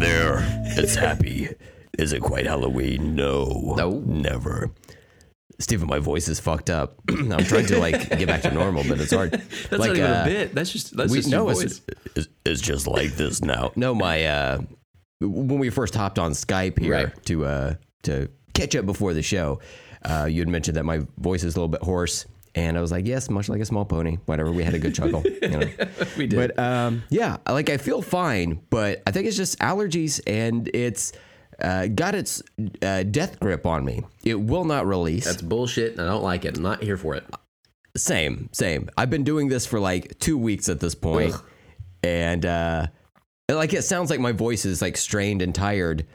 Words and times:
there. 0.00 0.38
It's 0.76 0.94
happy. 0.94 1.48
Is 1.98 2.12
it 2.12 2.20
quite 2.20 2.46
Halloween? 2.46 3.14
No. 3.14 3.74
No. 3.76 4.00
Never. 4.06 4.70
Steven, 5.58 5.86
my 5.88 5.98
voice 5.98 6.26
is 6.28 6.40
fucked 6.40 6.70
up. 6.70 6.94
I'm 7.10 7.44
trying 7.44 7.66
to 7.66 7.78
like 7.78 8.08
get 8.08 8.26
back 8.26 8.42
to 8.42 8.50
normal, 8.50 8.82
but 8.88 8.98
it's 8.98 9.12
hard. 9.12 9.32
That's 9.70 9.72
like, 9.72 9.88
not 9.90 9.96
even 9.96 10.10
uh, 10.10 10.22
a 10.22 10.24
bit. 10.24 10.54
That's 10.54 10.72
just 10.72 10.96
that's 10.96 11.12
we 11.12 11.18
just 11.18 11.30
no, 11.30 11.50
it's, 11.50 11.60
voice. 11.62 11.82
it's, 12.16 12.28
it's 12.46 12.60
just 12.62 12.86
like 12.86 13.10
this 13.12 13.42
now. 13.42 13.70
No, 13.76 13.94
my 13.94 14.24
uh, 14.24 14.60
when 15.20 15.58
we 15.58 15.68
first 15.68 15.94
hopped 15.94 16.18
on 16.18 16.32
Skype 16.32 16.78
here 16.78 16.94
Right. 16.94 17.24
to 17.26 17.44
uh 17.44 17.74
to 18.04 18.30
catch 18.54 18.74
up 18.74 18.86
before 18.86 19.12
the 19.12 19.22
show, 19.22 19.60
uh, 20.04 20.26
you 20.30 20.40
had 20.40 20.48
mentioned 20.48 20.78
that 20.78 20.84
my 20.84 21.02
voice 21.18 21.44
is 21.44 21.54
a 21.56 21.58
little 21.58 21.68
bit 21.68 21.82
hoarse, 21.82 22.24
and 22.54 22.76
I 22.76 22.80
was 22.80 22.90
like, 22.90 23.06
yes, 23.06 23.30
much 23.30 23.48
like 23.48 23.60
a 23.60 23.64
small 23.64 23.84
pony. 23.84 24.18
Whatever. 24.26 24.50
We 24.52 24.64
had 24.64 24.74
a 24.74 24.78
good 24.78 24.94
chuckle. 24.94 25.22
You 25.42 25.48
know? 25.48 25.68
we 26.18 26.26
did. 26.26 26.36
But 26.36 26.58
um, 26.58 27.02
yeah, 27.10 27.36
like 27.48 27.70
I 27.70 27.76
feel 27.76 28.02
fine, 28.02 28.60
but 28.70 29.02
I 29.06 29.10
think 29.12 29.26
it's 29.26 29.36
just 29.36 29.58
allergies, 29.60 30.20
and 30.26 30.68
it's 30.74 31.12
uh, 31.62 31.86
got 31.88 32.14
its 32.14 32.42
uh, 32.82 33.02
death 33.04 33.38
grip 33.40 33.66
on 33.66 33.84
me. 33.84 34.02
It 34.24 34.34
will 34.34 34.64
not 34.64 34.86
release. 34.86 35.24
that's 35.26 35.42
bullshit, 35.42 35.92
and 35.92 36.02
I 36.02 36.06
don't 36.06 36.22
like 36.24 36.44
it. 36.44 36.56
I'm 36.56 36.62
not 36.62 36.82
here 36.82 36.96
for 36.96 37.14
it. 37.14 37.24
Same, 37.96 38.48
same. 38.52 38.88
I've 38.96 39.10
been 39.10 39.24
doing 39.24 39.48
this 39.48 39.66
for 39.66 39.80
like 39.80 40.18
two 40.20 40.38
weeks 40.38 40.68
at 40.68 40.78
this 40.80 40.94
point, 40.94 41.34
Ugh. 41.34 41.44
and 42.04 42.46
uh, 42.46 42.86
like 43.50 43.72
it 43.74 43.82
sounds 43.82 44.10
like 44.10 44.20
my 44.20 44.32
voice 44.32 44.64
is 44.64 44.80
like 44.80 44.96
strained 44.96 45.42
and 45.42 45.54
tired, 45.54 46.06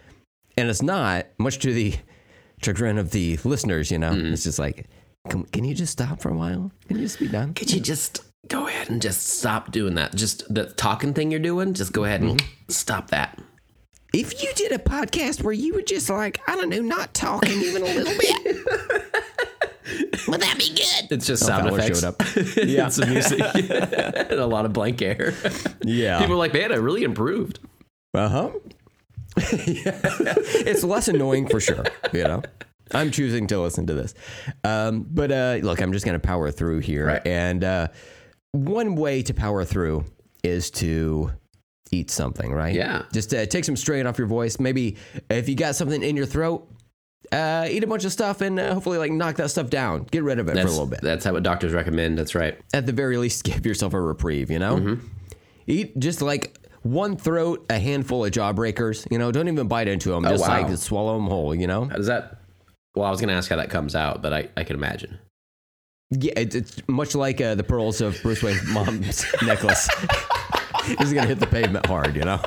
and 0.57 0.69
it's 0.69 0.81
not. 0.81 1.27
Much 1.37 1.59
to 1.59 1.73
the 1.73 1.95
chagrin 2.63 2.97
of 2.97 3.11
the 3.11 3.37
listeners, 3.43 3.91
you 3.91 3.99
know, 3.99 4.11
Mm-hmm. 4.11 4.33
it's 4.33 4.43
just 4.45 4.57
like, 4.57 4.87
can, 5.29 5.43
can 5.45 5.63
you 5.65 5.73
just 5.75 5.91
stop 5.93 6.21
for 6.21 6.29
a 6.29 6.35
while? 6.35 6.71
Can 6.87 6.97
you 6.97 7.03
just 7.03 7.19
be 7.19 7.27
done? 7.27 7.53
Could 7.53 7.71
you 7.71 7.79
just 7.79 8.23
go 8.47 8.67
ahead 8.67 8.89
and 8.89 9.01
just 9.01 9.27
stop 9.27 9.71
doing 9.71 9.95
that? 9.95 10.15
Just 10.15 10.51
the 10.53 10.65
talking 10.65 11.13
thing 11.13 11.31
you're 11.31 11.39
doing. 11.39 11.73
Just 11.73 11.93
go 11.93 12.03
ahead 12.05 12.21
and 12.21 12.39
Mm-hmm. 12.41 12.71
stop 12.71 13.09
that. 13.09 13.39
If 14.13 14.41
you 14.41 14.49
did 14.55 14.71
a 14.71 14.77
podcast 14.79 15.43
where 15.43 15.51
you 15.53 15.73
were 15.73 15.81
just 15.81 16.09
like, 16.09 16.39
I 16.47 16.55
don't 16.55 16.69
know, 16.69 16.81
not 16.81 17.13
talking 17.13 17.59
even 17.61 17.81
a 17.81 17.85
little 17.85 18.17
bit, 18.17 18.45
would 20.27 20.41
that 20.41 20.55
be 20.57 20.69
good? 20.69 21.11
It's 21.11 21.27
just 21.27 21.43
Oh, 21.43 21.47
sound 21.47 21.63
Fowler 21.67 21.79
effects. 21.79 21.99
showed 21.99 22.07
up. 22.07 22.21
yeah, 22.65 22.87
some 22.89 23.09
music 23.09 23.41
and 23.55 24.31
a 24.39 24.45
lot 24.47 24.65
of 24.65 24.71
blank 24.73 25.01
air. 25.01 25.33
Yeah. 25.83 26.19
People 26.19 26.35
are 26.35 26.37
like, 26.37 26.53
man, 26.53 26.71
I 26.71 26.75
really 26.75 27.03
improved. 27.03 27.59
Uh 28.13 28.29
huh. 28.29 28.49
Yeah. 29.67 29.99
It's 30.05 30.83
less 30.85 31.09
annoying 31.09 31.47
for 31.49 31.59
sure. 31.59 31.83
You 32.13 32.23
know, 32.23 32.41
I'm 32.91 33.11
choosing 33.11 33.47
to 33.47 33.59
listen 33.61 33.87
to 33.87 33.93
this. 33.93 34.13
Um, 34.63 35.05
but 35.09 35.31
uh, 35.31 35.57
look, 35.61 35.81
I'm 35.81 35.91
just 35.93 36.05
going 36.05 36.19
to 36.19 36.25
power 36.25 36.51
through 36.51 36.79
here. 36.79 37.07
Right. 37.07 37.25
And 37.25 37.63
uh, 37.63 37.87
one 38.51 38.95
way 38.95 39.21
to 39.23 39.33
power 39.33 39.65
through 39.65 40.05
is 40.43 40.69
to 40.71 41.31
eat 41.91 42.11
something, 42.11 42.51
right? 42.53 42.73
Yeah. 42.75 43.03
Just 43.11 43.33
uh, 43.33 43.45
take 43.45 43.63
some 43.65 43.75
strain 43.75 44.05
off 44.07 44.17
your 44.17 44.27
voice. 44.27 44.59
Maybe 44.59 44.97
if 45.29 45.49
you 45.49 45.55
got 45.55 45.75
something 45.75 46.01
in 46.03 46.15
your 46.15 46.25
throat, 46.25 46.67
uh, 47.31 47.67
eat 47.69 47.83
a 47.83 47.87
bunch 47.87 48.05
of 48.05 48.11
stuff 48.11 48.41
and 48.41 48.59
uh, 48.59 48.73
hopefully 48.73 48.97
like 48.99 49.11
knock 49.11 49.35
that 49.37 49.49
stuff 49.49 49.69
down. 49.69 50.03
Get 50.11 50.23
rid 50.23 50.37
of 50.39 50.47
it 50.47 50.53
That's, 50.53 50.65
for 50.65 50.67
a 50.67 50.71
little 50.71 50.85
bit. 50.87 51.01
That's 51.01 51.25
how 51.25 51.33
what 51.33 51.41
doctors 51.43 51.73
recommend. 51.73 52.17
That's 52.19 52.35
right. 52.35 52.57
At 52.73 52.85
the 52.85 52.91
very 52.93 53.17
least, 53.17 53.43
give 53.45 53.65
yourself 53.65 53.93
a 53.93 53.99
reprieve. 54.01 54.51
You 54.51 54.59
know, 54.59 54.75
Mm-hmm. 54.77 55.05
eat 55.67 55.97
just 55.99 56.21
like 56.21 56.59
one 56.83 57.17
throat, 57.17 57.65
a 57.71 57.79
handful 57.79 58.23
of 58.23 58.31
jawbreakers. 58.31 59.07
You 59.11 59.17
know, 59.17 59.31
don't 59.31 59.47
even 59.47 59.67
bite 59.67 59.87
into 59.87 60.09
them. 60.11 60.23
just 60.23 60.43
Oh, 60.43 60.47
wow. 60.47 60.61
like 60.67 60.77
swallow 60.77 61.15
them 61.17 61.25
whole. 61.27 61.55
You 61.55 61.65
know, 61.65 61.85
How 61.85 61.95
does 61.95 62.05
that? 62.07 62.37
Well, 62.95 63.05
I 63.05 63.11
was 63.11 63.19
going 63.19 63.29
to 63.29 63.35
ask 63.35 63.49
how 63.49 63.57
that 63.57 63.69
comes 63.69 63.95
out, 63.95 64.21
but 64.21 64.33
I, 64.33 64.49
I 64.55 64.63
can 64.63 64.75
imagine. 64.75 65.19
yeah, 66.11 66.33
it's, 66.37 66.55
it's 66.55 66.87
much 66.87 67.13
like 67.15 67.41
uh, 67.41 67.55
the 67.55 67.63
pearls 67.63 68.01
of 68.01 68.17
Bruce 68.21 68.41
Wayne's 68.41 68.65
mom's 68.67 69.25
necklace. 69.43 69.87
He's 70.99 71.13
gonna 71.13 71.25
hit 71.27 71.39
the 71.39 71.47
pavement 71.47 71.87
hard. 71.87 72.15
You 72.15 72.21
know. 72.23 72.39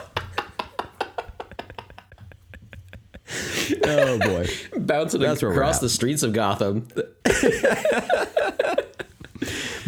oh 3.85 4.19
boy. 4.19 4.47
Bouncing 4.77 5.21
That's 5.21 5.43
across 5.43 5.81
the 5.81 5.89
streets 5.89 6.23
of 6.23 6.33
Gotham. 6.33 6.87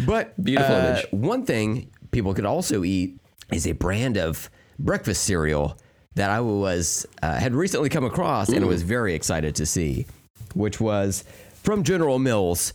But 0.05 0.41
Beautiful 0.43 0.75
uh, 0.75 0.79
image. 0.79 1.05
One 1.11 1.45
thing 1.45 1.91
people 2.11 2.33
could 2.33 2.45
also 2.45 2.83
eat 2.83 3.19
is 3.53 3.67
a 3.67 3.73
brand 3.73 4.17
of 4.17 4.49
breakfast 4.79 5.23
cereal 5.23 5.77
that 6.15 6.29
I 6.29 6.41
was 6.41 7.05
uh, 7.21 7.35
had 7.37 7.53
recently 7.53 7.89
come 7.89 8.03
across 8.03 8.49
and 8.49 8.63
I 8.63 8.67
was 8.67 8.81
very 8.81 9.13
excited 9.13 9.55
to 9.55 9.65
see, 9.65 10.07
which 10.55 10.79
was 10.79 11.23
from 11.53 11.83
General 11.83 12.19
Mills, 12.19 12.73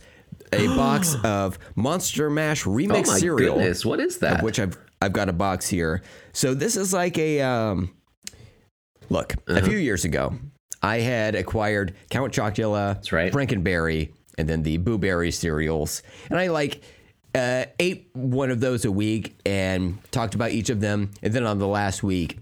a 0.53 0.67
box 0.75 1.15
of 1.23 1.59
Monster 1.75 2.29
Mash 2.29 2.63
remix 2.63 3.07
Oh 3.07 3.11
my 3.11 3.19
cereal. 3.19 3.55
goodness, 3.55 3.85
what 3.85 3.99
is 3.99 4.19
that? 4.19 4.37
Of 4.37 4.43
which 4.43 4.59
I've 4.59 4.77
I've 5.01 5.13
got 5.13 5.29
a 5.29 5.33
box 5.33 5.67
here. 5.67 6.01
So 6.33 6.53
this 6.53 6.75
is 6.75 6.91
like 6.93 7.17
a 7.17 7.41
um, 7.41 7.93
look. 9.09 9.33
Uh-huh. 9.47 9.59
A 9.59 9.61
few 9.61 9.77
years 9.77 10.05
ago, 10.05 10.33
I 10.81 10.99
had 10.99 11.35
acquired 11.35 11.95
Count 12.09 12.33
Chocula, 12.33 12.95
That's 12.95 13.11
right. 13.11 13.31
Frankenberry, 13.31 14.11
and 14.37 14.47
then 14.49 14.63
the 14.63 14.77
Boo 14.77 14.97
Berry 14.97 15.31
cereals, 15.31 16.01
and 16.29 16.39
I 16.39 16.47
like 16.47 16.81
uh, 17.35 17.65
ate 17.79 18.09
one 18.13 18.49
of 18.49 18.59
those 18.59 18.85
a 18.85 18.91
week 18.91 19.37
and 19.45 19.99
talked 20.11 20.33
about 20.33 20.51
each 20.51 20.69
of 20.69 20.79
them, 20.81 21.11
and 21.21 21.33
then 21.33 21.45
on 21.45 21.59
the 21.59 21.67
last 21.67 22.03
week. 22.03 22.39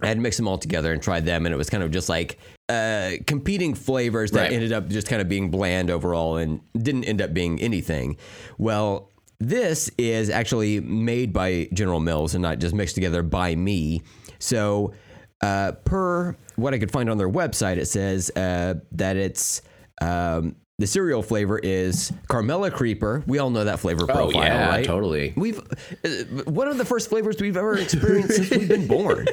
I 0.00 0.06
had 0.06 0.18
mixed 0.18 0.36
them 0.36 0.46
all 0.46 0.58
together 0.58 0.92
and 0.92 1.02
tried 1.02 1.24
them, 1.24 1.44
and 1.44 1.52
it 1.52 1.58
was 1.58 1.70
kind 1.70 1.82
of 1.82 1.90
just 1.90 2.08
like 2.08 2.38
uh, 2.68 3.12
competing 3.26 3.74
flavors 3.74 4.30
that 4.32 4.42
Right. 4.42 4.52
ended 4.52 4.72
up 4.72 4.88
just 4.88 5.08
kind 5.08 5.22
of 5.22 5.28
being 5.28 5.50
bland 5.50 5.90
overall 5.90 6.36
and 6.36 6.60
didn't 6.76 7.04
end 7.04 7.22
up 7.22 7.32
being 7.32 7.60
anything. 7.60 8.16
Well, 8.58 9.10
this 9.40 9.90
is 9.98 10.28
actually 10.30 10.80
made 10.80 11.32
by 11.32 11.68
General 11.72 12.00
Mills 12.00 12.34
and 12.34 12.42
not 12.42 12.58
just 12.58 12.74
mixed 12.74 12.94
together 12.94 13.22
by 13.22 13.54
me. 13.54 14.02
So, 14.38 14.92
uh, 15.40 15.72
per 15.84 16.36
what 16.56 16.74
I 16.74 16.78
could 16.78 16.90
find 16.90 17.08
on 17.08 17.16
their 17.18 17.30
website, 17.30 17.76
it 17.76 17.86
says 17.86 18.30
uh, 18.36 18.74
that 18.92 19.16
it's 19.16 19.62
um, 20.00 20.56
the 20.78 20.86
cereal 20.86 21.22
flavor 21.22 21.58
is 21.58 22.12
Carmella 22.28 22.72
Creeper. 22.72 23.24
We 23.26 23.38
all 23.38 23.50
know 23.50 23.64
that 23.64 23.80
flavor 23.80 24.06
profile, 24.06 24.28
oh 24.28 24.30
profile, 24.30 24.44
yeah, 24.44 24.68
right? 24.68 24.84
totally. 24.84 25.32
We've 25.36 25.58
uh, 25.58 26.08
one 26.44 26.68
of 26.68 26.78
the 26.78 26.84
first 26.84 27.08
flavors 27.10 27.36
we've 27.40 27.56
ever 27.56 27.76
experienced 27.78 28.36
since 28.36 28.50
we've 28.50 28.68
been 28.68 28.86
born. 28.86 29.26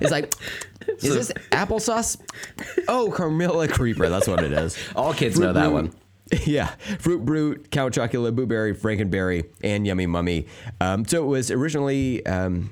It's 0.00 0.10
like, 0.10 0.32
is 0.86 1.14
this 1.14 1.32
applesauce? 1.50 2.20
Oh, 2.88 3.12
Carmella 3.14 3.70
Creeper. 3.70 4.08
That's 4.08 4.26
what 4.26 4.42
it 4.42 4.52
is. 4.52 4.76
All 4.96 5.14
kids 5.14 5.38
know 5.38 5.52
that 5.52 5.72
one. 5.72 5.92
Yeah, 6.44 6.66
Fruit 6.98 7.24
Brute, 7.24 7.70
Count 7.70 7.94
Chocula, 7.94 8.36
Boo 8.36 8.44
Berry, 8.44 8.74
Frankenberry, 8.74 9.48
and 9.64 9.86
Yummy 9.86 10.04
Mummy. 10.04 10.46
Um, 10.78 11.06
so 11.06 11.24
it 11.24 11.26
was 11.26 11.50
originally, 11.50 12.24
um, 12.26 12.70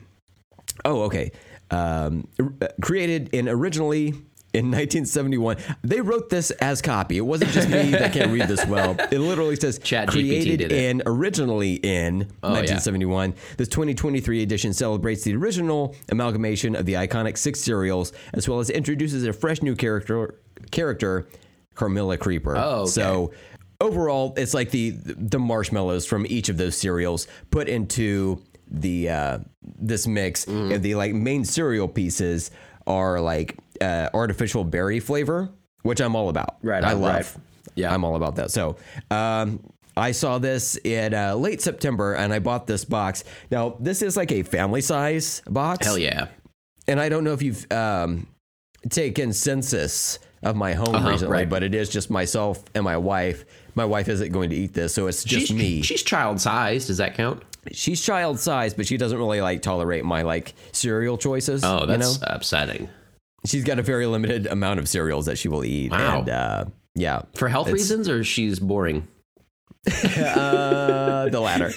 oh, 0.84 1.04
okay, 1.04 1.32
um, 1.70 2.28
uh, 2.60 2.69
created 2.82 3.31
in 3.32 3.48
originally 3.48 4.12
in 4.56 4.67
1971. 4.67 5.56
They 5.83 6.00
wrote 6.00 6.28
this 6.31 6.50
as 6.53 6.83
copy. 6.83 7.17
It 7.17 7.22
wasn't 7.27 7.50
just 7.53 7.69
me 7.69 7.91
that 7.91 8.12
can't 8.12 8.31
read 8.33 8.49
this 8.49 8.65
well. 8.67 8.97
It 9.11 9.21
literally 9.21 9.56
says 9.56 9.78
Chat 9.78 10.09
GPT 10.09 10.12
created 10.12 10.72
it. 10.72 11.03
originally 11.06 11.75
in 11.75 12.22
Oh, 12.43 12.49
yeah. 12.49 12.61
1971. 12.61 13.34
This 13.56 13.69
2023 13.69 14.43
edition 14.43 14.72
celebrates 14.72 15.22
the 15.25 15.34
original 15.37 15.94
amalgamation 16.11 16.75
of 16.75 16.87
the 16.87 16.94
iconic 16.94 17.37
six 17.39 17.61
cereals, 17.61 18.12
as 18.34 18.49
well 18.49 18.59
as 18.59 18.71
introduces 18.71 19.25
a 19.25 19.33
fresh 19.33 19.62
new 19.62 19.77
character 19.77 20.34
character, 20.71 21.28
Carmella 21.75 22.19
Creeper. 22.19 22.56
Oh, 22.56 22.83
okay. 22.83 22.91
so 22.91 23.33
overall, 23.81 24.34
it's 24.37 24.55
like 24.55 24.71
the 24.71 24.91
the 25.05 25.38
marshmallows 25.38 26.06
from 26.06 26.27
each 26.28 26.49
of 26.49 26.56
those 26.56 26.77
cereals 26.77 27.28
put 27.50 27.69
into 27.69 28.43
the 28.69 29.09
uh, 29.11 29.38
this 29.62 30.06
mix, 30.06 30.47
and 30.47 30.83
the 30.83 30.94
like 30.94 31.15
main 31.15 31.44
cereal 31.44 31.87
pieces 31.88 32.50
are 32.87 33.21
like 33.21 33.56
uh, 33.81 34.11
artificial 34.14 34.64
berry 34.64 35.00
flavor, 35.00 35.49
which 35.82 36.00
I'm 36.00 36.14
all 36.17 36.28
about. 36.28 36.56
Right 36.62 36.82
I 36.84 36.93
love. 36.93 37.02
right. 37.37 37.44
Yeah. 37.75 37.93
I'm 37.93 38.05
all 38.05 38.17
about 38.17 38.37
that. 38.37 38.50
So. 38.50 38.76
Um, 39.11 39.61
I 39.99 40.12
saw 40.12 40.37
this 40.37 40.76
in 40.84 41.14
uh, 41.14 41.34
late 41.37 41.62
September 41.62 42.12
and 42.12 42.31
I 42.31 42.38
bought 42.38 42.67
this 42.67 42.84
box. 42.84 43.25
Now, 43.50 43.78
this 43.81 44.02
is 44.02 44.14
like 44.14 44.31
a 44.31 44.43
family 44.43 44.82
size 44.82 45.40
box 45.49 45.87
Hell 45.87 45.96
yeah. 45.96 46.26
and 46.87 47.00
I 47.00 47.08
don't 47.08 47.25
know 47.25 47.32
if 47.32 47.40
you've 47.40 47.67
um, 47.73 48.26
taken 48.90 49.32
census 49.32 50.19
of 50.43 50.55
my 50.55 50.75
home 50.75 50.94
Uh-huh, 50.94 51.08
recently, 51.08 51.32
right. 51.32 51.49
but 51.49 51.62
it 51.62 51.75
is 51.75 51.88
just 51.88 52.11
myself 52.11 52.62
and 52.75 52.84
my 52.84 52.99
wife. 52.99 53.46
My 53.75 53.87
wife 53.87 54.11
isn't 54.11 54.32
going 54.32 54.50
to 54.50 54.56
eat 54.56 54.75
this, 54.75 54.93
so 54.93 55.06
it's 55.06 55.25
just 55.25 55.46
she's, 55.46 55.56
me. 55.56 55.81
She's 55.81 56.02
child 56.02 56.43
sized. 56.43 56.88
Does 56.88 56.99
that 56.99 57.14
count? 57.14 57.43
She's 57.72 58.02
child 58.02 58.38
sized, 58.38 58.76
but 58.76 58.87
she 58.87 58.99
doesn't 58.99 59.17
really 59.17 59.40
like 59.40 59.62
tolerate 59.62 60.05
my 60.05 60.20
like 60.22 60.52
cereal 60.72 61.17
choices. 61.17 61.64
Oh, 61.64 61.87
that's 61.87 62.17
you 62.17 62.20
know? 62.20 62.26
upsetting. 62.34 62.90
She's 63.44 63.65
got 63.65 63.79
a 63.79 63.83
very 63.83 64.06
limited 64.06 64.47
amount 64.47 64.79
of 64.81 64.88
cereals 64.88 65.27
that 65.27 65.37
she 65.38 65.49
will 65.49 65.65
eat. 65.65 65.91
Wow. 65.93 66.21
And 66.21 66.29
uh, 66.31 66.65
yeah, 66.94 67.23
For 67.35 67.49
health 67.49 67.69
reasons, 67.71 68.09
or 68.09 68.25
she's 68.25 68.59
boring? 68.59 69.06
uh, 69.87 71.29
the 71.29 71.41
latter. 71.41 71.71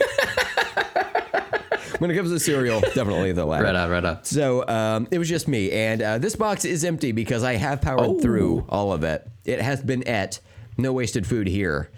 when 2.00 2.10
it 2.12 2.16
comes 2.16 2.32
to 2.32 2.40
cereal, 2.40 2.80
definitely 2.82 3.32
the 3.34 3.46
latter. 3.46 3.66
Right 3.66 3.76
on, 3.76 3.90
right 3.90 4.06
on. 4.06 4.24
So 4.24 4.68
um, 4.68 5.08
it 5.12 5.20
was 5.20 5.30
just 5.30 5.48
me, 5.48 5.72
and 5.72 6.02
uh, 6.02 6.18
this 6.18 6.36
box 6.36 6.66
is 6.66 6.84
empty 6.86 7.12
because 7.12 7.44
I 7.44 7.54
have 7.54 7.82
powered 7.82 8.00
Oh. 8.08 8.20
through 8.20 8.66
all 8.70 8.94
of 8.94 9.04
it. 9.04 9.28
It 9.46 9.62
has 9.62 9.82
been 9.82 10.08
et, 10.08 10.40
no 10.78 10.94
wasted 10.94 11.28
food 11.28 11.48
here. 11.48 11.90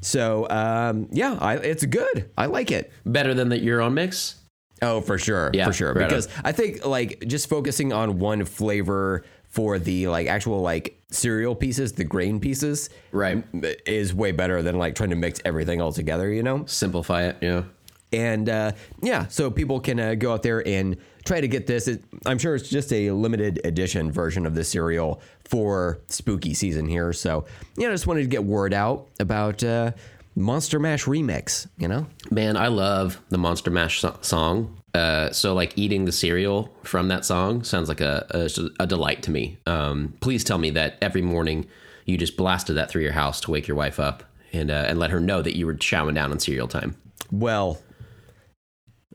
So 0.00 0.48
um, 0.48 1.08
yeah, 1.10 1.36
I, 1.40 1.56
it's 1.56 1.84
good. 1.84 2.30
I 2.38 2.46
like 2.46 2.70
it. 2.70 2.92
Better 3.04 3.34
than 3.34 3.48
the 3.48 3.58
your 3.58 3.80
own 3.82 3.94
mix? 3.94 4.36
Oh, 4.82 5.00
for 5.00 5.18
sure, 5.18 5.50
Yeah, 5.52 5.66
for 5.66 5.72
sure. 5.72 5.92
right 5.92 6.02
on. 6.04 6.08
Because 6.08 6.28
I 6.44 6.52
think 6.52 6.84
like 6.86 7.24
just 7.26 7.48
focusing 7.48 7.92
on 7.92 8.18
one 8.18 8.44
flavor 8.44 9.24
for 9.48 9.78
the 9.78 10.08
like 10.08 10.26
actual 10.26 10.60
like 10.60 11.00
cereal 11.10 11.54
pieces, 11.54 11.92
the 11.92 12.04
grain 12.04 12.38
pieces, 12.38 12.90
Right. 13.12 13.42
is 13.86 14.14
way 14.14 14.32
better 14.32 14.62
than 14.62 14.76
like 14.78 14.94
trying 14.94 15.10
to 15.10 15.16
mix 15.16 15.40
everything 15.44 15.80
all 15.80 15.92
together. 15.92 16.30
You 16.32 16.42
know. 16.42 16.64
Simplify 16.66 17.24
it. 17.24 17.36
Yeah. 17.40 17.62
And 18.10 18.48
uh, 18.48 18.72
yeah, 19.02 19.26
so 19.28 19.50
people 19.50 19.80
can 19.80 20.00
uh, 20.00 20.14
go 20.14 20.32
out 20.32 20.42
there 20.42 20.66
and 20.66 20.96
try 21.26 21.42
to 21.42 21.48
get 21.48 21.66
this. 21.66 21.88
It, 21.88 22.02
I'm 22.24 22.38
sure 22.38 22.54
it's 22.54 22.70
just 22.70 22.90
a 22.90 23.10
limited 23.10 23.60
edition 23.64 24.10
version 24.10 24.46
of 24.46 24.54
the 24.54 24.64
cereal 24.64 25.20
for 25.44 25.98
spooky 26.08 26.54
season 26.54 26.86
here. 26.88 27.12
So 27.12 27.44
yeah, 27.76 27.88
I 27.88 27.90
just 27.90 28.06
wanted 28.06 28.22
to 28.22 28.28
get 28.28 28.44
word 28.44 28.72
out 28.72 29.08
about 29.20 29.62
uh, 29.62 29.90
Monster 30.34 30.78
Mash 30.78 31.04
Remix. 31.04 31.66
You 31.78 31.88
know, 31.88 32.06
Man, 32.30 32.56
I 32.56 32.68
love 32.68 33.20
the 33.30 33.38
Monster 33.38 33.70
Mash 33.70 34.00
so- 34.00 34.16
song. 34.20 34.74
Uh, 34.94 35.30
so 35.32 35.52
like 35.54 35.76
eating 35.76 36.06
the 36.06 36.12
cereal 36.12 36.74
from 36.82 37.08
that 37.08 37.24
song 37.24 37.62
sounds 37.62 37.88
like 37.88 38.00
a, 38.00 38.26
a, 38.30 38.48
a 38.82 38.86
delight 38.86 39.22
to 39.24 39.30
me. 39.30 39.58
Um, 39.66 40.14
please 40.20 40.42
tell 40.42 40.58
me 40.58 40.70
that 40.70 40.96
every 41.02 41.22
morning 41.22 41.66
you 42.06 42.16
just 42.16 42.36
blasted 42.38 42.76
that 42.76 42.90
through 42.90 43.02
your 43.02 43.12
house 43.12 43.40
to 43.42 43.50
wake 43.50 43.68
your 43.68 43.76
wife 43.76 44.00
up 44.00 44.22
and 44.52 44.70
uh, 44.70 44.86
and 44.88 44.98
let 44.98 45.10
her 45.10 45.20
know 45.20 45.42
that 45.42 45.56
you 45.56 45.66
were 45.66 45.74
chowing 45.74 46.14
down 46.14 46.30
on 46.32 46.38
cereal 46.38 46.68
time. 46.68 46.96
well. 47.30 47.78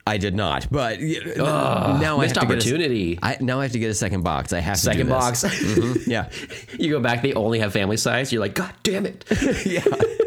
I 0.05 0.17
did 0.17 0.35
not, 0.35 0.67
but 0.69 0.99
y- 0.99 1.15
now 1.37 2.19
I 2.19 2.25
have 2.25 2.33
to 2.33 2.39
get 2.41 2.43
a, 2.43 2.45
opportunity. 2.45 3.17
Now 3.39 3.61
I 3.61 3.63
have 3.63 3.71
to 3.71 3.79
get 3.79 3.89
a 3.89 3.93
second 3.93 4.21
box. 4.21 4.51
I 4.51 4.59
have 4.59 4.75
to 4.75 4.81
Second 4.81 5.07
box. 5.07 5.45
Mhm, 5.45 6.05
Yeah, 6.07 6.29
you 6.77 6.89
go 6.91 6.99
back, 6.99 7.21
they 7.21 7.31
only 7.35 7.59
have 7.59 7.71
family 7.71 7.95
size. 7.95 8.33
You're 8.33 8.41
like, 8.41 8.53
God 8.53 8.73
damn 8.83 9.05
it. 9.05 9.23
yeah. 9.65 9.81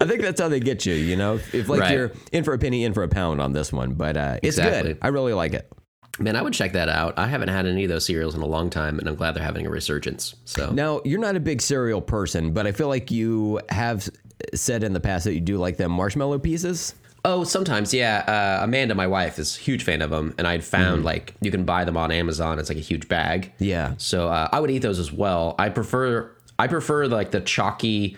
I 0.00 0.04
think 0.06 0.22
that's 0.22 0.40
how 0.40 0.48
they 0.48 0.60
get 0.60 0.86
you. 0.86 0.94
You 0.94 1.16
know, 1.16 1.34
if 1.52 1.68
like 1.68 1.80
Right. 1.80 1.92
you're 1.94 2.12
in 2.32 2.44
for 2.44 2.52
a 2.54 2.58
penny, 2.58 2.84
in 2.84 2.92
for 2.94 3.02
a 3.02 3.08
pound 3.08 3.40
on 3.40 3.52
this 3.52 3.72
one. 3.72 3.94
But 3.94 4.16
uh, 4.16 4.38
it's 4.42 4.58
Exactly. 4.58 4.94
good. 4.94 4.98
I 5.02 5.08
really 5.08 5.32
like 5.32 5.52
it. 5.54 5.70
Man, 6.18 6.36
I 6.36 6.42
would 6.42 6.52
check 6.52 6.72
that 6.74 6.88
out. 6.88 7.18
I 7.18 7.26
haven't 7.26 7.48
had 7.48 7.66
any 7.66 7.84
of 7.84 7.88
those 7.88 8.04
cereals 8.04 8.34
in 8.34 8.42
a 8.42 8.46
long 8.46 8.68
time, 8.68 8.98
and 8.98 9.08
I'm 9.08 9.14
glad 9.14 9.34
they're 9.34 9.42
having 9.42 9.66
a 9.66 9.70
resurgence. 9.70 10.34
So 10.44 10.70
Now, 10.70 11.00
you're 11.04 11.20
not 11.20 11.34
a 11.36 11.40
big 11.40 11.62
cereal 11.62 12.02
person, 12.02 12.52
but 12.52 12.66
I 12.66 12.72
feel 12.72 12.88
like 12.88 13.10
you 13.10 13.60
have 13.70 14.08
said 14.54 14.82
in 14.84 14.92
the 14.92 15.00
past 15.00 15.24
that 15.24 15.34
you 15.34 15.40
do 15.40 15.56
like 15.56 15.76
them 15.78 15.92
marshmallow 15.92 16.38
pieces. 16.40 16.94
Oh, 17.24 17.44
sometimes, 17.44 17.92
yeah. 17.94 18.58
Uh, 18.60 18.64
Amanda, 18.64 18.94
my 18.94 19.06
wife, 19.06 19.38
is 19.38 19.56
a 19.56 19.60
huge 19.60 19.84
fan 19.84 20.02
of 20.02 20.10
them, 20.10 20.34
and 20.38 20.46
I'd 20.46 20.64
found 20.64 21.04
like 21.04 21.34
you 21.40 21.50
can 21.50 21.64
buy 21.64 21.84
them 21.84 21.96
on 21.96 22.10
Amazon. 22.10 22.58
It's 22.58 22.68
like 22.68 22.78
a 22.78 22.82
huge 22.82 23.08
bag. 23.08 23.52
Yeah. 23.58 23.94
So 23.98 24.28
uh, 24.28 24.48
I 24.52 24.60
would 24.60 24.70
eat 24.70 24.78
those 24.80 24.98
as 24.98 25.12
well. 25.12 25.54
I 25.58 25.68
prefer 25.68 26.30
I 26.58 26.66
prefer 26.66 27.06
like 27.06 27.30
the 27.30 27.40
chalky 27.40 28.16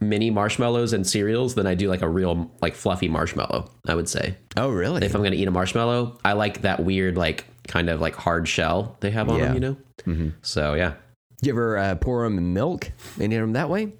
mini 0.00 0.30
marshmallows 0.30 0.92
and 0.92 1.06
cereals 1.06 1.54
than 1.54 1.66
I 1.66 1.74
do 1.74 1.88
like 1.88 2.02
a 2.02 2.08
real 2.08 2.50
like 2.60 2.74
fluffy 2.74 3.08
marshmallow. 3.08 3.70
I 3.86 3.94
would 3.94 4.08
say 4.08 4.36
Oh, 4.56 4.68
really? 4.70 5.04
if 5.04 5.14
I'm 5.14 5.22
gonna 5.22 5.36
eat 5.36 5.48
a 5.48 5.50
marshmallow, 5.52 6.18
I 6.24 6.32
like 6.32 6.62
that 6.62 6.80
weird 6.84 7.16
like 7.16 7.44
kind 7.68 7.88
of 7.88 8.00
like 8.00 8.14
hard 8.14 8.46
shell 8.48 8.96
they 9.00 9.10
have 9.10 9.28
on 9.28 9.38
Yeah. 9.38 9.44
them. 9.46 9.54
You 9.54 9.60
know. 9.60 9.76
Mm-hmm. 10.06 10.28
So 10.42 10.74
yeah. 10.74 10.94
you 11.42 11.52
ever 11.52 11.78
uh, 11.78 11.94
pour 11.96 12.24
them 12.24 12.38
in 12.38 12.52
milk 12.52 12.90
and 13.20 13.32
eat 13.32 13.36
them 13.36 13.52
that 13.54 13.70
way? 13.70 13.92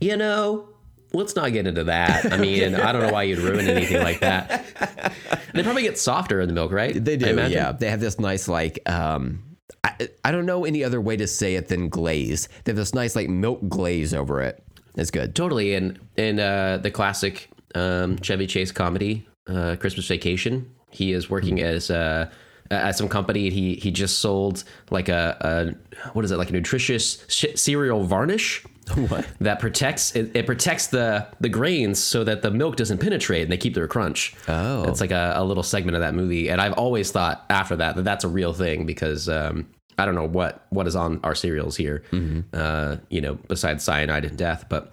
You 0.00 0.16
know, 0.16 0.68
let's 1.14 1.34
not 1.34 1.52
get 1.52 1.66
into 1.66 1.84
that. 1.84 2.30
I 2.32 2.36
mean, 2.36 2.74
I 2.76 2.92
don't 2.92 3.02
know 3.02 3.12
why 3.12 3.22
you'd 3.24 3.38
ruin 3.38 3.66
anything 3.66 4.02
like 4.02 4.20
that. 4.20 4.66
They 5.54 5.62
probably 5.62 5.82
get 5.82 5.98
softer 5.98 6.40
in 6.42 6.48
the 6.48 6.54
milk, 6.54 6.70
right? 6.72 6.92
They 7.02 7.16
do. 7.16 7.34
Yeah. 7.48 7.72
They 7.72 7.88
have 7.90 8.00
this 8.00 8.20
nice 8.20 8.46
like. 8.48 8.78
Um, 8.88 9.42
I, 9.82 10.08
I 10.24 10.32
don't 10.32 10.44
know 10.46 10.64
any 10.64 10.84
other 10.84 11.00
way 11.00 11.16
to 11.16 11.26
say 11.26 11.54
it 11.54 11.68
than 11.68 11.88
glaze. 11.88 12.48
They 12.64 12.72
have 12.72 12.76
this 12.76 12.92
nice 12.92 13.16
like 13.16 13.28
milk 13.30 13.60
glaze 13.68 14.12
over 14.12 14.42
it. 14.42 14.62
It's 14.96 15.10
good. 15.10 15.34
Totally. 15.34 15.74
And 15.74 15.98
in 16.16 16.40
uh, 16.40 16.78
the 16.78 16.90
classic 16.90 17.50
um, 17.74 18.18
Chevy 18.20 18.46
Chase 18.46 18.72
comedy, 18.72 19.26
uh, 19.46 19.76
Christmas 19.78 20.06
Vacation, 20.08 20.74
he 20.90 21.12
is 21.12 21.28
working 21.28 21.60
as 21.60 21.90
uh, 21.90 22.30
at 22.70 22.96
some 22.96 23.08
company. 23.08 23.50
He 23.50 23.74
he 23.74 23.90
just 23.90 24.18
sold 24.18 24.64
like 24.90 25.08
a, 25.08 25.36
a 26.02 26.10
what 26.14 26.24
is 26.24 26.30
it 26.30 26.38
like 26.38 26.50
a 26.50 26.52
nutritious 26.52 27.24
sh- 27.28 27.54
cereal 27.54 28.04
varnish. 28.04 28.64
What? 28.94 29.26
That 29.40 29.58
protects 29.58 30.14
it, 30.14 30.30
it 30.36 30.46
protects 30.46 30.86
the 30.86 31.26
the 31.40 31.48
grains 31.48 31.98
so 31.98 32.22
that 32.22 32.42
the 32.42 32.52
milk 32.52 32.76
doesn't 32.76 32.98
penetrate 32.98 33.42
and 33.42 33.50
they 33.50 33.56
keep 33.56 33.74
their 33.74 33.88
crunch. 33.88 34.32
Oh. 34.46 34.84
it's 34.84 35.00
like 35.00 35.10
a, 35.10 35.32
a 35.34 35.44
little 35.44 35.64
segment 35.64 35.96
of 35.96 36.02
that 36.02 36.14
movie, 36.14 36.48
and 36.48 36.60
I've 36.60 36.74
always 36.74 37.10
thought 37.10 37.44
after 37.50 37.74
that 37.76 37.96
that 37.96 38.04
that's 38.04 38.22
a 38.22 38.28
real 38.28 38.52
thing 38.52 38.86
because 38.86 39.28
um, 39.28 39.66
I 39.98 40.04
don't 40.04 40.14
know 40.14 40.26
what 40.26 40.66
what 40.70 40.86
is 40.86 40.94
on 40.96 41.20
our 41.24 41.34
cereals 41.34 41.76
here, 41.76 42.02
Mm-hmm. 42.12 42.40
uh, 42.52 42.96
you 43.08 43.20
know, 43.20 43.34
besides 43.48 43.82
cyanide 43.84 44.24
and 44.24 44.36
death, 44.36 44.66
but 44.68 44.92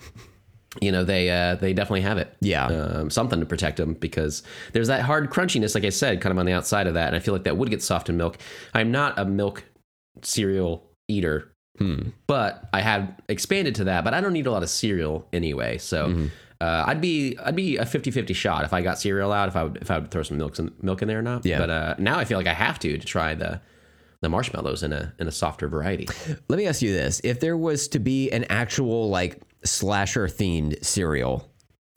you 0.82 0.92
know 0.92 1.04
they 1.04 1.30
uh, 1.30 1.56
they 1.56 1.74
definitely 1.74 2.02
have 2.02 2.18
it. 2.18 2.36
Yeah. 2.42 2.66
um, 2.68 3.10
something 3.10 3.40
to 3.40 3.46
protect 3.46 3.78
them 3.78 3.94
because 3.94 4.44
there's 4.72 4.88
that 4.88 5.02
hard 5.02 5.30
crunchiness, 5.30 5.76
like 5.76 5.84
I 5.86 5.90
said, 5.90 6.22
kind 6.22 6.32
of 6.32 6.38
on 6.40 6.46
the 6.46 6.54
outside 6.54 6.88
of 6.88 6.94
that, 6.96 7.08
and 7.08 7.16
I 7.16 7.20
feel 7.20 7.34
like 7.34 7.44
that 7.44 7.58
would 7.58 7.70
get 7.70 7.84
soft 7.84 8.10
in 8.10 8.18
milk. 8.18 8.38
I'm 8.74 8.92
not 8.92 9.18
a 9.20 9.26
milk 9.26 9.64
cereal 10.22 10.90
eater, 11.08 11.52
Hmm. 11.80 12.10
but 12.28 12.70
I 12.72 12.82
have 12.82 13.14
expanded 13.28 13.76
to 13.76 13.84
that. 13.86 14.04
But 14.04 14.14
I 14.14 14.22
don't 14.22 14.36
eat 14.36 14.46
a 14.48 14.52
lot 14.52 14.64
of 14.64 14.70
cereal 14.70 15.28
anyway, 15.34 15.78
so. 15.78 16.08
Mm-hmm. 16.10 16.28
Uh, 16.62 16.86
I'd 16.88 17.02
be 17.02 17.38
I'd 17.44 17.58
be 17.58 17.76
a 17.76 17.84
50-50 17.84 18.34
shot 18.34 18.64
if 18.64 18.72
I 18.72 18.82
got 18.82 18.98
cereal 18.98 19.34
out 19.34 19.50
if 19.50 19.56
I 19.58 19.64
would 19.64 19.78
if 19.82 19.92
I 19.92 19.98
would 20.00 20.12
throw 20.12 20.24
some 20.24 20.38
milk 20.38 20.58
in, 20.60 20.72
milk 20.82 21.02
in 21.02 21.10
there 21.10 21.20
or 21.20 21.22
not. 21.22 21.46
Yeah. 21.46 21.58
But 21.58 21.70
uh, 21.70 21.96
now 21.98 22.18
I 22.20 22.24
feel 22.24 22.38
like 22.38 22.48
I 22.48 22.54
have 22.54 22.80
to 22.80 22.98
to 22.98 23.06
try 23.06 23.34
the 23.34 23.60
the 24.24 24.30
marshmallows 24.30 24.82
in 24.82 24.92
a 24.94 25.14
in 25.20 25.28
a 25.28 25.32
softer 25.32 25.68
variety. 25.68 26.08
Let 26.48 26.58
me 26.58 26.66
ask 26.66 26.82
you 26.82 26.92
this: 26.94 27.22
If 27.24 27.40
there 27.40 27.56
was 27.58 27.88
to 27.90 28.00
be 28.00 28.32
an 28.32 28.46
actual 28.50 29.10
like 29.10 29.42
slasher 29.64 30.28
themed 30.28 30.84
cereal, 30.84 31.48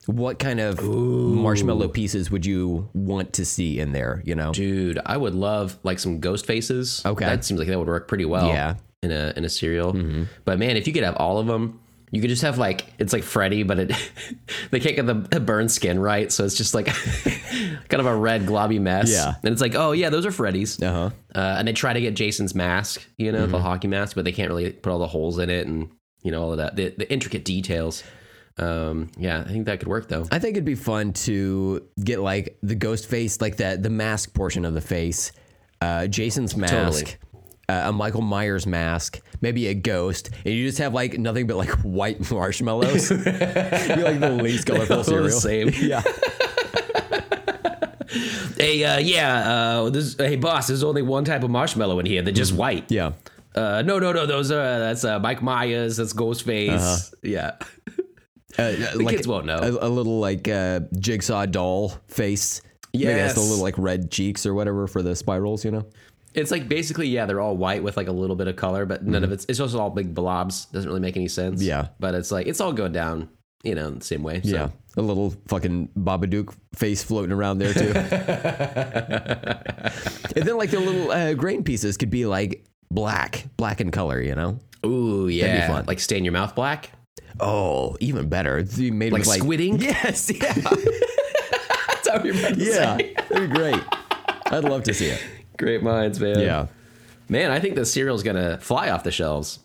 what 0.05 0.39
kind 0.39 0.59
of 0.59 0.81
marshmallow 0.83 1.87
pieces 1.89 2.29
would 2.29 2.45
you 2.45 2.89
want 2.93 3.33
to 3.33 3.45
see 3.45 3.79
in 3.79 3.91
there? 3.91 4.21
You 4.25 4.35
know, 4.35 4.53
Dude, 4.53 4.99
I 5.05 5.17
would 5.17 5.35
love 5.35 5.77
like 5.83 5.99
some 5.99 6.19
ghost 6.19 6.45
faces. 6.45 7.01
Okay. 7.05 7.25
that 7.25 7.43
seems 7.43 7.59
like 7.59 7.67
that 7.69 7.77
would 7.79 7.87
work 7.87 8.07
pretty 8.07 8.25
well. 8.25 8.47
Yeah. 8.47 8.75
in 9.03 9.11
a 9.11 9.33
in 9.35 9.45
a 9.45 9.49
cereal. 9.49 9.93
Mm-hmm. 9.93 10.23
But 10.45 10.59
man, 10.59 10.77
if 10.77 10.87
you 10.87 10.93
could 10.93 11.03
have 11.03 11.15
all 11.15 11.39
of 11.39 11.47
them, 11.47 11.79
you 12.11 12.21
could 12.21 12.29
just 12.29 12.41
have 12.41 12.57
like 12.57 12.85
it's 12.99 13.11
like 13.11 13.23
Freddy, 13.23 13.63
but 13.63 13.79
it 13.79 13.87
they 14.71 14.79
can't 14.79 14.95
get 14.95 15.05
the, 15.05 15.39
burn 15.39 15.67
skin 15.69 15.99
right, 15.99 16.31
so 16.31 16.45
it's 16.45 16.55
just 16.55 16.73
like 16.73 16.85
kind 17.89 17.99
of 17.99 18.05
a 18.05 18.15
red 18.15 18.43
globby 18.43 18.79
mess. 18.79 19.11
Yeah. 19.11 19.33
and 19.43 19.51
it's 19.51 19.61
like, 19.61 19.75
oh 19.75 19.91
yeah, 19.91 20.09
those 20.09 20.25
are 20.25 20.31
Freddy's. 20.31 20.81
uh-huh. 20.81 21.09
Uh, 21.35 21.55
and 21.59 21.67
they 21.67 21.73
try 21.73 21.93
to 21.93 22.01
get 22.01 22.15
Jason's 22.15 22.55
mask, 22.55 23.05
you 23.17 23.31
know, 23.31 23.45
the 23.45 23.59
hockey 23.59 23.87
mask, 23.87 24.15
but 24.15 24.25
they 24.25 24.31
can't 24.31 24.49
really 24.49 24.71
put 24.71 24.91
all 24.91 24.99
the 24.99 25.07
holes 25.07 25.37
in 25.37 25.49
it 25.49 25.67
and 25.67 25.89
you 26.23 26.31
know 26.31 26.41
all 26.41 26.51
of 26.51 26.57
that, 26.57 26.75
the, 26.75 26.93
the 26.97 27.11
intricate 27.11 27.45
details. 27.45 28.03
Um, 28.57 29.11
yeah, 29.17 29.41
I 29.45 29.49
think 29.49 29.65
that 29.67 29.79
could 29.79 29.87
work 29.87 30.07
though. 30.07 30.25
I 30.31 30.39
think 30.39 30.55
it'd 30.55 30.65
be 30.65 30.75
fun 30.75 31.13
to 31.13 31.85
get 32.03 32.19
like 32.19 32.57
the 32.63 32.75
ghost 32.75 33.07
face, 33.07 33.39
like 33.39 33.57
that 33.57 33.83
the 33.83 33.89
mask 33.89 34.33
portion 34.33 34.65
of 34.65 34.73
the 34.73 34.81
face, 34.81 35.31
uh, 35.81 36.07
Jason's 36.07 36.55
mask, 36.55 36.73
Totally. 36.73 37.15
Uh, 37.69 37.83
a 37.85 37.91
Michael 37.93 38.21
Myers 38.21 38.65
mask, 38.65 39.21
maybe 39.41 39.67
a 39.67 39.73
ghost, 39.73 40.29
and 40.45 40.53
you 40.53 40.65
just 40.65 40.77
have 40.77 40.93
like 40.93 41.17
nothing 41.17 41.47
but 41.47 41.57
like 41.57 41.69
white 41.83 42.31
marshmallows. 42.31 43.09
You're 43.11 43.19
like 43.25 44.19
the 44.19 44.39
least 44.41 44.65
colorful 44.67 45.03
cereal. 45.03 45.23
the 45.25 45.31
same. 45.31 45.69
Yeah. 45.79 46.01
Hey, 48.57 48.83
uh, 48.83 48.97
yeah, 48.97 49.51
uh, 49.81 49.89
this, 49.89 50.15
hey, 50.17 50.35
boss, 50.35 50.67
there's 50.67 50.83
only 50.83 51.01
one 51.03 51.25
type 51.25 51.43
of 51.43 51.49
marshmallow 51.51 51.99
in 51.99 52.05
here. 52.07 52.21
They're 52.23 52.33
just 52.33 52.53
white. 52.53 52.89
Yeah. 52.89 53.11
Uh, 53.53 53.83
no, 53.85 53.99
no, 53.99 54.11
no. 54.11 54.25
Those 54.25 54.49
are 54.51 54.79
that's 54.79 55.03
uh, 55.03 55.19
Mike 55.19 55.41
Myers. 55.43 55.97
That's 55.97 56.13
Ghostface. 56.13 57.13
Yeah, 57.21 57.51
Uh, 58.57 58.73
like 58.95 59.15
kids 59.17 59.27
won't 59.27 59.45
know. 59.45 59.57
A, 59.59 59.87
a 59.87 59.89
little 59.89 60.19
like 60.19 60.47
uh, 60.47 60.81
jigsaw 60.99 61.45
doll 61.45 61.89
face. 62.07 62.61
Yeah, 62.93 63.09
Maybe 63.09 63.19
that's 63.19 63.33
the 63.35 63.41
little 63.41 63.61
like 63.63 63.77
red 63.77 64.09
cheeks 64.09 64.45
or 64.45 64.53
whatever 64.55 64.87
for 64.87 65.03
the 65.03 65.15
spirals, 65.15 65.63
you 65.63 65.69
know? 65.71 65.85
It's 66.37 66.51
like 66.51 66.69
basically 66.69 67.07
yeah, 67.07 67.25
they're 67.25 67.41
all 67.41 67.57
white 67.57 67.83
with 67.83 67.97
like 67.97 68.07
a 68.07 68.11
little 68.11 68.35
bit 68.35 68.47
of 68.47 68.55
color, 68.55 68.85
but 68.85 69.03
none 69.03 69.23
of 69.23 69.31
it's 69.31 69.45
it's 69.49 69.57
just 69.59 69.75
all 69.75 69.89
big 69.89 70.13
blobs. 70.13 70.65
Doesn't 70.65 70.87
really 70.87 71.01
make 71.01 71.17
any 71.17 71.27
sense. 71.27 71.61
Yeah. 71.61 71.87
but 71.99 72.13
it's 72.15 72.31
like 72.31 72.47
it's 72.47 72.61
all 72.61 72.73
going 72.73 72.91
down, 72.91 73.29
you 73.63 73.75
know, 73.75 73.91
the 73.91 74.05
same 74.05 74.23
way. 74.23 74.41
So. 74.43 74.49
Yeah. 74.49 74.69
A 74.95 75.01
little 75.01 75.31
fucking 75.47 75.89
Babadook 75.95 76.55
face 76.73 77.03
floating 77.03 77.31
around 77.31 77.59
there 77.59 77.71
too. 77.71 77.89
and 77.95 78.03
then 80.35 80.57
like 80.57 80.71
the 80.71 80.79
little 80.79 81.11
uh, 81.11 81.35
grain 81.35 81.63
pieces 81.63 81.97
could 81.97 82.09
be 82.09 82.25
like 82.25 82.65
black, 82.89 83.45
black 83.57 83.79
in 83.79 83.91
color, 83.91 84.19
you 84.19 84.33
know? 84.33 84.59
Ooh, 84.85 85.27
yeah. 85.27 85.67
fun. 85.67 85.85
Like 85.85 85.99
stain 85.99 86.25
your 86.25 86.33
mouth 86.33 86.55
black. 86.55 86.89
Oh, 87.39 87.95
even 87.99 88.27
better. 88.29 88.57
It's 88.57 88.77
made 88.77 89.13
Like 89.13 89.27
like 89.27 89.41
squidding? 89.43 89.79
Yes, 89.79 90.31
yeah. 90.31 90.53
That's 90.53 92.09
how 92.09 92.23
you're 92.23 92.35
about 92.35 92.55
to 92.55 92.63
yeah. 92.63 92.97
That'd 93.29 93.49
be 93.51 93.55
great. 93.55 93.83
I'd 94.47 94.63
love 94.63 94.83
to 94.83 94.93
see 94.95 95.07
it. 95.07 95.23
Great 95.57 95.83
minds, 95.83 96.19
man. 96.19 96.39
Yeah. 96.39 96.67
man. 97.29 97.51
I 97.51 97.59
think 97.59 97.75
the 97.75 97.85
cereal's 97.85 98.23
gonna 98.23 98.57
fly 98.59 98.89
off 98.89 99.03
the 99.03 99.11
shelves. 99.11 99.59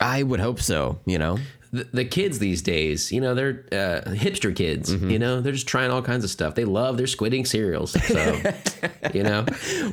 I 0.00 0.22
would 0.22 0.40
hope 0.40 0.60
so, 0.60 0.98
you 1.06 1.18
know? 1.18 1.38
the, 1.72 1.84
the 1.92 2.04
kids 2.04 2.38
these 2.38 2.62
days, 2.62 3.12
you 3.12 3.20
know, 3.20 3.34
they're 3.34 3.64
uh, 3.72 4.10
hipster 4.10 4.54
kids. 4.54 4.94
Mm-hmm. 4.94 5.10
You 5.10 5.18
know, 5.18 5.40
they're 5.40 5.52
just 5.52 5.68
trying 5.68 5.90
all 5.90 6.02
kinds 6.02 6.24
of 6.24 6.30
stuff. 6.30 6.54
They 6.54 6.64
love 6.64 6.96
their 6.96 7.06
squidding 7.06 7.46
cereals. 7.46 7.92
So, 8.06 8.40
you 9.14 9.22
know, 9.22 9.44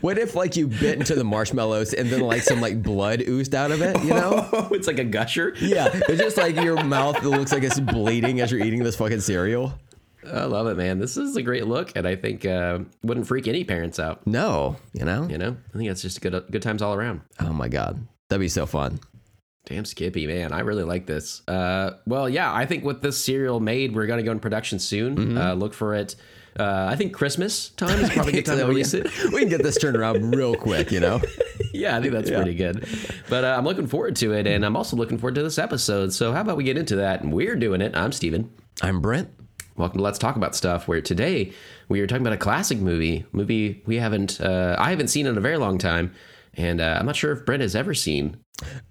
What 0.01 0.17
if 0.17 0.35
like 0.35 0.55
you 0.55 0.67
bit 0.67 0.99
into 0.99 1.15
the 1.15 1.23
marshmallows 1.23 1.93
and 1.93 2.09
then 2.09 2.21
like 2.21 2.41
some 2.41 2.61
like 2.61 2.81
blood 2.81 3.21
oozed 3.21 3.55
out 3.55 3.71
of 3.71 3.81
it, 3.81 4.01
you 4.03 4.11
know? 4.11 4.49
it's 4.71 4.87
like 4.87 4.99
a 4.99 5.03
gusher. 5.03 5.53
Yeah, 5.59 5.89
it's 5.93 6.21
just 6.21 6.37
like 6.37 6.55
your 6.55 6.83
mouth 6.83 7.21
looks 7.23 7.51
like 7.51 7.63
it's 7.63 7.79
bleeding 7.79 8.41
as 8.41 8.51
you're 8.51 8.63
eating 8.63 8.83
this 8.83 8.95
fucking 8.95 9.21
cereal. 9.21 9.73
I 10.31 10.45
love 10.45 10.67
it, 10.67 10.77
man. 10.77 10.99
This 10.99 11.17
is 11.17 11.35
a 11.35 11.41
great 11.41 11.67
look, 11.67 11.95
and 11.95 12.07
I 12.07 12.15
think 12.15 12.45
uh, 12.45 12.79
wouldn't 13.03 13.27
freak 13.27 13.47
any 13.47 13.63
parents 13.63 13.99
out. 13.99 14.25
No, 14.25 14.77
you 14.93 15.05
know. 15.05 15.27
You 15.27 15.37
know, 15.37 15.57
I 15.73 15.77
think 15.77 15.89
it's 15.89 16.01
just 16.01 16.21
good 16.21 16.43
good 16.51 16.61
times 16.61 16.81
all 16.81 16.93
around. 16.93 17.21
Oh 17.39 17.53
my 17.53 17.67
god, 17.67 18.07
that'd 18.29 18.39
be 18.39 18.49
so 18.49 18.65
fun. 18.65 18.99
Damn 19.65 19.85
Skippy, 19.85 20.27
man. 20.27 20.51
I 20.51 20.59
really 20.59 20.83
like 20.83 21.05
this. 21.05 21.41
Uh, 21.47 21.91
well, 22.05 22.27
yeah, 22.27 22.53
I 22.53 22.65
think 22.65 22.83
with 22.83 23.01
this 23.01 23.23
serial 23.23 23.61
made, 23.61 23.95
we're 23.95 24.07
going 24.07 24.17
to 24.17 24.23
go 24.23 24.31
in 24.31 24.41
production 24.41 24.77
soon. 24.77 25.37
Uh, 25.37 25.53
look 25.53 25.73
for 25.73 25.95
it. 25.95 26.15
Uh, 26.59 26.87
I 26.89 26.95
think 26.95 27.13
Christmas 27.13 27.69
time 27.69 27.97
is 27.99 28.09
probably 28.09 28.33
a 28.33 28.35
good 28.35 28.45
time 28.45 28.57
to 28.57 28.65
release 28.65 28.91
can, 28.91 29.05
it. 29.05 29.11
we 29.33 29.39
can 29.39 29.49
get 29.49 29.63
this 29.63 29.77
turned 29.77 29.95
around 29.95 30.35
real 30.35 30.55
quick, 30.55 30.91
you 30.91 30.99
know. 30.99 31.21
yeah, 31.73 31.97
I 31.97 32.01
think 32.01 32.13
that's 32.13 32.29
pretty 32.29 32.55
good. 32.55 32.87
But 33.29 33.45
uh, 33.45 33.55
I'm 33.57 33.63
looking 33.63 33.87
forward 33.87 34.15
to 34.17 34.33
it, 34.33 34.47
and 34.47 34.65
I'm 34.65 34.75
also 34.75 34.95
looking 34.97 35.17
forward 35.17 35.35
to 35.35 35.43
this 35.43 35.57
episode. 35.57 36.13
So 36.13 36.33
how 36.33 36.41
about 36.41 36.57
we 36.57 36.63
get 36.63 36.77
into 36.77 36.97
that? 36.97 37.21
And 37.21 37.31
we're 37.33 37.55
doing 37.55 37.81
it. 37.81 37.95
I'm 37.95 38.11
Steven. 38.11 38.51
I'm 38.81 39.01
Brent. 39.01 39.29
Welcome 39.75 39.97
to 39.97 40.03
Let's 40.03 40.19
Talk 40.19 40.35
About 40.35 40.55
Stuff, 40.55 40.87
where 40.87 41.01
today 41.01 41.51
we 41.89 41.99
are 42.01 42.05
talking 42.07 42.21
about 42.21 42.33
a 42.33 42.37
classic 42.37 42.77
movie, 42.77 43.25
movie 43.31 43.81
we 43.87 43.95
haven't, 43.97 44.39
uh, 44.39 44.75
I 44.77 44.91
haven't 44.91 45.07
seen 45.07 45.25
in 45.25 45.35
a 45.35 45.41
very 45.41 45.57
long 45.57 45.79
time, 45.79 46.13
and 46.53 46.79
uh, 46.79 46.97
I'm 46.99 47.07
not 47.07 47.15
sure 47.15 47.31
if 47.31 47.43
Brent 47.43 47.61
has 47.63 47.75
ever 47.75 47.95
seen. 47.95 48.37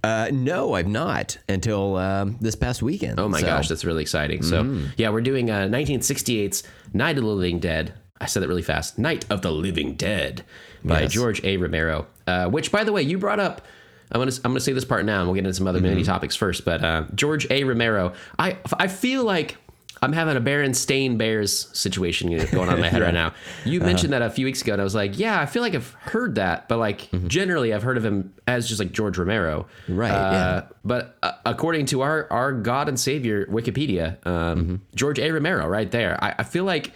Uh, 0.02 0.28
no, 0.32 0.74
I've 0.74 0.88
not 0.88 1.38
until 1.48 1.96
um, 1.96 2.36
this 2.40 2.56
past 2.56 2.82
weekend. 2.82 3.20
Oh 3.20 3.28
my 3.28 3.40
So, 3.40 3.46
gosh, 3.46 3.68
that's 3.68 3.84
really 3.84 4.02
exciting. 4.02 4.42
So 4.42 4.80
yeah, 4.96 5.10
we're 5.10 5.20
doing 5.20 5.50
uh, 5.52 5.68
1968's 5.68 6.64
Night 6.92 7.16
of 7.16 7.22
the 7.22 7.30
Living 7.30 7.60
Dead. 7.60 7.94
I 8.20 8.26
said 8.26 8.42
that 8.42 8.48
really 8.48 8.62
fast. 8.62 8.98
Night 8.98 9.24
of 9.30 9.40
the 9.42 9.52
Living 9.52 9.94
Dead 9.94 10.44
by 10.84 11.02
Yes. 11.02 11.12
George 11.12 11.44
A. 11.44 11.58
Romero. 11.58 12.08
Uh, 12.26 12.46
which, 12.48 12.72
by 12.72 12.82
the 12.82 12.92
way, 12.92 13.02
you 13.02 13.18
brought 13.18 13.38
up. 13.40 13.62
I'm 14.10 14.20
gonna 14.20 14.32
I'm 14.44 14.50
gonna 14.50 14.60
say 14.60 14.72
this 14.74 14.84
part 14.84 15.06
now, 15.06 15.20
and 15.20 15.28
we'll 15.28 15.34
get 15.36 15.44
into 15.44 15.54
some 15.54 15.66
other 15.66 15.80
mini 15.80 16.02
topics 16.02 16.36
first. 16.36 16.66
But 16.66 16.84
uh, 16.84 17.04
George 17.14 17.46
A. 17.50 17.64
Romero, 17.64 18.12
I 18.38 18.58
I 18.78 18.88
feel 18.88 19.24
like 19.24 19.56
I'm 20.02 20.12
having 20.12 20.36
a 20.36 20.40
Berenstain 20.40 21.16
Bears 21.16 21.68
situation 21.78 22.28
going 22.52 22.68
on 22.68 22.74
in 22.74 22.80
my 22.80 22.88
head 22.88 23.00
right 23.02 23.14
now. 23.14 23.32
You 23.64 23.80
mentioned 23.80 24.12
that 24.12 24.20
a 24.20 24.30
few 24.30 24.44
weeks 24.44 24.60
ago, 24.60 24.72
and 24.72 24.80
I 24.82 24.84
was 24.84 24.94
like, 24.96 25.16
yeah, 25.18 25.40
I 25.40 25.46
feel 25.46 25.62
like 25.62 25.74
I've 25.76 25.92
heard 26.00 26.34
that, 26.34 26.68
but 26.68 26.78
like 26.78 27.08
generally, 27.28 27.72
I've 27.72 27.84
heard 27.84 27.96
of 27.96 28.04
him 28.04 28.34
as 28.48 28.68
just 28.68 28.80
like 28.80 28.90
George 28.92 29.16
Romero, 29.16 29.66
Right, 29.88 30.10
Uh, 30.10 30.32
yeah. 30.32 30.62
But 30.84 31.16
uh, 31.22 31.32
according 31.46 31.86
to 31.86 32.00
our 32.02 32.26
our 32.32 32.52
God 32.52 32.88
and 32.88 32.98
Savior 32.98 33.46
Wikipedia, 33.46 34.24
um, 34.26 34.82
George 34.94 35.18
A. 35.20 35.30
Romero, 35.30 35.66
right 35.68 35.90
there, 35.90 36.18
I, 36.22 36.34
I 36.40 36.42
feel 36.42 36.64
like 36.64 36.92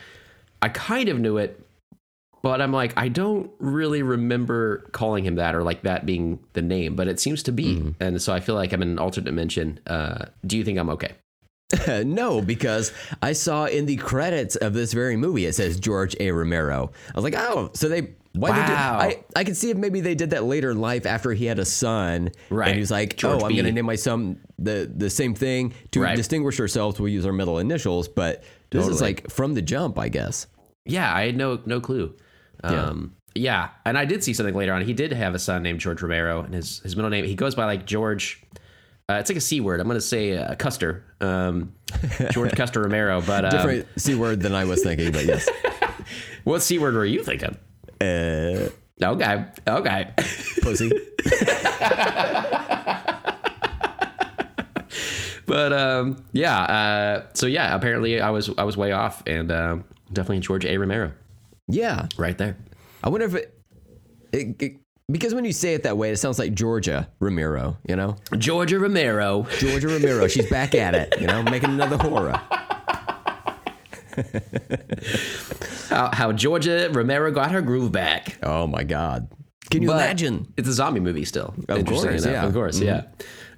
I 0.61 0.69
kind 0.69 1.09
of 1.09 1.21
knew 1.21 1.37
it, 1.37 1.65
but 2.43 2.61
I'm 2.61 2.73
like, 2.73 2.93
I 2.97 3.07
don't 3.09 3.51
really 3.61 4.03
remember 4.03 4.79
calling 4.93 5.25
him 5.25 5.37
that 5.37 5.55
or 5.55 5.63
like 5.63 5.83
that 5.83 6.07
being 6.07 6.41
the 6.55 6.63
name, 6.63 6.97
but 6.97 7.07
it 7.07 7.21
seems 7.21 7.43
to 7.45 7.53
be, 7.53 7.95
and 8.01 8.21
so 8.21 8.33
I 8.33 8.41
feel 8.41 8.57
like 8.57 8.73
I'm 8.73 8.83
in 8.83 8.89
an 8.91 8.99
alternate 8.99 9.27
dimension. 9.27 9.79
Uh, 9.87 10.27
do 10.45 10.59
you 10.59 10.65
think 10.65 10.79
I'm 10.79 10.91
okay? 10.91 11.13
no, 12.05 12.41
because 12.41 12.93
I 13.23 13.33
saw 13.33 13.65
in 13.67 13.87
the 13.87 13.97
credits 13.97 14.57
of 14.57 14.73
this 14.73 14.93
very 14.93 15.17
movie 15.17 15.47
it 15.47 15.55
says 15.55 15.81
George 15.81 16.15
A. 16.21 16.31
Romero. 16.31 16.93
I 17.09 17.13
was 17.15 17.25
like, 17.25 17.35
oh, 17.37 17.71
so 17.75 17.89
they. 17.89 18.15
Why 18.35 18.51
Wow. 18.51 18.57
did, 18.67 18.75
I 18.77 19.25
I 19.35 19.45
could 19.45 19.57
see 19.57 19.71
if 19.71 19.79
maybe 19.79 20.03
they 20.03 20.15
did 20.15 20.29
that 20.31 20.45
later 20.45 20.71
in 20.71 20.79
life 20.79 21.07
after 21.07 21.33
he 21.33 21.47
had 21.47 21.59
a 21.59 21.65
son, 21.65 22.31
Right. 22.51 22.67
And 22.69 22.75
he 22.75 22.81
was 22.81 22.91
like, 22.91 23.17
George 23.17 23.41
"Oh, 23.43 23.47
I'm 23.47 23.53
going 23.53 23.65
to 23.65 23.73
name 23.73 23.87
my 23.87 23.95
son 23.97 24.39
the 24.59 24.93
the 24.95 25.09
same 25.09 25.35
thing 25.35 25.73
to 25.93 26.03
Right. 26.03 26.15
distinguish 26.15 26.61
ourselves. 26.61 27.01
We'll 27.01 27.09
use 27.09 27.25
our 27.25 27.33
middle 27.33 27.59
initials." 27.59 28.09
But 28.09 28.45
this 28.71 28.87
is 28.89 29.01
like 29.01 29.31
from 29.31 29.55
the 29.55 29.63
jump, 29.63 29.99
I 29.99 30.11
guess. 30.11 30.49
Yeah, 30.85 31.11
I 31.15 31.25
had 31.25 31.37
no 31.39 31.61
no 31.65 31.81
clue. 31.81 32.15
Um, 32.63 33.15
yeah. 33.35 33.71
and 33.87 33.97
I 33.97 34.05
did 34.05 34.23
see 34.23 34.35
something 34.35 34.55
later 34.55 34.75
on. 34.75 34.83
He 34.83 34.93
did 34.93 35.13
have 35.13 35.35
a 35.35 35.39
son 35.39 35.63
named 35.63 35.81
George 35.81 36.03
Romero, 36.03 36.43
and 36.43 36.53
his 36.53 36.81
his 36.81 36.95
middle 36.95 37.11
name 37.11 37.25
he 37.25 37.35
goes 37.37 37.55
by 37.55 37.65
like 37.65 37.87
George. 37.87 38.43
Uh, 39.09 39.15
it's 39.15 39.31
like 39.31 39.37
a 39.37 39.41
c 39.41 39.61
word. 39.61 39.81
I'm 39.81 39.87
going 39.87 39.97
to 39.97 40.01
say 40.01 40.37
uh, 40.37 40.55
Custer, 40.57 41.05
um, 41.21 41.73
George 42.33 42.53
Custer 42.57 42.83
Romero. 42.83 43.21
But 43.21 43.45
um, 43.45 43.51
Different 43.51 43.87
c 43.97 44.15
word 44.17 44.41
than 44.41 44.55
I 44.55 44.65
was 44.65 44.83
thinking, 44.83 45.13
but 45.13 45.25
yes. 45.25 45.49
what 46.45 46.63
c 46.63 46.79
word 46.79 46.95
were 46.95 47.05
you 47.05 47.23
thinking? 47.23 47.57
Uh, 48.01 48.71
Okay, 49.03 49.45
okay. 49.69 50.11
pussy. 50.63 50.91
but 55.45 55.73
um, 55.73 56.25
yeah. 56.33 56.61
Uh, 56.63 57.27
so 57.35 57.47
yeah, 57.47 57.75
apparently 57.75 58.21
I 58.21 58.31
was 58.31 58.51
I 58.57 58.65
was 58.65 58.77
way 58.77 58.93
off, 58.93 59.23
and 59.27 59.53
um, 59.53 59.85
definitely 60.13 60.41
George 60.41 60.65
A. 60.65 60.79
Romero 60.79 61.13
Yeah, 61.69 62.07
right 62.17 62.39
there. 62.39 62.57
I 63.05 63.11
wonder 63.11 63.27
if 63.27 63.35
it, 63.35 63.55
it, 64.33 64.63
it 64.63 64.81
because 65.11 65.35
when 65.35 65.45
you 65.45 65.53
say 65.53 65.75
it 65.75 65.83
that 65.85 65.97
way, 65.97 66.11
it 66.11 66.17
sounds 66.17 66.39
like 66.39 66.55
Georgia 66.55 67.09
Romero. 67.21 67.77
You 67.89 67.97
know, 67.97 68.17
Georgia 68.39 68.79
Romero. 68.79 69.47
Georgia 69.59 69.89
Romero. 69.89 70.27
She's 70.29 70.49
back 70.51 70.75
at 70.75 70.95
it. 70.95 71.21
You 71.21 71.27
know, 71.27 71.43
making 71.45 71.71
another 71.71 71.97
horror. 71.97 72.41
How, 75.89 76.11
how 76.13 76.33
Georgia 76.33 76.91
Romero 76.93 77.31
got 77.31 77.51
her 77.53 77.63
groove 77.63 77.93
back. 77.93 78.39
Oh 78.43 78.67
my 78.67 78.83
God! 78.83 79.29
Can 79.71 79.83
you 79.83 79.89
But 79.89 79.97
imagine? 79.97 80.53
It's 80.57 80.69
a 80.69 80.73
zombie 80.73 81.01
movie 81.01 81.25
still. 81.25 81.55
Of 81.69 81.79
Interesting 81.79 82.11
course, 82.11 82.25
enough, 82.25 82.33
yeah. 82.33 82.39
Mm-hmm. 82.39 82.47
Of 82.49 82.55
course, 82.55 82.81
yeah. 82.81 83.03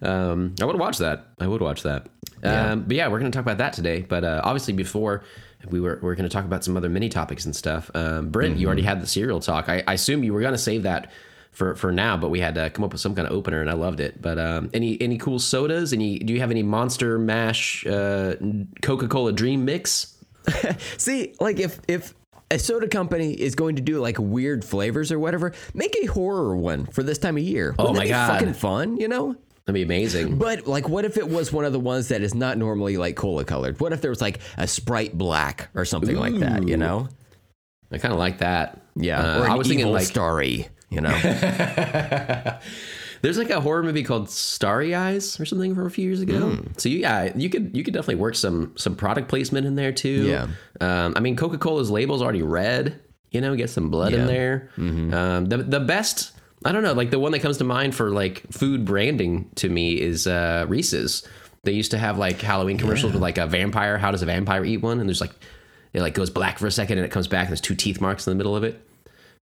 Um, 0.03 0.55
I 0.61 0.65
would 0.65 0.79
watch 0.79 0.99
that. 0.99 1.27
I 1.41 1.47
would 1.47 1.61
watch 1.61 1.83
that. 1.83 2.09
Yeah. 2.43 2.73
Um, 2.73 2.83
but 2.85 2.97
yeah, 2.97 3.09
we're 3.09 3.19
going 3.19 3.31
to 3.33 3.37
talk 3.37 3.45
about 3.45 3.59
that 3.59 3.73
today. 3.73 4.03
But 4.03 4.25
uh, 4.25 4.41
obviously, 4.45 4.75
before 4.75 5.25
we 5.71 5.81
were 5.81 5.99
we're 6.03 6.15
going 6.15 6.29
to 6.29 6.33
talk 6.33 6.45
about 6.45 6.65
some 6.65 6.77
other 6.77 6.89
mini 6.89 7.09
topics 7.09 7.45
and 7.47 7.55
stuff. 7.57 7.91
Um, 7.95 8.31
Brent, 8.31 8.53
you 8.55 8.59
Mm-hmm. 8.61 8.67
already 8.67 8.83
had 8.83 9.01
the 9.01 9.07
serial 9.07 9.41
talk. 9.41 9.69
I, 9.69 9.83
I 9.89 9.95
assume 9.95 10.23
you 10.23 10.33
were 10.33 10.41
going 10.41 10.53
to 10.53 10.59
save 10.59 10.83
that 10.85 11.11
for 11.53 11.75
for 11.75 11.93
now, 11.93 12.17
but 12.17 12.31
we 12.31 12.41
had 12.41 12.55
to 12.55 12.71
come 12.71 12.85
up 12.85 12.93
with 12.93 13.01
some 13.01 13.15
kind 13.15 13.27
of 13.27 13.35
opener, 13.35 13.61
and 13.61 13.71
I 13.71 13.75
loved 13.75 14.01
it. 14.01 14.21
But 14.21 14.39
um, 14.39 14.71
any 14.73 15.01
any 15.01 15.19
cool 15.19 15.39
sodas? 15.39 15.93
Any? 15.93 16.19
Do 16.19 16.33
you 16.33 16.41
have 16.41 16.51
any 16.51 16.63
Monster 16.63 17.19
Mash 17.19 17.87
uh, 17.87 18.37
Coca 18.83 19.09
Cola 19.09 19.33
Dream 19.33 19.65
Mix? 19.65 20.17
See, 20.97 21.35
like 21.41 21.59
if 21.59 21.81
if 21.89 22.15
a 22.51 22.59
soda 22.59 22.89
company 22.89 23.33
is 23.33 23.55
going 23.55 23.77
to 23.77 23.83
do 23.83 24.01
like 24.01 24.19
weird 24.19 24.65
flavors 24.65 25.13
or 25.13 25.19
whatever, 25.19 25.53
make 25.75 25.97
a 26.03 26.07
horror 26.07 26.57
one 26.57 26.87
for 26.87 27.03
this 27.03 27.19
time 27.19 27.37
of 27.37 27.43
year. 27.43 27.75
Wouldn't 27.79 27.97
Oh 27.97 27.99
my 27.99 28.09
God. 28.09 28.39
Fucking 28.39 28.55
fun, 28.55 28.97
you 28.97 29.09
know. 29.09 29.37
That'd 29.67 29.75
be 29.75 29.83
amazing. 29.83 30.39
But 30.39 30.67
like, 30.67 30.89
what 30.89 31.05
if 31.05 31.19
it 31.19 31.29
was 31.29 31.53
one 31.53 31.67
of 31.67 31.75
the 31.75 31.81
ones 31.81 32.09
that 32.09 32.23
is 32.23 32.35
not 32.35 32.57
normally 32.57 32.97
like 32.97 33.17
cola 33.17 33.45
colored? 33.45 33.79
What 33.81 33.93
if 33.93 34.01
there 34.01 34.11
was 34.11 34.23
like 34.23 34.41
a 34.57 34.67
Sprite 34.67 35.19
Black 35.19 35.69
or 35.75 35.85
something 35.85 36.17
like 36.17 36.39
that? 36.39 36.67
You 36.67 36.79
know? 36.79 37.09
I 37.93 37.99
kind 37.99 38.13
of 38.13 38.19
like 38.19 38.39
that. 38.39 38.81
Yeah. 38.97 39.21
Uh, 39.21 39.43
I 39.43 39.55
was 39.57 39.69
thinking 39.69 39.87
like 39.89 40.07
starry. 40.07 40.69
You 40.91 41.01
know? 41.01 41.11
There's 43.21 43.39
like 43.39 43.51
a 43.51 43.61
horror 43.61 43.83
movie 43.83 44.05
called 44.05 44.31
Starry 44.31 44.95
Eyes 44.95 45.41
or 45.41 45.45
something 45.45 45.75
from 45.75 45.87
a 45.87 45.91
few 45.91 46.05
years 46.05 46.21
ago. 46.21 46.51
Hmm. 46.51 46.69
So 46.77 46.89
you, 46.89 46.99
yeah, 46.99 47.33
you 47.37 47.51
could 47.51 47.77
you 47.77 47.83
could 47.83 47.95
definitely 47.95 48.17
work 48.17 48.37
some 48.37 48.73
some 48.77 48.95
product 48.95 49.29
placement 49.29 49.67
in 49.67 49.75
there 49.75 49.93
too. 49.93 50.27
Yeah. 50.27 50.47
Um, 50.81 51.15
I 51.17 51.21
mean, 51.21 51.37
Coca 51.37 51.59
Cola's 51.59 51.91
label's 51.91 52.23
already 52.23 52.43
red. 52.43 53.01
You 53.31 53.41
know, 53.43 53.55
get 53.57 53.71
some 53.71 53.91
blood 53.91 54.15
in 54.15 54.27
there. 54.27 54.71
Mm-hmm. 54.79 55.13
Um, 55.13 55.47
the 55.47 55.59
the 55.59 55.81
best. 55.81 56.33
I 56.65 56.73
don't 56.73 56.83
know. 56.83 56.93
Like 56.93 57.11
the 57.11 57.19
one 57.19 57.33
that 57.33 57.41
comes 57.41 57.59
to 57.59 57.65
mind 57.65 57.95
for 57.95 58.11
like 58.11 58.43
food 58.53 58.85
branding 58.85 59.51
to 59.57 59.69
me 59.69 60.01
is 60.01 60.27
uh, 60.27 60.65
Reese's. 60.69 61.27
They 61.65 61.73
used 61.73 61.91
to 61.91 61.99
have 61.99 62.19
like 62.19 62.41
Halloween 62.41 62.79
commercials 62.79 63.13
with 63.13 63.21
like 63.21 63.39
a 63.39 63.47
vampire. 63.47 63.99
How 63.99 64.11
does 64.11 64.23
a 64.23 64.27
vampire 64.27 64.65
eat 64.65 64.79
one? 64.79 65.01
And 65.01 65.09
there's 65.09 65.21
like 65.21 65.33
it 65.93 66.01
like 66.01 66.15
goes 66.15 66.31
black 66.31 66.59
for 66.59 66.67
a 66.67 66.71
second 66.71 66.99
and 66.99 67.05
it 67.05 67.11
comes 67.11 67.29
back. 67.29 67.43
And 67.43 67.51
there's 67.51 67.61
two 67.61 67.75
teeth 67.75 68.01
marks 68.01 68.27
in 68.27 68.31
the 68.31 68.37
middle 68.37 68.57
of 68.57 68.65
it. 68.65 68.81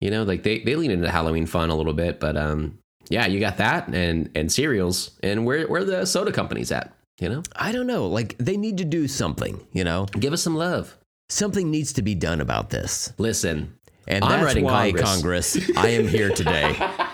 You 0.02 0.12
know, 0.12 0.24
like 0.24 0.44
they, 0.44 0.60
they 0.60 0.76
lean 0.76 0.92
into 0.92 1.10
Halloween 1.12 1.46
fun 1.46 1.70
a 1.70 1.76
little 1.76 1.94
bit, 1.94 2.20
but 2.20 2.38
um, 2.38 2.80
yeah, 3.10 3.26
you 3.28 3.40
got 3.40 3.58
that 3.58 3.88
and 3.90 4.30
and 4.36 4.52
cereals 4.52 5.12
and 5.22 5.46
where 5.46 5.68
where 5.68 5.84
the 5.84 6.06
soda 6.06 6.32
companies 6.32 6.72
at? 6.72 6.94
You 7.20 7.28
know, 7.28 7.44
I 7.56 7.72
don't 7.74 7.88
know. 7.88 8.08
Like 8.08 8.38
they 8.38 8.56
need 8.56 8.78
to 8.78 8.86
do 8.86 9.08
something. 9.08 9.60
You 9.74 9.84
know? 9.84 10.06
give 10.06 10.32
us 10.32 10.42
some 10.42 10.56
love. 10.56 10.98
Something 11.30 11.70
needs 11.70 11.94
to 11.94 12.02
be 12.02 12.16
done 12.16 12.40
about 12.42 12.70
this. 12.70 13.14
Listen, 13.18 13.78
And 14.08 14.24
I'm 14.24 14.32
that's 14.32 14.44
writing 14.46 14.64
why 14.64 14.92
Congress. 14.92 15.54
Congress. 15.54 15.78
I 15.78 15.90
am 15.90 16.08
here 16.08 16.30
today. 16.30 16.76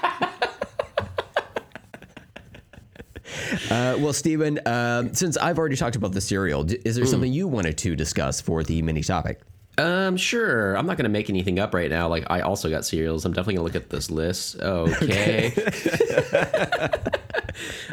Uh, 3.70 3.98
well, 4.00 4.14
Steven, 4.14 4.60
um, 4.66 5.14
since 5.14 5.38
I've 5.38 5.58
already 5.58 5.76
talked 5.76 5.96
about 5.96 6.12
the 6.12 6.22
cereal, 6.22 6.66
is 6.86 6.96
there 6.96 7.06
something 7.06 7.32
you 7.32 7.48
wanted 7.48 7.78
to 7.80 7.96
discuss 7.96 8.40
for 8.40 8.64
the 8.64 8.82
mini 8.82 9.02
topic? 9.02 9.42
Um, 9.78 10.16
sure. 10.18 10.76
I'm 10.78 10.86
not 10.86 10.98
gonna 10.98 11.10
make 11.10 11.30
anything 11.30 11.60
up 11.60 11.74
right 11.74 11.90
now. 11.90 12.08
Like 12.08 12.26
I 12.30 12.42
also 12.42 12.70
got 12.70 12.86
cereals. 12.86 13.26
I'm 13.26 13.34
definitely 13.34 13.56
gonna 13.56 13.66
look 13.66 13.76
at 13.76 13.90
this 13.90 14.10
list. 14.10 14.60
Okay. 14.62 15.52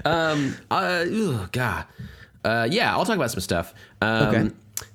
um. 0.05 0.57
Uh. 0.71 1.05
ugh, 1.13 1.53
God. 1.53 1.85
Uh. 2.45 2.69
Yeah. 2.71 2.93
I'll 2.95 3.05
talk 3.05 3.17
about 3.17 3.31
some 3.31 3.41
stuff. 3.41 3.75
Um, 4.01 4.27
Okay. 4.29 4.51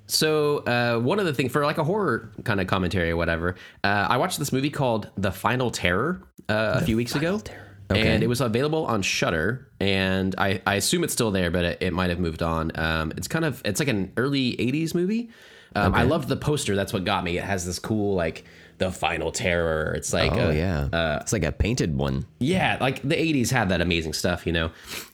So 0.06 0.58
uh, 0.58 0.98
one 0.98 1.18
of 1.18 1.26
the 1.26 1.34
things 1.34 1.52
for 1.52 1.64
like 1.64 1.78
a 1.78 1.84
horror 1.84 2.30
kind 2.44 2.60
of 2.60 2.66
commentary 2.66 3.10
or 3.10 3.16
whatever, 3.16 3.56
uh, 3.84 4.06
I 4.08 4.16
watched 4.16 4.38
this 4.38 4.52
movie 4.52 4.70
called 4.70 5.10
The 5.18 5.30
Final 5.30 5.70
Terror 5.70 6.22
uh, 6.48 6.78
a 6.80 6.84
few 6.84 6.96
weeks 6.96 7.14
ago, 7.14 7.40
Okay. 7.90 8.08
and 8.14 8.22
it 8.22 8.26
was 8.26 8.40
available 8.40 8.86
on 8.86 9.02
Shudder, 9.02 9.68
and 9.80 10.34
I, 10.38 10.62
I 10.66 10.76
assume 10.76 11.04
it's 11.04 11.12
still 11.12 11.30
there, 11.30 11.50
but 11.50 11.64
it, 11.64 11.78
it 11.82 11.92
might 11.92 12.08
have 12.10 12.18
moved 12.18 12.42
on. 12.42 12.72
Um, 12.74 13.12
it's 13.18 13.28
kind 13.28 13.44
of 13.44 13.60
it's 13.66 13.80
like 13.80 13.88
an 13.88 14.12
early 14.16 14.56
'80s 14.56 14.94
movie. 14.94 15.28
Um, 15.74 15.94
I 15.94 16.02
loved 16.04 16.28
the 16.28 16.36
poster. 16.36 16.74
That's 16.74 16.92
what 16.92 17.04
got 17.04 17.24
me. 17.24 17.38
It 17.38 17.44
has 17.44 17.66
this 17.66 17.78
cool 17.78 18.14
like 18.14 18.44
the 18.78 18.90
final 18.90 19.32
terror. 19.32 19.92
It's 19.94 20.12
like 20.12 20.32
Oh 20.32 20.48
uh, 20.48 20.50
yeah, 20.50 21.18
it's 21.20 21.32
like 21.32 21.44
a 21.44 21.52
painted 21.52 21.96
one. 21.96 22.26
yeah, 22.38 22.78
like 22.80 23.02
the 23.02 23.16
'80s 23.16 23.50
had 23.50 23.68
that 23.70 23.80
amazing 23.80 24.12
stuff, 24.12 24.46
you 24.46 24.52
know. 24.52 24.70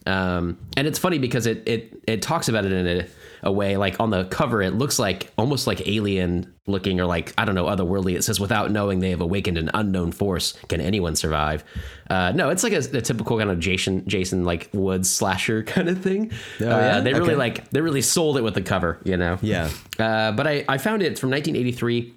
Um, 0.06 0.58
and 0.76 0.86
it's 0.86 0.98
funny 0.98 1.18
because 1.18 1.46
it 1.46 1.62
it 1.66 2.02
it 2.06 2.22
talks 2.22 2.48
about 2.48 2.64
it 2.64 2.72
in 2.72 2.86
a, 2.86 3.06
a 3.44 3.52
way 3.52 3.76
like 3.76 4.00
on 4.00 4.10
the 4.10 4.24
cover, 4.24 4.62
it 4.62 4.74
looks 4.74 4.98
like 4.98 5.30
almost 5.38 5.66
like 5.66 5.86
alien 5.86 6.52
looking 6.66 6.98
or 6.98 7.04
like 7.04 7.32
I 7.38 7.44
don't 7.44 7.54
know 7.54 7.66
otherworldly. 7.66 8.16
It 8.16 8.24
says 8.24 8.40
without 8.40 8.70
knowing 8.70 9.00
they 9.00 9.10
have 9.10 9.20
awakened 9.20 9.58
an 9.58 9.70
unknown 9.74 10.12
force, 10.12 10.54
can 10.68 10.80
anyone 10.80 11.14
survive? 11.14 11.62
Uh, 12.10 12.32
no, 12.34 12.48
it's 12.48 12.64
like 12.64 12.72
a, 12.72 12.78
a 12.78 13.02
typical 13.02 13.38
kind 13.38 13.50
of 13.50 13.60
Jason 13.60 14.06
Jason 14.08 14.44
like 14.44 14.70
Woods 14.72 15.10
slasher 15.10 15.62
kind 15.66 15.88
of 15.88 16.02
thing. 16.02 16.32
Oh, 16.60 16.66
uh, 16.66 16.68
yeah? 16.68 17.00
they 17.00 17.12
really 17.12 17.36
like 17.36 17.68
they 17.70 17.82
really 17.82 18.02
sold 18.02 18.38
it 18.38 18.42
with 18.42 18.54
the 18.54 18.62
cover, 18.62 18.98
you 19.04 19.16
know. 19.16 19.38
Yeah. 19.42 19.70
Uh, 19.98 20.32
but 20.32 20.46
I, 20.46 20.64
I 20.68 20.78
found 20.78 21.02
it 21.02 21.18
from 21.18 21.30
1983. 21.30 22.14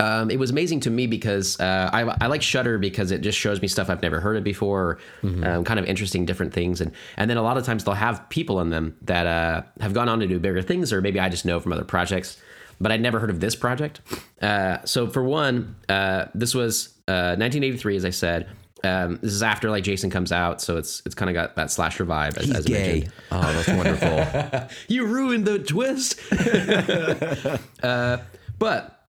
Um, 0.00 0.30
it 0.30 0.38
was 0.38 0.50
amazing 0.50 0.80
to 0.80 0.90
me 0.90 1.06
because 1.06 1.60
uh, 1.60 1.90
I, 1.92 2.02
I 2.20 2.26
like 2.26 2.42
Shudder 2.42 2.78
because 2.78 3.10
it 3.10 3.20
just 3.20 3.38
shows 3.38 3.60
me 3.60 3.68
stuff 3.68 3.90
I've 3.90 4.02
never 4.02 4.20
heard 4.20 4.36
of 4.36 4.44
before, 4.44 4.98
um, 5.22 5.64
kind 5.64 5.78
of 5.78 5.84
interesting, 5.84 6.24
different 6.24 6.52
things, 6.52 6.80
and 6.80 6.92
and 7.16 7.28
then 7.28 7.36
a 7.36 7.42
lot 7.42 7.58
of 7.58 7.64
times 7.64 7.84
they'll 7.84 7.94
have 7.94 8.28
people 8.30 8.60
in 8.60 8.70
them 8.70 8.96
that 9.02 9.26
uh, 9.26 9.62
have 9.80 9.92
gone 9.92 10.08
on 10.08 10.20
to 10.20 10.26
do 10.26 10.38
bigger 10.38 10.62
things, 10.62 10.92
or 10.92 11.00
maybe 11.02 11.20
I 11.20 11.28
just 11.28 11.44
know 11.44 11.60
from 11.60 11.72
other 11.72 11.84
projects, 11.84 12.40
but 12.80 12.90
I'd 12.90 13.00
never 13.02 13.20
heard 13.20 13.30
of 13.30 13.40
this 13.40 13.54
project. 13.54 14.00
Uh, 14.40 14.78
so 14.84 15.06
for 15.06 15.22
one, 15.22 15.76
uh, 15.88 16.26
this 16.34 16.54
was 16.54 16.88
uh, 17.06 17.36
1983, 17.36 17.96
as 17.96 18.04
I 18.04 18.10
said. 18.10 18.48
Um, 18.84 19.18
this 19.22 19.32
is 19.32 19.42
after 19.44 19.70
like 19.70 19.84
Jason 19.84 20.10
comes 20.10 20.32
out, 20.32 20.60
so 20.60 20.76
it's 20.76 21.02
it's 21.06 21.14
kind 21.14 21.28
of 21.30 21.34
got 21.34 21.54
that 21.56 21.70
slasher 21.70 22.04
vibe. 22.04 22.36
As, 22.38 22.46
He's 22.46 22.56
as 22.56 22.64
gay. 22.64 22.92
mentioned. 22.92 23.12
Oh, 23.30 23.52
that's 23.52 23.68
wonderful. 23.68 24.68
You 24.88 25.06
ruined 25.06 25.44
the 25.44 25.58
twist. 25.60 26.18
uh, 27.82 28.18
but 28.58 29.01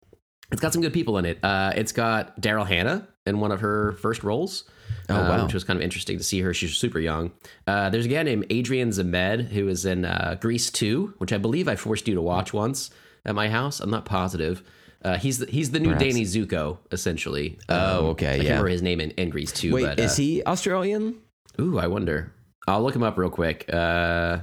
it's 0.53 0.61
got 0.61 0.71
some 0.71 0.81
good 0.81 0.93
people 0.93 1.17
in 1.17 1.25
it. 1.25 1.39
Uh, 1.43 1.73
it's 1.75 1.91
got 1.91 2.39
Daryl 2.39 2.65
Hannah 2.65 3.07
in 3.25 3.39
one 3.39 3.51
of 3.51 3.59
her 3.61 3.93
first 3.93 4.23
roles. 4.23 4.63
Oh, 5.09 5.15
uh, 5.15 5.43
which 5.43 5.53
was 5.53 5.63
kind 5.63 5.77
of 5.77 5.83
interesting 5.83 6.17
to 6.17 6.23
see 6.23 6.39
her. 6.41 6.53
She's 6.53 6.75
super 6.75 6.99
young. 6.99 7.31
Uh, 7.67 7.89
there's 7.89 8.05
a 8.05 8.09
guy 8.09 8.23
named 8.23 8.45
Adrian 8.49 8.89
Zmed 8.89 9.47
who 9.49 9.67
is 9.67 9.85
in 9.85 10.05
uh, 10.05 10.37
Grease 10.39 10.69
2, 10.69 11.15
which 11.17 11.33
I 11.33 11.37
believe 11.37 11.67
I 11.67 11.75
forced 11.75 12.07
you 12.07 12.15
to 12.15 12.21
watch 12.21 12.53
once 12.53 12.91
at 13.25 13.33
my 13.35 13.49
house. 13.49 13.79
I'm 13.79 13.89
not 13.89 14.05
positive. 14.05 14.63
Uh, 15.03 15.17
he's 15.17 15.39
the, 15.39 15.47
he's 15.47 15.71
the 15.71 15.79
new 15.79 15.93
Perhaps. 15.93 16.03
Danny 16.05 16.23
Zuko, 16.23 16.77
essentially. 16.91 17.57
Oh, 17.67 18.07
okay, 18.09 18.27
I 18.27 18.35
yeah. 18.35 18.43
remember 18.51 18.69
his 18.69 18.81
name 18.81 19.01
in, 19.01 19.11
in 19.11 19.29
Grease 19.29 19.51
2. 19.51 19.73
Wait, 19.73 19.83
but, 19.85 19.99
is 19.99 20.13
uh, 20.13 20.21
he 20.21 20.43
Australian? 20.43 21.17
Ooh, 21.59 21.79
I 21.79 21.87
wonder. 21.87 22.31
I'll 22.67 22.81
look 22.83 22.95
him 22.95 23.03
up 23.03 23.17
real 23.17 23.29
quick. 23.29 23.69
Uh, 23.73 24.39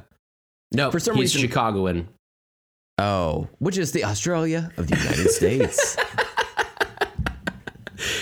no, 0.73 0.90
For 0.90 1.00
some 1.00 1.17
he's 1.17 1.35
reason- 1.35 1.49
Chicagoan. 1.49 2.09
Oh, 3.00 3.49
which 3.59 3.78
is 3.78 3.92
the 3.92 4.04
Australia 4.04 4.71
of 4.76 4.87
the 4.88 4.97
United 4.97 5.30
States. 5.40 5.97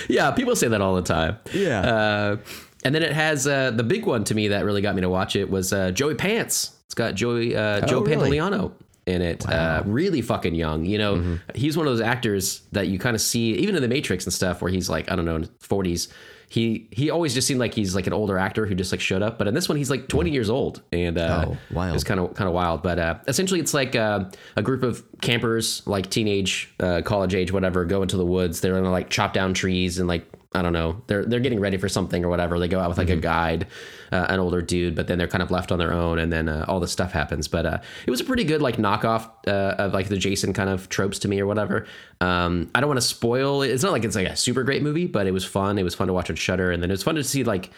Yeah, 0.09 0.31
people 0.33 0.57
say 0.57 0.69
that 0.69 0.81
all 0.81 0.95
the 0.97 1.03
time. 1.03 1.39
Yeah. 1.53 1.81
Uh, 1.81 2.37
and 2.85 2.95
then 2.95 3.03
it 3.03 3.13
has 3.13 3.47
uh, 3.47 3.71
the 3.71 3.83
big 3.83 4.07
one 4.07 4.25
to 4.25 4.35
me 4.35 4.49
that 4.49 4.65
really 4.65 4.81
got 4.81 4.95
me 4.95 5.03
to 5.03 5.09
watch 5.09 5.37
it 5.37 5.51
was 5.51 5.73
uh, 5.73 5.91
Joey 5.91 6.15
Pants. 6.15 6.77
It's 6.87 6.95
got 6.95 7.15
Joey 7.15 7.55
uh, 7.55 7.87
Joe 7.87 7.99
Oh, 7.99 8.05
really? 8.05 8.39
Pantoliano 8.39 8.73
in 9.07 9.21
it. 9.23 9.47
Uh, 9.49 9.83
really 9.85 10.23
fucking 10.23 10.55
young. 10.55 10.85
You 10.85 10.99
know, 10.99 11.15
Mm-hmm. 11.17 11.37
he's 11.55 11.77
one 11.77 11.87
of 11.87 11.93
those 11.93 12.01
actors 12.01 12.63
that 12.73 12.89
you 12.89 12.99
kind 12.99 13.15
of 13.15 13.21
see 13.21 13.53
even 13.57 13.77
in 13.77 13.83
the 13.83 13.89
Matrix 13.89 14.25
and 14.25 14.33
stuff, 14.33 14.63
where 14.63 14.71
he's 14.71 14.89
like 14.89 15.11
I 15.11 15.17
don't 15.17 15.25
know, 15.27 15.37
in 15.37 15.49
forties. 15.61 16.09
He 16.49 16.89
he 16.91 17.11
always 17.11 17.35
just 17.35 17.47
seemed 17.47 17.61
like 17.61 17.75
he's 17.75 17.95
like 17.95 18.07
an 18.07 18.13
older 18.13 18.39
actor 18.39 18.65
who 18.67 18.75
just 18.75 18.93
like 18.93 19.01
showed 19.01 19.23
up. 19.23 19.39
But 19.39 19.49
in 19.49 19.55
this 19.55 19.69
one, 19.69 19.77
he's 19.77 19.91
like 19.91 20.09
20 20.09 20.31
years 20.31 20.49
old, 20.49 20.83
and 20.93 21.19
uh. 21.19 21.47
Oh, 21.49 21.57
wild. 21.71 21.95
It's 21.95 22.05
kind 22.05 22.21
of 22.21 22.35
kind 22.35 22.49
of 22.49 22.55
wild. 22.55 22.83
But 22.83 22.99
uh, 22.99 23.19
essentially, 23.27 23.61
it's 23.61 23.75
like 23.75 23.95
uh, 23.95 24.25
a 24.57 24.63
group 24.63 24.83
of 24.83 25.05
campers, 25.21 25.87
like 25.87 26.09
teenage, 26.11 26.73
uh, 26.81 27.03
college 27.05 27.35
age, 27.35 27.53
whatever, 27.53 27.85
go 27.85 28.03
into 28.03 28.17
the 28.17 28.25
woods. 28.27 28.61
They're 28.61 28.75
gonna 28.75 28.91
like 28.91 29.11
chop 29.11 29.33
down 29.33 29.53
trees 29.55 29.99
and 29.99 30.09
like 30.09 30.27
I 30.53 30.63
don't 30.63 30.73
know. 30.73 31.03
They're 31.09 31.27
they're 31.27 31.41
getting 31.41 31.61
ready 31.61 31.77
for 31.77 31.91
something 31.91 32.25
or 32.25 32.31
whatever. 32.31 32.59
They 32.59 32.69
go 32.69 32.81
out 32.81 32.89
with 32.89 32.97
like 32.97 33.11
a 33.11 33.17
guide, 33.17 33.67
uh, 34.11 34.27
an 34.31 34.41
older 34.41 34.63
dude, 34.63 34.95
but 34.95 35.07
then 35.07 35.19
they're 35.19 35.29
kind 35.29 35.43
of 35.43 35.51
left 35.51 35.71
on 35.71 35.79
their 35.79 35.93
own, 35.93 36.19
and 36.19 36.33
then 36.33 36.49
uh, 36.49 36.65
all 36.67 36.81
this 36.81 36.91
stuff 36.91 37.13
happens. 37.13 37.49
But 37.49 37.67
uh, 37.67 37.79
it 38.07 38.11
was 38.11 38.23
a 38.23 38.25
pretty 38.25 38.45
good 38.45 38.63
like 38.63 38.79
knockoff 38.79 39.29
uh, 39.47 39.75
of 39.77 39.93
like 39.93 40.09
the 40.09 40.17
Jason 40.17 40.55
kind 40.55 40.71
of 40.71 40.89
tropes 40.89 41.19
to 41.21 41.29
me 41.29 41.39
or 41.39 41.47
whatever. 41.47 41.87
Um, 42.23 42.71
I 42.75 42.81
don't 42.81 42.89
want 42.89 43.01
to 43.01 43.07
spoil. 43.07 43.61
it. 43.61 43.69
It's 43.69 43.83
not 43.83 43.93
like 43.93 44.05
it's 44.05 44.17
like 44.17 44.27
a 44.27 44.37
super 44.37 44.63
great 44.65 44.83
movie, 44.83 45.07
but 45.07 45.27
it 45.27 45.33
was 45.33 45.45
fun. 45.45 45.79
It 45.79 45.83
was 45.83 45.95
fun 45.95 46.07
to 46.07 46.15
watch 46.15 46.31
on 46.31 46.37
Shudder, 46.37 46.71
and 46.71 46.83
then 46.83 46.91
it 46.91 46.95
was 46.95 47.03
fun 47.03 47.17
to 47.17 47.25
see 47.25 47.45
like. 47.45 47.71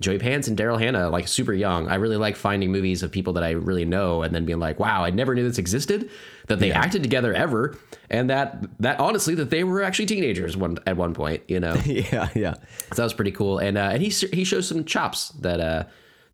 Joey 0.00 0.18
Pants 0.18 0.46
and 0.48 0.56
Daryl 0.56 0.78
Hannah, 0.78 1.10
like 1.10 1.26
super 1.26 1.52
young. 1.52 1.88
I 1.88 1.96
really 1.96 2.16
like 2.16 2.36
finding 2.36 2.70
movies 2.70 3.02
of 3.02 3.10
people 3.10 3.32
that 3.34 3.42
I 3.44 3.50
really 3.50 3.84
know 3.84 4.22
and 4.22 4.34
then 4.34 4.44
being 4.44 4.60
like, 4.60 4.78
wow, 4.78 5.02
I 5.04 5.10
never 5.10 5.34
knew 5.34 5.42
this 5.42 5.58
existed, 5.58 6.10
that 6.46 6.60
they 6.60 6.70
acted 6.70 7.02
together 7.02 7.34
ever, 7.34 7.76
and 8.08 8.30
that 8.30 8.64
that 8.80 9.00
honestly 9.00 9.34
that 9.36 9.50
they 9.50 9.64
were 9.64 9.82
actually 9.82 10.06
teenagers 10.06 10.56
one 10.56 10.78
at 10.86 10.96
one 10.96 11.14
point, 11.14 11.42
you 11.48 11.60
know. 11.60 11.74
yeah, 11.84 12.28
yeah. 12.34 12.54
So 12.54 12.94
that 12.96 13.04
was 13.04 13.14
pretty 13.14 13.32
cool, 13.32 13.58
and 13.58 13.76
uh, 13.76 13.90
and 13.92 14.02
he 14.02 14.08
he 14.08 14.44
shows 14.44 14.68
some 14.68 14.84
chops 14.84 15.30
that 15.40 15.60
uh 15.60 15.84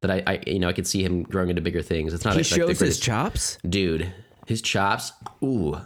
that 0.01 0.11
I, 0.11 0.23
I 0.27 0.41
you 0.47 0.59
know 0.59 0.69
I 0.69 0.73
could 0.73 0.87
see 0.87 1.03
him 1.03 1.23
growing 1.23 1.49
into 1.51 1.63
bigger 1.63 1.83
things. 1.83 2.13
It's 2.13 2.25
not 2.25 2.35
He 2.35 2.41
like 2.41 2.47
shows 2.47 2.79
his 2.79 3.01
chops. 3.01 3.59
dude, 3.69 4.13
his 4.47 4.61
chops. 4.61 5.13
Ooh, 5.43 5.77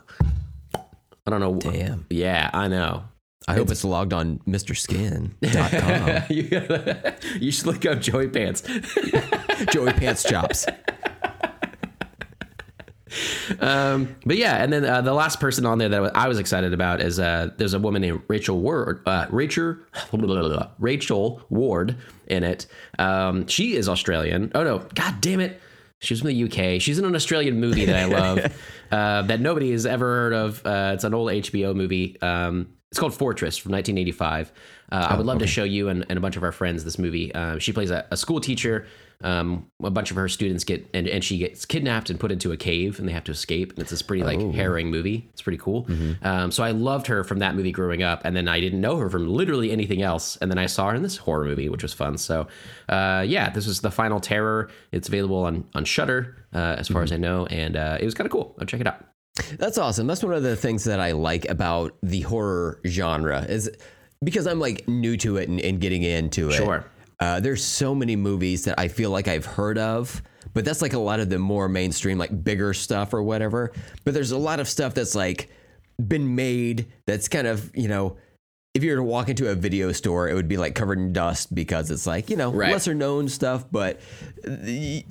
I 0.75 1.31
don't 1.31 1.41
know. 1.41 1.55
Damn. 1.57 2.07
Yeah, 2.11 2.51
I 2.53 2.69
know. 2.69 3.05
I 3.49 3.55
hope 3.55 3.71
it's 3.71 3.85
logged 3.85 4.13
on 4.13 4.39
MrSkin.com. 4.47 6.23
you, 6.31 6.43
gotta- 6.45 7.15
you 7.41 7.51
should 7.51 7.67
look 7.67 7.85
up 7.87 8.01
Joey 8.01 8.29
Pants. 8.29 8.63
Joey 9.73 9.93
Pants 9.93 10.23
chops. 10.23 10.67
Um, 13.61 14.17
but 14.27 14.37
yeah, 14.37 14.63
and 14.63 14.71
then 14.71 14.85
uh, 14.85 15.01
the 15.01 15.15
last 15.15 15.41
person 15.41 15.65
on 15.65 15.79
there 15.79 15.89
that 15.89 16.15
I 16.15 16.29
was 16.29 16.39
excited 16.39 16.75
about 16.75 17.01
is 17.01 17.19
uh, 17.19 17.51
there's 17.57 17.73
a 17.73 17.79
woman 17.79 18.03
named 18.03 18.21
Rachel 18.29 18.61
Ward, 18.61 19.03
uh, 19.07 19.27
Rachel, 19.31 19.77
Rachel 20.79 21.43
Ward 21.49 21.97
in 22.27 22.45
it. 22.45 22.67
Um, 22.99 23.47
she 23.47 23.75
is 23.77 23.89
Australian. 23.89 24.53
Oh 24.55 24.63
no, 24.63 24.79
god 24.95 25.23
damn 25.23 25.41
it, 25.41 25.59
she 26.01 26.13
was 26.13 26.21
from 26.21 26.29
the 26.29 26.45
UK. 26.45 26.81
She's 26.83 26.99
in 26.99 27.07
an 27.07 27.15
Australian 27.15 27.59
movie 27.59 27.87
that 27.87 27.97
I 27.97 28.05
love 28.05 28.39
uh, 28.93 29.23
that 29.23 29.41
nobody 29.41 29.71
has 29.73 29.87
ever 29.87 30.05
heard 30.07 30.33
of. 30.35 30.67
Uh, 30.67 30.91
it's 30.95 31.05
an 31.05 31.15
old 31.15 31.31
HBO 31.31 31.75
movie. 31.75 32.21
Um, 32.21 32.69
it's 32.91 32.99
called 32.99 33.15
Fortress 33.15 33.59
from 33.59 33.73
1985. 33.73 34.53
Uh, 34.91 35.07
I 35.11 35.17
would 35.17 35.27
love 35.27 35.39
to 35.41 35.47
show 35.47 35.65
you 35.65 35.91
and, 35.91 36.07
and 36.09 36.17
a 36.17 36.21
bunch 36.23 36.37
of 36.37 36.43
our 36.43 36.53
friends 36.53 36.85
this 36.85 36.99
movie. 36.99 37.35
Um, 37.35 37.59
she 37.59 37.73
plays 37.73 37.91
a, 37.91 38.07
a 38.11 38.17
school 38.17 38.41
teacher. 38.41 38.87
Um, 39.21 39.67
a 39.83 39.91
bunch 39.91 40.13
of 40.13 40.17
her 40.17 40.29
students 40.29 40.63
get 40.63 40.89
and, 40.95 41.09
and 41.09 41.25
she 41.25 41.39
gets 41.39 41.65
kidnapped 41.65 42.09
and 42.09 42.21
put 42.21 42.31
into 42.31 42.53
a 42.53 42.57
cave 42.57 43.01
and 43.01 43.09
they 43.09 43.13
have 43.13 43.25
to 43.25 43.33
escape. 43.33 43.73
And 43.73 43.81
it's 43.81 43.91
this 43.91 44.01
pretty 44.01 44.23
like 44.23 44.39
harrowing 44.55 44.91
movie. 44.91 45.29
It's 45.33 45.43
pretty 45.43 45.59
cool. 45.59 45.87
Um, 46.23 46.51
so 46.53 46.63
I 46.63 46.71
loved 46.71 47.09
her 47.09 47.25
from 47.25 47.41
that 47.41 47.57
movie 47.57 47.73
growing 47.73 48.03
up, 48.03 48.23
and 48.25 48.37
then 48.37 48.47
I 48.47 48.61
didn't 48.61 48.81
know 48.81 48.97
her 48.97 49.11
from 49.11 49.29
literally 49.29 49.71
anything 49.73 50.03
else. 50.03 50.37
And 50.37 50.51
then 50.51 50.59
I 50.59 50.67
saw 50.67 50.91
her 50.91 50.95
in 50.95 51.03
this 51.03 51.17
horror 51.17 51.45
movie, 51.45 51.69
which 51.69 51.83
was 51.83 51.93
fun. 51.93 52.17
So 52.17 52.47
uh, 52.89 53.25
yeah, 53.27 53.51
this 53.51 53.67
is 53.67 53.81
the 53.81 53.91
final 53.91 54.21
terror. 54.21 54.71
It's 54.93 55.09
available 55.09 55.45
on 55.45 55.65
on 55.75 55.85
Shudder 55.85 56.37
uh, 56.55 56.77
as 56.79 56.89
far 56.89 57.03
as 57.03 57.13
I 57.13 57.17
know, 57.17 57.45
and 57.47 57.77
uh, 57.77 57.99
it 58.01 58.05
was 58.05 58.15
kind 58.15 58.27
of 58.27 58.33
cool. 58.33 58.55
I'll 58.61 58.67
check 58.67 58.81
it 58.81 58.87
out. 58.87 59.05
That's 59.59 59.79
awesome. 59.79 60.07
That's 60.07 60.23
one 60.23 60.35
of 60.35 60.43
the 60.43 60.57
things 60.57 60.85
that 60.85 61.01
I 61.01 61.13
like 61.13 61.49
about 61.49 61.97
the 62.03 62.21
horror 62.23 62.81
genre 62.87 63.43
is 63.43 63.71
because 64.23 64.47
I'm 64.47 64.61
like 64.61 64.87
new 64.89 65.17
to 65.19 65.37
it 65.37 65.49
and, 65.49 65.61
and 65.61 65.81
getting 65.81 66.03
into 66.03 66.51
it. 66.51 66.55
Sure. 66.55 66.85
Uh, 67.21 67.41
there's 67.41 67.65
so 67.65 67.95
many 67.95 68.17
movies 68.17 68.65
that 68.65 68.79
I 68.79 68.89
feel 68.89 69.11
like 69.11 69.29
I've 69.29 69.47
heard 69.47 69.79
of, 69.79 70.23
but 70.55 70.65
that's 70.65 70.83
like 70.83 70.93
a 70.93 70.99
lot 70.99 71.21
of 71.21 71.29
the 71.29 71.39
more 71.39 71.69
mainstream, 71.69 72.19
like 72.19 72.45
bigger 72.45 72.73
stuff 72.73 73.13
or 73.13 73.23
whatever. 73.23 73.73
But 74.05 74.15
there's 74.15 74.31
a 74.31 74.39
lot 74.39 74.61
of 74.61 74.69
stuff 74.69 74.95
that's 74.95 75.15
like 75.15 75.51
been 76.07 76.35
made 76.35 76.87
that's 77.07 77.29
kind 77.29 77.47
of, 77.47 77.71
you 77.77 77.89
know, 77.89 78.17
if 78.75 78.85
you 78.85 78.91
were 78.91 78.97
to 78.97 79.03
walk 79.03 79.29
into 79.31 79.49
a 79.51 79.55
video 79.55 79.91
store, 79.93 80.29
it 80.29 80.35
would 80.35 80.47
be 80.47 80.57
like 80.59 80.75
covered 80.75 80.99
in 80.99 81.13
dust 81.13 81.55
because 81.55 81.91
it's 81.91 82.07
like, 82.07 82.29
you 82.29 82.37
know, 82.37 82.53
Right. 82.53 82.71
lesser 82.71 82.95
known 82.95 83.29
stuff, 83.29 83.65
but 83.73 83.99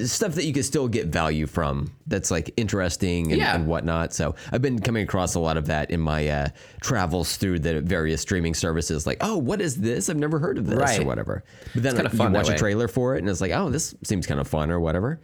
stuff 0.05 0.35
that 0.35 0.45
you 0.45 0.53
could 0.53 0.63
still 0.63 0.87
get 0.87 1.07
value 1.07 1.47
from 1.47 1.91
that's 2.05 2.29
like 2.29 2.51
interesting 2.55 3.31
and, 3.31 3.41
Yeah. 3.41 3.55
and 3.55 3.67
whatnot. 3.67 4.13
So 4.13 4.35
I've 4.51 4.61
been 4.61 4.79
coming 4.79 5.03
across 5.03 5.33
a 5.35 5.39
lot 5.39 5.57
of 5.57 5.65
that 5.67 5.89
in 5.89 5.99
my 5.99 6.27
uh, 6.27 6.47
travels 6.81 7.35
through 7.37 7.59
the 7.59 7.81
various 7.81 8.21
streaming 8.21 8.53
services. 8.53 9.07
Like, 9.07 9.17
oh, 9.21 9.37
what 9.37 9.59
is 9.59 9.75
this? 9.77 10.07
I've 10.09 10.17
never 10.17 10.37
heard 10.39 10.59
of 10.59 10.67
this 10.67 10.77
Right. 10.79 10.99
or 11.01 11.05
whatever. 11.05 11.43
But 11.73 11.83
then 11.83 11.95
kinda 11.95 12.11
you 12.13 12.29
watch 12.29 12.49
a 12.49 12.55
trailer 12.55 12.87
for 12.87 13.15
it 13.15 13.19
and 13.19 13.29
it's 13.29 13.41
like, 13.41 13.51
oh, 13.51 13.69
this 13.71 13.95
seems 14.03 14.27
kind 14.27 14.39
of 14.39 14.47
fun 14.47 14.69
or 14.71 14.79
whatever. 14.79 15.19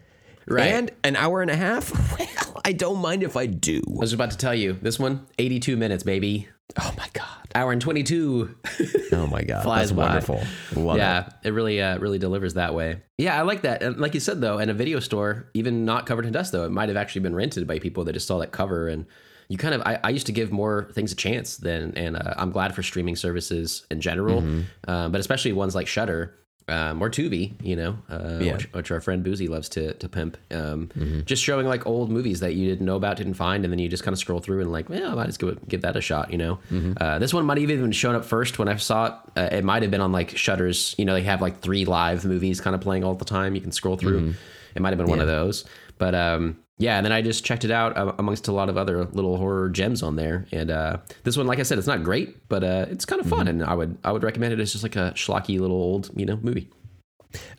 Right. 0.47 0.67
And 0.67 0.91
an 1.03 1.15
hour 1.15 1.41
and 1.41 1.51
a 1.51 1.56
half? 1.56 1.91
Well, 2.53 2.62
I 2.65 2.71
don't 2.73 2.99
mind 2.99 3.23
if 3.23 3.36
I 3.36 3.45
do. 3.47 3.82
I 3.88 3.99
was 3.99 4.13
about 4.13 4.32
to 4.32 4.38
tell 4.38 4.53
you 4.53 4.73
this 4.82 4.99
one, 4.99 5.25
82 5.39 5.75
minutes, 5.75 6.03
baby. 6.03 6.47
Oh 6.79 6.93
my 6.97 7.08
God. 7.13 7.25
Hour 7.56 7.71
and 7.71 7.82
22. 7.82 8.56
Oh 9.12 9.27
my 9.27 9.43
God. 9.43 9.62
Flies 9.63 9.89
That's 9.89 9.97
wonderful. 9.97 10.41
Love 10.75 10.95
it. 10.97 10.99
yeah, 10.99 11.29
it 11.43 11.49
really, 11.51 11.79
uh, 11.82 11.97
really 11.99 12.17
delivers 12.19 12.56
that 12.56 12.73
way. 12.73 13.01
Yeah, 13.19 13.38
I 13.38 13.43
like 13.43 13.62
that. 13.62 13.84
And 13.84 13.97
like 13.99 14.13
you 14.15 14.19
said, 14.19 14.41
though, 14.41 14.58
in 14.58 14.69
a 14.69 14.73
video 14.73 14.99
store, 14.99 15.49
even 15.53 15.86
not 15.86 16.06
covered 16.08 16.25
in 16.25 16.32
dust, 16.32 16.51
though, 16.51 16.65
it 16.65 16.71
might 16.71 16.89
have 16.89 16.97
actually 16.97 17.21
been 17.21 17.36
rented 17.36 17.67
by 17.67 17.77
people 17.79 18.03
that 18.06 18.13
just 18.13 18.25
saw 18.27 18.39
that 18.39 18.51
cover. 18.51 18.88
And 18.88 19.06
you 19.49 19.58
kind 19.58 19.75
of, 19.75 19.82
I, 19.86 19.99
I 20.03 20.10
used 20.10 20.25
to 20.27 20.32
give 20.32 20.51
more 20.51 20.89
things 20.93 21.12
a 21.12 21.15
chance 21.15 21.58
than, 21.58 21.95
and 21.95 22.17
uh, 22.17 22.34
I'm 22.38 22.51
glad 22.51 22.73
for 22.73 22.82
streaming 22.82 23.15
services 23.15 23.86
in 23.91 24.01
general, 24.01 24.41
Mm-hmm. 24.41 24.62
uh, 24.89 25.10
but 25.10 25.19
especially 25.19 25.53
ones 25.53 25.75
like 25.75 25.86
Shudder. 25.88 26.36
Um, 26.69 27.02
or 27.04 27.10
Tubi, 27.10 27.52
you 27.62 27.76
know, 27.76 27.97
uh, 28.10 28.39
Yeah. 28.41 28.54
which, 28.54 28.71
which 28.73 28.91
our 28.91 29.02
friend 29.02 29.21
Boozy 29.21 29.49
loves 29.49 29.67
to 29.69 29.93
to 29.95 30.08
pimp. 30.08 30.38
Um, 30.49 30.89
Just 31.26 31.43
showing 31.43 31.67
like 31.67 31.86
old 31.86 32.10
movies 32.10 32.39
that 32.39 32.54
you 32.56 32.69
didn't 32.69 32.86
know 32.86 32.95
about, 32.95 33.17
didn't 33.17 33.34
find, 33.34 33.65
and 33.65 33.71
then 33.73 33.80
you 33.80 33.89
just 33.89 34.04
kind 34.04 34.13
of 34.13 34.19
scroll 34.19 34.39
through 34.39 34.62
and 34.62 34.71
like, 34.71 34.88
well, 34.89 35.12
I 35.12 35.15
might 35.15 35.26
just 35.26 35.39
go 35.39 35.54
give 35.67 35.82
that 35.82 35.97
a 35.97 36.02
shot, 36.02 36.32
you 36.32 36.38
know. 36.38 36.60
Uh, 37.02 37.19
this 37.19 37.34
one 37.34 37.45
might 37.45 37.58
have 37.60 37.69
even 37.69 37.91
shown 37.91 38.15
up 38.15 38.23
first 38.23 38.60
when 38.60 38.69
I 38.69 38.78
saw 38.78 39.08
it. 39.08 39.13
Uh, 39.36 39.49
it 39.52 39.65
might 39.65 39.82
have 39.82 39.91
been 39.91 39.99
on 40.02 40.13
like 40.13 40.38
Shudder's. 40.38 40.95
You 40.97 41.04
know, 41.04 41.13
they 41.15 41.23
have 41.23 41.41
like 41.41 41.60
three 41.60 41.84
live 41.84 42.23
movies 42.23 42.62
kind 42.62 42.76
of 42.76 42.82
playing 42.82 43.04
all 43.04 43.13
the 43.15 43.26
time. 43.26 43.56
You 43.56 43.62
can 43.62 43.73
scroll 43.73 43.97
through. 43.97 44.34
It 44.76 44.82
might 44.82 44.89
have 44.89 44.97
been 44.97 45.08
one 45.10 45.19
of 45.19 45.28
those, 45.28 45.65
but 45.97 46.15
um, 46.15 46.58
yeah. 46.77 46.97
And 46.97 47.05
then 47.05 47.12
I 47.12 47.21
just 47.21 47.43
checked 47.45 47.63
it 47.65 47.71
out 47.71 47.95
uh, 47.97 48.13
amongst 48.17 48.47
a 48.47 48.51
lot 48.51 48.69
of 48.69 48.77
other 48.77 49.05
little 49.05 49.38
horror 49.38 49.69
gems 49.69 50.01
on 50.03 50.15
there. 50.15 50.45
And 50.51 50.69
uh, 50.71 50.97
this 51.23 51.38
one, 51.38 51.47
like 51.47 51.59
I 51.59 51.63
said, 51.63 51.77
it's 51.77 51.88
not 51.88 52.03
great, 52.03 52.47
but 52.49 52.63
uh, 52.63 52.86
it's 52.89 53.05
kind 53.05 53.21
of 53.21 53.27
fun, 53.27 53.47
and 53.47 53.63
I 53.63 53.73
would 53.73 53.97
I 54.03 54.12
would 54.12 54.23
recommend 54.23 54.53
it 54.53 54.59
as 54.59 54.71
just 54.71 54.83
like 54.83 54.95
a 54.95 55.13
schlocky 55.15 55.59
little 55.59 55.77
old 55.77 56.09
you 56.15 56.25
know 56.25 56.38
movie. 56.41 56.69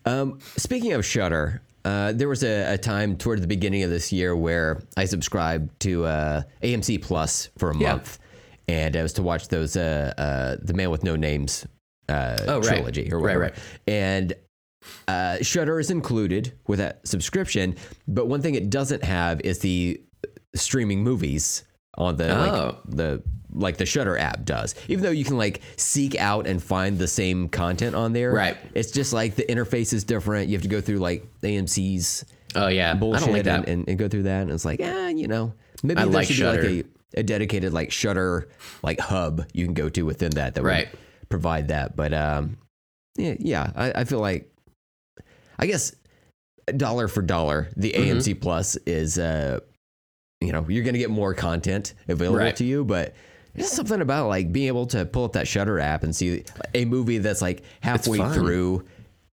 Um, 0.05 0.39
speaking 0.57 0.93
of 0.93 1.05
Shudder, 1.05 1.63
uh, 1.85 2.13
there 2.13 2.29
was 2.29 2.45
a, 2.45 2.75
a 2.75 2.79
time 2.79 3.17
toward 3.17 3.43
the 3.43 3.47
beginning 3.47 3.83
of 3.83 3.91
this 3.91 4.13
year 4.13 4.35
where 4.37 4.83
I 4.97 5.05
subscribed 5.07 5.81
to 5.81 6.05
uh, 6.05 6.43
AMC 6.63 7.03
Plus 7.03 7.49
for 7.59 7.71
a 7.71 7.77
Yeah. 7.79 7.93
month, 7.93 8.19
and 8.69 8.97
I 8.97 9.03
was 9.03 9.13
to 9.15 9.23
watch 9.23 9.49
those 9.49 9.77
uh, 9.77 10.13
uh, 10.17 10.57
the 10.63 10.75
Man 10.75 10.91
with 10.91 11.03
No 11.05 11.17
Names 11.17 11.67
uh, 12.09 12.37
Oh, 12.47 12.59
right. 12.59 12.65
trilogy 12.65 13.11
or 13.13 13.17
Right, 13.19 13.23
whatever. 13.23 13.41
right. 13.41 13.55
And 13.87 14.33
uh, 15.09 15.39
Shudder 15.43 15.79
is 15.81 15.91
included 15.91 16.53
with 16.67 16.79
that 16.79 17.07
subscription, 17.07 17.77
but 18.09 18.27
one 18.27 18.43
thing 18.43 18.55
it 18.55 18.71
doesn't 18.71 19.03
have 19.05 19.41
is 19.43 19.59
the 19.61 20.01
streaming 20.55 21.03
movies 21.03 21.65
on 21.97 22.17
the 22.17 22.31
Oh. 22.31 22.65
like 22.85 22.97
the 22.97 23.23
like 23.57 23.77
the 23.77 23.87
Shudder 23.87 24.19
app 24.19 24.45
does. 24.45 24.75
Even 24.89 25.05
though 25.05 25.11
you 25.13 25.25
can 25.25 25.39
like 25.39 25.61
seek 25.77 26.17
out 26.17 26.47
and 26.49 26.61
find 26.61 26.99
the 26.99 27.07
same 27.07 27.49
content 27.49 27.95
on 27.95 28.13
there, 28.13 28.33
Right. 28.33 28.57
It's 28.75 28.91
just 28.91 29.13
like 29.13 29.37
the 29.37 29.45
interface 29.45 29.93
is 29.93 30.03
different. 30.03 30.49
You 30.49 30.55
have 30.57 30.63
to 30.63 30.69
go 30.69 30.81
through 30.81 30.99
like 30.99 31.25
AMC's 31.43 32.25
Oh 32.57 32.67
yeah, 32.69 32.95
bullshit 32.95 33.23
I 33.23 33.27
don't 33.27 33.35
like 33.35 33.45
that. 33.45 33.59
and, 33.61 33.69
and, 33.69 33.89
and 33.91 33.99
go 33.99 34.09
through 34.09 34.25
that. 34.25 34.43
And 34.43 34.51
it's 34.51 34.65
like, 34.65 34.81
eh, 34.81 35.09
you 35.11 35.29
know, 35.29 35.55
maybe 35.85 36.01
I 36.01 36.05
there 36.05 36.13
like 36.13 36.27
should 36.27 36.37
Shudder. 36.37 36.63
be 36.63 36.77
like 36.79 36.87
a, 37.17 37.21
a 37.21 37.23
dedicated 37.23 37.73
like 37.73 37.93
Shudder 37.93 38.49
like 38.83 38.99
hub 38.99 39.45
you 39.53 39.65
can 39.65 39.75
go 39.75 39.89
to 39.89 40.03
within 40.03 40.31
that 40.33 40.55
that 40.57 40.63
Right. 40.65 40.89
would 40.91 41.29
provide 41.29 41.69
that. 41.69 41.95
But 41.95 42.13
um, 42.13 42.57
yeah, 43.17 43.35
yeah, 43.39 43.71
I, 43.77 43.93
I 44.01 44.05
feel 44.05 44.19
like 44.21 44.51
I 45.59 45.67
guess 45.67 45.95
dollar 46.77 47.09
for 47.09 47.23
dollar, 47.23 47.69
the 47.77 47.93
Mm-hmm. 47.93 48.19
AMC 48.19 48.41
Plus 48.41 48.77
is 48.87 49.19
uh, 49.19 49.61
you 50.41 50.53
know, 50.53 50.65
you're 50.69 50.85
gonna 50.85 50.99
get 50.99 51.11
more 51.11 51.35
content 51.35 51.95
available 52.09 52.39
Right. 52.39 52.57
to 52.57 52.65
you, 52.65 52.85
but. 52.85 53.15
There's 53.57 53.71
something 53.71 54.01
about 54.01 54.27
like 54.27 54.51
being 54.53 54.67
able 54.67 54.87
to 54.87 55.07
pull 55.07 55.25
up 55.25 55.35
that 55.35 55.47
Shudder 55.47 55.79
app 55.79 56.03
and 56.03 56.13
see 56.17 56.43
a 56.75 56.85
movie 56.87 57.19
that's 57.19 57.41
like 57.41 57.63
halfway 57.83 58.19
through, 58.33 58.85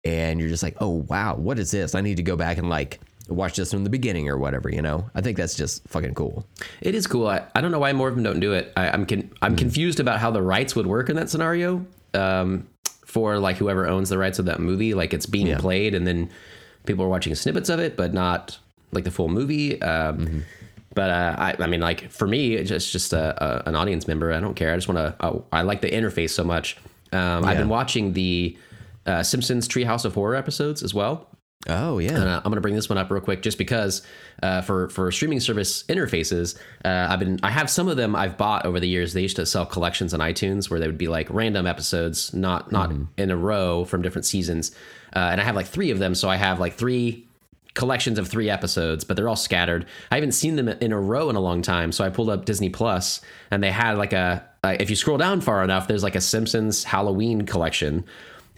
and 0.04 0.40
you're 0.40 0.48
just 0.48 0.62
like, 0.62 0.76
oh 0.80 1.04
wow, 1.10 1.34
what 1.38 1.58
is 1.58 1.72
this? 1.72 1.96
I 1.96 2.02
need 2.02 2.18
to 2.18 2.22
go 2.22 2.36
back 2.36 2.60
and 2.60 2.70
like 2.70 3.00
watch 3.30 3.56
this 3.56 3.72
from 3.72 3.84
the 3.84 3.90
beginning 3.90 4.30
or 4.30 4.38
whatever. 4.38 4.70
You 4.70 4.84
know, 4.84 5.10
I 5.16 5.22
think 5.22 5.38
that's 5.38 5.56
just 5.56 5.88
fucking 5.88 6.14
cool. 6.14 6.46
It 6.82 6.94
is 6.94 7.08
cool. 7.08 7.26
I, 7.26 7.48
I 7.56 7.62
don't 7.62 7.72
know 7.72 7.80
why 7.80 7.94
more 7.94 8.10
of 8.10 8.14
them 8.14 8.24
don't 8.24 8.40
do 8.40 8.54
it. 8.54 8.72
I, 8.78 8.90
I'm 8.90 9.08
con- 9.08 9.32
I'm 9.42 9.56
confused 9.56 10.00
about 10.00 10.20
how 10.20 10.30
the 10.30 10.44
rights 10.44 10.76
would 10.76 10.86
work 10.86 11.10
in 11.10 11.16
that 11.16 11.32
scenario. 11.32 11.84
Um, 12.14 12.68
for 13.12 13.38
like 13.40 13.58
whoever 13.58 13.86
owns 13.88 14.08
the 14.10 14.18
rights 14.18 14.40
of 14.40 14.46
that 14.46 14.60
movie, 14.60 14.94
like 14.94 15.14
it's 15.14 15.26
being 15.26 15.48
Yeah. 15.48 15.58
played 15.60 15.94
and 15.94 16.08
then 16.08 16.30
people 16.86 17.04
are 17.06 17.10
watching 17.10 17.36
snippets 17.36 17.70
of 17.70 17.80
it, 17.80 17.96
but 17.98 18.14
not 18.14 18.58
like 18.94 19.04
the 19.04 19.12
full 19.12 19.28
movie. 19.30 19.82
Um, 19.82 20.44
But 20.94 21.10
uh, 21.10 21.36
I, 21.38 21.56
I 21.60 21.68
mean, 21.68 21.80
like 21.80 22.10
for 22.12 22.28
me, 22.28 22.54
it's 22.56 22.68
just 22.70 22.92
just 22.92 23.14
a, 23.14 23.26
a, 23.42 23.70
an 23.70 23.76
audience 23.76 24.08
member. 24.10 24.34
I 24.34 24.42
don't 24.42 24.56
care. 24.56 24.74
I 24.74 24.76
just 24.76 24.90
want 24.90 24.98
to. 24.98 25.26
Uh, 25.26 25.40
I 25.52 25.62
like 25.62 25.80
the 25.82 25.90
interface 25.90 26.32
so 26.32 26.44
much. 26.44 26.76
Um, 27.14 27.46
I've 27.46 27.58
been 27.58 27.70
watching 27.70 28.12
the 28.14 28.58
uh, 29.06 29.24
Simpsons 29.24 29.68
Treehouse 29.70 30.04
of 30.04 30.16
Horror 30.16 30.36
episodes 30.36 30.84
as 30.84 30.94
well. 30.94 31.28
Oh 31.70 32.00
yeah, 32.00 32.16
And, 32.16 32.24
uh, 32.24 32.38
I'm 32.38 32.44
going 32.44 32.56
to 32.56 32.62
bring 32.62 32.76
this 32.76 32.90
one 32.90 32.98
up 32.98 33.12
real 33.12 33.22
quick, 33.22 33.42
just 33.42 33.58
because 33.58 34.02
uh, 34.42 34.62
for 34.62 34.90
for 34.90 35.12
streaming 35.12 35.40
service 35.40 35.84
interfaces, 35.84 36.58
uh, 36.84 37.08
I've 37.10 37.20
been 37.20 37.40
I 37.44 37.52
have 37.52 37.70
some 37.70 37.88
of 37.88 37.98
them 37.98 38.16
I've 38.16 38.38
bought 38.38 38.66
over 38.66 38.80
the 38.80 38.88
years. 38.88 39.14
They 39.14 39.22
used 39.22 39.36
to 39.36 39.46
sell 39.46 39.66
collections 39.66 40.14
on 40.14 40.20
iTunes 40.22 40.70
where 40.70 40.80
they 40.80 40.88
would 40.88 40.98
be 40.98 41.08
like 41.08 41.30
random 41.30 41.68
episodes, 41.68 42.34
not 42.34 42.72
not 42.72 42.92
in 43.18 43.30
a 43.30 43.38
row 43.38 43.86
from 43.86 44.02
different 44.02 44.26
seasons. 44.26 44.72
Uh, 45.16 45.20
and 45.20 45.42
I 45.42 45.44
have 45.44 45.56
like 45.56 45.68
three 45.68 45.92
of 45.92 46.00
them, 46.00 46.16
so 46.16 46.30
I 46.30 46.38
have 46.38 46.60
like 46.60 46.74
three 46.74 47.28
collections 47.74 48.20
of 48.20 48.28
three 48.28 48.50
episodes, 48.50 49.04
but 49.04 49.16
they're 49.16 49.30
all 49.30 49.36
scattered. 49.36 49.86
I 50.10 50.16
haven't 50.16 50.34
seen 50.34 50.56
them 50.56 50.68
in 50.68 50.92
a 50.92 51.00
row 51.00 51.30
in 51.30 51.36
a 51.36 51.40
long 51.40 51.62
time, 51.62 51.92
so 51.92 52.04
I 52.04 52.10
pulled 52.10 52.30
up 52.30 52.46
Disney 52.46 52.70
Plus, 52.70 53.22
and 53.52 53.62
they 53.62 53.72
had 53.72 53.98
like 53.98 54.14
a. 54.14 54.46
Uh, 54.64 54.78
if 54.80 54.90
you 54.90 54.96
scroll 54.96 55.18
down 55.18 55.42
far 55.42 55.64
enough, 55.64 55.88
there's 55.88 56.04
like 56.04 56.16
a 56.16 56.22
Simpsons 56.22 56.84
Halloween 56.84 57.46
collection 57.46 58.06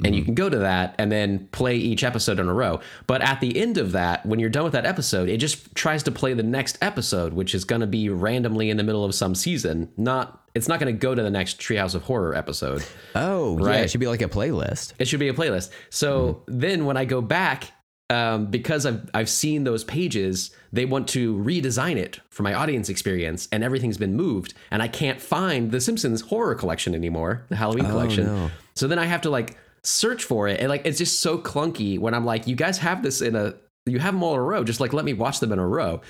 and 0.04 0.16
you 0.16 0.24
can 0.24 0.34
go 0.34 0.50
to 0.50 0.58
that 0.60 0.96
and 0.98 1.12
then 1.12 1.48
play 1.52 1.76
each 1.76 2.04
episode 2.04 2.40
in 2.40 2.48
a 2.50 2.54
row. 2.54 2.80
But 3.08 3.22
at 3.22 3.40
the 3.42 3.58
end 3.62 3.78
of 3.78 3.92
that, 3.94 4.26
when 4.26 4.40
you're 4.40 4.50
done 4.50 4.64
with 4.64 4.74
that 4.74 4.86
episode, 4.86 5.30
it 5.30 5.38
just 5.38 5.74
tries 5.76 6.04
to 6.04 6.12
play 6.12 6.34
the 6.34 6.44
next 6.44 6.78
episode, 6.82 7.34
which 7.34 7.54
is 7.56 7.64
going 7.64 7.82
to 7.82 7.88
be 7.88 8.10
randomly 8.10 8.70
in 8.70 8.78
the 8.78 8.84
middle 8.84 9.06
of 9.06 9.14
some 9.16 9.36
season. 9.36 9.90
Not, 9.96 10.42
it's 10.56 10.68
not 10.68 10.80
going 10.80 10.94
to 10.94 10.98
go 11.00 11.16
to 11.16 11.22
the 11.24 11.30
next 11.30 11.60
Treehouse 11.60 11.96
of 11.96 12.04
Horror 12.04 12.36
episode. 12.36 12.84
oh 13.16 13.58
yeah, 13.60 13.66
Right. 13.66 13.80
it 13.82 13.92
should 13.92 14.00
be 14.02 14.08
like 14.08 14.22
a 14.22 14.28
playlist. 14.30 14.94
It 15.00 15.08
should 15.08 15.20
be 15.20 15.30
a 15.30 15.34
playlist. 15.34 15.70
So 15.90 16.44
then 16.48 16.86
when 16.86 16.98
I 16.98 17.06
go 17.06 17.22
back, 17.22 17.72
um, 18.10 18.48
because 18.48 18.86
I've 18.86 19.10
I've 19.14 19.30
seen 19.30 19.64
those 19.64 19.84
pages, 19.86 20.52
they 20.74 20.86
want 20.86 21.08
to 21.10 21.36
redesign 21.38 21.96
it 21.96 22.20
for 22.30 22.44
my 22.44 22.54
audience 22.54 22.90
experience, 22.90 23.48
and 23.52 23.64
everything's 23.64 23.98
been 23.98 24.14
moved, 24.16 24.54
and 24.70 24.84
I 24.84 24.88
can't 24.90 25.22
find 25.22 25.72
the 25.72 25.80
Simpsons 25.80 26.22
horror 26.22 26.54
collection 26.54 26.94
anymore, 26.94 27.46
the 27.50 27.56
Halloween 27.56 27.86
collection. 27.86 28.26
no. 28.26 28.52
So 28.76 28.88
then 28.88 29.00
I 29.00 29.06
have 29.06 29.22
to 29.22 29.30
like 29.30 29.58
search 29.84 30.24
for 30.24 30.48
it, 30.48 30.60
and 30.60 30.70
like 30.70 30.86
it's 30.86 30.98
just 30.98 31.20
so 31.20 31.38
clunky 31.38 32.00
when 32.00 32.14
I'm 32.14 32.26
like, 32.26 32.48
you 32.48 32.56
guys 32.56 32.78
have 32.80 33.04
this 33.04 33.22
in 33.22 33.36
a, 33.36 33.54
you 33.86 34.00
have 34.00 34.14
them 34.14 34.24
all 34.24 34.34
in 34.34 34.40
a 34.40 34.44
row, 34.44 34.64
just 34.64 34.80
like 34.80 34.94
let 34.94 35.06
me 35.06 35.14
watch 35.14 35.40
them 35.40 35.52
in 35.52 35.60
a 35.60 35.68
row. 35.68 36.02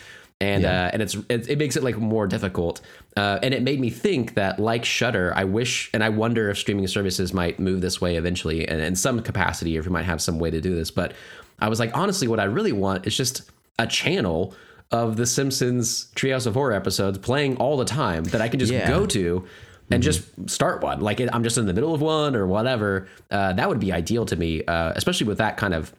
And 0.42 0.66
uh, 0.66 0.90
and 0.92 1.02
it's 1.02 1.16
it, 1.30 1.48
it 1.48 1.58
makes 1.58 1.78
it 1.78 1.84
like 1.84 1.96
more 1.98 2.28
difficult, 2.28 2.82
uh, 3.16 3.40
and 3.42 3.54
it 3.54 3.62
made 3.62 3.80
me 3.80 3.90
think 3.90 4.34
that 4.34 4.60
like 4.60 4.84
Shudder, 4.84 5.32
I 5.36 5.46
wish 5.46 5.90
and 5.94 6.04
I 6.04 6.10
wonder 6.10 6.50
if 6.50 6.58
streaming 6.58 6.88
services 6.88 7.34
might 7.34 7.60
move 7.60 7.80
this 7.80 8.02
way 8.02 8.18
eventually, 8.18 8.68
and 8.68 8.82
in 8.82 8.96
some 8.96 9.22
capacity, 9.22 9.78
or 9.78 9.80
if 9.80 9.86
we 9.86 9.92
might 9.94 10.04
have 10.06 10.22
some 10.22 10.40
way 10.40 10.50
to 10.52 10.60
do 10.60 10.76
this. 10.76 10.92
But 10.92 11.14
I 11.60 11.70
was 11.70 11.80
like, 11.80 11.96
honestly, 11.96 12.28
what 12.28 12.42
I 12.42 12.46
really 12.46 12.74
want 12.74 13.08
is 13.08 13.16
just 13.16 13.44
a 13.80 13.88
channel 13.88 14.54
of 14.92 15.16
the 15.16 15.26
Simpsons 15.26 16.12
Treehouse 16.16 16.46
of 16.46 16.56
Horror 16.56 16.74
episodes 16.74 17.20
playing 17.20 17.56
all 17.58 17.78
the 17.78 17.86
time 17.86 18.26
that 18.26 18.42
I 18.42 18.50
can 18.50 18.60
just 18.60 18.72
Yeah. 18.72 18.88
go 18.90 19.06
to 19.06 19.48
and 19.94 20.04
just 20.04 20.50
start 20.50 20.82
one. 20.82 21.02
Like 21.02 21.20
it, 21.20 21.30
I'm 21.34 21.44
just 21.44 21.58
in 21.58 21.66
the 21.66 21.74
middle 21.74 21.94
of 21.94 22.02
one 22.02 22.36
or 22.36 22.48
whatever. 22.48 23.08
Uh, 23.32 23.54
that 23.54 23.70
would 23.70 23.80
be 23.80 23.92
ideal 23.92 24.26
to 24.26 24.36
me, 24.36 24.64
uh, 24.66 24.94
especially 24.96 25.28
with 25.28 25.38
that 25.38 25.58
kind 25.58 25.74
of 25.74 25.94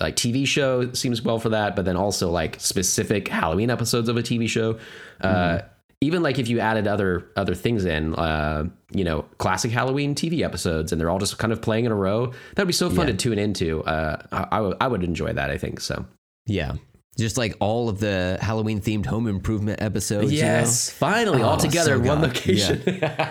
like 0.00 0.16
TV 0.16 0.46
show 0.46 0.92
seems 0.92 1.22
well 1.22 1.38
for 1.38 1.50
that, 1.50 1.76
but 1.76 1.84
then 1.84 1.96
also 1.96 2.30
like 2.30 2.58
specific 2.60 3.28
Halloween 3.28 3.70
episodes 3.70 4.08
of 4.08 4.16
a 4.16 4.22
TV 4.22 4.48
show. 4.48 4.78
Uh, 5.20 5.60
even 6.00 6.22
like 6.22 6.38
if 6.38 6.48
you 6.48 6.60
added 6.60 6.86
other 6.86 7.30
other 7.36 7.54
things 7.54 7.84
in, 7.84 8.14
uh, 8.14 8.64
you 8.92 9.04
know, 9.04 9.22
classic 9.38 9.70
Halloween 9.70 10.14
TV 10.14 10.42
episodes, 10.42 10.92
and 10.92 11.00
they're 11.00 11.08
all 11.08 11.18
just 11.18 11.38
kind 11.38 11.52
of 11.52 11.62
playing 11.62 11.86
in 11.86 11.92
a 11.92 11.94
row, 11.94 12.32
that'd 12.54 12.66
be 12.66 12.72
so 12.72 12.90
fun 12.90 13.06
to 13.06 13.14
tune 13.14 13.38
into. 13.38 13.82
Uh, 13.84 14.20
I, 14.32 14.58
I 14.58 14.74
I 14.82 14.86
would 14.88 15.02
enjoy 15.02 15.32
that. 15.32 15.50
I 15.50 15.56
think 15.56 15.80
so. 15.80 16.04
Yeah, 16.46 16.74
just 17.16 17.36
like 17.38 17.56
all 17.60 17.88
of 17.88 18.00
the 18.00 18.38
Halloween 18.40 18.80
themed 18.80 19.06
Home 19.06 19.26
Improvement 19.26 19.80
episodes. 19.82 20.32
you 20.32 20.42
know? 20.42 20.64
finally, 20.64 21.42
all 21.42 21.54
Oh, 21.54 21.58
together 21.58 21.92
so 21.96 22.00
in 22.00 22.06
one 22.08 22.22
location. 22.22 22.80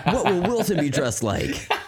what 0.04 0.24
will 0.24 0.42
Wilson 0.42 0.78
be 0.80 0.90
dressed 0.90 1.22
like? 1.22 1.68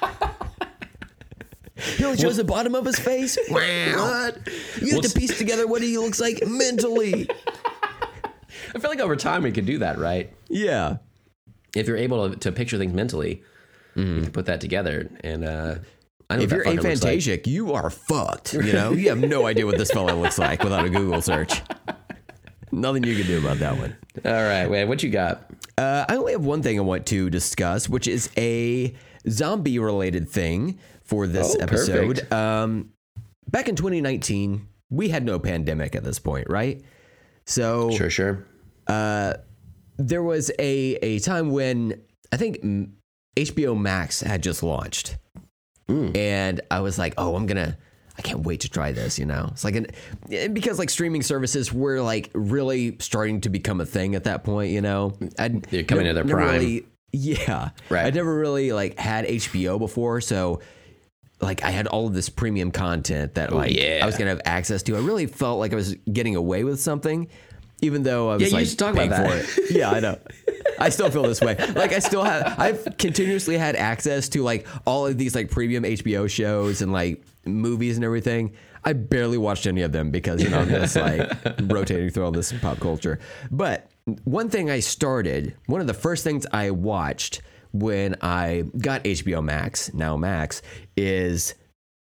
He 1.99 2.05
only 2.05 2.17
shows 2.19 2.39
the 2.39 2.45
bottom 2.45 2.75
of 2.75 2.85
his 2.87 2.99
face. 2.99 3.37
What? 3.51 4.39
You 4.81 4.95
have 4.95 5.03
to 5.03 5.19
piece 5.19 5.37
together 5.37 5.67
what 5.67 5.83
he 5.83 5.99
looks 5.99 6.19
like 6.21 6.47
mentally. 6.47 7.29
I 8.75 8.79
feel 8.79 8.91
like 8.91 9.01
over 9.01 9.15
time 9.17 9.43
we 9.43 9.53
could 9.53 9.67
do 9.67 9.79
that, 9.79 9.99
right? 9.99 10.33
Yeah. 10.49 10.97
If 11.75 11.87
you're 11.87 11.97
able 11.99 12.31
to, 12.31 12.37
to 12.37 12.53
picture 12.53 12.79
things 12.79 12.95
mentally, 12.95 13.43
you 13.95 14.23
can 14.23 14.31
put 14.31 14.47
that 14.47 14.61
together. 14.61 15.09
And 15.23 15.45
uh, 15.45 15.75
If 16.31 16.51
you're 16.51 16.65
fucker 16.65 17.05
like. 17.05 17.47
you 17.47 17.73
are 17.73 17.89
fucked. 17.91 18.55
You 18.55 18.73
know, 18.73 18.93
you 18.93 19.09
have 19.11 19.19
no 19.21 19.47
idea 19.47 19.65
what 19.67 19.79
this 19.79 19.91
fella 19.91 20.12
looks 20.12 20.39
like 20.39 20.62
without 20.65 20.85
a 20.85 20.91
Google 20.91 21.23
search. 21.23 21.62
Nothing 22.73 23.05
you 23.05 23.17
can 23.17 23.27
do 23.27 23.39
about 23.39 23.59
that 23.59 23.79
one. 23.79 23.97
All 24.25 24.33
right, 24.33 24.67
wait, 24.69 24.85
what 24.87 25.03
you 25.03 25.11
got? 25.11 25.51
Uh, 25.79 26.05
I 26.09 26.17
only 26.17 26.33
have 26.33 26.45
one 26.45 26.62
thing 26.62 26.79
I 26.79 26.83
want 26.83 27.07
to 27.07 27.31
discuss, 27.31 27.89
which 27.89 28.09
is 28.09 28.29
a 28.37 28.95
zombie 29.29 29.79
related 29.79 30.29
thing 30.29 30.79
for 31.05 31.27
this 31.27 31.55
Oh, 31.55 31.62
episode. 31.62 32.33
Um, 32.33 32.91
back 33.49 33.69
in 33.69 33.77
2019, 33.77 34.67
we 34.91 35.09
had 35.11 35.25
no 35.25 35.39
pandemic 35.39 35.95
at 35.95 36.03
this 36.03 36.19
point, 36.19 36.49
right? 36.51 36.83
So 37.45 37.91
Sure, 37.93 38.11
sure. 38.11 38.47
Uh, 38.89 39.35
there 39.99 40.23
was 40.23 40.51
a, 40.59 40.97
a 41.03 41.19
time 41.21 41.51
when 41.51 42.03
I 42.33 42.37
think 42.37 42.59
HBO 43.37 43.79
Max 43.79 44.21
had 44.21 44.43
just 44.43 44.62
launched. 44.62 45.17
Mm. 45.88 46.16
And 46.16 46.61
I 46.70 46.81
was 46.81 46.99
like, 46.99 47.14
oh, 47.16 47.37
I'm 47.37 47.46
going 47.46 47.64
to, 47.64 47.77
I 48.18 48.22
can't 48.22 48.40
wait 48.40 48.61
to 48.61 48.68
try 48.68 48.92
this, 48.92 49.18
you 49.18 49.27
know? 49.27 49.49
It's 49.53 49.64
like, 49.64 49.77
an, 49.77 49.87
and 50.31 50.55
because 50.55 50.79
like 50.79 50.90
streaming 50.90 51.22
services 51.22 51.72
were 51.72 52.01
like 52.01 52.31
really 52.33 52.96
starting 52.99 53.40
to 53.42 53.51
become 53.51 53.81
a 53.81 53.87
thing 53.87 54.14
at 54.14 54.25
that 54.25 54.42
point, 54.44 54.72
you 54.72 54.81
know? 54.81 55.16
I'd 55.38 55.62
They're 55.62 55.85
coming 55.85 56.07
to 56.07 56.14
their 56.14 56.25
prime. 56.25 56.61
Really, 56.61 56.87
yeah. 57.12 57.70
Right. 57.88 58.07
I 58.07 58.11
never 58.11 58.37
really 58.37 58.72
like 58.72 58.99
had 58.99 59.27
HBO 59.27 59.79
before. 59.79 60.20
So 60.20 60.61
like 61.40 61.62
I 61.62 61.70
had 61.70 61.87
all 61.87 62.07
of 62.07 62.14
this 62.14 62.29
premium 62.29 62.70
content 62.70 63.35
that 63.35 63.53
oh, 63.53 63.57
like 63.57 63.72
yeah. 63.72 64.01
I 64.03 64.07
was 64.07 64.16
gonna 64.16 64.31
have 64.31 64.42
access 64.44 64.83
to. 64.85 64.96
I 64.96 65.01
really 65.01 65.27
felt 65.27 65.59
like 65.59 65.72
I 65.72 65.77
was 65.77 65.94
getting 66.11 66.37
away 66.37 66.64
with 66.64 66.81
something, 66.81 67.29
even 67.83 68.03
though 68.03 68.31
I 68.31 68.35
was 68.35 68.43
Yeah, 68.43 68.49
you 68.49 68.53
like 68.55 68.61
used 68.61 68.79
to 68.79 68.85
talk 68.85 68.95
about 68.95 69.07
for 69.09 69.35
that. 69.35 69.59
it. 69.59 69.71
Yeah, 69.71 69.91
I 69.91 70.01
know. 70.01 70.19
I 70.79 70.89
still 70.91 71.11
feel 71.11 71.23
this 71.23 71.41
way. 71.41 71.57
Like 71.75 71.93
I 71.93 71.99
still 72.01 72.23
have 72.25 72.59
I've 72.59 72.97
continuously 72.99 73.57
had 73.57 73.77
access 73.77 74.29
to 74.31 74.43
like 74.43 74.67
all 74.87 75.07
of 75.07 75.17
these 75.19 75.35
like 75.35 75.51
premium 75.51 75.85
HBO 75.85 76.29
shows 76.29 76.83
and 76.83 76.93
like 76.93 77.23
movies 77.47 77.97
and 77.97 78.05
everything. 78.05 78.53
I 78.85 78.93
barely 78.93 79.39
watched 79.39 79.67
any 79.67 79.83
of 79.83 79.93
them 79.93 80.11
because 80.11 80.43
you 80.43 80.49
know 80.51 80.61
I'm 80.61 80.69
just 80.69 80.95
like 80.97 81.31
rotating 81.62 82.11
through 82.11 82.25
all 82.25 82.31
this 82.31 82.53
pop 82.53 82.79
culture. 82.79 83.19
But 83.51 83.91
one 84.25 84.49
thing 84.51 84.71
I 84.71 84.81
started, 84.81 85.57
one 85.67 85.81
of 85.81 85.87
the 85.87 85.95
first 85.95 86.23
things 86.25 86.47
I 86.53 86.71
watched 86.71 87.41
when 87.73 88.15
I 88.23 88.65
got 88.79 89.03
HBO 89.05 89.43
Max, 89.43 89.93
now 89.93 90.17
Max, 90.17 90.62
is 90.97 91.55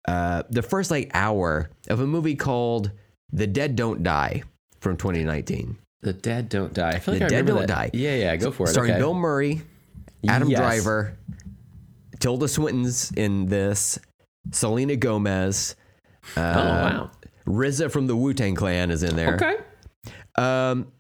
uh, 0.08 0.44
the 0.50 0.62
first 0.62 0.92
like 0.92 1.10
hour 1.14 1.70
of 1.90 2.00
a 2.02 2.06
movie 2.08 2.36
called 2.36 2.92
The 3.32 3.48
Dead 3.48 3.76
Don't 3.76 4.04
Die 4.04 4.44
from 4.84 4.98
2019. 4.98 5.78
The 6.02 6.14
dead 6.14 6.50
don't 6.50 6.74
die. 6.74 6.92
I 6.92 7.00
feel 7.00 7.14
The 7.16 7.26
I 7.26 7.30
Dead 7.30 7.46
Don't 7.46 7.60
that. 7.62 7.68
Die. 7.68 7.90
Yeah, 7.94 8.16
yeah, 8.16 8.36
go 8.36 8.52
for 8.52 8.66
it. 8.66 8.72
starring 8.72 8.92
okay. 8.92 9.00
Bill 9.00 9.14
Murray, 9.14 9.62
Adam 10.28 10.50
Yes. 10.50 10.60
Driver, 10.60 11.18
Tilda 12.20 12.48
Swinton's 12.48 13.12
in 13.12 13.46
this, 13.48 13.98
Selena 14.52 14.96
Gomez, 14.98 15.76
oh 16.38 16.42
wow. 16.42 17.12
RZA 17.48 17.90
from 17.92 18.08
the 18.08 18.16
Wu 18.16 18.34
Tang 18.34 18.54
Clan 18.56 18.92
is 18.92 19.04
in 19.04 19.16
there. 19.16 19.36
Okay. 19.36 19.56
Um, 20.38 20.92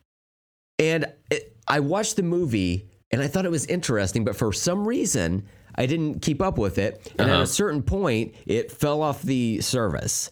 and 0.79 1.05
it, 1.29 1.55
I 1.67 1.79
watched 1.81 2.15
the 2.15 2.23
movie 2.23 2.89
and 3.11 3.21
I 3.21 3.27
thought 3.27 3.45
it 3.45 3.51
was 3.51 3.65
interesting, 3.65 4.23
but 4.23 4.35
for 4.35 4.51
some 4.53 4.87
reason 4.87 5.45
I 5.75 5.85
didn't 5.85 6.21
keep 6.21 6.41
up 6.41 6.57
with 6.57 6.77
it. 6.77 7.11
And 7.17 7.29
at 7.29 7.33
Uh-huh. 7.33 7.43
a 7.43 7.47
certain 7.47 7.81
point, 7.81 8.35
it 8.45 8.71
fell 8.71 9.01
off 9.01 9.21
the 9.21 9.59
service. 9.61 10.31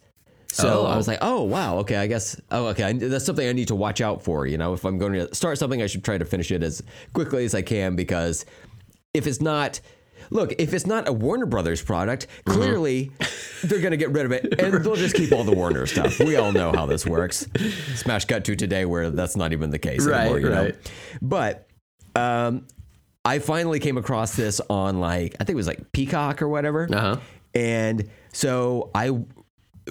So 0.54 0.82
Oh. 0.82 0.86
I 0.86 0.98
was 0.98 1.08
like, 1.08 1.20
oh, 1.22 1.44
wow. 1.44 1.78
Okay. 1.80 1.96
I 1.98 2.08
guess, 2.08 2.40
oh, 2.52 2.68
okay. 2.68 2.84
I, 2.84 2.94
that's 2.94 3.26
something 3.26 3.48
I 3.48 3.54
need 3.54 3.70
to 3.70 3.76
watch 3.76 4.02
out 4.02 4.22
for. 4.24 4.46
You 4.46 4.58
know, 4.58 4.74
if 4.74 4.84
I'm 4.86 4.98
going 4.98 5.14
to 5.14 5.34
start 5.34 5.58
something, 5.58 5.82
I 5.82 5.88
should 5.88 6.04
try 6.04 6.18
to 6.18 6.26
finish 6.26 6.52
it 6.52 6.62
as 6.64 6.84
quickly 7.14 7.46
as 7.46 7.56
I 7.56 7.62
can 7.62 7.96
because 7.96 8.46
if 9.14 9.28
it's 9.28 9.40
not, 9.42 9.80
look, 10.30 10.54
if 10.60 10.74
it's 10.74 10.86
not 10.86 11.08
a 11.08 11.14
Warner 11.14 11.46
Brothers 11.46 11.82
product, 11.82 12.28
Mm-hmm. 12.46 12.60
clearly 12.60 13.12
they're 13.64 13.80
going 13.80 13.92
to 13.92 13.98
get 13.98 14.12
rid 14.12 14.26
of 14.26 14.32
it 14.32 14.60
and 14.60 14.84
they'll 14.84 14.96
just 14.96 15.16
keep 15.16 15.32
all 15.32 15.44
the 15.44 15.56
Warner 15.56 15.86
stuff. 15.86 16.20
We 16.20 16.36
all 16.36 16.52
know 16.52 16.72
how 16.74 16.86
this 16.86 17.06
works. 17.06 17.48
Smash 17.96 18.26
cut 18.26 18.44
to 18.46 18.56
today 18.56 18.86
where 18.86 19.10
that's 19.10 19.36
not 19.38 19.54
even 19.54 19.70
the 19.70 19.80
case 19.80 20.06
Right, 20.06 20.22
anymore, 20.22 20.40
you 20.40 20.50
know? 20.50 20.72
But 21.22 21.68
um, 22.16 22.68
I 23.24 23.40
finally 23.40 23.80
came 23.80 23.98
across 23.98 24.36
this 24.36 24.60
on 24.70 25.00
like, 25.00 25.36
I 25.40 25.44
think 25.46 25.52
it 25.52 25.56
was 25.56 25.68
like 25.68 25.92
Peacock 25.94 26.42
or 26.42 26.50
whatever. 26.50 26.90
Uh-huh. 26.92 27.18
And 27.54 28.10
so 28.34 28.90
I 28.96 29.18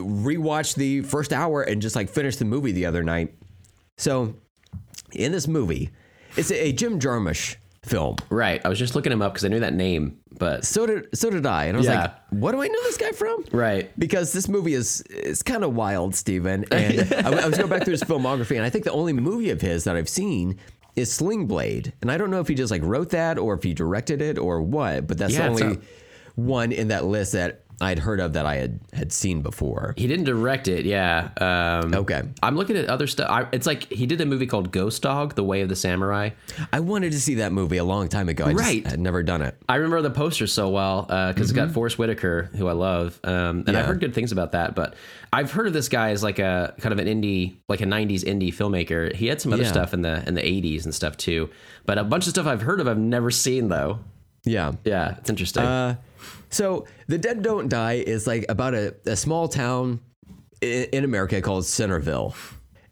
rewatched 0.00 0.74
the 0.76 1.02
first 1.02 1.32
hour 1.32 1.62
and 1.62 1.80
just 1.82 1.96
like 1.96 2.08
finished 2.08 2.38
the 2.38 2.44
movie 2.44 2.72
the 2.72 2.86
other 2.86 3.02
night. 3.02 3.34
So 3.98 4.34
in 5.12 5.32
this 5.32 5.46
movie, 5.48 5.90
it's 6.36 6.50
a, 6.50 6.66
a 6.68 6.72
Jim 6.72 6.98
Jarmusch 7.00 7.56
film. 7.82 8.16
Right. 8.28 8.60
I 8.64 8.68
was 8.68 8.78
just 8.78 8.94
looking 8.94 9.12
him 9.12 9.22
up 9.22 9.32
because 9.32 9.44
I 9.44 9.48
knew 9.48 9.60
that 9.60 9.74
name, 9.74 10.18
but 10.38 10.64
So 10.64 10.86
did 10.86 11.08
so 11.16 11.30
did 11.30 11.46
I, 11.46 11.64
and 11.64 11.76
I 11.76 11.78
was 11.78 11.86
Yeah. 11.86 12.00
like, 12.00 12.14
"What 12.30 12.52
do 12.52 12.62
I 12.62 12.68
know 12.68 12.82
this 12.84 12.96
guy 12.98 13.12
from?" 13.12 13.44
Right. 13.52 13.90
Because 13.98 14.32
this 14.32 14.48
movie 14.48 14.74
is 14.74 15.00
is 15.02 15.42
kind 15.42 15.64
of 15.64 15.74
wild, 15.74 16.14
Steven. 16.14 16.64
And 16.70 17.12
I, 17.26 17.42
I 17.42 17.46
was 17.46 17.56
going 17.56 17.70
back 17.70 17.84
through 17.84 17.92
his 17.92 18.04
filmography, 18.04 18.56
and 18.56 18.64
I 18.64 18.70
think 18.70 18.84
the 18.84 18.92
only 18.92 19.12
movie 19.14 19.50
of 19.50 19.60
his 19.60 19.84
that 19.84 19.96
I've 19.96 20.08
seen 20.08 20.58
is 20.96 21.10
Sling 21.12 21.46
Blade, 21.46 21.92
and 22.02 22.10
I 22.10 22.18
don't 22.18 22.30
know 22.30 22.40
if 22.40 22.48
he 22.48 22.54
just 22.54 22.70
like 22.70 22.82
wrote 22.82 23.10
that 23.10 23.38
or 23.38 23.54
if 23.54 23.62
he 23.62 23.72
directed 23.72 24.20
it 24.20 24.38
or 24.38 24.60
what, 24.60 25.06
but 25.06 25.16
that's 25.18 25.32
Yeah, 25.32 25.44
the 25.44 25.48
only 25.48 25.62
not- 25.62 25.78
one 26.36 26.72
in 26.72 26.88
that 26.88 27.04
list 27.06 27.32
that 27.32 27.64
I'd 27.80 27.98
heard 27.98 28.20
of 28.20 28.34
that 28.34 28.44
I 28.46 28.56
had 28.56 28.80
had 28.92 29.12
seen 29.12 29.40
before. 29.42 29.94
he 29.96 30.06
didn't 30.06 30.24
direct 30.26 30.68
it. 30.68 30.84
Yeah. 30.84 31.30
Um, 31.40 31.94
Okay. 31.94 32.22
I'm 32.42 32.56
looking 32.56 32.76
at 32.76 32.88
other 32.88 33.06
stuff. 33.06 33.48
It's 33.52 33.66
like 33.66 33.84
he 33.90 34.06
did 34.06 34.20
a 34.20 34.26
movie 34.26 34.46
called 34.46 34.70
Ghost 34.72 35.02
Dog: 35.02 35.34
The 35.34 35.44
Way 35.44 35.62
of 35.62 35.68
the 35.68 35.76
Samurai. 35.76 36.30
I 36.72 36.80
wanted 36.80 37.12
to 37.12 37.20
see 37.20 37.36
that 37.36 37.52
movie 37.52 37.78
a 37.78 37.84
long 37.84 38.08
time 38.08 38.28
ago. 38.28 38.44
I 38.46 38.52
Right. 38.52 38.86
had 38.86 39.00
never 39.00 39.22
done 39.22 39.42
it. 39.42 39.56
I 39.68 39.76
remember 39.76 40.02
the 40.02 40.10
poster 40.10 40.46
so 40.46 40.68
well 40.68 41.02
because 41.02 41.50
it's 41.50 41.52
got 41.52 41.70
Forest 41.70 41.98
Whitaker, 41.98 42.50
who 42.56 42.68
I 42.68 42.72
love, 42.72 43.18
um, 43.24 43.30
and 43.32 43.64
Mm-hmm. 43.64 43.72
Yeah. 43.74 43.80
I've 43.80 43.86
heard 43.86 44.00
good 44.00 44.14
things 44.14 44.32
about 44.32 44.52
that. 44.52 44.74
But 44.74 44.94
I've 45.32 45.50
heard 45.52 45.66
of 45.66 45.72
this 45.72 45.88
guy 45.88 46.10
as 46.10 46.22
like 46.22 46.38
a 46.38 46.74
kind 46.80 46.92
of 46.92 46.98
an 46.98 47.06
indie, 47.06 47.56
like 47.68 47.80
a 47.80 47.86
'90s 47.86 48.24
indie 48.24 48.52
filmmaker. 48.54 49.14
He 49.14 49.26
had 49.28 49.40
some 49.40 49.52
other 49.52 49.62
Yeah. 49.62 49.70
stuff 49.72 49.94
in 49.94 50.02
the 50.02 50.22
in 50.28 50.34
the 50.34 50.42
'80s 50.42 50.84
and 50.84 50.94
stuff 50.94 51.16
too. 51.16 51.48
But 51.86 51.98
a 51.98 52.04
bunch 52.04 52.26
of 52.26 52.30
stuff 52.30 52.46
I've 52.46 52.62
heard 52.62 52.80
of, 52.80 52.86
I've 52.88 52.98
never 52.98 53.30
seen 53.30 53.68
though. 53.68 54.00
Yeah. 54.44 54.72
Yeah, 54.84 55.16
it's 55.18 55.30
interesting. 55.30 55.62
Uh, 55.62 55.96
so 56.50 56.86
the 57.06 57.18
Dead 57.18 57.42
Don't 57.42 57.68
Die 57.68 57.94
is 57.94 58.26
like 58.26 58.44
about 58.48 58.74
a, 58.74 58.94
a 59.06 59.16
small 59.16 59.48
town 59.48 60.00
in, 60.60 60.84
in 60.92 61.04
America 61.04 61.40
called 61.40 61.64
Centerville, 61.64 62.34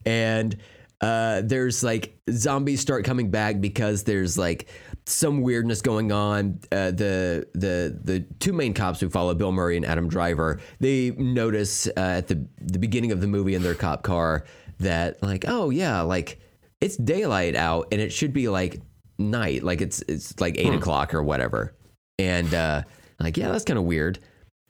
and 0.07 0.57
uh, 1.01 1.43
there's 1.45 1.85
like 1.85 2.19
zombies 2.31 2.81
start 2.81 3.05
coming 3.05 3.31
back 3.31 3.61
because 3.61 4.03
there's 4.03 4.37
like 4.37 4.69
some 5.07 5.43
weirdness 5.43 5.81
going 5.81 6.11
on. 6.11 6.59
Uh, 6.73 6.91
the 6.91 7.47
the 7.55 7.99
the 8.03 8.21
two 8.41 8.53
main 8.53 8.75
cops 8.75 9.01
who 9.01 9.09
follow 9.09 9.35
Bill 9.35 9.53
Murray 9.53 9.77
and 9.77 9.87
Adam 9.87 10.09
Driver 10.09 10.61
they 10.81 11.11
notice 11.11 11.87
uh, 11.89 11.93
at 12.19 12.29
the 12.29 12.47
the 12.61 12.79
beginning 12.79 13.13
of 13.13 13.21
the 13.21 13.29
movie 13.29 13.55
in 13.55 13.63
their 13.63 13.75
cop 13.75 14.03
car 14.03 14.45
that 14.81 15.23
like 15.23 15.45
oh 15.47 15.71
yeah 15.71 16.01
like 16.01 16.41
it's 16.81 16.97
daylight 16.97 17.57
out 17.57 17.89
and 17.91 18.01
it 18.01 18.13
should 18.13 18.33
be 18.33 18.49
like 18.49 18.81
night 19.19 19.65
like 19.65 19.81
it's 19.81 20.03
it's 20.03 20.39
like 20.41 20.57
eight 20.59 20.75
o'clock 20.75 21.15
or 21.15 21.23
whatever. 21.23 21.75
And 22.19 22.53
uh 23.21 23.25
like 23.25 23.37
yeah 23.37 23.51
that's 23.51 23.65
kind 23.65 23.79
of 23.79 23.85
weird 23.85 24.19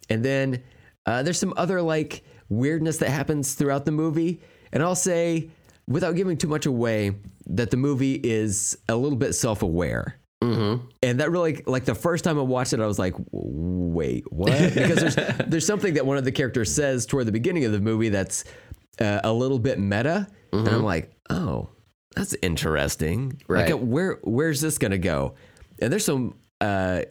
and 0.09 0.25
then 0.25 0.63
uh 1.07 1.23
there's 1.23 1.39
some 1.39 1.55
other 1.57 1.81
like 1.83 2.23
weirdness 2.49 2.99
that 2.99 3.11
happens 3.11 3.55
throughout 3.55 3.85
the 3.85 3.93
movie 3.93 4.41
and 4.73 4.83
i'll 4.83 4.95
say 4.95 5.51
without 5.87 6.15
giving 6.15 6.37
too 6.37 6.49
much 6.49 6.67
away 6.67 7.15
that 7.47 7.71
the 7.71 7.77
movie 7.77 8.15
is 8.15 8.77
a 8.89 8.97
little 8.97 9.19
bit 9.19 9.33
self-aware 9.33 10.19
mm-hmm. 10.43 10.87
and 11.03 11.21
that 11.21 11.31
really 11.31 11.63
like 11.67 11.85
the 11.85 11.95
first 11.95 12.25
time 12.25 12.39
I 12.39 12.43
watched 12.43 12.73
it, 12.73 12.81
I 12.81 12.87
was 12.87 12.99
like, 12.99 13.15
"Wait, 13.33 14.31
what?" 14.33 14.53
Because 14.75 15.15
there's 15.15 15.39
there's 15.47 15.67
something 15.67 15.95
that 15.95 16.07
one 16.07 16.17
of 16.17 16.25
the 16.25 16.33
characters 16.33 16.75
says 16.75 17.07
toward 17.07 17.27
the 17.27 17.33
beginning 17.33 17.65
of 17.65 17.73
the 17.73 17.81
movie 17.81 18.09
that's 18.09 18.45
uh, 19.01 19.21
a 19.25 19.33
little 19.33 19.59
bit 19.59 19.79
meta, 19.79 20.27
and 20.53 20.69
I'm 20.69 20.85
like, 20.85 21.13
"Oh, 21.31 21.69
that's 22.15 22.35
interesting. 22.43 23.41
Right. 23.49 23.71
Like, 23.71 23.81
where 23.81 24.19
where's 24.23 24.61
this 24.61 24.79
gonna 24.79 24.99
go?" 24.99 25.35
And 25.81 25.93
there's 25.93 26.05
some 26.05 26.35
uh, 26.61 27.03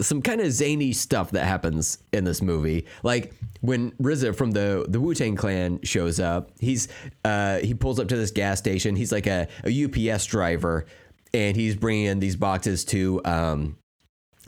some 0.00 0.22
kind 0.22 0.40
of 0.40 0.52
zany 0.52 0.92
stuff 0.92 1.30
that 1.32 1.44
happens 1.44 1.98
in 2.12 2.24
this 2.24 2.40
movie. 2.42 2.86
Like 3.02 3.32
when 3.60 3.90
RZA 3.92 4.36
from 4.36 4.52
the 4.52 4.86
the 4.88 5.00
Wu 5.00 5.14
Tang 5.14 5.36
Clan 5.36 5.80
shows 5.82 6.20
up, 6.20 6.50
he's 6.60 6.88
uh, 7.24 7.58
he 7.58 7.74
pulls 7.74 7.98
up 8.00 8.08
to 8.08 8.16
this 8.16 8.30
gas 8.30 8.58
station. 8.58 8.96
He's 8.96 9.12
like 9.12 9.26
a, 9.26 9.48
a 9.64 9.84
UPS 10.12 10.26
driver, 10.26 10.86
and 11.34 11.56
he's 11.56 11.74
bringing 11.76 12.04
in 12.06 12.18
these 12.20 12.36
boxes 12.36 12.84
to 12.86 13.20
um, 13.24 13.76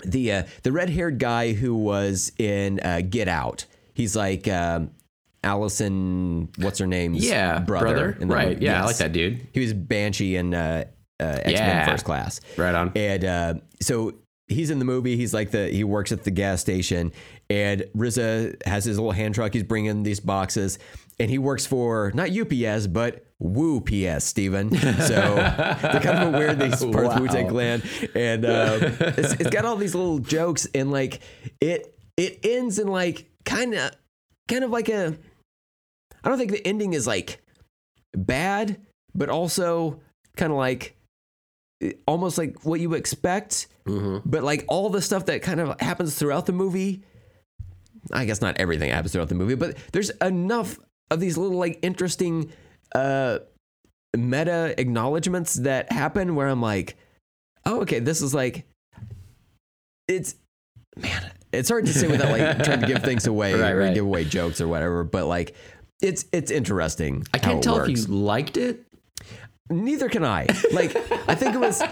the 0.04 0.32
uh, 0.32 0.42
the 0.62 0.72
red 0.72 0.90
haired 0.90 1.18
guy 1.18 1.52
who 1.52 1.74
was 1.74 2.32
in 2.38 2.80
uh, 2.80 3.00
Get 3.08 3.28
Out. 3.28 3.66
He's 3.94 4.14
like 4.16 4.48
um, 4.48 4.90
Allison, 5.44 6.48
what's 6.58 6.78
her 6.78 6.86
name's 6.86 7.26
Yeah, 7.28 7.58
brother. 7.60 7.86
brother. 7.86 8.16
in 8.20 8.28
the 8.28 8.34
Right. 8.34 8.48
movie. 8.50 8.64
Yeah, 8.64 8.82
I 8.82 8.86
like 8.86 8.96
that 8.98 9.12
dude. 9.12 9.46
He 9.52 9.60
was 9.60 9.72
Banshee 9.74 10.36
in 10.36 10.54
uh, 10.54 10.84
uh, 11.18 11.24
X 11.24 11.44
Men 11.46 11.54
Yeah. 11.54 11.86
First 11.86 12.04
Class. 12.04 12.40
Right 12.56 12.74
on. 12.74 12.92
And 12.94 13.24
uh, 13.24 13.54
so 13.80 14.14
he's 14.50 14.70
in 14.70 14.78
the 14.78 14.84
movie. 14.84 15.16
He's 15.16 15.32
like 15.32 15.50
the 15.50 15.68
he 15.68 15.84
works 15.84 16.12
at 16.12 16.24
the 16.24 16.30
gas 16.30 16.60
station, 16.60 17.12
and 17.48 17.84
RZA 17.96 18.66
has 18.66 18.84
his 18.84 18.98
little 18.98 19.12
hand 19.12 19.34
truck. 19.34 19.54
He's 19.54 19.62
bringing 19.62 20.02
these 20.02 20.20
boxes, 20.20 20.78
and 21.18 21.30
he 21.30 21.38
works 21.38 21.66
for 21.66 22.12
not 22.14 22.30
UPS 22.30 22.86
but 22.88 23.24
Woo 23.38 23.80
PS, 23.80 24.24
Steven. 24.24 24.70
So 24.76 25.34
they're 25.34 26.00
kind 26.00 26.28
of 26.28 26.34
weird. 26.34 26.58
These 26.58 26.84
part 26.92 27.06
of 27.06 27.14
the 27.14 27.20
Wu 27.22 27.28
Tang 27.28 27.48
Clan, 27.48 27.82
and 28.14 28.44
um, 28.44 28.80
it's, 29.00 29.32
it's 29.34 29.50
got 29.50 29.64
all 29.64 29.76
these 29.76 29.94
little 29.94 30.18
jokes, 30.18 30.66
and 30.74 30.90
like 30.90 31.20
it 31.60 31.94
it 32.16 32.40
ends 32.44 32.78
in 32.78 32.88
like 32.88 33.30
kind 33.44 33.74
of 33.74 33.92
kind 34.48 34.64
of 34.64 34.70
like 34.70 34.88
a. 34.88 35.16
I 36.22 36.28
don't 36.28 36.36
think 36.36 36.50
the 36.50 36.66
ending 36.66 36.92
is 36.92 37.06
like 37.06 37.40
bad, 38.14 38.78
but 39.14 39.30
also 39.30 40.00
kind 40.36 40.52
of 40.52 40.58
like 40.58 40.96
almost 42.06 42.38
like 42.38 42.64
what 42.64 42.80
you 42.80 42.94
expect. 42.94 43.66
Mm-hmm. 43.86 44.28
But 44.28 44.42
like 44.42 44.64
all 44.68 44.90
the 44.90 45.02
stuff 45.02 45.26
that 45.26 45.42
kind 45.42 45.60
of 45.60 45.80
happens 45.80 46.14
throughout 46.18 46.46
the 46.46 46.52
movie, 46.52 47.02
I 48.12 48.24
guess 48.24 48.40
not 48.40 48.56
everything 48.58 48.90
happens 48.90 49.12
throughout 49.12 49.28
the 49.28 49.34
movie, 49.34 49.54
but 49.54 49.76
there's 49.92 50.10
enough 50.22 50.78
of 51.10 51.20
these 51.20 51.36
little 51.36 51.58
like 51.58 51.78
interesting 51.82 52.52
uh 52.94 53.38
meta 54.16 54.74
acknowledgments 54.80 55.54
that 55.54 55.90
happen 55.92 56.34
where 56.34 56.48
I'm 56.48 56.60
like, 56.62 56.96
oh, 57.66 57.80
okay, 57.82 57.98
this 58.00 58.22
is 58.22 58.34
like 58.34 58.66
it's 60.08 60.34
man, 60.96 61.30
it's 61.52 61.68
hard 61.68 61.86
to 61.86 61.92
say 61.92 62.08
without 62.08 62.30
like 62.36 62.62
trying 62.64 62.80
to 62.80 62.86
give 62.86 63.02
things 63.02 63.26
away 63.26 63.54
Right, 63.54 63.70
or 63.72 63.78
right. 63.78 63.94
give 63.94 64.04
away 64.04 64.24
jokes 64.24 64.60
or 64.60 64.68
whatever, 64.68 65.04
but 65.04 65.26
like 65.26 65.54
it's 66.02 66.24
it's 66.32 66.50
interesting. 66.50 67.24
I 67.34 67.38
can't 67.38 67.62
tell 67.62 67.76
works. 67.76 67.88
if 67.90 68.08
you 68.08 68.14
liked 68.14 68.56
it. 68.56 68.84
Neither 69.70 70.08
can 70.08 70.24
I. 70.24 70.46
Like, 70.72 70.94
I 71.28 71.34
think 71.34 71.54
it 71.54 71.58
was. 71.60 71.82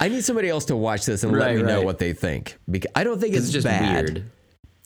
I 0.00 0.08
need 0.08 0.24
somebody 0.24 0.48
else 0.48 0.66
to 0.66 0.76
watch 0.76 1.06
this 1.06 1.22
and 1.24 1.32
let 1.32 1.46
Right, 1.46 1.56
me 1.56 1.62
know 1.62 1.76
right. 1.78 1.84
what 1.84 1.98
they 1.98 2.12
think 2.12 2.56
because 2.70 2.90
I 2.94 3.02
don't 3.04 3.20
think 3.20 3.34
it's, 3.34 3.44
It's 3.46 3.52
just 3.52 3.66
bad. 3.66 4.04
weird. 4.04 4.30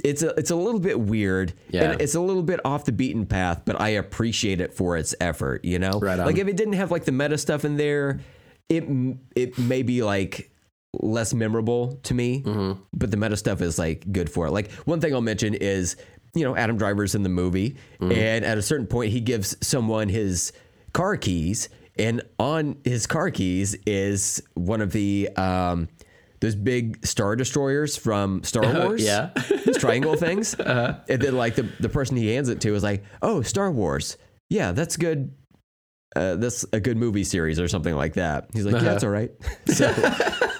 it's 0.05 0.23
a 0.23 0.29
it's 0.39 0.51
a 0.51 0.57
little 0.57 0.81
bit 0.81 0.99
weird. 0.99 1.53
Yeah. 1.71 1.91
And 1.93 2.01
it's 2.01 2.15
a 2.15 2.21
little 2.21 2.43
bit 2.43 2.61
off 2.65 2.85
the 2.87 2.93
beaten 2.93 3.27
path, 3.27 3.63
but 3.67 3.79
I 3.81 3.91
appreciate 3.91 4.61
it 4.61 4.73
for 4.73 4.97
its 4.97 5.15
effort, 5.21 5.65
you 5.65 5.79
know? 5.79 5.99
Right 6.01 6.19
on. 6.19 6.25
Like 6.27 6.39
if 6.39 6.49
it 6.49 6.57
didn't 6.57 6.75
have 6.75 6.91
like 6.91 7.05
the 7.05 7.13
meta 7.13 7.37
stuff 7.37 7.65
in 7.67 7.77
there, 7.77 8.21
it 8.71 8.85
m- 8.85 9.21
it 9.35 9.59
may 9.59 9.83
be 9.83 10.03
like 10.03 10.51
less 10.99 11.35
memorable 11.35 11.99
to 12.05 12.15
me, 12.15 12.43
Mm-hmm. 12.43 12.81
but 12.95 13.11
the 13.11 13.19
meta 13.19 13.37
stuff 13.37 13.61
is 13.61 13.79
like 13.79 14.11
good 14.11 14.31
for 14.31 14.47
it. 14.47 14.51
Like 14.51 14.71
one 14.87 15.01
thing 15.03 15.13
I'll 15.13 15.21
mention 15.21 15.53
is, 15.55 15.97
you 16.35 16.45
know, 16.45 16.57
Adam 16.57 16.79
Driver's 16.79 17.15
in 17.15 17.23
the 17.23 17.29
movie 17.29 17.77
Mm-hmm. 18.01 18.13
and 18.13 18.45
at 18.47 18.57
a 18.57 18.63
certain 18.63 18.87
point 18.87 19.13
he 19.13 19.21
gives 19.21 19.57
someone 19.61 20.09
his 20.09 20.53
car 20.95 21.19
keys 21.19 21.69
and 21.99 22.23
on 22.39 22.77
his 22.85 23.07
car 23.07 23.31
keys 23.31 23.75
is 23.87 24.43
one 24.55 24.81
of 24.81 24.93
the 24.93 25.29
um 25.37 25.89
those 26.41 26.55
big 26.55 27.05
star 27.07 27.35
destroyers 27.37 27.97
from 27.97 28.43
Star 28.45 28.71
Wars. 28.85 29.03
yeah. 29.03 29.31
Those 29.65 29.79
triangle 29.79 30.17
things. 30.17 30.55
And 30.59 31.01
then 31.23 31.35
like 31.35 31.55
the, 31.55 31.63
the 31.81 31.89
person 31.89 32.17
he 32.19 32.35
hands 32.35 32.51
it 32.51 32.61
to 32.61 32.75
is 32.75 32.83
like, 32.83 33.05
oh, 33.23 33.41
Star 33.41 33.71
Wars. 33.73 34.19
Yeah, 34.51 34.73
that's 34.73 34.99
good. 34.99 35.33
Uh, 36.15 36.37
that's 36.37 36.65
a 36.75 36.79
good 36.81 36.99
movie 36.99 37.25
series 37.25 37.59
or 37.59 37.69
something 37.69 37.95
like 37.95 38.15
that. 38.15 38.49
He's 38.53 38.67
like, 38.67 38.75
yeah, 38.75 38.81
that's 38.81 39.03
all 39.03 39.11
right. 39.11 39.31
So, 39.67 39.87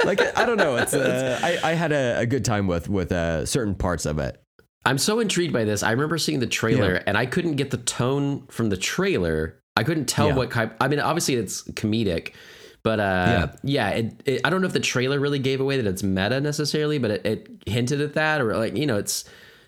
like, 0.05 0.21
I 0.37 0.45
don't 0.47 0.57
know. 0.57 0.77
It's 0.77 0.95
uh, 0.95 1.39
I, 1.43 1.71
I 1.71 1.73
had 1.75 1.93
a, 1.93 2.21
a 2.21 2.27
good 2.27 2.45
time 2.45 2.67
with 2.67 2.89
with 2.89 3.13
uh, 3.13 3.45
certain 3.45 3.75
parts 3.75 4.07
of 4.07 4.19
it. 4.19 4.43
I'm 4.87 4.99
so 4.99 5.21
intrigued 5.21 5.53
by 5.53 5.65
this. 5.65 5.83
I 5.83 5.91
remember 5.93 6.17
seeing 6.17 6.41
the 6.41 6.47
trailer 6.47 6.95
Yeah. 6.95 7.03
and 7.07 7.19
I 7.19 7.27
couldn't 7.27 7.57
get 7.57 7.71
the 7.71 7.79
tone 7.79 8.47
from 8.49 8.71
the 8.71 8.77
trailer. 8.79 9.61
I 9.77 9.83
couldn't 9.85 10.07
tell 10.07 10.29
Yeah. 10.29 10.37
what 10.37 10.51
kind. 10.51 10.71
I 10.81 10.89
mean, 10.89 11.01
obviously 11.01 11.35
it's 11.35 11.63
comedic, 11.63 12.33
but 12.83 12.99
uh, 13.01 13.49
yeah, 13.63 13.91
it, 13.91 14.23
it, 14.25 14.41
I 14.45 14.51
don't 14.51 14.61
know 14.61 14.67
if 14.69 14.73
the 14.73 14.81
trailer 14.81 15.21
really 15.21 15.39
gave 15.39 15.61
away 15.61 15.77
that 15.77 15.87
it's 15.87 16.03
meta 16.03 16.41
necessarily, 16.41 16.99
but 16.99 17.11
it, 17.11 17.27
it 17.27 17.49
hinted 17.67 18.01
at 18.01 18.15
that, 18.15 18.41
or 18.41 18.57
like 18.57 18.77
you 18.77 18.87
know, 18.87 18.97
it's 18.97 19.25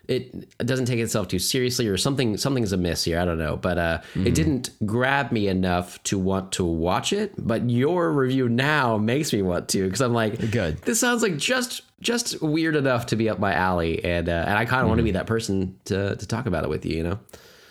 it 0.07 0.57
doesn't 0.65 0.85
take 0.85 0.97
itself 0.99 1.27
too 1.27 1.37
seriously, 1.37 1.87
or 1.87 1.95
something 1.95 2.35
something's 2.37 2.71
amiss 2.71 3.03
here. 3.03 3.19
I 3.19 3.25
don't 3.25 3.37
know, 3.37 3.57
but 3.57 3.77
uh, 3.77 3.97
Mm-hmm. 4.15 4.25
it 4.27 4.33
didn't 4.33 4.69
grab 4.85 5.31
me 5.31 5.47
enough 5.47 6.01
to 6.05 6.17
want 6.17 6.51
to 6.53 6.63
watch 6.65 7.13
it. 7.13 7.33
But 7.37 7.69
your 7.69 8.11
review 8.11 8.49
now 8.49 8.97
makes 8.97 9.31
me 9.31 9.43
want 9.43 9.69
to 9.69 9.83
because 9.83 10.01
I'm 10.01 10.13
like, 10.13 10.49
Good. 10.49 10.79
this 10.79 10.99
sounds 10.99 11.21
like 11.21 11.37
just 11.37 11.81
just 12.01 12.41
weird 12.41 12.75
enough 12.77 13.05
to 13.07 13.15
be 13.15 13.29
up 13.29 13.37
my 13.37 13.53
alley, 13.53 14.03
and 14.03 14.27
uh, 14.29 14.45
and 14.47 14.57
I 14.57 14.65
kind 14.65 14.81
of 14.81 14.87
want 14.87 14.97
to 14.97 15.01
Mm-hmm. 15.01 15.05
be 15.05 15.11
that 15.11 15.27
person 15.27 15.77
to 15.85 16.15
to 16.15 16.25
talk 16.27 16.47
about 16.47 16.63
it 16.63 16.69
with 16.71 16.85
you. 16.87 16.97
You 16.97 17.03
know, 17.03 17.19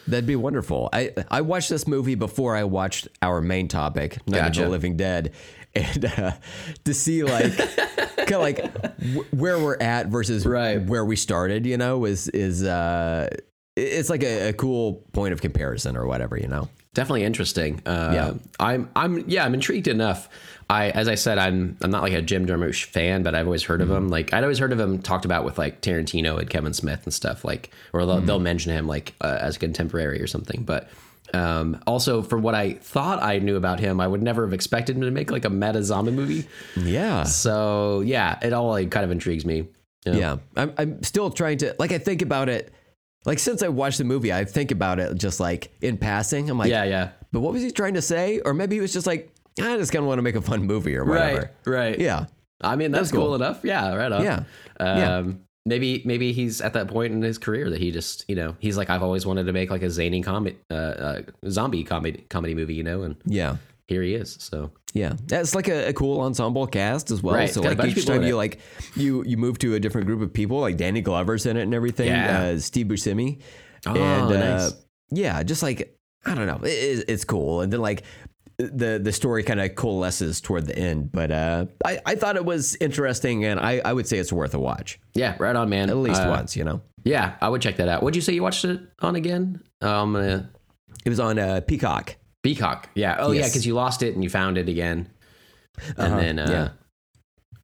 That'd 0.09 0.27
be 0.27 0.37
wonderful. 0.37 0.89
I 0.93 1.13
I 1.31 1.41
watched 1.43 1.71
this 1.71 1.87
movie 1.87 2.15
before 2.15 2.57
I 2.57 2.65
watched 2.65 3.09
our 3.23 3.41
main 3.41 3.69
topic, 3.69 4.19
Night 4.27 4.49
of 4.49 4.55
the 4.65 4.69
Living 4.69 4.97
Dead, 4.97 5.33
and 5.75 6.05
uh, 6.05 6.33
to 6.85 6.95
see 6.95 7.23
like 7.25 7.57
kind 8.17 8.33
of 8.33 8.41
like 8.41 8.57
w- 8.99 9.25
where 9.31 9.59
we're 9.59 9.77
at 9.81 10.07
versus 10.07 10.47
Right. 10.47 10.83
where 10.83 11.05
we 11.05 11.17
started, 11.17 11.67
you 11.67 11.77
know, 11.77 12.05
is 12.07 12.29
is 12.29 12.65
uh, 12.65 13.29
it's 13.77 14.11
like 14.11 14.23
a, 14.23 14.49
a 14.49 14.53
cool 14.55 15.05
point 15.13 15.33
of 15.33 15.41
comparison 15.41 15.97
or 15.97 16.07
whatever, 16.07 16.37
you 16.39 16.49
know. 16.49 16.69
Definitely 16.99 17.25
interesting. 17.25 17.81
Uh, 17.87 18.11
Yeah. 18.15 18.33
I'm 18.61 18.91
I'm 18.95 19.25
yeah, 19.29 19.45
I'm 19.45 19.55
intrigued 19.55 19.89
enough. 19.89 20.29
I 20.71 20.91
as 20.91 21.09
I 21.09 21.15
said, 21.15 21.39
I'm 21.39 21.77
I'm 21.81 21.91
not 21.91 22.03
like 22.03 22.13
a 22.13 22.21
Jim 22.21 22.47
Jarmusch 22.47 22.85
fan, 22.85 23.23
but 23.23 23.35
I've 23.35 23.47
always 23.47 23.63
heard 23.63 23.81
Mm-hmm. 23.81 23.91
of 23.91 23.97
him. 23.97 24.09
Like 24.09 24.33
I'd 24.35 24.43
always 24.45 24.59
heard 24.59 24.73
of 24.73 24.79
him 24.81 25.01
talked 25.01 25.25
about 25.25 25.45
with 25.45 25.57
like 25.59 25.81
Tarantino 25.81 26.39
and 26.39 26.49
Kevin 26.51 26.75
Smith 26.75 27.01
and 27.05 27.15
stuff. 27.15 27.45
Like 27.45 27.71
or 27.93 28.05
they'll, 28.05 28.17
Mm-hmm. 28.17 28.27
they'll 28.27 28.39
mention 28.41 28.73
him 28.73 28.87
like 28.87 29.15
uh, 29.21 29.39
as 29.41 29.57
a 29.57 29.59
contemporary 29.59 30.21
or 30.21 30.27
something. 30.27 30.65
But 30.65 30.91
um, 31.35 31.81
also 31.87 32.23
for 32.23 32.39
what 32.39 32.55
I 32.55 32.75
thought 32.75 33.23
I 33.23 33.39
knew 33.39 33.57
about 33.57 33.81
him, 33.81 34.01
I 34.01 34.07
would 34.07 34.23
never 34.23 34.45
have 34.47 34.53
expected 34.55 34.97
him 34.97 35.03
to 35.03 35.11
make 35.11 35.31
like 35.31 35.45
a 35.45 35.51
meta 35.51 35.83
zombie 35.85 36.13
movie. 36.13 36.47
Yeah. 36.77 37.25
So 37.25 38.01
yeah, 38.01 38.39
it 38.43 38.53
all 38.53 38.69
like 38.71 38.91
kind 38.91 39.05
of 39.05 39.11
intrigues 39.11 39.45
me. 39.45 39.57
you 40.07 40.13
know? 40.13 40.19
Yeah. 40.19 40.37
I'm, 40.57 40.73
I'm 40.79 41.03
still 41.03 41.31
trying 41.31 41.59
to, 41.59 41.75
like, 41.79 41.93
I 41.93 41.99
think 41.99 42.23
about 42.23 42.49
it, 42.49 42.73
like, 43.25 43.39
since 43.39 43.63
I 43.63 43.69
watched 43.69 43.99
the 43.99 44.05
movie, 44.05 44.33
I 44.33 44.45
think 44.45 44.71
about 44.71 44.99
it 45.01 45.15
just 45.17 45.41
like 45.41 45.71
in 45.83 45.97
passing. 45.99 46.49
I'm 46.51 46.59
like, 46.59 46.71
yeah, 46.71 46.85
yeah. 46.85 47.11
but 47.33 47.41
what 47.41 47.53
was 47.53 47.63
he 47.63 47.71
trying 47.71 47.95
to 47.95 48.03
say? 48.03 48.41
Or 48.41 48.55
maybe 48.55 48.77
he 48.77 48.81
was 48.81 48.93
just 48.93 49.07
like, 49.07 49.33
I 49.61 49.77
just 49.77 49.93
kind 49.93 50.03
of 50.05 50.09
want 50.09 50.19
to 50.19 50.23
make 50.23 50.37
a 50.37 50.41
fun 50.41 50.63
movie 50.65 50.97
or 50.97 51.05
whatever. 51.05 51.51
Right, 51.67 51.77
right. 51.91 51.99
Yeah. 51.99 52.27
I 52.61 52.77
mean, 52.77 52.91
that's, 52.93 53.03
That's 53.11 53.13
cool. 53.13 53.27
cool. 53.27 53.35
enough. 53.35 53.61
Yeah, 53.65 53.95
right 53.95 54.11
on. 54.13 54.23
Yeah. 54.25 54.43
Um, 54.81 54.99
Yeah. 54.99 55.23
Maybe 55.67 56.01
maybe 56.07 56.33
he's 56.33 56.63
at 56.63 56.73
that 56.73 56.89
point 56.89 57.13
in 57.13 57.21
his 57.21 57.37
career 57.37 57.69
that 57.69 57.79
he 57.79 57.91
just 57.91 58.25
you 58.27 58.35
know 58.35 58.57
he's 58.59 58.79
like 58.79 58.89
I've 58.89 59.03
always 59.03 59.27
wanted 59.27 59.45
to 59.45 59.53
make 59.53 59.69
like 59.71 59.83
a 59.83 59.91
zany 59.91 60.23
comedy 60.23 60.57
uh, 60.71 60.75
uh, 60.75 61.23
zombie 61.51 61.85
comedy 61.85 62.25
comedy 62.31 62.55
movie 62.55 62.73
you 62.75 62.83
know 62.83 63.03
and 63.03 63.17
Yeah. 63.27 63.57
Here 63.89 64.03
he 64.03 64.15
is 64.15 64.37
so 64.39 64.71
Yeah, 64.95 65.15
that's 65.27 65.55
like 65.55 65.69
a, 65.69 65.89
a 65.89 65.93
cool 65.93 66.21
ensemble 66.21 66.67
cast 66.67 67.11
as 67.11 67.23
well. 67.23 67.35
Right, 67.35 67.51
So 67.51 67.61
it's 67.63 67.75
got 67.75 67.79
a 67.79 67.89
like 67.89 67.97
each 67.97 68.07
time 68.07 68.23
you 68.23 68.37
like 68.37 68.61
you 68.95 69.25
you 69.25 69.37
move 69.37 69.59
to 69.59 69.75
a 69.75 69.81
different 69.81 70.07
group 70.07 70.21
of 70.23 70.33
people, 70.33 70.61
like 70.61 70.77
Danny 70.77 71.01
Glover's 71.01 71.47
in 71.47 71.57
it 71.57 71.63
and 71.63 71.75
everything. 71.75 72.09
Yeah. 72.09 72.41
Uh, 72.55 72.59
Steve 72.61 72.87
Buscemi. 72.87 73.41
Oh, 73.87 73.95
and 73.97 74.33
uh, 74.33 74.71
yeah, 75.11 75.43
just 75.43 75.63
like 75.63 75.97
I 76.27 76.35
don't 76.35 76.47
know, 76.47 76.61
it, 76.63 76.69
it- 76.71 77.05
it's 77.09 77.25
cool. 77.25 77.63
And 77.63 77.73
then 77.73 77.81
like 77.81 78.03
the 78.59 78.99
the 79.03 79.13
story 79.13 79.45
kind 79.45 79.61
of 79.61 79.75
coalesces 79.77 80.41
toward 80.41 80.67
the 80.67 80.77
end. 80.77 81.13
But 81.13 81.31
uh, 81.31 81.67
I 81.85 82.01
I 82.05 82.15
thought 82.17 82.37
it 82.37 82.45
was 82.45 82.77
interesting, 82.81 83.45
and 83.45 83.59
I 83.61 83.81
I 83.85 83.93
would 83.93 84.07
say 84.09 84.19
it's 84.19 84.33
worth 84.33 84.53
a 84.55 84.59
watch 84.59 84.99
yeah 85.15 85.37
right 85.39 85.55
on 85.57 85.69
man 85.69 85.91
at 85.91 85.97
least 85.97 86.21
Uh, 86.23 86.29
once. 86.31 86.57
You 86.57 86.65
know, 86.65 86.83
yeah 87.05 87.37
I 87.41 87.49
would 87.49 87.63
check 87.63 87.77
that 87.77 87.89
out. 87.89 88.03
What'd 88.03 88.17
you 88.17 88.23
say 88.23 88.33
you 88.35 88.43
watched 88.43 88.65
it 88.65 88.81
on 89.01 89.15
again? 89.15 89.63
Um, 89.81 90.17
uh, 90.17 90.41
it 91.05 91.09
was 91.09 91.21
on 91.21 91.39
uh, 91.39 91.61
Peacock. 91.69 92.17
Peacock. 92.55 92.89
Yeah. 92.95 93.17
Oh 93.19 93.33
yeah, 93.33 93.43
because 93.47 93.67
you 93.67 93.75
lost 93.75 94.03
it 94.03 94.15
and 94.15 94.23
you 94.25 94.31
found 94.31 94.57
it 94.59 94.69
again, 94.69 95.09
and 95.97 95.99
Uh-huh, 95.99 96.17
then 96.21 96.39
uh, 96.39 96.51
yeah. 96.51 96.69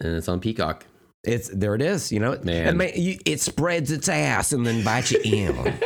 and 0.07 0.17
it's 0.17 0.29
on 0.29 0.41
Peacock. 0.41 0.85
It's 1.25 1.49
there. 1.49 1.75
It 1.75 1.81
is. 1.83 2.13
You 2.13 2.21
know, 2.21 2.39
Man. 2.43 2.69
And 2.69 2.79
ma- 2.79 2.85
you, 2.95 3.19
it 3.25 3.41
spreads 3.41 3.91
its 3.91 4.09
ass 4.11 4.53
and 4.53 4.67
then 4.67 4.85
bites 4.85 5.11
you 5.13 5.21
in. 5.25 5.75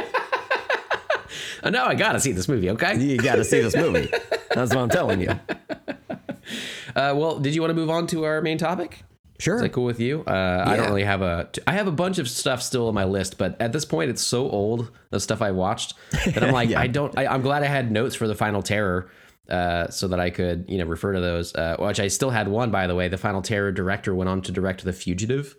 Oh, 1.65 1.71
no, 1.71 1.85
I 1.85 1.97
gotta 1.97 2.21
see 2.21 2.31
this 2.31 2.47
movie. 2.49 2.71
Okay. 2.71 2.97
you 2.99 3.17
got 3.19 3.35
to 3.35 3.45
see 3.45 3.61
this 3.61 3.75
movie. 3.75 4.09
That's 4.55 4.73
what 4.73 4.79
I'm 4.79 4.89
telling 4.89 5.21
you. 5.21 5.39
Uh, 6.97 7.13
well, 7.15 7.39
did 7.39 7.55
you 7.55 7.61
want 7.61 7.71
to 7.71 7.75
move 7.75 7.91
on 7.91 8.07
to 8.09 8.25
our 8.25 8.41
main 8.41 8.57
topic? 8.59 9.03
Sure. 9.38 9.57
Is 9.57 9.62
that 9.62 9.68
cool 9.72 9.85
with 9.85 10.01
you? 10.01 10.24
Uh, 10.27 10.64
I 10.66 10.77
don't 10.77 10.87
really 10.88 11.05
have 11.05 11.22
a. 11.22 11.48
I 11.66 11.72
have 11.72 11.87
a 11.87 11.92
bunch 11.92 12.18
of 12.18 12.29
stuff 12.29 12.61
still 12.61 12.88
on 12.88 12.94
my 12.94 13.05
list, 13.05 13.38
but 13.38 13.61
at 13.61 13.72
this 13.72 13.85
point, 13.85 14.11
it's 14.11 14.22
so 14.22 14.48
old 14.51 14.90
the 15.11 15.20
stuff 15.20 15.40
I 15.42 15.53
watched 15.53 15.94
that 16.27 16.42
I'm 16.42 16.53
like, 16.61 16.70
Yeah. 16.70 16.81
I 16.81 16.88
don't. 16.88 17.16
I, 17.16 17.27
I'm 17.27 17.42
glad 17.42 17.62
I 17.62 17.66
had 17.66 17.92
notes 17.92 18.14
for 18.16 18.27
the 18.27 18.35
Final 18.35 18.62
Terror, 18.62 19.11
uh, 19.48 19.88
so 19.90 20.09
that 20.09 20.18
I 20.18 20.31
could 20.31 20.64
you 20.68 20.79
know 20.79 20.87
refer 20.87 21.12
to 21.12 21.20
those. 21.20 21.55
Uh, 21.55 21.77
which 21.79 22.01
I 22.01 22.09
still 22.09 22.31
had 22.31 22.48
one 22.48 22.70
by 22.72 22.87
the 22.88 22.94
way. 22.96 23.07
The 23.09 23.16
Final 23.18 23.40
Terror 23.42 23.70
director 23.70 24.12
went 24.14 24.29
on 24.29 24.42
to 24.42 24.51
direct 24.51 24.85
The 24.85 24.92
Fugitive, 24.92 25.55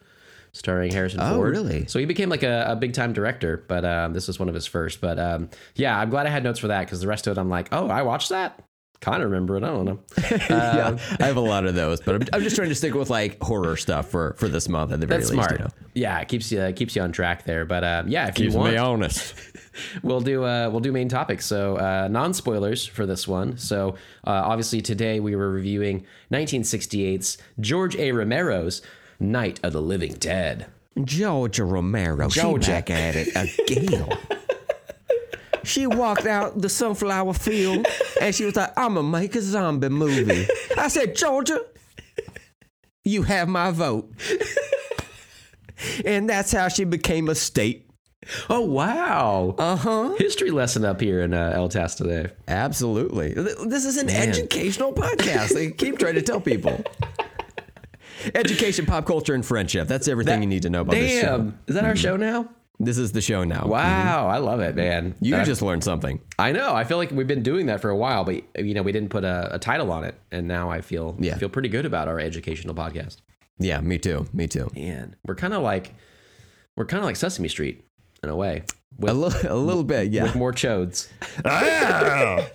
starring 0.52 0.92
Harrison 0.92 1.22
Oh, 1.22 1.36
Ford. 1.36 1.52
really? 1.52 1.86
So 1.88 2.00
he 2.00 2.06
became 2.06 2.28
like 2.28 2.44
a, 2.44 2.66
a 2.70 2.76
big 2.76 2.92
time 2.94 3.14
director, 3.14 3.64
but 3.70 3.86
um, 3.86 4.12
this 4.12 4.28
was 4.28 4.40
one 4.40 4.50
of 4.50 4.56
his 4.56 4.66
first. 4.66 5.00
But 5.00 5.18
um, 5.18 5.50
yeah, 5.76 5.98
I'm 5.98 6.10
glad 6.10 6.26
I 6.26 6.30
had 6.32 6.44
notes 6.44 6.60
for 6.60 6.68
that 6.68 6.82
because 6.82 7.00
the 7.00 7.08
rest 7.08 7.28
of 7.28 7.38
it, 7.38 7.40
I'm 7.40 7.50
like, 7.50 7.70
oh, 7.72 7.88
I 7.88 8.02
watched 8.02 8.28
that. 8.30 8.62
Kind 9.02 9.24
of 9.24 9.32
remember 9.32 9.56
it. 9.56 9.64
I 9.64 9.68
don't 9.68 9.86
know. 9.86 10.00
yeah, 10.50 10.98
I 11.20 11.26
have 11.26 11.38
a 11.38 11.42
lot 11.42 11.66
of 11.66 11.74
those, 11.74 12.02
but 12.02 12.16
I'm, 12.16 12.28
I'm 12.34 12.44
just 12.44 12.58
trying 12.58 12.68
to 12.68 12.76
stick 12.76 12.94
with 12.94 13.10
like 13.10 13.42
horror 13.42 13.78
stuff 13.78 14.10
for 14.10 14.34
for 14.38 14.50
this 14.50 14.68
month 14.68 14.92
at 14.92 15.00
the 15.00 15.08
very 15.08 15.22
That's 15.22 15.32
least. 15.32 15.46
smart. 15.46 15.60
You 15.60 15.66
know? 15.66 15.72
Yeah, 15.94 16.20
it 16.20 16.28
keeps 16.28 16.52
you 16.52 16.72
keeps 16.74 16.98
you 16.98 17.02
on 17.02 17.14
track 17.14 17.46
there. 17.46 17.64
But 17.64 17.84
uh, 17.86 18.04
yeah, 18.08 18.28
if 18.28 18.38
you 18.40 18.52
want, 18.52 18.74
me 18.74 18.78
honest. 18.78 19.36
we'll 20.04 20.20
do 20.20 20.44
uh, 20.44 20.70
we'll 20.70 20.82
do 20.82 20.92
main 20.92 21.08
topics. 21.08 21.46
So 21.46 21.78
uh, 21.78 22.10
non 22.10 22.34
spoilers 22.34 22.86
for 22.86 23.06
this 23.06 23.26
one. 23.26 23.58
So 23.58 23.96
uh, 24.28 24.32
obviously 24.32 24.82
today 24.82 25.22
we 25.22 25.36
were 25.36 25.50
reviewing 25.50 26.06
1968's 26.32 27.38
George 27.60 27.96
A. 27.96 28.12
Romero's 28.12 28.82
Night 29.20 29.60
of 29.64 29.74
the 29.74 29.82
Living 29.82 30.14
Dead. 30.14 30.68
Georgia 31.04 31.64
Romero, 31.64 32.28
Georgia. 32.28 32.66
she 32.66 32.72
back 32.72 32.90
at 32.90 33.16
it 33.16 33.30
again. 33.36 34.10
she 35.64 35.88
walked 35.88 36.26
out 36.26 36.62
the 36.62 36.70
sunflower 36.70 37.34
field 37.34 37.88
and 38.22 38.34
she 38.34 38.46
was 38.46 38.56
like, 38.56 38.72
"I'm 38.78 38.96
gonna 38.96 39.08
make 39.08 39.36
a 39.36 39.42
zombie 39.42 39.90
movie." 39.90 40.48
I 40.78 40.88
said, 40.88 41.16
"Georgia, 41.16 41.62
you 43.04 43.24
have 43.24 43.48
my 43.48 43.72
vote," 43.72 44.12
and 46.06 46.30
that's 46.30 46.52
how 46.52 46.68
she 46.68 46.84
became 46.84 47.30
a 47.30 47.36
state. 47.36 47.90
Oh 48.50 48.62
wow! 48.62 49.56
Uh 49.58 49.76
huh. 49.76 50.16
History 50.18 50.52
lesson 50.52 50.86
up 50.86 51.00
here 51.02 51.22
in 51.22 51.34
uh, 51.34 51.52
El 51.56 51.70
Tas 51.70 51.96
today. 51.96 52.28
Absolutely. 52.48 53.34
This 53.34 53.86
is 53.86 53.98
an 53.98 54.10
educational 54.10 54.94
podcast. 54.94 55.58
I 55.58 55.72
keep 55.72 55.98
trying 55.98 56.16
to 56.16 56.22
tell 56.22 56.42
people. 56.42 56.84
Education, 58.36 58.86
pop 58.86 59.06
culture, 59.06 59.34
and 59.34 59.46
friendship. 59.46 59.88
That's 59.88 60.10
everything 60.10 60.42
you 60.42 60.48
need 60.48 60.64
to 60.64 60.70
know 60.70 60.82
about 60.82 60.96
this 60.96 61.22
show. 61.22 61.38
Damn, 61.38 61.60
is 61.68 61.76
that 61.76 61.86
our 61.86 61.96
show 61.96 62.18
now? 62.18 62.50
This 62.82 62.98
is 62.98 63.12
the 63.12 63.20
show 63.22 63.44
now. 63.44 63.66
Wow, 63.68 64.28
I 64.28 64.38
love 64.38 64.62
it, 64.62 64.74
man. 64.76 65.16
You 65.20 65.36
Uh, 65.36 65.44
just 65.44 65.62
learned 65.62 65.84
something. 65.84 66.22
I 66.40 66.54
know. 66.54 66.74
I 66.74 66.86
feel 66.86 66.96
like 66.98 67.12
we've 67.12 67.28
been 67.28 67.44
doing 67.44 67.66
that 67.66 67.82
for 67.82 67.90
a 67.90 67.96
while, 67.96 68.24
but 68.24 68.42
you 68.58 68.74
know, 68.74 68.82
we 68.84 68.94
didn't 68.94 69.10
put 69.10 69.26
a, 69.26 69.56
a 69.56 69.60
title 69.60 69.92
on 69.92 70.06
it, 70.06 70.16
and 70.32 70.48
now 70.48 70.70
I 70.70 70.80
feel 70.82 71.18
Yeah. 71.20 71.36
feel 71.38 71.50
pretty 71.50 71.68
good 71.70 71.86
about 71.86 72.08
our 72.08 72.20
educational 72.20 72.74
podcast. 72.74 73.18
Yeah, 73.58 73.82
me 73.82 73.98
too. 73.98 74.28
Me 74.32 74.48
too. 74.48 74.70
Man, 74.76 75.18
we're 75.26 75.36
kind 75.36 75.54
of 75.54 75.62
like 75.62 75.94
we're 76.78 76.86
kind 76.86 77.00
of 77.00 77.06
like 77.06 77.18
Sesame 77.18 77.50
Street 77.50 77.84
in 78.24 78.30
a 78.30 78.36
way, 78.36 78.64
A, 79.02 79.14
with, 79.14 79.16
li- 79.44 79.50
a 79.50 79.56
little 79.56 79.84
bit, 79.84 80.12
yeah. 80.12 80.24
with 80.24 80.36
more 80.36 80.54
chodes. 80.54 81.10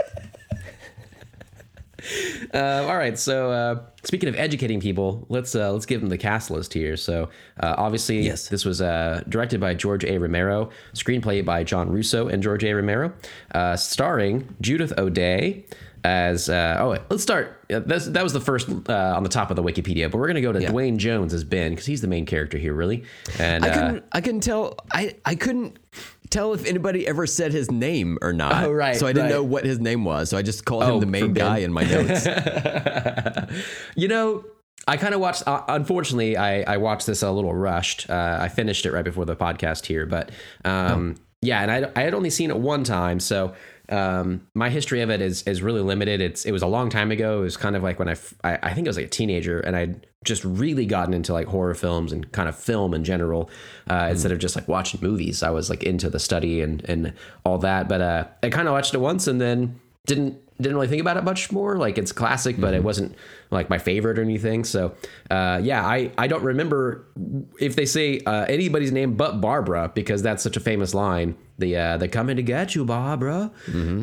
Uh, 2.52 2.84
all 2.86 2.96
right. 2.96 3.18
So 3.18 3.50
uh, 3.50 3.80
speaking 4.04 4.28
of 4.28 4.36
educating 4.36 4.78
people, 4.80 5.26
let's 5.28 5.54
uh, 5.56 5.72
let's 5.72 5.86
give 5.86 6.00
them 6.00 6.08
the 6.10 6.18
cast 6.18 6.50
list 6.50 6.72
here. 6.72 6.96
So 6.96 7.30
uh, 7.60 7.74
obviously, 7.76 8.20
Yes. 8.20 8.48
this 8.48 8.64
was 8.64 8.80
uh, 8.80 9.22
directed 9.28 9.60
by 9.60 9.74
George 9.74 10.04
A. 10.04 10.18
Romero, 10.18 10.70
screenplay 10.92 11.44
by 11.44 11.64
John 11.64 11.90
Russo 11.90 12.28
and 12.28 12.42
George 12.42 12.62
A. 12.64 12.72
Romero, 12.72 13.12
uh, 13.54 13.74
starring 13.76 14.54
Judith 14.60 14.92
O'Dea 14.98 15.64
as. 16.04 16.48
Uh, 16.48 16.76
oh, 16.80 16.90
wait, 16.90 17.00
let's 17.10 17.22
start. 17.24 17.64
That's, 17.68 18.06
that 18.06 18.22
was 18.22 18.32
the 18.32 18.40
first 18.40 18.68
uh, 18.88 19.14
on 19.16 19.22
the 19.24 19.28
top 19.28 19.50
of 19.50 19.56
the 19.56 19.62
Wikipedia, 19.62 20.08
but 20.10 20.18
we're 20.18 20.28
gonna 20.28 20.42
go 20.42 20.52
to 20.52 20.60
Duane 20.60 20.98
Jones 20.98 21.32
as 21.34 21.42
Ben 21.42 21.72
because 21.72 21.86
he's 21.86 22.02
the 22.02 22.08
main 22.08 22.26
character 22.26 22.58
here, 22.58 22.74
really. 22.74 23.04
And 23.40 23.64
I 23.64 23.68
uh, 23.70 23.74
couldn't. 23.74 24.04
I 24.12 24.20
couldn't 24.20 24.40
tell. 24.42 24.76
I 24.92 25.16
I 25.24 25.34
couldn't 25.34 25.78
tell 26.34 26.52
if 26.52 26.66
anybody 26.66 27.06
ever 27.06 27.26
said 27.26 27.52
his 27.52 27.70
name 27.70 28.18
or 28.20 28.32
not. 28.32 28.64
Oh, 28.64 28.72
right, 28.72 28.96
So 28.96 29.06
I 29.06 29.12
didn't 29.12 29.30
right. 29.30 29.34
know 29.36 29.42
what 29.44 29.64
his 29.64 29.78
name 29.80 30.04
was. 30.04 30.28
So 30.30 30.36
I 30.36 30.42
just 30.42 30.64
called 30.66 30.82
Oh, 30.82 30.94
him 30.94 31.00
the 31.00 31.06
main 31.06 31.32
guy 31.32 31.58
in 31.58 31.72
my 31.72 31.84
notes. 31.84 32.26
You 33.96 34.08
know, 34.08 34.44
I 34.86 34.96
kind 34.96 35.14
of 35.14 35.20
watched. 35.20 35.46
Uh, 35.46 35.62
unfortunately, 35.68 36.36
I 36.36 36.62
I 36.74 36.76
watched 36.78 37.06
this 37.06 37.22
a 37.22 37.30
little 37.30 37.54
rushed. 37.54 38.10
Uh, 38.10 38.38
I 38.40 38.48
finished 38.48 38.84
it 38.86 38.92
right 38.92 39.04
before 39.04 39.24
the 39.24 39.36
podcast 39.36 39.86
here, 39.86 40.04
but 40.06 40.30
um, 40.64 41.14
yeah, 41.40 41.62
and 41.62 41.70
I 41.70 41.90
I 41.96 42.02
had 42.04 42.14
only 42.14 42.30
seen 42.30 42.50
it 42.50 42.58
one 42.58 42.84
time, 42.84 43.20
so. 43.20 43.54
Um, 43.88 44.46
my 44.54 44.70
history 44.70 45.02
of 45.02 45.10
it 45.10 45.20
is 45.20 45.42
is 45.42 45.62
really 45.62 45.80
limited. 45.80 46.20
It's 46.20 46.44
it 46.44 46.52
was 46.52 46.62
a 46.62 46.66
long 46.66 46.88
time 46.90 47.10
ago. 47.10 47.40
It 47.40 47.44
was 47.44 47.56
kind 47.56 47.76
of 47.76 47.82
like 47.82 47.98
when 47.98 48.08
I, 48.08 48.12
f- 48.12 48.34
I 48.42 48.58
I 48.62 48.74
think 48.74 48.86
I 48.86 48.90
was 48.90 48.96
like 48.96 49.06
a 49.06 49.10
teenager, 49.10 49.60
and 49.60 49.76
I'd 49.76 50.06
just 50.24 50.42
really 50.44 50.86
gotten 50.86 51.12
into 51.12 51.32
like 51.32 51.46
horror 51.46 51.74
films 51.74 52.12
and 52.12 52.30
kind 52.32 52.48
of 52.48 52.56
film 52.56 52.94
in 52.94 53.04
general, 53.04 53.50
uh, 53.90 54.08
instead 54.10 54.32
of 54.32 54.38
just 54.38 54.56
like 54.56 54.66
watching 54.68 55.00
movies. 55.02 55.42
I 55.42 55.50
was 55.50 55.68
like 55.68 55.82
into 55.82 56.08
the 56.08 56.18
study 56.18 56.62
and 56.62 56.82
and 56.88 57.12
all 57.44 57.58
that. 57.58 57.88
But 57.88 58.00
uh, 58.00 58.24
I 58.42 58.48
kind 58.48 58.68
of 58.68 58.72
watched 58.72 58.94
it 58.94 58.98
once 58.98 59.26
and 59.26 59.40
then 59.40 59.78
didn't 60.06 60.40
didn't 60.60 60.76
really 60.76 60.88
think 60.88 61.00
about 61.00 61.16
it 61.16 61.24
much 61.24 61.50
more. 61.50 61.76
Like 61.76 61.98
it's 61.98 62.12
classic, 62.12 62.60
but 62.60 62.74
it 62.74 62.84
wasn't 62.84 63.16
like 63.50 63.68
my 63.68 63.78
favorite 63.78 64.18
or 64.18 64.22
anything. 64.22 64.64
So 64.64 64.94
uh, 65.30 65.60
yeah, 65.62 65.84
I 65.84 66.12
I 66.16 66.26
don't 66.26 66.44
remember 66.44 67.06
if 67.60 67.76
they 67.76 67.86
say 67.86 68.20
uh, 68.20 68.44
anybody's 68.46 68.92
name 68.92 69.14
but 69.14 69.40
Barbara 69.40 69.90
because 69.94 70.22
that's 70.22 70.42
such 70.42 70.56
a 70.56 70.60
famous 70.60 70.94
line. 70.94 71.36
The 71.58 71.76
uh, 71.76 71.96
they're 71.98 72.08
coming 72.08 72.36
to 72.36 72.42
get 72.42 72.74
you, 72.74 72.84
Barbara, 72.84 73.50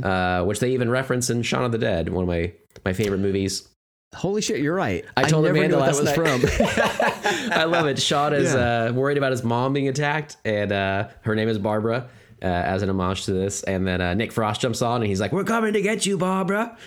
uh, 0.04 0.44
which 0.46 0.60
they 0.60 0.72
even 0.72 0.90
reference 0.90 1.30
in 1.30 1.42
Shaun 1.44 1.64
of 1.66 1.72
the 1.72 1.78
Dead, 1.78 2.10
one 2.10 2.24
of 2.24 2.28
my 2.30 2.54
my 2.86 2.94
favorite 2.94 3.20
movies. 3.20 3.68
Holy 4.14 4.42
shit, 4.42 4.60
you're 4.60 4.76
right. 4.76 5.06
I 5.16 5.24
told 5.24 5.46
never 5.46 5.56
Amanda 5.58 5.78
last 5.78 6.04
that 6.04 6.18
was 6.18 6.42
night. 6.42 6.50
from. 6.50 7.52
I 7.54 7.64
love 7.64 7.88
it. 7.88 7.98
Shaun 8.00 8.34
is 8.34 8.54
Yeah. 8.54 8.86
uh, 8.90 8.94
worried 8.94 9.18
about 9.18 9.32
his 9.32 9.44
mom 9.44 9.74
being 9.74 9.88
attacked, 9.88 10.38
and 10.44 10.72
uh, 10.72 11.08
her 11.22 11.34
name 11.36 11.48
is 11.50 11.58
Barbara, 11.58 12.08
uh, 12.42 12.46
as 12.46 12.82
an 12.84 12.90
homage 12.90 13.26
to 13.26 13.34
this. 13.34 13.64
And 13.64 13.88
then 13.88 14.02
uh, 14.02 14.14
Nick 14.14 14.32
Frost 14.34 14.62
jumps 14.62 14.82
on, 14.82 15.02
and 15.02 15.08
he's 15.08 15.22
like, 15.22 15.32
"We're 15.32 15.44
coming 15.46 15.74
to 15.74 15.82
get 15.82 16.06
you, 16.06 16.18
Barbara." 16.18 16.78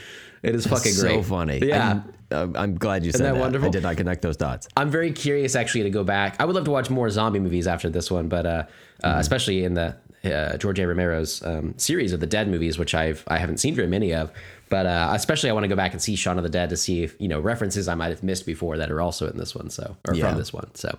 It 0.42 0.54
is 0.54 0.66
fucking 0.66 0.92
so 0.92 1.06
great. 1.08 1.24
funny. 1.24 1.58
Yeah. 1.62 2.02
I'm, 2.30 2.54
I'm 2.56 2.74
glad 2.78 3.04
you 3.04 3.12
said 3.12 3.22
that 3.22 3.34
that. 3.34 3.40
wonderful? 3.40 3.68
I 3.68 3.70
did 3.70 3.82
not 3.82 3.96
connect 3.96 4.20
those 4.20 4.36
dots. 4.36 4.68
I'm 4.76 4.90
very 4.90 5.10
curious 5.12 5.56
actually 5.56 5.84
to 5.84 5.90
go 5.90 6.04
back. 6.04 6.36
I 6.38 6.44
would 6.44 6.54
love 6.54 6.64
to 6.66 6.70
watch 6.70 6.90
more 6.90 7.08
zombie 7.08 7.38
movies 7.38 7.66
after 7.66 7.88
this 7.88 8.10
one, 8.10 8.28
but 8.28 8.44
uh, 8.44 8.64
uh, 9.02 9.14
especially 9.18 9.64
in 9.64 9.72
the 9.72 9.96
uh, 10.24 10.56
George 10.56 10.78
A. 10.78 10.86
Romero's 10.86 11.42
um, 11.44 11.74
series 11.78 12.12
of 12.12 12.20
the 12.20 12.26
Dead 12.26 12.48
movies, 12.48 12.78
which 12.78 12.94
I've 12.94 13.24
I 13.28 13.38
haven't 13.38 13.58
seen 13.58 13.74
very 13.74 13.88
many 13.88 14.14
of. 14.14 14.32
But 14.70 14.86
uh, 14.86 15.10
especially, 15.12 15.50
I 15.50 15.52
want 15.52 15.64
to 15.64 15.68
go 15.68 15.76
back 15.76 15.92
and 15.92 16.00
see 16.02 16.16
Shaun 16.16 16.36
of 16.38 16.42
the 16.42 16.48
Dead 16.50 16.70
to 16.70 16.76
see 16.76 17.02
if 17.04 17.14
you 17.20 17.28
know 17.28 17.38
references 17.38 17.86
I 17.86 17.94
might 17.94 18.08
have 18.08 18.22
missed 18.22 18.46
before 18.46 18.78
that 18.78 18.90
are 18.90 19.00
also 19.00 19.28
in 19.28 19.36
this 19.36 19.54
one. 19.54 19.70
So 19.70 19.96
or 20.08 20.14
Yeah. 20.14 20.28
from 20.30 20.38
this 20.38 20.52
one. 20.52 20.74
So, 20.74 20.96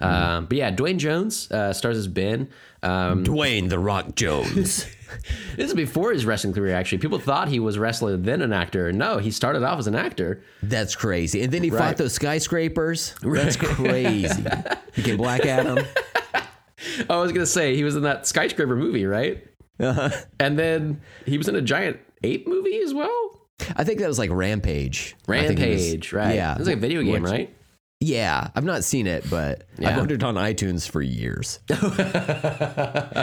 um, 0.00 0.46
but 0.46 0.56
yeah, 0.56 0.70
Duane 0.70 0.98
Jones 0.98 1.50
uh, 1.50 1.72
stars 1.72 1.98
as 1.98 2.06
Ben. 2.08 2.48
Um, 2.82 3.24
Dwayne 3.24 3.68
the 3.68 3.78
Rock 3.78 4.14
Jones. 4.14 4.86
this 5.56 5.68
is 5.68 5.74
before 5.74 6.12
his 6.12 6.24
wrestling 6.24 6.52
career. 6.54 6.74
Actually, 6.76 6.98
people 6.98 7.18
thought 7.18 7.48
he 7.48 7.58
was 7.58 7.76
wrestler 7.76 8.16
then 8.16 8.40
an 8.40 8.52
actor. 8.52 8.92
No, 8.92 9.18
he 9.18 9.32
started 9.32 9.64
off 9.64 9.80
as 9.80 9.88
an 9.88 9.96
actor. 9.96 10.40
That's 10.62 10.94
crazy. 10.94 11.42
And 11.42 11.52
then 11.52 11.64
he 11.64 11.70
Right. 11.70 11.78
fought 11.88 11.96
those 11.96 12.12
skyscrapers. 12.14 13.14
That's 13.20 13.56
crazy. 13.56 14.44
He 14.94 15.02
became 15.02 15.16
Black 15.16 15.44
Adam. 15.46 15.78
I 17.10 17.16
was 17.18 17.32
gonna 17.32 17.46
say 17.46 17.74
he 17.76 17.84
was 17.84 17.96
in 17.96 18.02
that 18.02 18.26
skyscraper 18.26 18.76
movie, 18.76 19.06
right? 19.06 19.44
Uh-huh. 19.80 20.10
And 20.40 20.58
then 20.58 21.00
he 21.26 21.38
was 21.38 21.48
in 21.48 21.54
a 21.56 21.62
giant 21.62 21.98
ape 22.24 22.46
movie 22.48 22.78
as 22.80 22.92
well. 22.94 23.40
I 23.76 23.84
think 23.84 24.00
that 24.00 24.08
was 24.08 24.18
like 24.18 24.30
Rampage. 24.32 25.14
Think 25.26 25.48
was- 25.58 25.58
Rampage, 25.58 26.12
right? 26.12 26.34
Yeah. 26.34 26.54
it 26.54 26.58
was 26.58 26.68
like 26.68 26.76
a 26.76 26.80
video 26.80 27.02
game, 27.02 27.22
Which- 27.22 27.30
right? 27.32 27.54
Yeah, 28.00 28.50
I've 28.54 28.62
not 28.64 28.84
seen 28.84 29.08
it, 29.08 29.28
but 29.28 29.66
Yeah. 29.76 29.90
I've 29.90 29.98
owned 29.98 30.12
it 30.12 30.22
on 30.22 30.36
iTunes 30.36 30.88
for 30.88 31.02
years. 31.02 31.58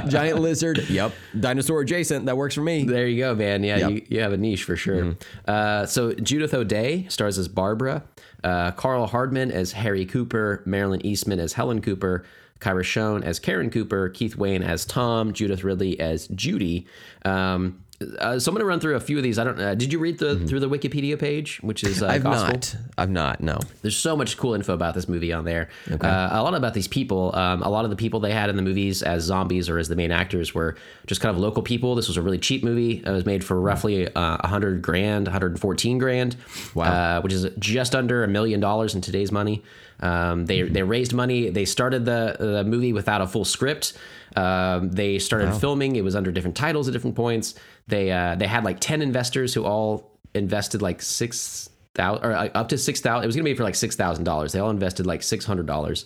Giant 0.10 0.40
lizard. 0.40 0.90
Yep. 0.90 1.14
Dinosaur 1.40 1.82
adjacent. 1.82 2.26
That 2.26 2.38
works 2.38 2.56
for 2.56 2.62
me. 2.62 2.84
There 2.84 3.08
you 3.08 3.18
go, 3.20 3.36
man. 3.36 3.64
Yeah, 3.64 3.78
Yep. 3.78 3.90
you, 3.92 4.02
you 4.10 4.20
have 4.20 4.34
a 4.34 4.38
niche 4.38 4.64
for 4.64 4.76
sure. 4.76 5.16
Uh, 5.48 5.86
so 5.86 6.14
Judith 6.14 6.54
O'Dea 6.54 7.08
stars 7.10 7.38
as 7.38 7.48
Barbara, 7.48 8.04
uh, 8.44 8.72
Karl 8.72 9.08
Hardman 9.08 9.52
as 9.52 9.72
Harry 9.74 10.06
Cooper, 10.06 10.62
Marilyn 10.66 11.06
Eastman 11.06 11.40
as 11.40 11.54
Helen 11.54 11.82
Cooper, 11.82 12.26
Kyra 12.60 12.84
Schoen 12.84 13.24
as 13.24 13.40
Karen 13.40 13.70
Cooper, 13.70 14.10
Keith 14.10 14.36
Wayne 14.36 14.64
as 14.64 14.86
Tom, 14.86 15.34
Judith 15.34 15.64
Ridley 15.64 16.00
as 16.00 16.28
Judy. 16.30 16.88
Um, 17.24 17.82
uh, 18.20 18.38
so 18.38 18.50
I'm 18.52 18.56
going 18.56 18.60
to 18.60 18.66
run 18.66 18.82
through 18.82 18.98
a 18.98 19.00
few 19.00 19.16
of 19.16 19.24
these. 19.24 19.40
I 19.40 19.46
don't. 19.46 19.58
Uh, 19.60 19.74
did 19.74 19.94
you 19.94 20.00
read 20.00 20.20
the 20.20 20.38
through 20.48 20.60
the 20.60 20.70
Wikipedia 20.70 21.18
page, 21.18 21.60
which 21.62 21.82
is 21.86 22.04
uh, 22.04 22.08
I've 22.08 22.24
gospel? 22.24 22.50
not. 22.52 22.76
I've 22.98 23.10
not. 23.10 23.40
No. 23.42 23.58
There's 23.84 23.96
so 23.96 24.18
much 24.18 24.36
cool 24.36 24.54
info 24.54 24.74
about 24.74 24.96
this 24.96 25.08
movie 25.08 25.32
on 25.32 25.46
there. 25.46 25.70
Uh, 25.90 26.28
a 26.32 26.44
lot 26.44 26.54
about 26.56 26.74
these 26.74 26.90
people. 26.90 27.34
Um, 27.34 27.64
a 27.64 27.70
lot 27.70 27.86
of 27.86 27.92
the 27.92 27.96
people 27.96 28.20
they 28.20 28.34
had 28.34 28.50
in 28.50 28.58
the 28.58 28.62
movies 28.62 29.02
as 29.02 29.24
zombies 29.24 29.70
or 29.70 29.78
as 29.80 29.88
the 29.88 29.96
main 29.96 30.12
actors 30.12 30.54
were 30.54 30.76
just 31.08 31.22
kind 31.22 31.34
of 31.34 31.42
local 31.42 31.64
people. 31.64 31.96
This 31.96 32.10
was 32.10 32.18
a 32.18 32.22
really 32.22 32.38
cheap 32.38 32.66
movie. 32.66 33.02
It 33.06 33.10
was 33.10 33.26
made 33.26 33.46
for 33.46 33.60
roughly 33.62 34.14
uh, 34.14 34.38
100 34.42 34.82
grand, 34.82 35.28
114 35.28 35.98
grand, 35.98 36.36
Wow. 36.74 36.84
uh, 37.20 37.22
which 37.22 37.32
is 37.32 37.48
just 37.60 37.96
under 37.96 38.26
a 38.26 38.28
million 38.28 38.60
dollars 38.60 38.94
in 38.94 39.00
today's 39.00 39.32
money. 39.32 39.64
Um, 40.00 40.46
they 40.46 40.64
they 40.64 40.84
raised 40.84 41.14
money. 41.14 41.50
They 41.50 41.66
started 41.66 42.06
the 42.06 42.36
the 42.40 42.64
movie 42.64 42.94
without 42.94 43.22
a 43.22 43.28
full 43.28 43.46
script. 43.46 43.94
Um, 44.36 44.92
they 44.92 45.20
started 45.20 45.54
filming. 45.56 45.96
It 45.96 46.04
was 46.04 46.16
under 46.16 46.32
different 46.32 46.58
titles 46.58 46.88
at 46.88 46.94
different 46.94 47.16
points. 47.16 47.56
They 47.88 48.12
uh, 48.12 48.36
they 48.36 48.48
had 48.48 48.64
like 48.64 48.80
ten 48.80 49.02
investors 49.02 49.54
who 49.54 49.64
all 49.64 50.12
invested 50.34 50.82
like 50.82 51.02
six 51.02 51.70
thousand 51.94 52.26
or 52.26 52.34
like, 52.34 52.52
up 52.56 52.70
to 52.70 52.78
six 52.78 53.02
thousand. 53.02 53.24
It 53.24 53.28
was 53.28 53.36
gonna 53.36 53.46
be 53.46 53.56
for 53.56 53.64
like 53.64 53.76
six 53.76 53.96
thousand 53.96 54.26
dollars. 54.26 54.52
They 54.52 54.60
all 54.60 54.70
invested 54.70 55.06
like 55.06 55.24
six 55.24 55.46
hundred 55.46 55.66
dollars. 55.66 56.06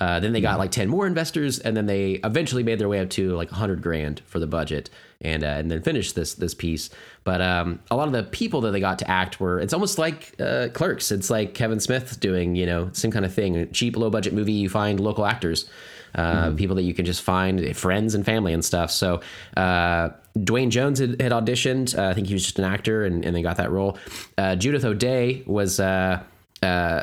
Uh, 0.00 0.20
then 0.20 0.32
they 0.32 0.40
got 0.40 0.58
like 0.58 0.70
ten 0.70 0.88
more 0.88 1.06
investors, 1.06 1.58
and 1.58 1.76
then 1.76 1.86
they 1.86 2.12
eventually 2.24 2.62
made 2.62 2.78
their 2.78 2.88
way 2.88 3.00
up 3.00 3.10
to 3.10 3.34
like 3.34 3.50
hundred 3.50 3.82
grand 3.82 4.20
for 4.26 4.38
the 4.38 4.46
budget, 4.46 4.90
and 5.20 5.42
uh, 5.42 5.46
and 5.46 5.70
then 5.70 5.82
finish 5.82 6.12
this 6.12 6.34
this 6.34 6.54
piece. 6.54 6.90
But 7.24 7.40
um, 7.40 7.80
a 7.90 7.96
lot 7.96 8.06
of 8.06 8.12
the 8.12 8.22
people 8.24 8.60
that 8.62 8.70
they 8.70 8.80
got 8.80 8.98
to 9.00 9.10
act 9.10 9.40
were 9.40 9.58
it's 9.60 9.72
almost 9.72 9.98
like 9.98 10.34
uh, 10.40 10.68
Clerks. 10.72 11.10
It's 11.10 11.30
like 11.30 11.54
Kevin 11.54 11.80
Smith 11.80 12.20
doing 12.20 12.54
you 12.54 12.66
know 12.66 12.90
same 12.92 13.10
kind 13.10 13.24
of 13.24 13.34
thing. 13.34 13.56
A 13.56 13.66
cheap 13.66 13.96
low 13.96 14.10
budget 14.10 14.32
movie. 14.32 14.52
You 14.52 14.68
find 14.68 15.00
local 15.00 15.26
actors. 15.26 15.68
Uh, 16.14 16.52
People 16.52 16.74
that 16.76 16.82
you 16.82 16.94
can 16.94 17.04
just 17.04 17.20
find, 17.20 17.76
friends 17.76 18.14
and 18.14 18.24
family 18.24 18.54
and 18.54 18.64
stuff. 18.64 18.90
So, 18.90 19.20
uh, 19.56 20.08
Duane 20.42 20.70
Jones 20.70 20.98
had, 20.98 21.20
had 21.20 21.32
auditioned. 21.32 21.96
Uh, 21.96 22.08
I 22.08 22.14
think 22.14 22.26
he 22.28 22.32
was 22.32 22.42
just 22.42 22.58
an 22.58 22.64
actor, 22.64 23.04
and, 23.04 23.24
and 23.24 23.36
they 23.36 23.42
got 23.42 23.58
that 23.58 23.70
role. 23.70 23.98
Uh, 24.36 24.56
Judith 24.56 24.84
O'Dea 24.84 25.42
was 25.46 25.78
uh, 25.78 26.22
uh, 26.62 27.02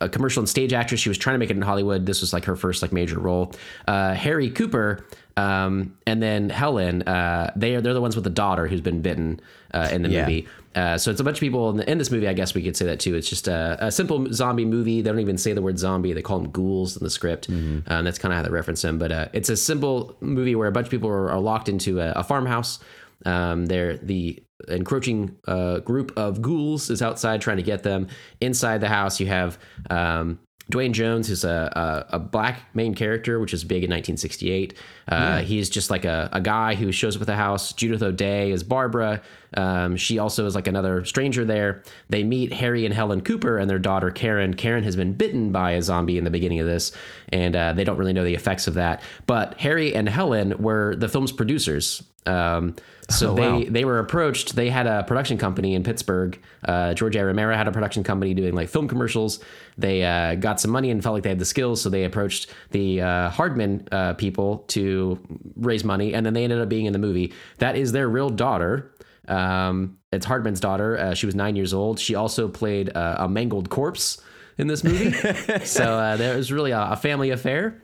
a 0.00 0.08
commercial 0.08 0.40
and 0.40 0.48
stage 0.48 0.72
actress. 0.72 1.00
She 1.00 1.08
was 1.08 1.18
trying 1.18 1.34
to 1.34 1.38
make 1.38 1.50
it 1.50 1.56
in 1.56 1.62
Hollywood. 1.62 2.06
This 2.06 2.20
was 2.20 2.32
like 2.32 2.44
her 2.46 2.56
first 2.56 2.82
like 2.82 2.92
major 2.92 3.18
role. 3.18 3.52
Uh, 3.86 4.14
Harry 4.14 4.50
Cooper, 4.50 5.06
um, 5.38 5.96
and 6.06 6.22
then 6.22 6.50
Helen. 6.50 7.02
Uh, 7.02 7.52
they 7.56 7.74
are 7.76 7.80
they're 7.80 7.94
the 7.94 8.00
ones 8.00 8.14
with 8.16 8.24
the 8.24 8.30
daughter 8.30 8.66
who's 8.66 8.80
been 8.80 9.00
bitten 9.02 9.40
uh, 9.72 9.88
in 9.92 10.02
the 10.02 10.08
Yeah. 10.08 10.20
movie. 10.22 10.48
Uh, 10.74 10.96
so 10.96 11.10
it's 11.10 11.18
a 11.20 11.24
bunch 11.24 11.36
of 11.38 11.40
people 11.40 11.70
in, 11.70 11.76
the, 11.78 11.90
in 11.90 11.98
this 11.98 12.10
movie. 12.10 12.28
I 12.28 12.32
guess 12.34 12.54
we 12.54 12.62
could 12.62 12.76
say 12.76 12.84
that 12.86 13.00
too. 13.00 13.14
It's 13.16 13.28
just 13.28 13.48
a, 13.48 13.76
a 13.80 13.90
simple 13.90 14.32
zombie 14.32 14.64
movie. 14.64 15.00
They 15.02 15.10
don't 15.10 15.18
even 15.20 15.38
say 15.38 15.52
the 15.52 15.62
word 15.62 15.78
zombie. 15.78 16.12
They 16.12 16.22
call 16.22 16.38
them 16.40 16.50
ghouls 16.50 16.96
in 16.96 17.02
the 17.02 17.10
script. 17.10 17.48
Um, 17.48 17.82
that's 17.86 18.18
kind 18.18 18.32
of 18.32 18.36
how 18.36 18.42
they 18.42 18.50
reference 18.50 18.82
them. 18.82 18.98
But 18.98 19.10
uh, 19.10 19.28
it's 19.32 19.48
a 19.48 19.56
simple 19.56 20.16
movie 20.20 20.54
where 20.54 20.68
a 20.68 20.72
bunch 20.72 20.86
of 20.86 20.90
people 20.90 21.08
are, 21.08 21.30
are 21.30 21.40
locked 21.40 21.68
into 21.68 22.00
a, 22.00 22.12
a 22.12 22.22
farmhouse. 22.22 22.78
Um, 23.26 23.66
they're 23.66 23.96
the 23.96 24.40
encroaching 24.68 25.36
uh, 25.48 25.78
group 25.80 26.12
of 26.16 26.42
ghouls 26.42 26.90
is 26.90 27.02
outside 27.02 27.40
trying 27.40 27.56
to 27.58 27.62
get 27.62 27.82
them. 27.82 28.06
Inside 28.40 28.80
the 28.80 28.88
house, 28.88 29.18
you 29.20 29.26
have 29.26 29.58
um, 29.90 30.38
Duane 30.70 30.92
Jones, 30.92 31.28
who's 31.28 31.44
a, 31.44 32.06
a, 32.10 32.16
a 32.16 32.18
black 32.18 32.60
main 32.74 32.94
character, 32.94 33.40
which 33.40 33.54
is 33.54 33.64
big 33.64 33.84
in 33.84 33.90
1968. 33.90 34.74
Uh, 35.08 35.38
He's 35.38 35.70
just 35.70 35.90
like 35.90 36.04
a, 36.04 36.28
a 36.32 36.40
guy 36.40 36.74
who 36.74 36.92
shows 36.92 37.16
up 37.16 37.22
at 37.22 37.26
the 37.26 37.36
house. 37.36 37.72
Judith 37.72 38.02
O'Dea 38.02 38.50
is 38.50 38.62
Barbara. 38.62 39.22
Um, 39.56 39.96
she 39.96 40.18
also 40.18 40.46
is 40.46 40.54
like 40.54 40.66
another 40.66 41.04
stranger 41.04 41.44
there. 41.44 41.82
They 42.08 42.22
meet 42.22 42.52
Harry 42.52 42.84
and 42.84 42.94
Helen 42.94 43.22
Cooper 43.22 43.58
and 43.58 43.68
their 43.68 43.78
daughter 43.78 44.10
Karen. 44.10 44.54
Karen 44.54 44.84
has 44.84 44.96
been 44.96 45.14
bitten 45.14 45.52
by 45.52 45.72
a 45.72 45.82
zombie 45.82 46.18
in 46.18 46.24
the 46.24 46.30
beginning 46.30 46.60
of 46.60 46.66
this, 46.66 46.92
and 47.30 47.56
uh, 47.56 47.72
they 47.72 47.84
don't 47.84 47.96
really 47.96 48.12
know 48.12 48.24
the 48.24 48.34
effects 48.34 48.66
of 48.66 48.74
that. 48.74 49.02
But 49.26 49.54
Harry 49.60 49.94
and 49.94 50.08
Helen 50.08 50.62
were 50.62 50.94
the 50.96 51.08
film's 51.08 51.32
producers. 51.32 52.02
Um, 52.26 52.76
so 53.08 53.30
Oh, 53.30 53.34
they 53.36 53.50
wow. 53.50 53.64
they 53.70 53.84
were 53.86 54.00
approached. 54.00 54.54
They 54.54 54.68
had 54.68 54.86
a 54.86 55.02
production 55.02 55.38
company 55.38 55.74
in 55.74 55.82
Pittsburgh. 55.82 56.38
Uh, 56.62 56.92
George 56.92 57.16
A. 57.16 57.24
Romero 57.24 57.56
had 57.56 57.66
a 57.66 57.72
production 57.72 58.04
company 58.04 58.34
doing 58.34 58.54
like 58.54 58.68
film 58.68 58.86
commercials. 58.86 59.40
They 59.78 60.04
uh, 60.04 60.34
got 60.34 60.60
some 60.60 60.70
money 60.70 60.90
and 60.90 61.02
felt 61.02 61.14
like 61.14 61.22
they 61.22 61.30
had 61.30 61.38
the 61.38 61.46
skills, 61.46 61.80
so 61.80 61.88
they 61.88 62.04
approached 62.04 62.50
the 62.72 63.00
uh, 63.00 63.30
Hardman 63.30 63.88
uh, 63.92 64.12
people 64.12 64.58
to 64.68 65.18
raise 65.56 65.84
money, 65.84 66.12
and 66.12 66.26
then 66.26 66.34
they 66.34 66.44
ended 66.44 66.60
up 66.60 66.68
being 66.68 66.84
in 66.84 66.92
the 66.92 66.98
movie. 66.98 67.32
That 67.58 67.76
is 67.76 67.92
their 67.92 68.10
real 68.10 68.28
daughter. 68.28 68.92
Um, 69.28 69.98
it's 70.12 70.26
Hardman's 70.26 70.60
daughter. 70.60 70.98
Uh, 70.98 71.14
she 71.14 71.26
was 71.26 71.34
nine 71.34 71.56
years 71.56 71.74
old. 71.74 71.98
She 71.98 72.14
also 72.14 72.48
played 72.48 72.94
uh, 72.96 73.16
a 73.20 73.28
mangled 73.28 73.70
corpse 73.70 74.20
in 74.56 74.66
this 74.66 74.82
movie. 74.82 75.12
so 75.64 75.84
uh, 75.84 76.16
there 76.16 76.36
was 76.36 76.50
really 76.50 76.70
a, 76.70 76.80
a 76.80 76.96
family 76.96 77.30
affair. 77.30 77.82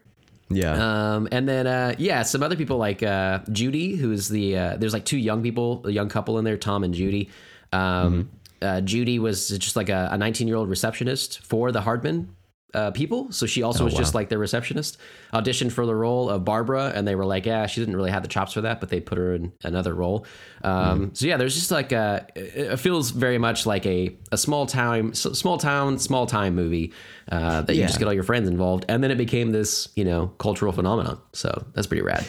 Yeah. 0.50 1.14
Um, 1.14 1.28
and 1.32 1.48
then 1.48 1.66
uh, 1.66 1.94
yeah, 1.98 2.22
some 2.22 2.42
other 2.42 2.56
people 2.56 2.76
like 2.76 3.02
uh, 3.02 3.40
Judy, 3.50 3.96
who's 3.96 4.28
the 4.28 4.56
uh, 4.56 4.76
there's 4.76 4.92
like 4.92 5.04
two 5.04 5.18
young 5.18 5.42
people, 5.42 5.82
a 5.84 5.90
young 5.90 6.08
couple 6.08 6.38
in 6.38 6.44
there, 6.44 6.56
Tom 6.56 6.84
and 6.84 6.94
Judy. 6.94 7.30
Um, 7.72 8.30
uh, 8.62 8.80
Judy 8.80 9.18
was 9.18 9.48
just 9.48 9.76
like 9.76 9.88
a 9.88 10.16
19 10.18 10.48
year 10.48 10.56
old 10.56 10.68
receptionist 10.68 11.40
for 11.40 11.72
the 11.72 11.80
Hardman 11.80 12.34
uh, 12.74 12.90
people, 12.90 13.30
so 13.32 13.46
she 13.46 13.62
also 13.62 13.84
was 13.84 13.94
just 13.94 14.14
like 14.14 14.28
their 14.28 14.38
receptionist. 14.38 14.98
Auditioned 15.32 15.72
for 15.72 15.86
the 15.86 15.94
role 15.94 16.28
of 16.28 16.44
Barbara, 16.44 16.92
and 16.94 17.06
they 17.06 17.14
were 17.14 17.24
like, 17.24 17.46
yeah, 17.46 17.66
she 17.66 17.80
didn't 17.80 17.96
really 17.96 18.10
have 18.10 18.22
the 18.22 18.28
chops 18.28 18.52
for 18.52 18.60
that, 18.62 18.80
but 18.80 18.88
they 18.88 19.00
put 19.00 19.16
her 19.18 19.34
in 19.34 19.52
another 19.62 19.94
role. 19.94 20.26
Um, 20.62 21.10
So 21.14 21.26
yeah, 21.26 21.36
there's 21.36 21.54
just 21.54 21.70
like 21.70 21.92
a, 21.92 22.26
it 22.34 22.72
it 22.72 22.76
feels 22.78 23.10
very 23.10 23.38
much 23.38 23.66
like 23.66 23.86
a 23.86 24.16
a 24.32 24.36
small 24.36 24.66
town, 24.66 25.14
small 25.14 25.58
town, 25.58 25.98
small 25.98 26.26
time 26.26 26.54
movie 26.54 26.92
uh, 27.30 27.62
that 27.62 27.74
you 27.74 27.80
Yeah. 27.80 27.86
just 27.86 27.98
get 27.98 28.06
all 28.08 28.14
your 28.14 28.24
friends 28.24 28.48
involved, 28.48 28.84
and 28.88 29.02
then 29.02 29.10
it 29.10 29.18
became 29.18 29.52
this 29.52 29.88
you 29.96 30.04
know 30.04 30.28
cultural 30.38 30.72
phenomenon. 30.72 31.20
So 31.32 31.64
that's 31.74 31.86
pretty 31.86 32.02
rad. 32.02 32.24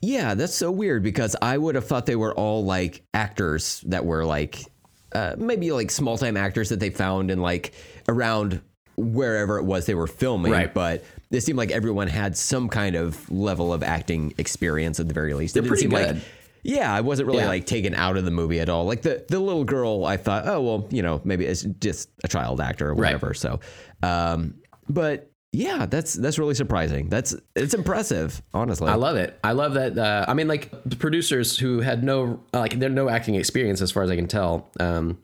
Yeah, 0.00 0.34
that's 0.34 0.54
so 0.54 0.70
weird 0.70 1.02
because 1.02 1.34
I 1.42 1.58
would 1.58 1.74
have 1.74 1.84
thought 1.86 2.06
they 2.06 2.14
were 2.16 2.32
all 2.34 2.64
like 2.64 3.02
actors 3.14 3.80
that 3.88 4.04
were 4.04 4.24
like 4.24 4.64
uh, 5.12 5.34
maybe 5.38 5.72
like 5.72 5.90
small 5.90 6.16
time 6.18 6.36
actors 6.36 6.68
that 6.68 6.78
they 6.78 6.90
found 6.90 7.30
in 7.30 7.40
like 7.40 7.72
around 8.08 8.60
wherever 8.98 9.58
it 9.58 9.64
was 9.64 9.86
they 9.86 9.94
were 9.94 10.06
filming. 10.06 10.52
Right. 10.52 10.72
But 10.72 11.04
it 11.30 11.40
seemed 11.42 11.58
like 11.58 11.70
everyone 11.70 12.08
had 12.08 12.36
some 12.36 12.68
kind 12.68 12.96
of 12.96 13.30
level 13.30 13.72
of 13.72 13.82
acting 13.82 14.34
experience 14.38 14.98
at 15.00 15.08
the 15.08 15.14
very 15.14 15.34
least. 15.34 15.56
It 15.56 15.60
didn't 15.62 15.68
pretty 15.68 15.88
good. 15.88 16.16
like 16.16 16.24
yeah, 16.64 16.92
I 16.92 17.00
wasn't 17.02 17.28
really 17.28 17.38
Yeah. 17.40 17.48
like 17.48 17.66
taken 17.66 17.94
out 17.94 18.16
of 18.16 18.24
the 18.24 18.30
movie 18.32 18.58
at 18.60 18.68
all. 18.68 18.84
Like 18.84 19.02
the 19.02 19.24
the 19.28 19.38
little 19.38 19.64
girl, 19.64 20.04
I 20.04 20.16
thought, 20.16 20.46
oh 20.46 20.60
well, 20.60 20.86
you 20.90 21.02
know, 21.02 21.20
maybe 21.24 21.46
it's 21.46 21.62
just 21.62 22.10
a 22.24 22.28
child 22.28 22.60
actor 22.60 22.88
or 22.88 22.94
whatever. 22.94 23.32
So, 23.32 23.60
um, 24.02 24.54
but 24.88 25.30
yeah, 25.52 25.86
that's 25.86 26.14
that's 26.14 26.38
really 26.38 26.54
surprising. 26.54 27.08
That's 27.08 27.34
it's 27.56 27.74
impressive, 27.74 28.42
honestly. 28.52 28.88
I 28.88 28.96
love 28.96 29.16
it. 29.16 29.38
I 29.42 29.52
love 29.52 29.74
that. 29.74 29.96
Uh, 29.96 30.24
I 30.28 30.34
mean, 30.34 30.48
like 30.48 30.70
the 30.84 30.96
producers 30.96 31.56
who 31.58 31.80
had 31.80 32.02
no 32.04 32.40
like 32.52 32.78
they're 32.78 32.90
no 32.90 33.08
acting 33.08 33.36
experience 33.36 33.80
as 33.80 33.90
far 33.90 34.02
as 34.02 34.10
I 34.10 34.16
can 34.16 34.26
tell. 34.28 34.68
Um, 34.80 35.18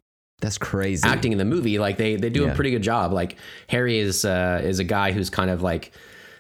that's 0.45 0.59
crazy. 0.59 1.07
acting 1.09 1.33
in 1.33 1.39
the 1.39 1.45
movie, 1.45 1.79
like 1.79 1.97
they 1.97 2.17
they 2.17 2.31
do 2.31 2.43
Yeah. 2.45 2.53
a 2.53 2.55
pretty 2.55 2.71
good 2.71 2.83
job. 2.83 3.13
Like 3.13 3.37
Harry 3.69 3.99
is 3.99 4.25
uh, 4.25 4.61
is 4.63 4.79
a 4.79 4.85
guy 4.85 5.13
who's 5.13 5.31
kind 5.31 5.51
of 5.51 5.63
like 5.63 5.93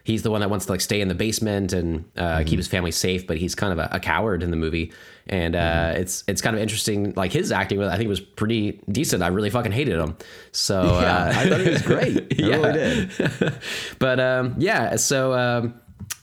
he's 0.04 0.22
the 0.22 0.30
one 0.30 0.40
that 0.42 0.50
wants 0.50 0.66
to 0.66 0.72
like 0.72 0.82
stay 0.82 1.00
in 1.00 1.08
the 1.08 1.14
basement 1.14 1.72
and 1.72 2.04
uh, 2.16 2.22
Mm-hmm. 2.38 2.44
keep 2.48 2.58
his 2.58 2.68
family 2.68 2.90
safe, 2.92 3.26
but 3.26 3.38
he's 3.38 3.54
kind 3.54 3.72
of 3.72 3.78
a, 3.78 3.88
a 3.92 3.98
coward 4.00 4.42
in 4.42 4.50
the 4.50 4.56
movie. 4.56 4.92
And 5.26 5.56
uh, 5.56 5.58
Mm-hmm. 5.58 6.00
it's 6.02 6.24
it's 6.28 6.42
kind 6.42 6.54
of 6.54 6.60
interesting. 6.62 7.14
Like 7.16 7.32
his 7.32 7.50
acting, 7.52 7.82
I 7.82 7.96
think 7.96 8.08
was 8.08 8.20
pretty 8.20 8.82
decent. 8.92 9.22
I 9.22 9.28
really 9.28 9.50
fucking 9.50 9.72
hated 9.72 9.98
him. 9.98 10.16
So 10.52 10.82
Yeah, 11.00 11.16
uh, 11.16 11.32
I 11.34 11.48
thought 11.48 11.60
it 11.62 11.72
was 11.72 11.82
great. 11.82 12.16
I 12.38 12.46
Yeah. 12.46 12.56
really 12.56 12.72
did. 13.08 13.54
but 13.98 14.20
um, 14.20 14.54
yeah, 14.58 14.96
so 14.96 15.32
um, 15.32 15.74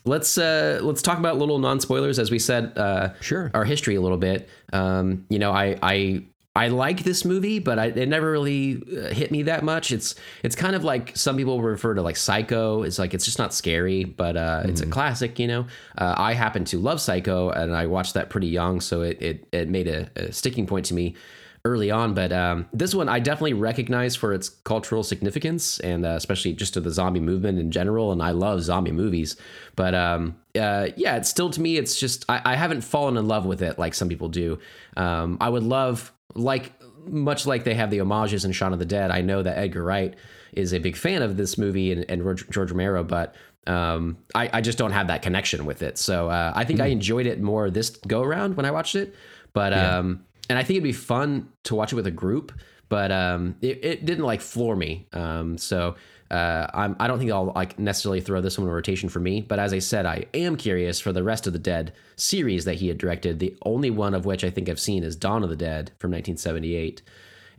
let's 0.06 0.38
uh, 0.38 0.80
let's 0.84 1.02
talk 1.02 1.18
about 1.18 1.38
little 1.40 1.58
non 1.58 1.80
spoilers 1.80 2.20
as 2.20 2.30
we 2.30 2.38
said. 2.40 2.78
Uh, 2.78 3.10
Sure. 3.22 3.50
Our 3.56 3.66
history 3.66 3.96
a 3.96 4.02
little 4.02 4.18
bit. 4.20 4.48
Um, 4.74 5.26
you 5.30 5.40
know, 5.40 5.52
I 5.52 5.78
I 5.82 6.26
I 6.54 6.68
like 6.68 7.04
this 7.04 7.24
movie, 7.24 7.60
but 7.60 7.80
I, 7.80 7.86
it 7.86 8.10
never 8.10 8.30
really 8.30 8.84
uh, 8.92 9.14
hit 9.14 9.32
me 9.32 9.44
that 9.44 9.64
much. 9.64 9.92
It's 9.92 10.16
it's 10.44 10.56
kind 10.56 10.76
of 10.76 10.84
like 10.84 11.16
some 11.16 11.38
people 11.38 11.62
refer 11.62 11.94
to 11.94 12.02
like 12.02 12.18
Psycho. 12.18 12.84
It's 12.84 13.00
like 13.00 13.14
it's 13.14 13.24
just 13.24 13.40
not 13.40 13.54
scary, 13.54 14.04
but 14.04 14.36
uh, 14.36 14.64
it's 14.66 14.82
a 14.82 14.86
classic. 14.86 15.40
You 15.40 15.48
know, 15.48 15.68
uh, 15.98 16.16
I 16.18 16.34
happen 16.34 16.66
to 16.66 16.78
love 16.78 17.00
Psycho, 17.00 17.52
and 17.52 17.74
I 17.74 17.86
watched 17.86 18.16
that 18.16 18.30
pretty 18.30 18.48
young, 18.48 18.82
so 18.82 19.02
it 19.02 19.22
it, 19.22 19.48
it 19.54 19.70
made 19.70 19.88
a, 19.88 20.10
a 20.18 20.34
sticking 20.34 20.68
point 20.68 20.86
to 20.88 20.94
me 20.94 21.16
early 21.64 21.92
on. 21.92 22.14
But 22.14 22.34
um, 22.34 22.68
this 22.74 22.94
one 22.94 23.08
I 23.08 23.20
definitely 23.20 23.54
recognize 23.54 24.16
for 24.16 24.34
its 24.34 24.50
cultural 24.50 25.04
significance 25.04 25.80
and 25.80 26.06
uh, 26.06 26.10
especially 26.10 26.54
just 26.54 26.74
to 26.74 26.80
the 26.80 26.92
zombie 26.92 27.20
movement 27.20 27.60
in 27.60 27.72
general. 27.72 28.12
And 28.12 28.22
I 28.22 28.32
love 28.32 28.62
zombie 28.62 28.92
movies, 28.92 29.38
but 29.76 29.94
um, 29.94 30.36
uh, 30.60 30.88
yeah, 30.96 31.18
it's 31.18 31.30
still 31.30 31.50
to 31.52 31.62
me, 31.62 31.78
it's 31.78 32.00
just 32.00 32.26
I, 32.28 32.42
I 32.44 32.56
haven't 32.56 32.82
fallen 32.82 33.16
in 33.16 33.28
love 33.28 33.46
with 33.46 33.62
it 33.62 33.78
like 33.78 33.94
some 33.94 34.10
people 34.10 34.30
do. 34.30 34.60
Um, 34.98 35.38
I 35.40 35.50
would 35.50 35.64
love 35.64 36.12
like 36.36 36.74
much 37.06 37.46
like 37.46 37.64
they 37.64 37.74
have 37.74 37.90
the 37.90 38.00
homages 38.00 38.46
in 38.46 38.52
Shaun 38.52 38.74
of 38.74 38.80
the 38.80 38.86
Dead. 38.86 39.12
I 39.12 39.22
know 39.22 39.42
that 39.42 39.58
Edgar 39.58 39.84
Wright 39.84 40.16
is 40.54 40.74
a 40.74 40.80
big 40.80 40.96
fan 40.96 41.22
of 41.22 41.38
this 41.38 41.58
movie 41.58 41.92
and, 41.92 42.06
and 42.10 42.44
George 42.52 42.72
Romero, 42.72 43.04
but 43.04 43.36
um, 43.68 44.18
I, 44.36 44.50
I 44.54 44.62
just 44.62 44.78
don't 44.78 44.92
have 44.92 45.08
that 45.08 45.22
connection 45.22 45.66
with 45.66 45.82
it. 45.82 45.98
So 45.98 46.30
uh, 46.30 46.52
I 46.56 46.66
think 46.66 46.80
I 46.80 46.88
enjoyed 46.88 47.26
it 47.26 47.42
more 47.42 47.70
this 47.70 47.90
go 47.90 48.22
around 48.22 48.58
when 48.58 48.66
I 48.66 48.72
watched 48.72 48.96
it. 48.96 49.16
But 49.54 49.74
um, 49.74 50.26
and 50.50 50.58
I 50.58 50.64
think 50.64 50.78
it'd 50.78 50.84
be 50.84 50.94
fun 50.94 51.50
to 51.64 51.76
watch 51.76 51.92
it 51.92 51.96
with 51.96 52.08
a 52.08 52.12
group, 52.12 52.52
but 52.90 53.12
um, 53.12 53.56
it, 53.62 53.84
it 53.84 54.06
didn't 54.06 54.26
like 54.26 54.42
floor 54.42 54.76
me. 54.76 55.08
Um, 55.14 55.58
so 55.58 55.96
uh, 56.32 56.66
I'm, 56.74 56.96
I 56.98 57.08
don't 57.08 57.20
think 57.20 57.30
I'll 57.30 57.52
like 57.54 57.78
necessarily 57.78 58.22
throw 58.22 58.40
this 58.40 58.58
one 58.58 58.66
in 58.66 58.74
rotation 58.74 59.10
for 59.10 59.20
me. 59.20 59.42
But 59.42 59.60
as 59.60 59.74
I 59.74 59.80
said, 59.80 60.06
I 60.06 60.26
am 60.34 60.56
curious 60.56 61.00
for 61.00 61.12
the 61.12 61.24
rest 61.24 61.46
of 61.46 61.52
the 61.52 61.60
Dead 61.60 61.92
series 62.16 62.64
that 62.64 62.76
he 62.76 62.88
had 62.88 62.98
directed. 62.98 63.40
The 63.40 63.54
only 63.64 63.90
one 63.90 64.14
of 64.14 64.26
which 64.26 64.46
I 64.46 64.50
think 64.50 64.70
I've 64.70 64.80
seen 64.80 65.04
is 65.04 65.18
Dawn 65.18 65.44
of 65.44 65.50
the 65.50 65.58
Dead 65.58 65.92
from 66.00 66.12
1978, 66.12 67.02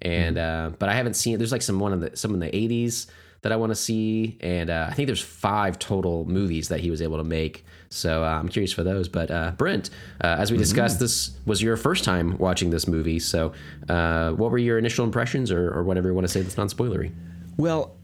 and 0.01 0.39
uh, 0.39 0.71
but 0.79 0.89
I 0.89 0.95
haven't 0.95 1.15
seen. 1.15 1.37
There's 1.37 1.53
like 1.53 1.61
some 1.61 1.81
one 1.81 1.93
of 1.93 2.01
the 2.01 2.17
some 2.17 2.33
in 2.33 2.41
the 2.41 2.47
80s 2.47 3.09
that 3.43 3.53
I 3.53 3.57
want 3.57 3.73
to 3.73 3.77
see, 3.77 4.39
and 4.41 4.71
uh, 4.71 4.87
I 4.89 4.95
think 4.95 5.07
there's 5.07 5.21
five 5.21 5.79
total 5.79 6.25
movies 6.25 6.69
that 6.69 6.81
he 6.81 6.91
was 6.91 7.03
able 7.03 7.19
to 7.19 7.25
make. 7.25 7.67
So 7.91 8.25
uh, 8.25 8.29
I'm 8.29 8.49
curious 8.49 8.73
for 8.73 8.85
those. 8.85 9.07
But 9.07 9.31
uh, 9.31 9.51
Brent, 9.51 9.91
uh, 10.25 10.37
as 10.39 10.51
we 10.51 10.57
discussed, 10.57 10.99
this 10.99 11.33
was 11.45 11.61
your 11.61 11.77
first 11.77 12.05
time 12.05 12.39
watching 12.39 12.71
this 12.71 12.89
movie. 12.89 13.19
So 13.19 13.53
uh, 13.91 14.31
what 14.33 14.51
were 14.51 14.59
your 14.59 14.79
initial 14.79 15.05
impressions, 15.05 15.51
or, 15.51 15.71
or 15.71 15.83
whatever 15.83 16.09
you 16.09 16.15
want 16.15 16.27
to 16.27 16.33
say 16.33 16.41
that's 16.41 16.57
non 16.57 16.69
spoilery? 16.69 17.13
Well, 17.59 17.97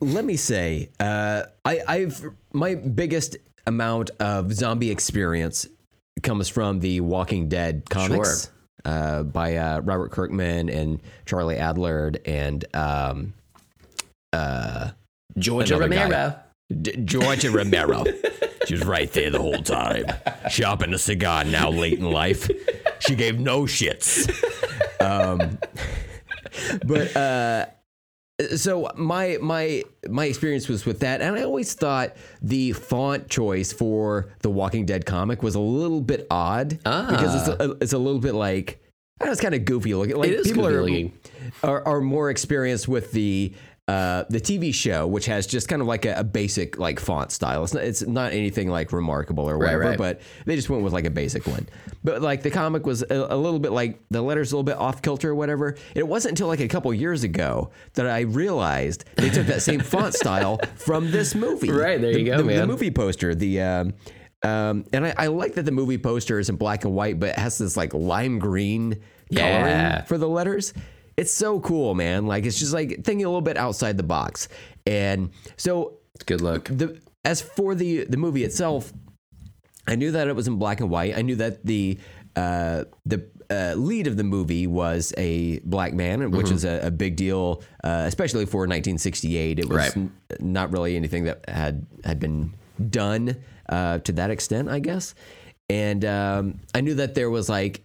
let 0.00 0.24
me 0.24 0.36
say, 0.36 0.90
uh, 1.00 1.44
I, 1.64 1.80
I've 1.86 2.24
my 2.52 2.74
biggest 2.74 3.36
amount 3.66 4.10
of 4.20 4.52
zombie 4.52 4.90
experience 4.90 5.66
comes 6.22 6.48
from 6.48 6.80
the 6.80 7.00
Walking 7.00 7.48
Dead 7.48 7.88
comics 7.88 8.50
uh, 8.84 9.22
by 9.22 9.56
uh, 9.56 9.80
Robert 9.80 10.10
Kirkman 10.12 10.68
and 10.68 11.00
Charlie 11.26 11.56
Adlard 11.56 12.18
and 12.26 12.64
um, 12.74 13.32
Georgia 15.38 15.76
Another 15.76 15.88
guy. 15.94 16.02
Romero. 16.02 16.40
D- 16.80 16.96
Georgia 17.04 17.50
Romero. 17.50 18.04
She 18.66 18.74
was 18.74 18.84
right 18.84 19.12
there 19.12 19.30
the 19.30 19.40
whole 19.40 19.62
time, 19.62 20.06
shopping 20.50 20.94
a 20.94 20.98
cigar. 20.98 21.44
Now 21.44 21.70
late 21.70 21.98
in 21.98 22.10
life, 22.10 22.48
she 23.00 23.14
gave 23.14 23.38
no 23.38 23.62
shits. 23.62 24.30
Um, 25.00 25.58
but 26.86 27.14
uh, 27.16 27.66
so 28.56 28.90
my 28.96 29.38
my 29.40 29.82
my 30.08 30.24
experience 30.24 30.68
was 30.68 30.84
with 30.84 31.00
that, 31.00 31.20
and 31.20 31.36
I 31.36 31.42
always 31.42 31.74
thought 31.74 32.16
the 32.42 32.72
font 32.72 33.28
choice 33.28 33.72
for 33.72 34.28
the 34.40 34.50
Walking 34.50 34.86
Dead 34.86 35.06
comic 35.06 35.42
was 35.42 35.54
a 35.54 35.60
little 35.60 36.00
bit 36.00 36.26
odd 36.30 36.70
because 36.70 37.48
it's 37.48 37.48
ah. 37.48 37.64
a, 37.64 37.70
it's 37.80 37.92
a 37.92 37.98
little 37.98 38.20
bit 38.20 38.34
like. 38.34 38.80
I 39.20 39.26
don't 39.26 39.28
know, 39.28 39.32
it's 39.32 39.40
kind 39.40 39.54
of 39.54 39.64
goofy 39.64 39.94
looking. 39.94 40.16
Like 40.16 40.30
It 40.30 40.40
is 40.40 40.48
people 40.48 40.66
are, 40.66 41.10
are 41.62 41.86
are 41.86 42.00
more 42.00 42.30
experienced 42.30 42.88
with 42.88 43.12
the 43.12 43.54
uh, 43.86 44.24
the 44.30 44.40
TV 44.40 44.72
show, 44.72 45.06
which 45.06 45.26
has 45.26 45.46
just 45.46 45.68
kind 45.68 45.82
of 45.82 45.88
like 45.88 46.06
a, 46.06 46.14
a 46.14 46.24
basic 46.24 46.78
like 46.78 46.98
font 46.98 47.30
style. 47.30 47.64
It's 47.64 47.74
not, 47.74 47.84
it's 47.84 48.02
not 48.02 48.32
anything 48.32 48.68
like 48.70 48.92
remarkable 48.92 49.48
or 49.48 49.58
whatever, 49.58 49.80
right. 49.80 49.98
but 49.98 50.20
they 50.46 50.56
just 50.56 50.70
went 50.70 50.82
with 50.82 50.94
like 50.94 51.04
a 51.04 51.10
basic 51.10 51.46
one. 51.46 51.68
But 52.02 52.22
like 52.22 52.42
the 52.42 52.50
comic 52.50 52.86
was 52.86 53.02
a, 53.02 53.26
a 53.28 53.36
little 53.36 53.58
bit 53.58 53.72
like 53.72 54.00
the 54.10 54.22
letters 54.22 54.52
a 54.52 54.56
little 54.56 54.64
bit 54.64 54.78
off 54.78 55.02
kilter 55.02 55.30
or 55.30 55.34
whatever. 55.34 55.76
It 55.94 56.08
wasn't 56.08 56.32
until 56.32 56.46
like 56.48 56.60
a 56.60 56.68
couple 56.68 56.94
years 56.94 57.24
ago 57.24 57.72
that 57.92 58.06
I 58.06 58.20
realized 58.20 59.04
they 59.16 59.28
took 59.28 59.46
that 59.48 59.60
same 59.60 59.80
font 59.80 60.14
style 60.24 60.60
from 60.76 61.10
this 61.10 61.34
movie. 61.34 61.70
Right, 61.70 62.00
there 62.00 62.10
you 62.12 62.24
The- 62.24 62.30
go, 62.30 62.36
the, 62.42 62.54
The 62.54 62.66
movie 62.66 62.90
poster, 62.90 63.34
the. 63.34 63.60
Um, 63.60 63.94
um, 64.42 64.84
and 64.92 65.06
I, 65.06 65.14
I 65.16 65.26
like 65.28 65.54
that 65.54 65.64
the 65.64 65.72
movie 65.72 65.96
poster 65.96 66.38
is 66.38 66.50
in 66.50 66.56
black 66.56 66.84
and 66.84 66.94
white, 66.94 67.18
but 67.18 67.30
it 67.30 67.36
has 67.38 67.56
this 67.58 67.76
like 67.78 67.94
lime 67.94 68.38
green 68.38 69.00
Yeah. 69.30 69.90
coloring 69.96 70.06
for 70.06 70.18
the 70.18 70.28
letters. 70.28 70.74
It's 71.16 71.32
so 71.32 71.60
cool, 71.60 71.94
man. 71.94 72.26
Like 72.26 72.44
it's 72.44 72.58
just 72.58 72.72
like 72.72 73.04
thinking 73.04 73.24
a 73.24 73.28
little 73.28 73.40
bit 73.40 73.56
outside 73.56 73.96
the 73.96 74.02
box. 74.02 74.48
And 74.86 75.30
so 75.56 75.98
It's 76.14 76.24
good 76.24 76.40
look. 76.40 76.64
the 76.64 77.00
as 77.24 77.40
for 77.40 77.74
the 77.74 78.04
the 78.04 78.16
movie 78.16 78.44
itself, 78.44 78.92
I 79.86 79.96
knew 79.96 80.12
that 80.12 80.28
it 80.28 80.34
was 80.36 80.48
in 80.48 80.56
black 80.56 80.80
and 80.80 80.90
white. 80.90 81.16
I 81.16 81.22
knew 81.22 81.36
that 81.36 81.64
the 81.64 81.98
uh, 82.36 82.84
the 83.06 83.26
uh, 83.50 83.74
lead 83.76 84.06
of 84.06 84.16
the 84.16 84.24
movie 84.24 84.66
was 84.66 85.12
a 85.16 85.58
black 85.60 85.92
man, 85.92 86.30
which 86.30 86.46
Mm-hmm. 86.46 86.54
is 86.56 86.64
a, 86.64 86.86
a 86.86 86.90
big 86.90 87.14
deal, 87.16 87.62
uh, 87.84 88.04
especially 88.06 88.46
for 88.46 88.60
1968. 88.60 89.58
It 89.58 89.68
was 89.68 89.76
Right. 89.76 89.96
n- 89.96 90.12
not 90.40 90.72
really 90.72 90.96
anything 90.96 91.24
that 91.24 91.44
had 91.48 91.86
had 92.04 92.18
been 92.18 92.54
done 92.90 93.36
uh, 93.68 93.98
to 93.98 94.12
that 94.12 94.30
extent, 94.30 94.68
I 94.68 94.80
guess. 94.80 95.14
And 95.70 96.04
um, 96.04 96.60
I 96.74 96.80
knew 96.80 96.94
that 96.94 97.14
there 97.14 97.30
was 97.30 97.48
like 97.48 97.82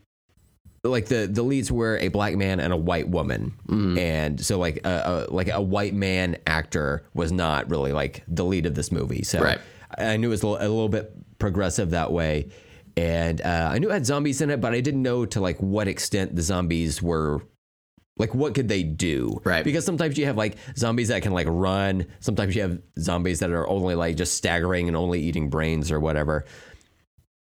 like 0.84 1.08
the 1.08 1.28
the 1.28 1.44
leads 1.44 1.72
were 1.72 1.98
a 1.98 2.08
black 2.08 2.36
man 2.36 2.60
and 2.60 2.72
a 2.72 2.78
white 2.78 3.10
woman, 3.10 3.54
Mm-hmm. 3.68 3.98
and 3.98 4.40
so 4.46 4.58
like 4.58 4.80
a, 4.86 5.28
a 5.30 5.34
like 5.34 5.50
a 5.50 5.62
white 5.62 5.94
man 5.94 6.38
actor 6.48 7.06
was 7.14 7.32
not 7.32 7.70
really 7.70 7.92
like 7.94 8.24
the 8.28 8.46
lead 8.46 8.66
of 8.66 8.76
this 8.76 8.92
movie. 8.92 9.24
So 9.24 9.42
Right. 9.42 9.60
I 9.98 10.18
knew 10.18 10.28
it 10.28 10.32
was 10.32 10.44
a 10.44 10.48
little, 10.48 10.66
a 10.68 10.70
little 10.70 10.90
bit 10.90 11.12
progressive 11.40 11.90
that 11.92 12.12
way, 12.12 12.50
and 12.96 13.42
uh, 13.42 13.70
I 13.74 13.80
knew 13.80 13.90
it 13.90 13.94
had 13.94 14.06
zombies 14.06 14.40
in 14.42 14.50
it, 14.52 14.62
but 14.62 14.74
I 14.74 14.82
didn't 14.82 15.02
know 15.02 15.26
to 15.26 15.42
like 15.42 15.58
what 15.60 15.88
extent 15.88 16.36
the 16.36 16.42
zombies 16.42 17.02
were. 17.02 17.42
Like 18.18 18.36
what 18.36 18.54
could 18.54 18.68
they 18.68 18.84
do? 18.84 19.40
Right. 19.46 19.64
Because 19.64 19.86
sometimes 19.86 20.18
you 20.18 20.26
have 20.26 20.36
like 20.36 20.58
zombies 20.78 21.08
that 21.08 21.22
can 21.22 21.32
like 21.32 21.48
run. 21.50 22.06
Sometimes 22.20 22.54
you 22.54 22.62
have 22.64 22.78
zombies 23.00 23.40
that 23.40 23.50
are 23.52 23.66
only 23.66 23.96
like 23.96 24.18
just 24.18 24.36
staggering 24.36 24.90
and 24.90 24.98
only 24.98 25.22
eating 25.22 25.50
brains 25.50 25.90
or 25.90 26.02
whatever. 26.02 26.44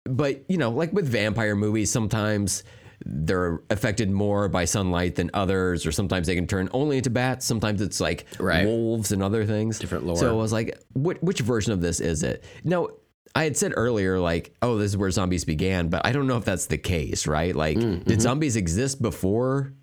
But 0.06 0.44
you 0.48 0.58
know, 0.58 0.70
like 0.70 0.94
with 0.94 1.08
vampire 1.08 1.56
movies, 1.56 1.92
sometimes 1.92 2.64
they're 3.06 3.62
affected 3.70 4.10
more 4.12 4.50
by 4.50 4.66
sunlight 4.66 5.16
than 5.16 5.30
others, 5.34 5.86
or 5.86 5.92
sometimes 5.92 6.28
they 6.28 6.36
can 6.36 6.48
turn 6.48 6.70
only 6.74 6.98
into 6.98 7.10
bats. 7.10 7.46
Sometimes 7.46 7.82
it's 7.82 8.00
like 8.00 8.26
Right. 8.40 8.66
wolves 8.66 9.12
and 9.12 9.24
other 9.24 9.46
things. 9.46 9.80
Different 9.80 10.06
lore. 10.06 10.18
So 10.18 10.30
I 10.30 10.42
was 10.42 10.52
like, 10.52 10.78
which, 10.94 11.18
which 11.22 11.40
version 11.40 11.72
of 11.74 11.82
this 11.82 12.00
is 12.00 12.24
it? 12.24 12.44
Now, 12.64 12.90
I 13.36 13.44
had 13.44 13.56
said 13.56 13.74
earlier, 13.76 14.20
like, 14.20 14.56
oh, 14.62 14.78
this 14.78 14.92
is 14.92 14.98
where 14.98 15.12
zombies 15.12 15.46
began, 15.46 15.90
but 15.90 16.06
I 16.06 16.12
don't 16.12 16.28
know 16.28 16.38
if 16.38 16.46
that's 16.46 16.66
the 16.66 16.78
case, 16.80 17.28
right? 17.28 17.56
Like, 17.56 17.78
Mm, 17.78 18.00
did 18.04 18.06
mm-hmm. 18.08 18.20
zombies 18.20 18.56
exist 18.56 19.02
before 19.02 19.74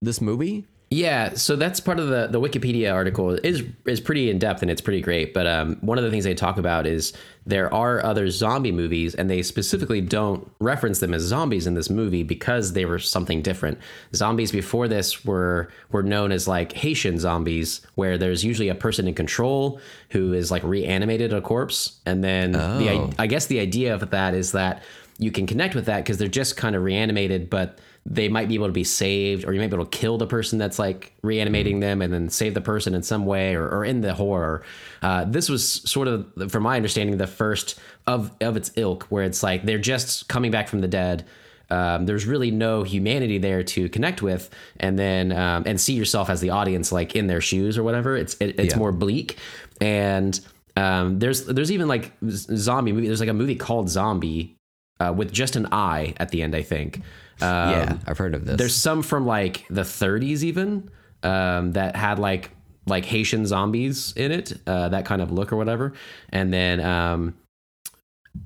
this 0.00 0.20
movie? 0.20 0.66
Yeah, 0.92 1.32
so 1.36 1.56
that's 1.56 1.80
part 1.80 1.98
of 1.98 2.08
the 2.08 2.26
the 2.26 2.38
Wikipedia 2.38 2.92
article 2.92 3.30
is 3.30 3.62
is 3.86 3.98
pretty 3.98 4.28
in 4.28 4.38
depth 4.38 4.60
and 4.60 4.70
it's 4.70 4.82
pretty 4.82 5.00
great. 5.00 5.32
But 5.32 5.46
um, 5.46 5.76
one 5.80 5.96
of 5.96 6.04
the 6.04 6.10
things 6.10 6.24
they 6.24 6.34
talk 6.34 6.58
about 6.58 6.86
is 6.86 7.14
there 7.46 7.72
are 7.72 8.04
other 8.04 8.28
zombie 8.28 8.72
movies, 8.72 9.14
and 9.14 9.30
they 9.30 9.42
specifically 9.42 10.02
don't 10.02 10.46
reference 10.60 10.98
them 10.98 11.14
as 11.14 11.22
zombies 11.22 11.66
in 11.66 11.72
this 11.72 11.88
movie 11.88 12.22
because 12.22 12.74
they 12.74 12.84
were 12.84 12.98
something 12.98 13.40
different. 13.40 13.78
Zombies 14.14 14.52
before 14.52 14.86
this 14.86 15.24
were 15.24 15.70
were 15.92 16.02
known 16.02 16.30
as 16.30 16.46
like 16.46 16.74
Haitian 16.74 17.18
zombies, 17.18 17.80
where 17.94 18.18
there's 18.18 18.44
usually 18.44 18.68
a 18.68 18.74
person 18.74 19.08
in 19.08 19.14
control 19.14 19.80
who 20.10 20.34
is 20.34 20.50
like 20.50 20.62
reanimated 20.62 21.32
a 21.32 21.40
corpse, 21.40 22.00
and 22.04 22.22
then 22.22 22.52
the 22.52 22.90
Oh. 22.90 23.10
I 23.18 23.28
guess 23.28 23.46
the 23.46 23.60
idea 23.60 23.94
of 23.94 24.10
that 24.10 24.34
is 24.34 24.52
that 24.52 24.82
you 25.18 25.30
can 25.30 25.46
connect 25.46 25.74
with 25.74 25.86
that 25.86 26.04
because 26.04 26.18
they're 26.18 26.28
just 26.28 26.58
kind 26.58 26.76
of 26.76 26.82
reanimated, 26.82 27.48
but 27.48 27.78
they 28.04 28.28
might 28.28 28.48
be 28.48 28.54
able 28.54 28.66
to 28.66 28.72
be 28.72 28.84
saved, 28.84 29.44
or 29.44 29.52
you 29.52 29.60
might 29.60 29.70
be 29.70 29.76
able 29.76 29.86
to 29.86 29.96
kill 29.98 30.18
the 30.18 30.26
person 30.26 30.58
that's 30.58 30.78
like 30.78 31.12
reanimating 31.22 31.78
them 31.80 32.02
and 32.02 32.12
then 32.12 32.28
save 32.28 32.52
the 32.54 32.60
person 32.60 32.94
in 32.94 33.02
some 33.02 33.24
way 33.26 33.54
or, 33.54 33.68
or 33.68 33.84
in 33.84 34.00
the 34.00 34.12
horror. 34.14 34.64
Uh, 35.02 35.24
this 35.24 35.48
was 35.48 35.68
sort 35.88 36.08
of, 36.08 36.26
from 36.50 36.64
my 36.64 36.74
understanding, 36.76 37.16
the 37.16 37.26
first 37.28 37.78
of, 38.08 38.32
of 38.40 38.56
its 38.56 38.72
ilk, 38.76 39.04
where 39.04 39.22
it's 39.22 39.42
like 39.42 39.62
they're 39.64 39.78
just 39.78 40.28
coming 40.28 40.50
back 40.50 40.66
from 40.68 40.80
the 40.80 40.88
dead. 40.88 41.24
Um, 41.70 42.04
there's 42.04 42.26
really 42.26 42.50
no 42.50 42.82
humanity 42.82 43.38
there 43.38 43.62
to 43.62 43.88
connect 43.88 44.20
with, 44.20 44.50
and 44.80 44.98
then 44.98 45.32
um, 45.32 45.62
and 45.64 45.80
see 45.80 45.94
yourself 45.94 46.28
as 46.28 46.40
the 46.40 46.50
audience, 46.50 46.92
like 46.92 47.16
in 47.16 47.28
their 47.28 47.40
shoes 47.40 47.78
or 47.78 47.82
whatever. 47.82 48.14
It's 48.16 48.34
it, 48.40 48.58
it's 48.58 48.74
Yeah. 48.74 48.78
more 48.78 48.92
bleak, 48.92 49.38
and 49.80 50.38
um, 50.76 51.18
there's 51.18 51.46
there's 51.46 51.72
even 51.72 51.88
like 51.88 52.12
zombie 52.28 52.92
movie. 52.92 53.06
There's 53.06 53.20
like 53.20 53.28
a 53.30 53.32
movie 53.34 53.54
called 53.56 53.88
Zombie 53.88 54.56
uh, 55.00 55.14
with 55.16 55.32
just 55.32 55.56
an 55.56 55.66
eye 55.72 56.12
at 56.18 56.28
the 56.28 56.42
end, 56.42 56.54
I 56.54 56.62
think. 56.62 57.00
Um, 57.40 57.70
yeah, 57.70 57.98
I've 58.06 58.18
heard 58.18 58.34
of 58.34 58.44
this. 58.44 58.56
there's 58.56 58.74
some 58.74 59.02
from 59.02 59.26
like 59.26 59.64
the 59.68 59.82
30s 59.82 60.42
even 60.42 60.90
um, 61.22 61.72
that 61.72 61.96
had 61.96 62.18
like 62.18 62.50
like 62.86 63.04
Haitian 63.04 63.46
zombies 63.46 64.12
in 64.16 64.32
it, 64.32 64.52
uh, 64.66 64.88
that 64.88 65.04
kind 65.04 65.22
of 65.22 65.30
look 65.30 65.52
or 65.52 65.56
whatever. 65.56 65.92
And 66.30 66.52
then 66.52 66.80
um, 66.80 67.34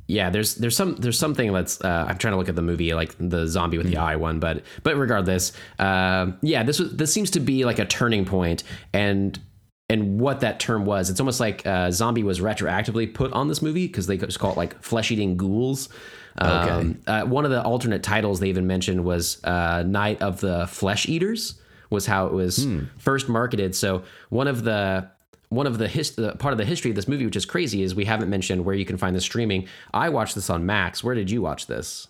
yeah, 0.08 0.30
there's 0.30 0.56
there's 0.56 0.76
some 0.76 0.96
there's 0.96 1.18
something 1.18 1.52
that's 1.52 1.82
uh, 1.84 2.06
I'm 2.08 2.18
trying 2.18 2.32
to 2.32 2.36
look 2.36 2.48
at 2.48 2.56
the 2.56 2.62
movie 2.62 2.92
like 2.94 3.14
the 3.18 3.46
zombie 3.46 3.78
with 3.78 3.86
the 3.86 3.96
eye 3.96 4.16
one, 4.16 4.40
but 4.40 4.62
but 4.82 4.96
regardless, 4.96 5.52
um, 5.78 6.38
yeah, 6.42 6.62
this 6.62 6.78
was 6.78 6.96
this 6.96 7.12
seems 7.12 7.30
to 7.32 7.40
be 7.40 7.64
like 7.64 7.78
a 7.78 7.84
turning 7.84 8.24
point 8.24 8.62
and. 8.92 9.38
And 9.88 10.18
what 10.18 10.40
that 10.40 10.58
term 10.58 10.84
was, 10.84 11.10
it's 11.10 11.20
almost 11.20 11.38
like 11.38 11.64
uh, 11.64 11.92
zombie 11.92 12.24
was 12.24 12.40
retroactively 12.40 13.14
put 13.14 13.32
on 13.32 13.46
this 13.46 13.62
movie 13.62 13.86
because 13.86 14.08
they 14.08 14.16
just 14.16 14.40
call 14.40 14.50
it 14.50 14.56
like 14.56 14.82
flesh 14.82 15.12
eating 15.12 15.36
ghouls. 15.36 15.88
Um, 16.38 16.98
uh, 17.06 17.22
one 17.24 17.44
of 17.44 17.50
the 17.50 17.62
alternate 17.62 18.02
titles 18.02 18.40
they 18.40 18.48
even 18.48 18.66
mentioned 18.66 19.04
was 19.04 19.42
uh, 19.44 19.82
Night 19.86 20.20
of 20.22 20.40
the 20.40 20.66
Flesh 20.66 21.08
Eaters 21.08 21.54
was 21.90 22.06
how 22.06 22.26
it 22.26 22.32
was 22.32 22.66
first 22.98 23.28
marketed. 23.28 23.74
So 23.74 24.02
one 24.28 24.48
of 24.48 24.64
the 24.64 25.08
one 25.48 25.66
of 25.68 25.78
the, 25.78 25.86
his, 25.86 26.16
the 26.16 26.32
part 26.36 26.52
of 26.52 26.58
the 26.58 26.64
history 26.64 26.90
of 26.90 26.96
this 26.96 27.06
movie, 27.06 27.24
which 27.24 27.36
is 27.36 27.44
crazy, 27.46 27.82
is 27.84 27.94
we 27.94 28.04
haven't 28.04 28.28
mentioned 28.28 28.64
where 28.64 28.74
you 28.74 28.84
can 28.84 28.96
find 28.96 29.14
the 29.14 29.20
streaming. 29.20 29.68
I 29.94 30.08
watched 30.08 30.34
this 30.34 30.50
on 30.50 30.66
Max. 30.66 31.04
Where 31.04 31.14
did 31.14 31.30
you 31.30 31.40
watch 31.40 31.66
this? 31.68 32.08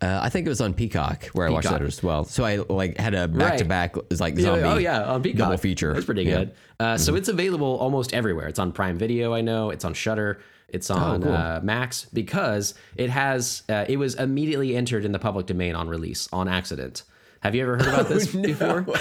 uh, 0.00 0.20
I 0.22 0.28
think 0.30 0.46
it 0.46 0.48
was 0.48 0.60
on 0.60 0.72
Peacock 0.72 1.24
where 1.32 1.46
I 1.46 1.50
watched 1.50 1.66
Peacock. 1.66 1.80
that 1.80 1.86
as 1.86 2.02
well. 2.02 2.24
So 2.24 2.44
I 2.44 2.56
like 2.56 2.96
had 2.96 3.12
a 3.12 3.26
back 3.28 3.58
to 3.58 3.64
back 3.64 3.96
like 4.18 4.38
zombie. 4.38 4.62
oh 4.62 4.78
yeah, 4.78 5.02
on 5.02 5.20
Peacock. 5.22 5.38
double 5.38 5.56
feature. 5.58 5.92
That's 5.92 6.06
pretty 6.06 6.22
Yeah. 6.22 6.30
Mm-hmm. 6.36 6.44
good. 6.44 6.54
Uh, 6.78 6.96
So 6.96 7.14
it's 7.16 7.28
available 7.28 7.76
almost 7.78 8.14
everywhere. 8.14 8.46
It's 8.48 8.58
on 8.60 8.72
Prime 8.72 8.96
Video. 8.96 9.34
I 9.34 9.40
know 9.42 9.70
it's 9.70 9.84
on 9.84 9.92
Shudder. 9.92 10.40
It's 10.72 10.90
on 10.90 11.22
Oh, 11.22 11.24
cool. 11.24 11.32
uh, 11.34 11.60
Max 11.62 12.06
because 12.12 12.74
it 12.96 13.10
has. 13.10 13.62
Uh, 13.68 13.84
it 13.88 13.96
was 13.98 14.14
immediately 14.14 14.76
entered 14.76 15.04
in 15.04 15.12
the 15.12 15.18
public 15.18 15.46
domain 15.46 15.74
on 15.74 15.88
release 15.88 16.28
on 16.32 16.48
accident. 16.48 17.02
Have 17.40 17.54
you 17.54 17.62
ever 17.62 17.76
heard 17.78 17.88
about 17.88 18.08
this 18.14 18.26
before? 18.34 18.84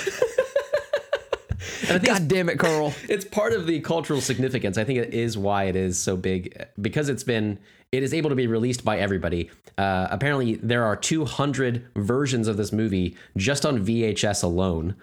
God 2.03 2.27
damn 2.27 2.49
it, 2.49 2.59
Carl. 2.59 2.93
it's 3.09 3.25
part 3.25 3.51
of 3.53 3.65
the 3.67 3.79
cultural 3.81 4.21
significance. 4.21 4.77
I 4.77 4.83
think 4.83 4.99
it 4.99 5.13
is 5.13 5.37
why 5.37 5.63
it 5.65 5.75
is 5.75 5.97
so 5.97 6.15
big 6.15 6.65
because 6.79 7.09
it's 7.09 7.23
been 7.23 7.57
it 7.91 8.03
is 8.03 8.13
able 8.13 8.29
to 8.29 8.35
be 8.35 8.45
released 8.47 8.85
by 8.85 8.99
everybody. 8.99 9.49
Uh, 9.77 10.07
apparently, 10.11 10.55
there 10.55 10.83
are 10.85 10.95
200 10.95 11.87
versions 11.95 12.47
of 12.47 12.57
this 12.57 12.71
movie 12.71 13.15
just 13.35 13.65
on 13.65 13.83
VHS 13.83 14.43
alone. 14.43 14.95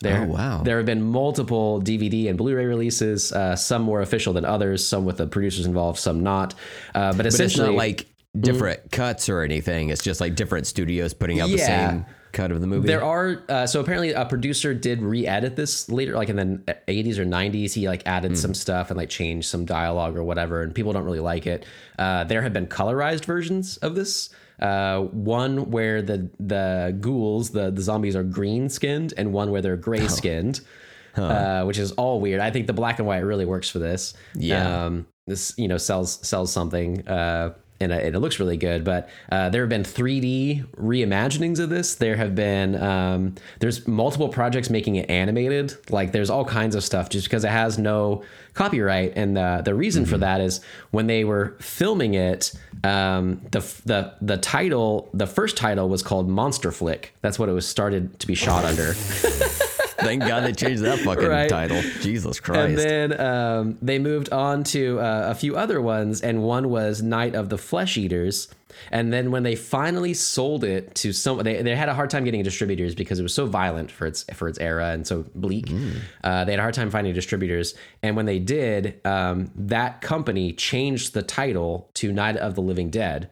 There, 0.00 0.22
Oh, 0.22 0.26
wow. 0.26 0.62
There 0.62 0.78
have 0.78 0.86
been 0.86 1.02
multiple 1.02 1.80
DVD 1.82 2.28
and 2.28 2.38
Blu-ray 2.38 2.64
releases. 2.64 3.32
Uh, 3.32 3.54
some 3.56 3.82
more 3.82 4.00
official 4.00 4.32
than 4.32 4.44
others. 4.44 4.86
Some 4.86 5.04
with 5.04 5.18
the 5.18 5.26
producers 5.26 5.66
involved, 5.66 5.98
some 5.98 6.22
not. 6.22 6.54
Uh, 6.94 7.10
but 7.10 7.18
But 7.18 7.26
it's 7.26 7.34
essentially, 7.34 7.68
not 7.68 7.76
like 7.76 8.06
different 8.38 8.90
cuts 8.90 9.28
or 9.28 9.42
anything. 9.42 9.90
It's 9.90 10.02
just 10.02 10.20
like 10.20 10.34
different 10.34 10.66
studios 10.66 11.12
putting 11.14 11.40
out 11.40 11.50
the 11.50 11.58
same 11.58 12.06
cut 12.32 12.52
of 12.52 12.60
the 12.60 12.66
movie. 12.66 12.86
There 12.86 13.02
are 13.04 13.42
uh, 13.48 13.66
so 13.66 13.80
apparently 13.80 14.12
a 14.12 14.24
producer 14.24 14.72
did 14.72 15.02
re-edit 15.02 15.56
this 15.56 15.88
later, 15.90 16.14
like 16.14 16.28
in 16.28 16.36
the 16.36 16.76
80s 16.88 17.18
or 17.18 17.24
90s. 17.26 17.72
He 17.74 17.88
like 17.88 18.04
added 18.06 18.38
some 18.38 18.54
stuff 18.54 18.90
and 18.90 18.96
like 18.96 19.08
changed 19.10 19.48
some 19.48 19.64
dialogue 19.64 20.16
or 20.16 20.22
whatever, 20.24 20.62
and 20.62 20.74
people 20.74 20.92
don't 20.92 21.04
really 21.04 21.20
like 21.20 21.46
it. 21.46 21.66
Uh, 21.98 22.24
there 22.24 22.40
have 22.42 22.52
been 22.52 22.68
colorized 22.68 23.24
versions 23.24 23.76
of 23.78 23.94
this. 23.96 24.30
Uh, 24.60 25.00
one 25.00 25.70
where 25.70 26.02
the 26.02 26.28
the 26.38 26.96
ghouls, 27.00 27.50
the 27.50 27.70
the 27.70 27.82
zombies 27.82 28.14
are 28.14 28.22
green 28.22 28.68
skinned, 28.68 29.14
and 29.16 29.32
one 29.32 29.50
where 29.50 29.62
they're 29.62 29.76
gray 29.76 30.06
skinned. 30.08 30.60
Uh, 31.16 31.64
which 31.64 31.76
is 31.78 31.90
all 31.92 32.20
weird. 32.20 32.40
I 32.40 32.50
think 32.52 32.68
the 32.68 32.72
black 32.72 32.98
and 32.98 33.06
white 33.06 33.24
really 33.24 33.44
works 33.44 33.68
for 33.68 33.80
this. 33.80 34.14
Yeah. 34.34 34.84
um, 34.86 35.06
this 35.26 35.52
you 35.58 35.68
know 35.68 35.76
sells 35.76 36.26
sells 36.26 36.52
something. 36.52 37.06
Uh, 37.06 37.54
and 37.80 37.92
it, 37.92 38.14
it 38.14 38.18
looks 38.18 38.38
really 38.38 38.56
good. 38.56 38.84
But 38.84 39.08
uh, 39.32 39.48
there 39.48 39.62
have 39.62 39.70
been 39.70 39.82
3D 39.82 40.66
reimaginings 40.76 41.58
of 41.58 41.70
this. 41.70 41.94
There 41.94 42.14
have 42.16 42.34
been 42.34 42.80
um, 42.80 43.34
there's 43.58 43.88
multiple 43.88 44.28
projects 44.28 44.68
making 44.70 44.96
it 44.96 45.08
animated. 45.08 45.74
Like 45.90 46.12
there's 46.12 46.30
all 46.30 46.44
kinds 46.44 46.74
of 46.74 46.84
stuff 46.84 47.08
just 47.08 47.26
because 47.26 47.44
it 47.44 47.50
has 47.50 47.78
no 47.78 48.22
copyright. 48.54 49.14
And 49.16 49.36
the 49.36 49.62
the 49.64 49.74
reason 49.74 50.04
for 50.04 50.18
that 50.18 50.40
is 50.40 50.60
when 50.90 51.06
they 51.06 51.24
were 51.24 51.56
filming 51.60 52.14
it, 52.14 52.52
um, 52.84 53.40
the 53.50 53.60
the 53.84 54.14
the 54.20 54.36
title, 54.36 55.08
the 55.12 55.26
first 55.26 55.56
title 55.56 55.88
was 55.88 56.02
called 56.02 56.28
Monster 56.28 56.72
Flick. 56.72 57.14
That's 57.20 57.38
what 57.38 57.48
it 57.48 57.52
was 57.52 57.66
started 57.66 58.18
to 58.20 58.26
be 58.26 58.34
shot 58.34 58.64
under. 58.64 58.94
Thank 60.00 60.22
God 60.26 60.44
they 60.44 60.52
changed 60.52 60.82
that 60.82 60.98
fucking 61.00 61.26
Right. 61.28 61.48
title. 61.48 61.80
Jesus 62.00 62.40
Christ. 62.40 62.60
And 62.60 62.78
then 62.78 63.20
um, 63.20 63.78
they 63.82 63.98
moved 63.98 64.32
on 64.32 64.64
to 64.64 64.98
uh, 65.00 65.28
a 65.30 65.34
few 65.34 65.56
other 65.56 65.80
ones, 65.80 66.20
and 66.22 66.42
one 66.42 66.68
was 66.70 67.02
Night 67.02 67.34
of 67.34 67.48
the 67.48 67.58
Flesh 67.58 67.96
Eaters. 67.96 68.48
And 68.90 69.12
then 69.12 69.30
when 69.30 69.42
they 69.42 69.56
finally 69.56 70.14
sold 70.14 70.64
it 70.64 70.94
to 70.96 71.12
someone, 71.12 71.44
they, 71.44 71.60
they 71.60 71.76
had 71.76 71.88
a 71.88 71.94
hard 71.94 72.08
time 72.08 72.24
getting 72.24 72.42
distributors 72.42 72.94
because 72.94 73.18
it 73.18 73.22
was 73.22 73.34
so 73.34 73.44
violent 73.46 73.90
for 73.90 74.06
its 74.06 74.24
for 74.32 74.48
its 74.48 74.58
era 74.58 74.90
and 74.90 75.06
so 75.06 75.24
bleak. 75.34 75.70
Uh, 76.24 76.44
they 76.44 76.52
had 76.52 76.58
a 76.60 76.62
hard 76.62 76.74
time 76.74 76.90
finding 76.90 77.12
distributors, 77.12 77.74
and 78.02 78.16
when 78.16 78.26
they 78.26 78.38
did, 78.38 79.00
um, 79.04 79.50
that 79.54 80.00
company 80.00 80.52
changed 80.52 81.12
the 81.14 81.22
title 81.22 81.90
to 81.94 82.12
Night 82.12 82.36
of 82.36 82.54
the 82.54 82.62
Living 82.62 82.90
Dead. 82.90 83.28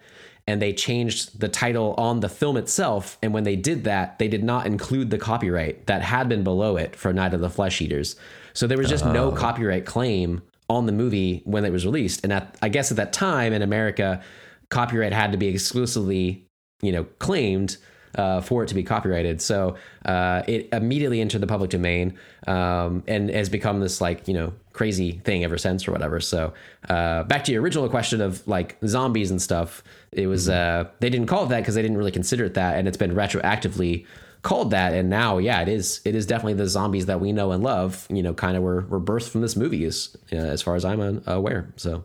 And 0.48 0.62
they 0.62 0.72
changed 0.72 1.40
the 1.40 1.48
title 1.48 1.94
on 1.98 2.20
the 2.20 2.28
film 2.30 2.56
itself. 2.56 3.18
And 3.22 3.34
when 3.34 3.44
they 3.44 3.54
did 3.54 3.84
that, 3.84 4.18
they 4.18 4.28
did 4.28 4.42
not 4.42 4.66
include 4.66 5.10
the 5.10 5.18
copyright 5.18 5.86
that 5.86 6.00
had 6.00 6.26
been 6.28 6.42
below 6.42 6.78
it 6.78 6.96
for 6.96 7.12
Night 7.12 7.34
of 7.34 7.40
the 7.40 7.50
Flesh 7.50 7.82
Eaters. 7.82 8.16
So 8.54 8.66
there 8.66 8.78
was 8.78 8.88
just 8.88 9.04
no 9.04 9.30
oh. 9.30 9.32
copyright 9.32 9.84
claim 9.84 10.40
on 10.70 10.86
the 10.86 10.92
movie 10.92 11.42
when 11.44 11.66
it 11.66 11.70
was 11.70 11.84
released. 11.84 12.24
And 12.24 12.32
at, 12.32 12.56
I 12.62 12.70
guess 12.70 12.90
at 12.90 12.96
that 12.96 13.12
time 13.12 13.52
in 13.52 13.60
America, 13.60 14.22
copyright 14.70 15.12
had 15.12 15.32
to 15.32 15.38
be 15.38 15.48
exclusively, 15.48 16.46
you 16.80 16.92
know, 16.92 17.04
claimed 17.18 17.76
uh, 18.18 18.40
for 18.40 18.64
it 18.64 18.66
to 18.66 18.74
be 18.74 18.82
copyrighted. 18.82 19.40
So 19.40 19.76
uh, 20.04 20.42
it 20.46 20.68
immediately 20.72 21.20
entered 21.20 21.40
the 21.40 21.46
public 21.46 21.70
domain 21.70 22.18
um, 22.46 23.04
and 23.06 23.30
has 23.30 23.48
become 23.48 23.80
this 23.80 24.00
like 24.00 24.26
you 24.26 24.34
know 24.34 24.52
crazy 24.72 25.12
thing 25.24 25.44
ever 25.44 25.56
since 25.56 25.88
or 25.88 25.92
whatever. 25.92 26.20
So 26.20 26.52
uh, 26.88 27.22
back 27.24 27.44
to 27.44 27.52
your 27.52 27.62
original 27.62 27.88
question 27.88 28.20
of 28.20 28.46
like 28.46 28.76
zombies 28.86 29.30
and 29.30 29.40
stuff, 29.40 29.82
it 30.12 30.26
was 30.26 30.48
uh, 30.48 30.88
they 31.00 31.08
didn't 31.08 31.28
call 31.28 31.44
it 31.44 31.48
that 31.50 31.60
because 31.60 31.76
they 31.76 31.82
didn't 31.82 31.96
really 31.96 32.10
consider 32.10 32.44
it 32.44 32.54
that, 32.54 32.76
and 32.76 32.88
it's 32.88 32.98
been 32.98 33.14
retroactively 33.14 34.04
called 34.42 34.70
that 34.70 34.94
and 34.94 35.10
now 35.10 35.38
yeah 35.38 35.60
it 35.60 35.68
is 35.68 36.00
it 36.04 36.14
is 36.14 36.24
definitely 36.24 36.54
the 36.54 36.68
zombies 36.68 37.06
that 37.06 37.20
we 37.20 37.32
know 37.32 37.50
and 37.50 37.64
love 37.64 38.06
you 38.08 38.22
know 38.22 38.32
kind 38.32 38.56
of 38.56 38.62
were, 38.62 38.82
were 38.82 39.00
birthed 39.00 39.28
from 39.28 39.40
this 39.40 39.56
movie 39.56 39.84
as, 39.84 40.16
as 40.30 40.62
far 40.62 40.76
as 40.76 40.84
i'm 40.84 41.20
aware 41.26 41.72
so 41.74 42.04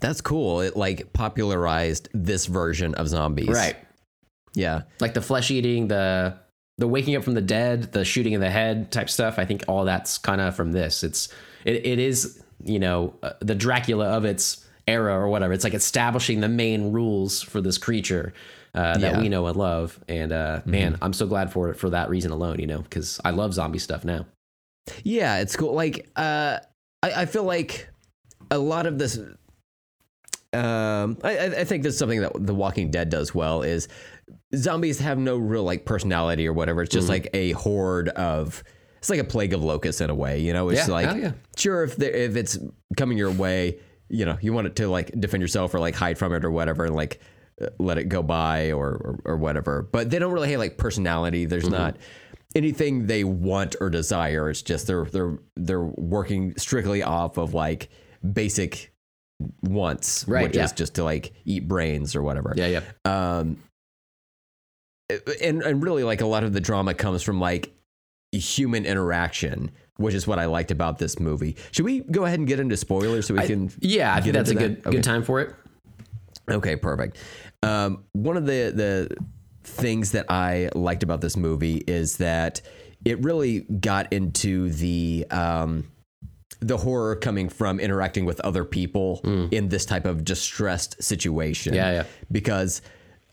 That's 0.00 0.20
cool. 0.20 0.60
It 0.60 0.76
like 0.76 1.12
popularized 1.12 2.08
this 2.12 2.46
version 2.46 2.94
of 2.94 3.08
zombies. 3.08 3.48
Right. 3.48 3.76
Yeah. 4.54 4.82
Like 5.00 5.14
the 5.14 5.20
flesh 5.22 5.50
eating, 5.50 5.88
the 5.88 6.36
the 6.78 6.88
waking 6.88 7.14
up 7.16 7.22
from 7.22 7.34
the 7.34 7.40
dead, 7.40 7.92
the 7.92 8.04
shooting 8.04 8.32
in 8.32 8.40
the 8.40 8.50
head 8.50 8.90
type 8.90 9.08
stuff. 9.08 9.38
I 9.38 9.44
think 9.44 9.64
all 9.68 9.84
that's 9.84 10.18
kind 10.18 10.40
of 10.40 10.56
from 10.56 10.72
this. 10.72 11.04
It's 11.04 11.28
it, 11.64 11.86
it 11.86 11.98
is 11.98 12.42
you 12.64 12.78
know 12.78 13.14
uh, 13.22 13.32
the 13.40 13.54
Dracula 13.54 14.06
of 14.16 14.24
its 14.24 14.64
era 14.86 15.14
or 15.14 15.28
whatever. 15.28 15.52
It's 15.52 15.64
like 15.64 15.74
establishing 15.74 16.40
the 16.40 16.48
main 16.48 16.92
rules 16.92 17.42
for 17.42 17.60
this 17.60 17.78
creature 17.78 18.32
uh, 18.74 18.98
that 18.98 19.14
Yeah. 19.14 19.20
we 19.20 19.28
know 19.28 19.46
and 19.46 19.56
love. 19.56 19.98
And 20.08 20.32
uh, 20.32 20.60
man, 20.64 20.98
I'm 21.00 21.12
so 21.12 21.26
glad 21.26 21.52
for 21.52 21.70
it 21.70 21.74
for 21.74 21.90
that 21.90 22.10
reason 22.10 22.32
alone. 22.32 22.58
You 22.58 22.66
know, 22.66 22.78
because 22.80 23.20
I 23.24 23.30
love 23.30 23.54
zombie 23.54 23.78
stuff 23.78 24.04
now. 24.04 24.26
Yeah, 25.02 25.38
it's 25.38 25.56
cool. 25.56 25.72
Like, 25.74 26.10
uh, 26.16 26.58
I, 27.02 27.22
I 27.22 27.26
feel 27.26 27.44
like 27.44 27.88
a 28.50 28.58
lot 28.58 28.86
of 28.86 28.98
this. 28.98 29.18
Um, 30.52 31.18
I, 31.24 31.36
I 31.38 31.44
I 31.60 31.64
think 31.64 31.82
that's 31.82 31.98
something 31.98 32.20
that 32.20 32.32
The 32.46 32.54
Walking 32.54 32.90
Dead 32.90 33.10
does 33.10 33.34
well. 33.34 33.62
Is 33.62 33.88
zombies 34.54 34.98
have 35.00 35.18
no 35.18 35.36
real 35.36 35.64
like 35.64 35.84
personality 35.84 36.46
or 36.46 36.52
whatever. 36.52 36.82
It's 36.82 36.92
just 36.92 37.08
like 37.08 37.28
a 37.34 37.52
horde 37.52 38.08
of. 38.10 38.62
It's 38.98 39.10
like 39.10 39.20
a 39.20 39.24
plague 39.24 39.52
of 39.52 39.62
locusts 39.62 40.00
in 40.00 40.08
a 40.08 40.14
way. 40.14 40.40
You 40.40 40.54
know, 40.54 40.70
it's 40.70 40.88
Yeah, 40.88 40.94
like 40.94 41.08
oh, 41.08 41.14
yeah. 41.14 41.32
sure 41.56 41.84
if 41.84 42.00
if 42.00 42.36
it's 42.36 42.58
coming 42.96 43.18
your 43.18 43.30
way, 43.30 43.78
you 44.08 44.24
know, 44.24 44.38
you 44.40 44.52
want 44.54 44.66
it 44.66 44.76
to 44.76 44.88
like 44.88 45.10
defend 45.20 45.42
yourself 45.42 45.74
or 45.74 45.78
like 45.78 45.94
hide 45.94 46.16
from 46.16 46.32
it 46.32 46.42
or 46.44 46.50
whatever, 46.50 46.86
and 46.86 46.94
like 46.96 47.20
let 47.78 47.98
it 47.98 48.04
go 48.04 48.22
by 48.22 48.72
or, 48.72 48.88
or 48.88 49.20
or 49.26 49.36
whatever. 49.36 49.82
But 49.82 50.08
they 50.10 50.18
don't 50.18 50.32
really 50.32 50.50
have 50.52 50.58
like 50.58 50.78
personality. 50.78 51.44
There's 51.44 51.68
not 51.68 51.98
anything 52.54 53.06
they 53.06 53.24
want 53.24 53.76
or 53.80 53.90
desire. 53.90 54.48
It's 54.48 54.62
just 54.62 54.86
they're 54.86 55.04
they're 55.04 55.38
they're 55.54 55.82
working 55.84 56.56
strictly 56.56 57.02
off 57.02 57.36
of 57.36 57.52
like 57.52 57.90
basic 58.32 58.90
wants, 59.62 60.26
Right, 60.26 60.44
which 60.44 60.56
yeah. 60.56 60.64
is 60.64 60.72
just 60.72 60.94
to 60.94 61.04
like 61.04 61.32
eat 61.44 61.68
brains 61.68 62.16
or 62.16 62.22
whatever. 62.22 62.54
Yeah, 62.56 62.80
yeah. 62.80 62.80
Um, 63.04 63.58
and 65.10 65.62
and 65.62 65.82
really 65.82 66.04
like 66.04 66.20
a 66.20 66.26
lot 66.26 66.44
of 66.44 66.52
the 66.52 66.60
drama 66.60 66.94
comes 66.94 67.22
from 67.22 67.40
like 67.40 67.72
human 68.32 68.84
interaction, 68.84 69.70
which 69.96 70.14
is 70.14 70.26
what 70.26 70.38
I 70.38 70.46
liked 70.46 70.70
about 70.70 70.98
this 70.98 71.18
movie. 71.18 71.56
Should 71.72 71.84
we 71.84 72.00
go 72.00 72.24
ahead 72.24 72.38
and 72.38 72.48
get 72.48 72.60
into 72.60 72.76
spoilers 72.76 73.26
so 73.26 73.34
we 73.34 73.46
can? 73.46 73.70
Yeah, 73.80 74.14
I 74.14 74.20
think 74.20 74.34
that's 74.34 74.50
a 74.50 74.52
into 74.52 74.68
good? 74.68 74.86
Okay. 74.86 74.96
good 74.96 75.04
time 75.04 75.22
for 75.22 75.40
it. 75.40 75.54
Okay, 76.50 76.76
perfect. 76.76 77.18
Um, 77.62 78.04
one 78.12 78.36
of 78.36 78.46
the 78.46 78.72
the 78.74 79.16
things 79.62 80.12
that 80.12 80.26
I 80.30 80.68
liked 80.74 81.02
about 81.02 81.20
this 81.20 81.36
movie 81.36 81.82
is 81.86 82.18
that 82.18 82.60
it 83.04 83.22
really 83.22 83.60
got 83.60 84.12
into 84.12 84.70
the 84.70 85.26
um, 85.30 85.90
the 86.60 86.76
horror 86.76 87.16
coming 87.16 87.48
from 87.48 87.80
interacting 87.80 88.24
with 88.24 88.40
other 88.40 88.64
people 88.64 89.20
in 89.50 89.68
this 89.68 89.84
type 89.84 90.06
of 90.06 90.24
distressed 90.24 91.02
situation. 91.02 91.74
Yeah, 91.74 91.92
yeah. 91.92 92.04
Because 92.32 92.82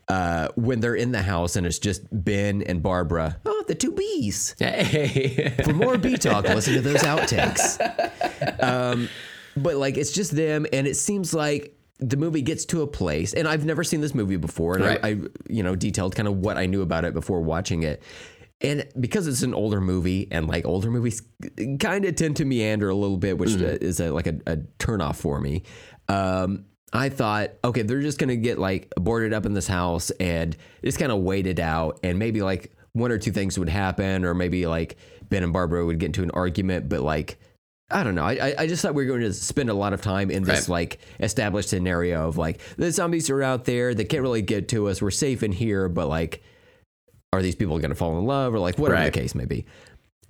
uh, 0.08 0.48
when 0.56 0.80
they're 0.80 0.94
in 0.96 1.12
the 1.12 1.22
house 1.22 1.56
and 1.56 1.66
it's 1.66 1.78
just 1.78 2.02
Ben 2.12 2.62
and 2.62 2.82
Barbara, 2.82 3.38
oh, 3.46 3.64
the 3.68 3.74
two 3.74 3.92
bees. 3.92 4.54
Hey. 4.58 5.54
For 5.64 5.72
more 5.72 5.96
bee 5.98 6.16
talk, 6.16 6.44
listen 6.48 6.74
to 6.74 6.80
those 6.80 7.02
outtakes. 7.02 7.78
Um, 8.62 9.08
but 9.56 9.76
like, 9.76 9.96
it's 9.96 10.12
just 10.12 10.34
them, 10.34 10.66
and 10.72 10.86
it 10.86 10.96
seems 10.96 11.32
like 11.34 11.76
the 11.98 12.16
movie 12.16 12.42
gets 12.42 12.64
to 12.66 12.82
a 12.82 12.86
place, 12.86 13.32
and 13.32 13.46
I've 13.46 13.64
never 13.64 13.84
seen 13.84 14.00
this 14.00 14.14
movie 14.14 14.36
before, 14.36 14.74
and 14.76 14.84
Right. 14.84 15.00
I, 15.02 15.08
I, 15.10 15.16
you 15.48 15.62
know, 15.62 15.76
detailed 15.76 16.16
kind 16.16 16.26
of 16.26 16.38
what 16.38 16.56
I 16.56 16.66
knew 16.66 16.82
about 16.82 17.04
it 17.04 17.14
before 17.14 17.40
watching 17.40 17.82
it. 17.84 18.02
And 18.60 18.86
because 18.98 19.26
it's 19.26 19.42
an 19.42 19.54
older 19.54 19.80
movie, 19.80 20.28
and 20.30 20.46
like 20.48 20.64
older 20.64 20.90
movies 20.90 21.22
kind 21.80 22.04
of 22.04 22.14
tend 22.16 22.36
to 22.36 22.44
meander 22.44 22.88
a 22.88 22.94
little 22.94 23.16
bit, 23.18 23.36
which 23.38 23.50
Mm-hmm. 23.50 23.84
is 23.84 23.98
a, 24.00 24.10
like 24.10 24.26
a, 24.28 24.38
a 24.46 24.56
turnoff 24.78 25.16
for 25.16 25.40
me. 25.40 25.62
Um, 26.08 26.64
I 26.92 27.08
thought, 27.08 27.52
okay, 27.64 27.82
they're 27.82 28.02
just 28.02 28.18
gonna 28.18 28.36
get 28.36 28.58
like 28.58 28.92
boarded 28.96 29.32
up 29.32 29.46
in 29.46 29.54
this 29.54 29.66
house 29.66 30.10
and 30.20 30.56
just 30.84 30.98
kind 30.98 31.10
of 31.12 31.20
wait 31.20 31.46
it 31.46 31.58
out, 31.58 31.98
and 32.02 32.18
maybe 32.18 32.42
like 32.42 32.72
one 32.92 33.10
or 33.10 33.18
two 33.18 33.32
things 33.32 33.58
would 33.58 33.68
happen, 33.70 34.24
or 34.24 34.34
maybe 34.34 34.66
like 34.66 34.96
Ben 35.30 35.42
and 35.42 35.52
Barbara 35.52 35.84
would 35.86 35.98
get 35.98 36.06
into 36.06 36.22
an 36.22 36.30
argument, 36.32 36.88
but 36.88 37.00
like 37.00 37.38
I 37.90 38.04
don't 38.04 38.14
know. 38.14 38.24
I 38.24 38.54
I- 38.58 38.66
just 38.66 38.80
thought 38.82 38.94
we 38.94 39.04
were 39.04 39.08
going 39.08 39.20
to 39.20 39.32
spend 39.34 39.68
a 39.68 39.74
lot 39.74 39.92
of 39.92 40.00
time 40.00 40.30
in 40.30 40.44
this 40.44 40.60
Right. 40.68 40.68
like 40.68 40.98
established 41.20 41.68
scenario 41.68 42.26
of 42.28 42.38
like 42.38 42.60
the 42.76 42.90
zombies 42.90 43.28
are 43.28 43.42
out 43.42 43.64
there, 43.66 43.94
they 43.94 44.04
can't 44.04 44.22
really 44.22 44.40
get 44.42 44.68
to 44.68 44.88
us, 44.88 45.02
we're 45.02 45.10
safe 45.10 45.42
in 45.42 45.52
here, 45.52 45.88
but 45.90 46.08
like, 46.08 46.42
are 47.34 47.42
these 47.42 47.54
people 47.54 47.78
going 47.78 47.90
to 47.90 47.94
fall 47.94 48.18
in 48.18 48.24
love 48.26 48.54
or 48.54 48.58
like 48.58 48.78
whatever 48.78 49.00
Right. 49.00 49.12
the 49.12 49.18
case 49.20 49.34
may 49.34 49.44
be? 49.46 49.66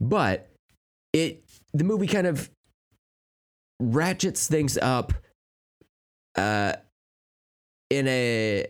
But 0.00 0.48
it 1.12 1.44
the 1.72 1.84
movie 1.84 2.06
kind 2.08 2.26
of 2.26 2.50
ratchets 3.80 4.46
things 4.48 4.78
up 4.78 5.12
uh 6.36 6.72
in 7.90 8.06
a 8.08 8.66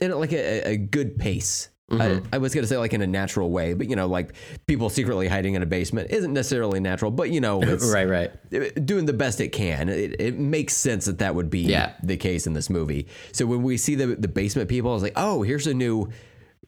in 0.00 0.10
like 0.12 0.32
a, 0.32 0.70
a 0.72 0.76
good 0.76 1.18
pace 1.18 1.68
Mhm. 1.90 2.26
I, 2.30 2.36
I 2.36 2.38
was 2.38 2.54
gonna 2.54 2.66
say 2.66 2.76
like 2.76 2.92
in 2.92 3.00
a 3.00 3.06
natural 3.06 3.50
way 3.50 3.72
but 3.72 3.88
you 3.88 3.96
know 3.96 4.06
like 4.08 4.34
people 4.66 4.90
secretly 4.90 5.26
hiding 5.26 5.54
in 5.54 5.62
a 5.62 5.66
basement 5.66 6.10
isn't 6.10 6.34
necessarily 6.34 6.80
natural 6.80 7.10
but 7.10 7.30
you 7.30 7.40
know 7.40 7.62
it's 7.62 7.90
right, 7.90 8.06
right. 8.06 8.84
doing 8.86 9.06
the 9.06 9.14
best 9.14 9.40
it 9.40 9.52
can 9.52 9.88
it, 9.88 10.20
it 10.20 10.38
makes 10.38 10.74
sense 10.74 11.06
that 11.06 11.20
that 11.20 11.34
would 11.34 11.48
be 11.48 11.60
Yeah. 11.60 11.94
the 12.02 12.18
case 12.18 12.46
in 12.46 12.52
this 12.52 12.68
movie 12.68 13.08
so 13.32 13.46
when 13.46 13.62
we 13.62 13.78
see 13.78 13.94
the 13.94 14.08
the 14.08 14.28
basement 14.28 14.68
people 14.68 14.90
i 14.90 14.94
was 14.94 15.02
like 15.02 15.14
oh 15.16 15.40
here's 15.42 15.66
a 15.66 15.72
new 15.72 16.10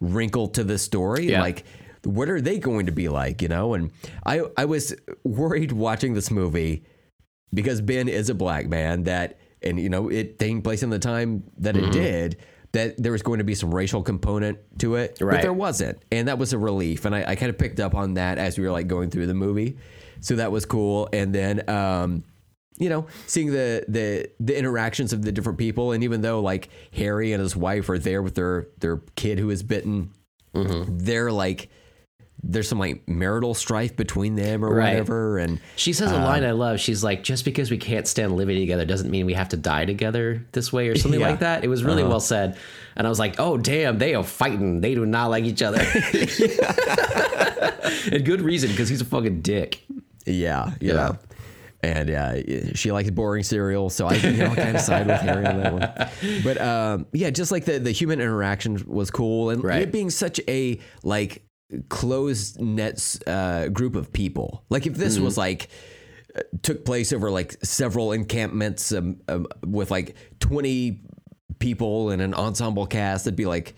wrinkle 0.01 0.49
to 0.49 0.65
the 0.65 0.79
story 0.79 1.27
Yeah. 1.33 1.43
like 1.43 1.65
what 2.05 2.31
are 2.31 2.41
they 2.41 2.59
going 2.59 2.87
to 2.87 2.93
be 2.93 3.11
like 3.11 3.43
you 3.43 3.49
know 3.49 3.75
and 3.75 3.91
i 4.25 4.41
i 4.57 4.65
was 4.65 4.95
worried 5.23 5.73
watching 5.73 6.15
this 6.15 6.31
movie 6.31 6.85
because 7.53 7.81
Ben 7.83 8.09
is 8.09 8.31
a 8.31 8.35
black 8.35 8.69
man 8.69 9.03
that 9.03 9.40
and 9.63 9.79
you 9.81 9.89
know 9.89 10.09
it 10.09 10.39
taking 10.39 10.63
place 10.63 10.83
in 10.83 10.91
the 10.91 10.99
time 10.99 11.45
that 11.59 11.75
Mm-hmm. 11.75 11.87
it 11.89 11.93
did 11.93 12.37
that 12.73 13.03
there 13.03 13.11
was 13.13 13.23
going 13.23 13.39
to 13.39 13.45
be 13.45 13.55
some 13.57 13.75
racial 13.75 14.03
component 14.03 14.59
to 14.79 14.95
it 14.95 15.19
but 15.37 15.43
there 15.43 15.53
wasn't. 15.53 15.99
And 16.13 16.29
that 16.29 16.39
was 16.39 16.53
a 16.53 16.59
relief. 16.59 17.05
And 17.05 17.15
I, 17.17 17.25
I 17.33 17.35
kind 17.35 17.51
of 17.51 17.59
picked 17.59 17.81
up 17.81 17.97
on 17.97 18.15
that 18.15 18.39
as 18.39 18.57
we 18.57 18.65
were 18.65 18.71
like 18.71 18.87
going 18.87 19.11
through 19.11 19.27
the 19.27 19.35
movie. 19.35 19.77
So 20.21 20.37
that 20.37 20.53
was 20.53 20.67
cool. 20.67 21.09
And 21.13 21.35
then 21.35 21.69
um 21.69 22.23
you 22.79 22.89
know 22.89 23.07
seeing 23.27 23.51
the 23.51 23.85
the 23.89 24.31
the 24.39 24.57
interactions 24.57 25.13
of 25.13 25.23
the 25.23 25.33
different 25.33 25.59
people. 25.59 25.91
And 25.93 26.05
even 26.05 26.21
though 26.21 26.41
like 26.41 26.69
Harry 26.93 27.33
and 27.33 27.43
his 27.43 27.57
wife 27.57 27.89
are 27.89 27.99
there 27.99 28.23
with 28.23 28.37
their 28.37 28.69
their 28.79 28.99
kid 29.17 29.39
who 29.39 29.51
is 29.51 29.63
bitten 29.63 30.13
Mm-hmm. 30.55 30.99
they're 30.99 31.31
like 31.33 31.71
there's 32.43 32.69
some 32.69 32.79
like 32.79 33.07
marital 33.09 33.53
strife 33.55 33.95
between 33.97 34.35
them 34.35 34.65
or 34.65 34.75
Right. 34.75 34.91
whatever 34.95 35.39
and 35.39 35.61
She 35.77 35.93
says 35.93 36.11
a 36.11 36.17
line 36.17 36.43
I 36.45 36.53
love. 36.53 36.81
She's 36.81 37.05
like, 37.05 37.23
just 37.23 37.45
because 37.45 37.71
we 37.71 37.77
can't 37.77 38.09
stand 38.09 38.35
living 38.37 38.59
together 38.59 38.85
doesn't 38.87 39.11
mean 39.11 39.27
we 39.27 39.35
have 39.35 39.51
to 39.51 39.57
die 39.59 39.85
together 39.85 40.45
this 40.53 40.73
way 40.73 40.89
or 40.89 40.97
something 40.97 41.21
Yeah. 41.25 41.29
like 41.31 41.41
that. 41.41 41.65
It 41.65 41.69
was 41.69 41.85
really 41.85 42.03
well 42.03 42.21
said. 42.21 42.57
And 42.97 43.07
I 43.07 43.11
was 43.11 43.19
like, 43.19 43.37
oh, 43.39 43.57
damn, 43.57 43.99
they 43.99 44.15
are 44.15 44.25
fighting. 44.25 44.81
They 44.81 44.95
do 44.95 45.07
not 45.07 45.31
like 45.31 45.45
each 45.45 45.63
other. 45.63 45.81
and 48.13 48.25
good 48.25 48.41
reason, 48.43 48.71
because 48.71 48.89
he's 48.89 49.01
a 49.01 49.05
fucking 49.05 49.41
dick. 49.43 49.83
Yeah, 50.27 50.73
you 50.81 50.89
Yeah. 50.89 50.95
know. 50.95 51.19
And 51.83 52.11
uh, 52.11 52.75
she 52.75 52.93
likes 52.93 53.11
boring 53.11 53.43
cereal, 53.43 53.89
so 53.89 54.07
I 54.07 54.15
you 54.17 54.37
know, 54.37 54.55
kind 54.55 54.77
of 54.77 54.83
side 54.83 55.07
with 55.07 55.19
Harry 55.23 55.47
on 55.47 55.63
that 55.63 55.73
one. 55.73 56.43
But 56.45 56.61
um, 56.61 57.07
yeah, 57.13 57.31
just 57.31 57.51
like 57.51 57.65
the 57.65 57.79
the 57.79 57.91
human 57.91 58.21
interaction 58.21 58.85
was 58.87 59.11
cool, 59.11 59.49
and 59.49 59.65
Right. 59.65 59.81
it 59.81 59.91
being 59.93 60.11
such 60.11 60.39
a 60.47 60.79
like 61.03 61.43
closed 61.89 62.61
net 62.61 63.19
uh, 63.27 63.69
group 63.69 63.95
of 63.95 64.13
people. 64.13 64.65
Like 64.69 64.87
if 64.87 64.95
this 64.95 65.19
was 65.19 65.37
like 65.39 65.69
uh, 66.35 66.41
took 66.63 66.85
place 66.85 67.13
over 67.13 67.31
like 67.31 67.57
several 67.63 68.13
encampments 68.13 68.93
um, 68.93 69.21
um, 69.29 69.47
with 69.67 69.91
like 69.91 70.17
twenty 70.39 71.03
people 71.59 72.11
and 72.11 72.23
an 72.23 72.35
ensemble 72.35 72.87
cast, 72.87 73.27
it'd 73.27 73.37
be 73.37 73.47
like. 73.47 73.75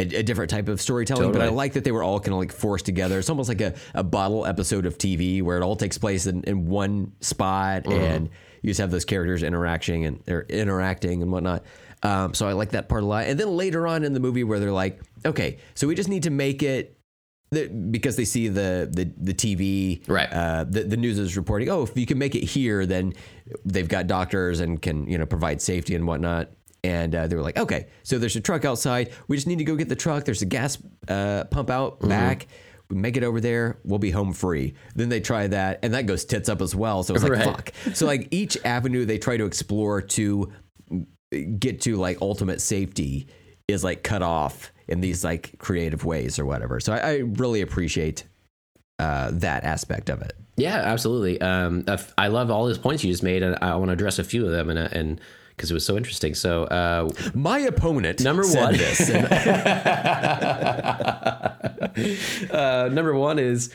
A, 0.00 0.02
a 0.02 0.22
different 0.24 0.50
type 0.50 0.66
of 0.66 0.80
storytelling, 0.80 1.30
but 1.30 1.40
I 1.40 1.50
like 1.50 1.74
that 1.74 1.84
they 1.84 1.92
were 1.92 2.02
all 2.02 2.18
kind 2.18 2.32
of 2.32 2.40
like 2.40 2.50
forced 2.50 2.84
together. 2.84 3.16
It's 3.20 3.30
almost 3.30 3.48
like 3.48 3.60
a, 3.60 3.74
a 3.94 4.02
bottle 4.02 4.44
episode 4.44 4.86
of 4.86 4.98
TV 4.98 5.40
where 5.40 5.56
it 5.56 5.62
all 5.62 5.76
takes 5.76 5.98
place 5.98 6.26
in, 6.26 6.42
in 6.42 6.66
one 6.66 7.12
spot 7.20 7.86
and 7.86 8.28
you 8.60 8.70
just 8.70 8.80
have 8.80 8.90
those 8.90 9.04
characters 9.04 9.44
interacting 9.44 10.04
and 10.04 10.20
they're 10.24 10.46
interacting 10.48 11.22
and 11.22 11.30
whatnot. 11.30 11.62
Um, 12.02 12.34
so 12.34 12.48
I 12.48 12.54
like 12.54 12.70
that 12.70 12.88
part 12.88 13.02
a 13.02 13.06
lot. 13.06 13.26
And 13.26 13.38
then 13.38 13.56
later 13.56 13.86
on 13.86 14.02
in 14.02 14.14
the 14.14 14.20
movie 14.20 14.42
where 14.42 14.58
they're 14.58 14.72
like, 14.72 15.00
okay, 15.24 15.58
so 15.74 15.86
we 15.86 15.94
just 15.94 16.08
need 16.08 16.24
to 16.24 16.30
make 16.30 16.62
it 16.64 16.98
the, 17.50 17.68
because 17.68 18.16
they 18.16 18.24
see 18.24 18.48
the 18.48 18.88
the, 18.92 19.10
the 19.16 19.34
TV, 19.34 20.06
Right. 20.08 20.28
Uh, 20.32 20.64
the, 20.64 20.82
the 20.82 20.96
news 20.96 21.18
is 21.18 21.36
reporting, 21.36 21.68
oh, 21.68 21.82
if 21.82 21.96
you 21.96 22.06
can 22.06 22.18
make 22.18 22.34
it 22.34 22.44
here, 22.44 22.84
then 22.86 23.12
they've 23.64 23.88
got 23.88 24.06
doctors 24.06 24.60
and 24.60 24.80
can 24.82 25.06
you 25.08 25.18
know 25.18 25.26
provide 25.26 25.60
safety 25.62 25.94
and 25.94 26.06
whatnot. 26.06 26.50
And 26.82 27.14
uh, 27.14 27.26
they 27.28 27.34
were 27.36 27.42
like, 27.42 27.56
okay, 27.56 27.86
so 28.02 28.18
there's 28.18 28.36
a 28.36 28.40
truck 28.42 28.64
outside. 28.66 29.10
We 29.26 29.36
just 29.38 29.46
need 29.46 29.56
to 29.58 29.64
go 29.64 29.74
get 29.74 29.88
the 29.88 29.96
truck. 29.96 30.24
There's 30.26 30.42
a 30.42 30.46
gas 30.46 30.76
uh, 31.08 31.44
pump 31.44 31.70
out 31.70 32.00
Mm-hmm. 32.00 32.08
back. 32.08 32.46
We 32.90 32.96
make 32.96 33.16
it 33.16 33.24
over 33.24 33.40
there. 33.40 33.78
We'll 33.84 33.98
be 33.98 34.10
home 34.10 34.34
free. 34.34 34.74
Then 34.94 35.08
they 35.08 35.20
try 35.20 35.46
that, 35.46 35.78
and 35.82 35.94
that 35.94 36.04
goes 36.04 36.26
tits 36.26 36.50
up 36.50 36.60
as 36.60 36.74
well. 36.74 37.02
So 37.02 37.14
it's 37.14 37.22
like, 37.22 37.32
Right. 37.32 37.44
fuck. 37.44 37.72
So 37.94 38.04
like 38.04 38.28
each 38.30 38.58
avenue 38.64 39.06
they 39.06 39.16
try 39.16 39.38
to 39.38 39.46
explore 39.46 40.02
to 40.02 40.52
get 41.58 41.80
to 41.82 41.96
like 41.96 42.18
ultimate 42.20 42.60
safety 42.60 43.28
is 43.68 43.84
like 43.84 44.02
cut 44.02 44.22
off 44.22 44.72
in 44.88 45.00
these 45.00 45.24
like 45.24 45.58
creative 45.58 46.04
ways 46.04 46.38
or 46.38 46.44
whatever. 46.44 46.80
So 46.80 46.92
I, 46.92 46.98
I 46.98 47.16
really 47.18 47.60
appreciate 47.62 48.24
uh, 48.98 49.30
that 49.32 49.64
aspect 49.64 50.10
of 50.10 50.20
it. 50.22 50.34
Yeah, 50.56 50.76
absolutely. 50.76 51.40
Um, 51.40 51.84
I 51.88 51.92
f- 51.94 52.14
I 52.16 52.28
love 52.28 52.48
all 52.50 52.66
those 52.66 52.78
points 52.78 53.02
you 53.02 53.10
just 53.10 53.24
made, 53.24 53.42
and 53.42 53.56
I 53.60 53.74
want 53.76 53.88
to 53.88 53.92
address 53.92 54.18
a 54.20 54.24
few 54.24 54.46
of 54.46 54.52
them 54.52 54.70
and, 54.70 54.78
uh, 54.78 54.88
and 54.92 55.20
because 55.50 55.68
it 55.70 55.74
was 55.74 55.84
so 55.86 55.96
interesting. 55.96 56.34
So 56.34 56.64
uh, 56.64 57.08
My 57.34 57.58
opponent 57.60 58.20
Number 58.20 58.44
one. 58.46 58.76
this. 58.76 59.08
and- 59.10 59.26
uh, 62.50 62.88
number 62.92 63.14
one 63.14 63.38
is 63.38 63.72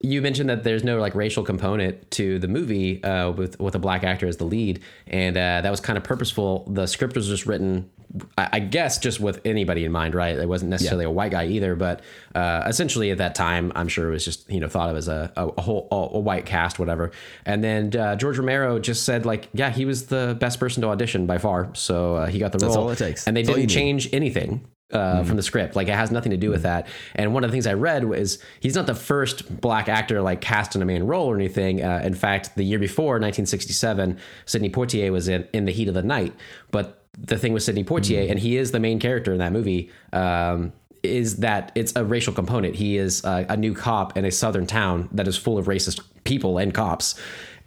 you 0.00 0.20
mentioned 0.20 0.50
that 0.50 0.64
there's 0.64 0.84
no 0.84 0.98
like 1.00 1.14
racial 1.14 1.44
component 1.44 2.10
to 2.12 2.38
the 2.38 2.48
movie 2.48 3.02
uh, 3.04 3.30
with 3.30 3.58
with 3.60 3.74
a 3.74 3.78
black 3.78 4.04
actor 4.04 4.26
as 4.26 4.36
the 4.38 4.44
lead, 4.44 4.80
and 5.06 5.36
uh, 5.36 5.60
that 5.62 5.70
was 5.70 5.80
kind 5.80 5.96
of 5.96 6.04
purposeful. 6.04 6.66
The 6.70 6.86
script 6.86 7.14
was 7.14 7.28
just 7.28 7.46
written, 7.46 7.90
I, 8.36 8.58
guess, 8.58 8.98
just 8.98 9.20
with 9.20 9.40
anybody 9.44 9.84
in 9.84 9.92
mind, 9.92 10.14
right? 10.14 10.36
It 10.36 10.48
wasn't 10.48 10.70
necessarily 10.70 11.04
a 11.04 11.10
white 11.10 11.32
guy 11.32 11.46
either, 11.46 11.74
but 11.74 12.02
uh, 12.34 12.64
essentially 12.66 13.10
at 13.10 13.18
that 13.18 13.34
time, 13.34 13.72
I'm 13.74 13.88
sure 13.88 14.08
it 14.08 14.12
was 14.12 14.24
just 14.24 14.50
you 14.50 14.60
know 14.60 14.68
thought 14.68 14.90
of 14.90 14.96
as 14.96 15.08
a 15.08 15.32
a, 15.36 15.60
whole 15.60 15.88
a, 15.90 16.16
a 16.16 16.20
white 16.20 16.44
cast, 16.44 16.78
whatever. 16.78 17.10
And 17.46 17.64
then 17.64 17.96
uh, 17.96 18.16
George 18.16 18.38
Romero 18.38 18.78
just 18.78 19.04
said 19.04 19.24
like, 19.24 19.48
yeah, 19.54 19.70
he 19.70 19.84
was 19.84 20.06
the 20.06 20.36
best 20.38 20.60
person 20.60 20.82
to 20.82 20.88
audition 20.88 21.26
by 21.26 21.38
far, 21.38 21.74
so 21.74 22.16
uh, 22.16 22.26
he 22.26 22.38
got 22.38 22.52
the 22.52 22.58
role. 22.58 22.68
That's 22.68 22.76
all 22.76 22.90
it 22.90 22.98
takes. 22.98 23.26
And 23.26 23.36
they 23.36 23.42
That's 23.42 23.56
didn't 23.56 23.70
change 23.70 24.12
anything 24.12 24.66
uh, 24.92 25.24
from 25.24 25.36
the 25.36 25.42
script. 25.42 25.74
Like 25.74 25.88
it 25.88 25.94
has 25.94 26.10
nothing 26.10 26.30
to 26.30 26.36
do 26.36 26.50
with 26.50 26.62
that. 26.62 26.86
And 27.14 27.32
one 27.32 27.44
of 27.44 27.50
the 27.50 27.54
things 27.54 27.66
I 27.66 27.74
read 27.74 28.04
was 28.04 28.38
he's 28.60 28.74
not 28.74 28.86
the 28.86 28.94
first 28.94 29.60
black 29.60 29.88
actor 29.88 30.20
like 30.20 30.40
cast 30.40 30.76
in 30.76 30.82
a 30.82 30.84
main 30.84 31.04
role 31.04 31.28
or 31.28 31.34
anything. 31.34 31.82
Uh, 31.82 32.02
in 32.04 32.14
fact, 32.14 32.54
the 32.56 32.64
year 32.64 32.78
before, 32.78 33.14
1967, 33.14 34.18
Sidney 34.44 34.70
Poitier 34.70 35.10
was 35.10 35.28
in 35.28 35.48
in 35.52 35.64
the 35.64 35.72
heat 35.72 35.88
of 35.88 35.94
the 35.94 36.02
night. 36.02 36.34
But 36.70 37.01
the 37.18 37.38
thing 37.38 37.52
with 37.52 37.62
Sidney 37.62 37.84
Poitier, 37.84 38.30
and 38.30 38.38
he 38.38 38.56
is 38.56 38.72
the 38.72 38.80
main 38.80 38.98
character 38.98 39.32
in 39.32 39.38
that 39.38 39.52
movie. 39.52 39.90
Um, 40.12 40.72
is 41.02 41.38
that 41.38 41.72
it's 41.74 41.92
a 41.96 42.04
racial 42.04 42.32
component. 42.32 42.76
He 42.76 42.96
is 42.96 43.24
uh, 43.24 43.44
a 43.48 43.56
new 43.56 43.74
cop 43.74 44.16
in 44.16 44.24
a 44.24 44.30
southern 44.30 44.66
town 44.66 45.08
that 45.10 45.26
is 45.26 45.36
full 45.36 45.58
of 45.58 45.66
racist 45.66 46.00
people 46.22 46.58
and 46.58 46.72
cops, 46.72 47.16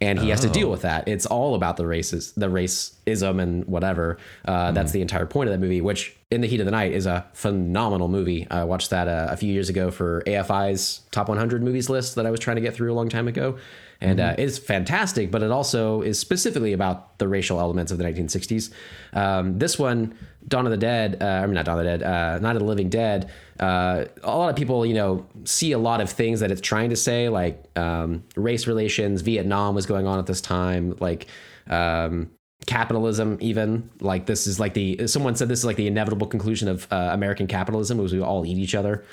and 0.01 0.19
he 0.19 0.29
has 0.29 0.41
to 0.41 0.49
deal 0.49 0.69
with 0.69 0.81
that. 0.81 1.07
It's 1.07 1.25
all 1.25 1.55
about 1.55 1.77
the 1.77 1.85
races, 1.85 2.31
the 2.33 2.47
racism 2.47 3.41
and 3.41 3.65
whatever. 3.65 4.17
Uh, 4.45 4.71
That's 4.71 4.91
the 4.91 5.01
entire 5.01 5.25
point 5.25 5.49
of 5.49 5.53
that 5.53 5.59
movie. 5.59 5.81
Which, 5.81 6.15
in 6.31 6.41
the 6.41 6.47
heat 6.47 6.59
of 6.59 6.65
the 6.65 6.71
night, 6.71 6.91
is 6.91 7.05
a 7.05 7.25
phenomenal 7.33 8.07
movie. 8.07 8.47
I 8.49 8.63
watched 8.63 8.89
that 8.89 9.07
uh, 9.07 9.27
a 9.29 9.37
few 9.37 9.51
years 9.51 9.69
ago 9.69 9.91
for 9.91 10.21
AFI's 10.27 11.01
top 11.11 11.29
100 11.29 11.63
movies 11.63 11.89
list 11.89 12.15
that 12.15 12.25
I 12.25 12.31
was 12.31 12.39
trying 12.39 12.55
to 12.55 12.61
get 12.61 12.73
through 12.73 12.91
a 12.91 12.95
long 12.95 13.09
time 13.09 13.27
ago, 13.27 13.57
and 14.01 14.19
uh, 14.19 14.35
it's 14.37 14.57
fantastic. 14.57 15.31
But 15.31 15.43
it 15.43 15.51
also 15.51 16.01
is 16.01 16.19
specifically 16.19 16.73
about 16.73 17.17
the 17.19 17.27
racial 17.27 17.59
elements 17.59 17.91
of 17.91 17.97
the 17.97 18.03
1960s. 18.03 18.71
Um, 19.13 19.57
this 19.57 19.79
one, 19.79 20.15
Dawn 20.47 20.65
of 20.65 20.71
the 20.71 20.77
Dead, 20.77 21.17
uh, 21.21 21.25
I 21.25 21.45
mean 21.45 21.55
not 21.55 21.65
Dawn 21.65 21.79
of 21.79 21.85
the 21.85 21.97
Dead, 21.97 22.03
uh, 22.03 22.39
Night 22.39 22.55
of 22.55 22.59
the 22.59 22.67
Living 22.67 22.89
Dead. 22.89 23.31
Uh, 23.59 24.05
a 24.23 24.37
lot 24.37 24.49
of 24.49 24.55
people, 24.55 24.85
you 24.85 24.93
know, 24.93 25.25
see 25.45 25.71
a 25.71 25.77
lot 25.77 26.01
of 26.01 26.09
things 26.09 26.39
that 26.41 26.51
it's 26.51 26.61
trying 26.61 26.89
to 26.89 26.95
say, 26.95 27.29
like 27.29 27.63
um, 27.77 28.23
race 28.35 28.67
relations. 28.67 29.21
Vietnam 29.21 29.75
was 29.75 29.85
going 29.85 30.07
on 30.07 30.19
at 30.19 30.25
this 30.25 30.41
time, 30.41 30.95
like 30.99 31.27
um, 31.69 32.29
capitalism. 32.65 33.37
Even 33.41 33.89
like 34.01 34.25
this 34.25 34.45
is 34.45 34.59
like 34.59 34.73
the 34.73 35.07
someone 35.07 35.35
said 35.35 35.47
this 35.47 35.59
is 35.59 35.65
like 35.65 35.77
the 35.77 35.87
inevitable 35.87 36.27
conclusion 36.27 36.67
of 36.67 36.87
uh, 36.91 37.09
American 37.13 37.47
capitalism, 37.47 37.97
was 37.97 38.13
we 38.13 38.21
all 38.21 38.45
eat 38.45 38.57
each 38.57 38.75
other 38.75 39.03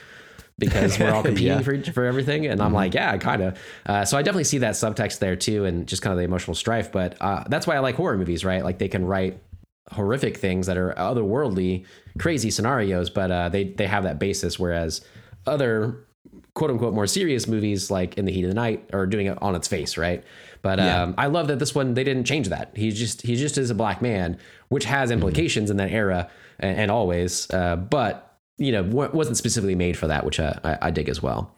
because 0.67 0.99
we're 0.99 1.13
all 1.13 1.23
competing 1.31 1.49
Yeah. 1.59 1.61
for 1.63 1.83
for 1.93 2.05
everything. 2.05 2.47
And 2.47 2.61
I'm 2.63 2.73
like, 2.73 2.95
yeah, 2.95 3.17
kind 3.19 3.43
of. 3.43 3.59
Uh, 3.87 4.05
so 4.05 4.17
I 4.17 4.23
definitely 4.23 4.45
see 4.45 4.59
that 4.59 4.75
subtext 4.75 5.19
there 5.19 5.37
too, 5.37 5.65
and 5.65 5.87
just 5.87 6.03
kind 6.03 6.13
of 6.13 6.19
the 6.19 6.25
emotional 6.25 6.55
strife. 6.55 6.91
But 6.93 7.17
uh, 7.21 7.45
that's 7.49 7.67
why 7.67 7.77
I 7.77 7.81
like 7.81 7.95
horror 7.97 8.17
movies, 8.17 8.45
right? 8.45 8.63
Like 8.65 8.79
they 8.79 8.89
can 8.89 9.05
write 9.05 9.43
horrific 9.91 10.37
things 10.37 10.67
that 10.69 10.77
are 10.79 10.95
otherworldly, 10.97 11.85
crazy 12.19 12.51
scenarios, 12.51 13.11
but 13.11 13.31
uh, 13.31 13.49
they 13.49 13.65
they 13.65 13.87
have 13.87 14.05
that 14.05 14.19
basis. 14.19 14.59
Whereas 14.59 15.01
other 15.47 16.07
quote 16.55 16.71
unquote 16.71 16.95
more 16.95 17.07
serious 17.07 17.47
movies 17.49 17.91
like 17.91 18.17
In 18.19 18.25
the 18.27 18.33
Heat 18.33 18.45
of 18.45 18.51
the 18.51 18.55
Night 18.55 18.89
are 18.93 19.07
doing 19.07 19.27
it 19.27 19.39
on 19.43 19.55
its 19.55 19.69
face, 19.69 19.97
right? 19.97 20.23
But 20.63 20.79
Yeah. 20.79 21.03
um, 21.03 21.15
I 21.19 21.27
love 21.27 21.49
that 21.49 21.59
this 21.59 21.75
one 21.75 21.95
they 21.95 22.05
didn't 22.05 22.25
change 22.25 22.49
that. 22.51 22.73
He's 22.77 22.99
just 22.99 23.23
he 23.23 23.37
just 23.37 23.59
is 23.59 23.71
a 23.71 23.75
black 23.75 24.01
man, 24.03 24.39
which 24.69 24.85
has 24.85 25.11
implications 25.11 25.71
in 25.71 25.77
that 25.79 25.91
era 25.91 26.31
and, 26.61 26.79
and 26.79 26.91
always. 26.91 27.51
Uh, 27.51 27.77
but 27.77 28.32
you 28.65 28.73
know, 28.73 28.83
wasn't 28.85 29.37
specifically 29.37 29.75
made 29.75 29.97
for 29.97 30.07
that, 30.09 30.25
which 30.25 30.39
uh, 30.41 30.55
I, 30.65 30.79
I 30.83 30.91
dig 30.91 31.09
as 31.09 31.23
well. 31.23 31.55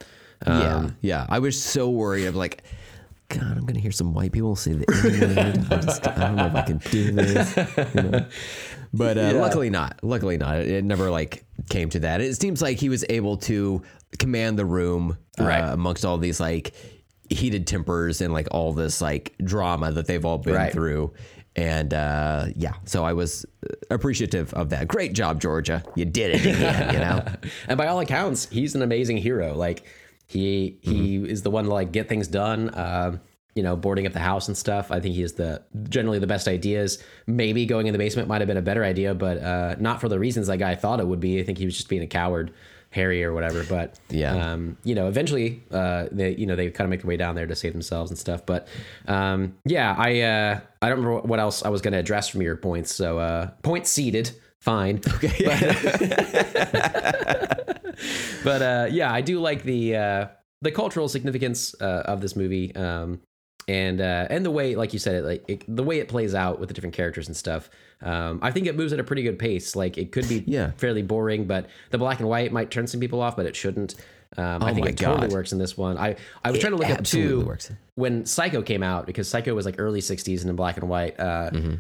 Um, 0.47 0.61
yeah, 0.61 0.91
yeah. 1.01 1.27
I 1.29 1.39
was 1.39 1.61
so 1.63 1.91
worried. 1.91 2.27
I'm 2.27 2.35
like, 2.35 2.63
God, 3.29 3.57
I'm 3.57 3.65
gonna 3.67 3.81
hear 3.81 3.91
some 3.93 4.13
white 4.15 4.33
people 4.33 4.55
say 4.57 4.73
the 4.73 4.85
N 5.39 5.63
word. 5.69 5.73
I 5.73 5.77
just, 5.85 6.07
I 6.07 6.15
don't 6.19 6.37
know 6.37 6.47
if 6.47 6.55
I 6.55 6.63
can 6.63 6.79
do 6.79 7.13
this. 7.13 7.57
you 7.95 8.03
know? 8.03 8.27
But 8.97 9.19
uh, 9.19 9.33
luckily 9.35 9.71
not. 9.71 9.99
Luckily 10.05 10.37
not. 10.37 10.59
It, 10.59 10.69
it 10.69 10.85
never 10.85 11.11
like 11.11 11.45
came 11.69 11.91
to 11.91 11.99
that. 12.01 12.21
It 12.21 12.41
seems 12.41 12.63
like 12.63 12.79
he 12.79 12.89
was 12.89 13.05
able 13.09 13.39
to 13.39 13.83
command 14.21 14.57
the 14.57 14.65
room 14.65 15.19
uh, 15.41 15.45
Right. 15.45 15.61
amongst 15.73 16.05
all 16.05 16.17
these 16.17 16.39
like 16.39 16.75
heated 17.29 17.67
tempers 17.67 18.21
and 18.21 18.33
like 18.33 18.47
all 18.53 18.73
this 18.73 19.01
like 19.01 19.35
drama 19.43 19.91
that 19.91 20.07
they've 20.07 20.25
all 20.25 20.39
been 20.39 20.55
Right. 20.55 20.73
through. 20.73 21.13
And 21.57 21.95
uh, 21.95 22.47
yeah, 22.57 22.75
so 22.85 23.05
I 23.05 23.13
was 23.13 23.47
appreciative 23.91 24.53
of 24.55 24.71
that. 24.71 24.89
Great 24.89 25.13
job, 25.13 25.41
Georgia. 25.41 25.85
You 25.95 26.05
did 26.05 26.35
it 26.35 26.41
again. 26.41 26.95
You 26.95 26.99
know. 26.99 27.25
and 27.69 27.79
by 27.79 27.87
all 27.87 28.01
accounts, 28.01 28.49
he's 28.49 28.75
an 28.75 28.83
amazing 28.83 29.19
hero. 29.19 29.55
Like 29.55 29.87
he 30.27 30.79
he 30.83 31.17
is 31.17 31.43
the 31.43 31.51
one 31.51 31.65
to 31.65 31.73
like 31.73 31.93
get 31.93 32.09
things 32.09 32.27
done. 32.27 32.71
Um, 32.75 33.21
you 33.55 33.63
know, 33.63 33.77
boarding 33.77 34.05
up 34.07 34.13
the 34.13 34.19
house 34.19 34.49
and 34.49 34.57
stuff. 34.57 34.91
I 34.91 34.99
think 34.99 35.15
he 35.15 35.21
has 35.23 35.35
the 35.35 35.63
generally 35.89 36.19
the 36.19 36.27
best 36.27 36.49
ideas. 36.49 37.03
Maybe 37.27 37.67
going 37.67 37.87
in 37.87 37.93
the 37.93 37.99
basement 37.99 38.27
might 38.27 38.41
have 38.41 38.49
been 38.49 38.57
a 38.57 38.63
better 38.63 38.83
idea, 38.83 39.15
but 39.15 39.39
uh, 39.39 39.77
not 39.79 40.01
for 40.01 40.09
the 40.09 40.19
reasons 40.19 40.49
that 40.49 40.59
guy 40.59 40.75
thought 40.75 40.99
it 40.99 41.07
would 41.07 41.21
be. 41.21 41.39
I 41.39 41.45
think 41.45 41.59
he 41.59 41.65
was 41.65 41.77
just 41.77 41.89
being 41.89 42.03
a 42.03 42.07
coward, 42.09 42.53
Harry 42.95 43.25
or 43.25 43.33
whatever. 43.33 43.65
But 43.65 43.99
Yeah. 44.09 44.53
um, 44.53 44.77
you 44.85 44.95
know, 44.95 45.09
eventually, 45.09 45.63
uh, 45.71 46.07
they 46.13 46.35
you 46.37 46.47
know 46.47 46.57
they 46.57 46.71
kind 46.71 46.87
of 46.87 46.91
make 46.91 47.03
their 47.03 47.09
way 47.09 47.17
down 47.17 47.35
there 47.35 47.47
to 47.47 47.55
save 47.55 47.73
themselves 47.73 48.11
and 48.11 48.19
stuff. 48.19 48.47
But 48.47 48.69
um, 49.07 49.57
yeah, 49.65 49.95
I 49.99 50.21
uh, 50.21 50.61
I 50.81 50.89
don't 50.89 50.99
remember 51.01 51.27
what 51.27 51.41
else 51.41 51.65
I 51.65 51.69
was 51.69 51.83
going 51.83 51.93
to 51.93 51.99
address 51.99 52.29
from 52.29 52.43
your 52.43 52.57
points. 52.57 52.95
So 52.95 53.19
uh, 53.19 53.49
points 53.63 53.91
seated, 53.91 54.31
fine. 54.61 55.01
Okay. 55.17 55.45
but 58.45 58.63
uh, 58.63 58.87
yeah, 58.91 59.13
I 59.13 59.21
do 59.21 59.41
like 59.41 59.65
the 59.65 59.97
uh, 59.97 60.27
the 60.63 60.71
cultural 60.71 61.09
significance 61.09 61.75
uh, 61.81 62.03
of 62.07 62.21
this 62.21 62.37
movie, 62.37 62.75
um, 62.77 63.21
and 63.69 64.01
uh, 64.01 64.27
and 64.31 64.45
the 64.45 64.51
way, 64.51 64.75
like 64.75 64.93
you 64.93 64.99
said, 64.99 65.15
it, 65.17 65.25
like 65.25 65.45
it, 65.49 65.65
the 65.77 65.83
way 65.83 65.99
it 65.99 66.09
plays 66.09 66.35
out 66.35 66.59
with 66.61 66.69
the 66.69 66.75
different 66.75 66.95
characters 66.95 67.27
and 67.29 67.37
stuff. 67.37 67.71
Um, 68.03 68.39
I 68.43 68.51
think 68.51 68.67
it 68.67 68.77
moves 68.77 68.93
at 68.93 69.01
a 69.01 69.05
pretty 69.05 69.23
good 69.23 69.39
pace. 69.39 69.75
Like 69.75 69.97
it 69.97 70.13
could 70.13 70.29
be 70.29 70.45
Yeah. 70.47 70.73
fairly 70.77 71.03
boring, 71.03 71.47
but 71.47 71.69
the 71.91 71.99
black 71.99 72.21
and 72.21 72.29
white 72.29 72.53
might 72.53 72.71
turn 72.71 72.87
some 72.87 73.01
people 73.01 73.21
off, 73.23 73.37
but 73.37 73.47
it 73.47 73.57
shouldn't. 73.57 73.95
Um, 74.37 74.63
I 74.63 74.71
Oh 74.71 74.75
think 74.75 74.85
my 74.87 74.91
it 74.91 74.99
totally 74.99 75.29
God. 75.29 75.33
works 75.33 75.53
in 75.53 75.59
this 75.59 75.79
one. 75.79 75.97
I, 75.97 76.17
I 76.45 76.51
was 76.51 76.59
It 76.59 76.61
trying 76.61 76.73
to 76.73 76.77
look 76.79 76.91
up 76.91 77.05
too 77.05 77.45
works. 77.47 77.71
when 77.95 78.27
Psycho 78.27 78.63
came 78.63 78.83
out 78.83 79.07
because 79.07 79.29
Psycho 79.29 79.55
was 79.55 79.65
like 79.65 79.77
early 79.79 80.01
'60s 80.01 80.41
and 80.43 80.51
in 80.51 80.57
black 80.57 80.77
and 80.77 80.89
white. 80.89 81.19
Uh, 81.19 81.51
Mm-hmm. 81.53 81.75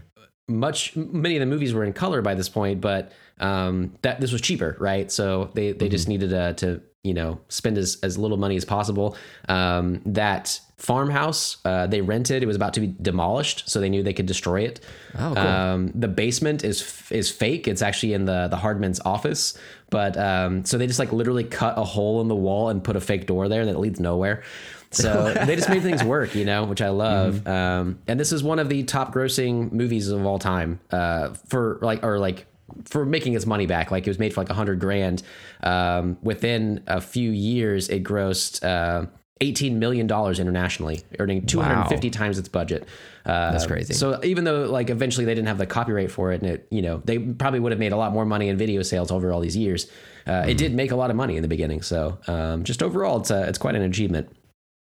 Much 0.47 0.95
many 0.95 1.37
of 1.37 1.41
the 1.41 1.47
movies 1.47 1.73
were 1.73 1.85
in 1.85 1.95
color 1.95 2.21
by 2.21 2.35
this 2.35 2.51
point, 2.51 2.79
but 2.83 3.13
um, 3.41 3.95
that 4.03 4.21
this 4.21 4.31
was 4.31 4.43
cheaper, 4.43 4.77
right? 4.79 5.11
So 5.11 5.51
they 5.55 5.73
they 5.73 5.87
Mm-hmm. 5.87 5.91
just 5.91 6.07
needed 6.07 6.35
uh, 6.35 6.53
to 6.55 6.83
you 7.03 7.15
know 7.15 7.41
spend 7.49 7.79
as, 7.79 7.97
as 8.03 8.19
little 8.19 8.37
money 8.37 8.55
as 8.57 8.65
possible. 8.67 9.17
Um, 9.49 10.03
that 10.05 10.61
farmhouse 10.77 11.59
uh, 11.65 11.87
they 11.87 12.01
rented 12.01 12.43
it 12.43 12.47
was 12.47 12.57
about 12.57 12.75
to 12.75 12.81
be 12.81 12.95
demolished, 13.01 13.69
so 13.69 13.81
they 13.81 13.89
knew 13.89 14.03
they 14.03 14.13
could 14.13 14.27
destroy 14.27 14.63
it. 14.63 14.81
Oh, 15.15 15.33
cool. 15.35 15.39
Um, 15.39 15.93
the 15.95 16.09
basement 16.09 16.65
is 16.65 16.83
f- 16.83 17.13
is 17.13 17.31
fake. 17.31 17.69
It's 17.69 17.83
actually 17.83 18.13
in 18.13 18.25
the 18.25 18.49
the 18.49 18.57
Hardman's 18.57 19.01
office, 19.05 19.57
but 19.91 20.17
um, 20.17 20.65
so 20.65 20.77
they 20.77 20.87
just 20.87 20.99
like 20.99 21.13
literally 21.13 21.45
cut 21.45 21.79
a 21.79 21.85
hole 21.85 22.21
in 22.21 22.29
the 22.29 22.35
wall 22.35 22.69
and 22.69 22.83
put 22.83 22.97
a 22.97 23.01
fake 23.01 23.27
door 23.27 23.49
there 23.49 23.65
that 23.67 23.79
leads 23.79 24.01
nowhere. 24.01 24.43
So 24.91 25.33
they 25.47 25.57
just 25.57 25.69
made 25.69 25.83
things 25.83 26.03
work, 26.03 26.35
you 26.35 26.45
know, 26.45 26.65
which 26.65 26.83
I 26.83 26.89
love. 26.89 27.37
Mm-hmm. 27.37 27.49
Um, 27.49 27.99
and 28.07 28.19
this 28.19 28.33
is 28.33 28.43
one 28.43 28.59
of 28.59 28.69
the 28.69 28.83
top 28.85 29.15
grossing 29.15 29.73
movies 29.73 30.09
of 30.09 30.25
all 30.27 30.39
time 30.39 30.81
uh, 30.91 31.31
for 31.47 31.79
like 31.83 32.05
or 32.05 32.19
like 32.19 32.47
for 32.85 33.05
making 33.05 33.35
its 33.35 33.47
money 33.47 33.67
back. 33.67 33.91
Like 33.91 34.07
it 34.07 34.11
was 34.11 34.19
made 34.19 34.35
for 34.35 34.41
like 34.41 34.51
a 34.51 34.55
hundred 34.55 34.81
grand. 34.81 35.23
Um, 35.63 36.19
within 36.23 36.83
a 36.87 37.01
few 37.01 37.31
years, 37.31 37.89
it 37.89 38.03
grossed. 38.03 38.65
Uh, 38.65 39.07
$18 39.53 39.73
million 39.75 40.11
internationally, 40.11 41.03
earning 41.19 41.45
250 41.47 42.11
times 42.11 42.39
its 42.39 42.49
budget. 42.49 42.87
Uh, 43.27 43.53
That's 43.53 43.67
crazy. 43.67 43.95
So 43.95 44.21
even 44.23 44.45
though 44.45 44.65
like 44.65 44.91
eventually 44.91 45.25
they 45.25 45.35
didn't 45.35 45.49
have 45.49 45.59
the 45.59 45.67
copyright 45.67 46.11
for 46.11 46.33
it, 46.33 46.43
and 46.43 46.51
it 46.51 46.67
you 46.71 46.83
know 46.83 47.03
they 47.05 47.19
probably 47.19 47.61
would 47.61 47.73
have 47.73 47.79
made 47.79 47.93
a 47.93 47.97
lot 47.97 48.13
more 48.13 48.25
money 48.25 48.49
in 48.49 48.57
video 48.57 48.83
sales 48.83 49.11
over 49.11 49.33
all 49.33 49.41
these 49.41 49.57
years. 49.57 49.91
Uh, 50.27 50.45
It 50.49 50.57
did 50.57 50.73
make 50.75 50.91
a 50.91 50.97
lot 50.97 51.11
of 51.11 51.17
money 51.17 51.37
in 51.37 51.43
the 51.43 51.49
beginning. 51.49 51.83
So 51.83 52.19
um, 52.27 52.65
just 52.65 52.83
overall, 52.83 53.21
it's 53.21 53.31
a, 53.31 53.43
it's 53.49 53.59
quite 53.59 53.75
an 53.75 53.83
achievement. 53.83 54.31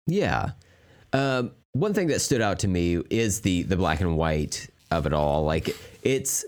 Yeah. 0.07 0.53
Um, 1.13 1.53
one 1.73 1.93
thing 1.93 2.09
that 2.09 2.21
stood 2.21 2.41
out 2.41 2.61
to 2.61 2.69
me 2.69 3.03
is 3.11 3.41
the 3.43 3.63
the 3.63 3.77
black 3.77 4.01
and 4.01 4.17
white 4.17 4.69
of 4.91 5.07
it 5.07 5.13
all. 5.13 5.45
Like 5.45 5.77
it's, 6.03 6.45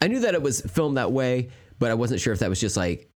I 0.00 0.08
knew 0.08 0.20
that 0.20 0.34
it 0.34 0.42
was 0.42 0.60
filmed 0.62 0.96
that 0.96 1.12
way, 1.12 1.50
but 1.78 1.90
I 1.90 1.94
wasn't 1.94 2.20
sure 2.20 2.32
if 2.32 2.40
that 2.40 2.48
was 2.48 2.60
just 2.60 2.76
like 2.76 3.08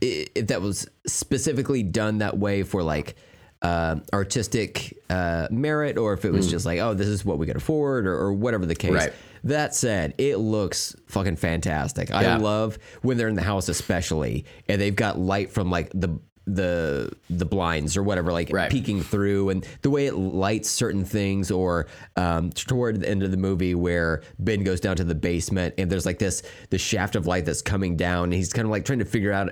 if 0.00 0.48
that 0.48 0.60
was 0.60 0.88
specifically 1.06 1.82
done 1.82 2.18
that 2.18 2.36
way 2.36 2.62
for 2.62 2.82
like 2.82 3.16
uh, 3.62 3.96
artistic 4.12 4.98
uh, 5.10 5.48
merit, 5.50 5.96
or 5.96 6.12
if 6.12 6.24
it 6.24 6.32
was 6.32 6.50
just 6.50 6.66
like, 6.66 6.78
oh, 6.80 6.94
this 6.94 7.08
is 7.08 7.24
what 7.24 7.38
we 7.38 7.46
could 7.46 7.56
afford, 7.56 8.06
or, 8.06 8.14
or 8.14 8.32
whatever 8.32 8.66
the 8.66 8.74
case. 8.74 8.92
Right. 8.92 9.12
That 9.44 9.74
said, 9.74 10.14
it 10.16 10.36
looks 10.36 10.96
fucking 11.06 11.36
fantastic. 11.36 12.10
I 12.10 12.36
love 12.36 12.78
when 13.02 13.16
they're 13.16 13.28
in 13.28 13.34
the 13.34 13.42
house, 13.42 13.68
especially, 13.68 14.44
and 14.68 14.80
they've 14.80 14.96
got 14.96 15.18
light 15.18 15.50
from 15.50 15.70
like 15.70 15.90
the 15.94 16.18
the 16.46 17.10
the 17.30 17.44
blinds 17.46 17.96
or 17.96 18.02
whatever, 18.02 18.32
like 18.32 18.50
Right. 18.52 18.70
peeking 18.70 19.02
through, 19.02 19.48
and 19.50 19.66
the 19.82 19.90
way 19.90 20.06
it 20.06 20.14
lights 20.14 20.68
certain 20.70 21.04
things, 21.04 21.50
or 21.50 21.86
um, 22.16 22.50
toward 22.50 23.00
the 23.00 23.08
end 23.08 23.22
of 23.22 23.30
the 23.30 23.36
movie 23.36 23.74
where 23.74 24.22
Ben 24.38 24.62
goes 24.62 24.80
down 24.80 24.96
to 24.96 25.04
the 25.04 25.14
basement 25.14 25.74
and 25.78 25.90
there's 25.90 26.04
like 26.06 26.18
this 26.18 26.42
the 26.70 26.78
shaft 26.78 27.16
of 27.16 27.26
light 27.26 27.44
that's 27.46 27.62
coming 27.62 27.96
down, 27.96 28.24
and 28.24 28.34
he's 28.34 28.52
kind 28.52 28.66
of 28.66 28.70
like 28.70 28.84
trying 28.84 28.98
to 28.98 29.04
figure 29.04 29.32
out 29.32 29.50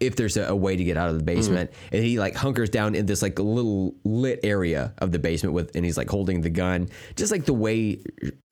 if 0.00 0.16
there's 0.16 0.36
a, 0.36 0.44
a 0.48 0.56
way 0.56 0.76
to 0.76 0.82
get 0.84 0.96
out 0.96 1.08
of 1.08 1.18
the 1.18 1.24
basement, 1.24 1.70
Mm-hmm. 1.70 1.96
and 1.96 2.04
he 2.04 2.18
like 2.18 2.34
hunkers 2.34 2.68
down 2.70 2.94
in 2.94 3.06
this 3.06 3.22
like 3.22 3.38
little 3.38 3.94
lit 4.04 4.40
area 4.42 4.92
of 4.98 5.12
the 5.12 5.18
basement 5.18 5.54
with, 5.54 5.74
and 5.76 5.84
he's 5.84 5.96
like 5.96 6.10
holding 6.10 6.40
the 6.40 6.50
gun, 6.50 6.88
just 7.16 7.30
like 7.30 7.44
the 7.44 7.54
way 7.54 8.00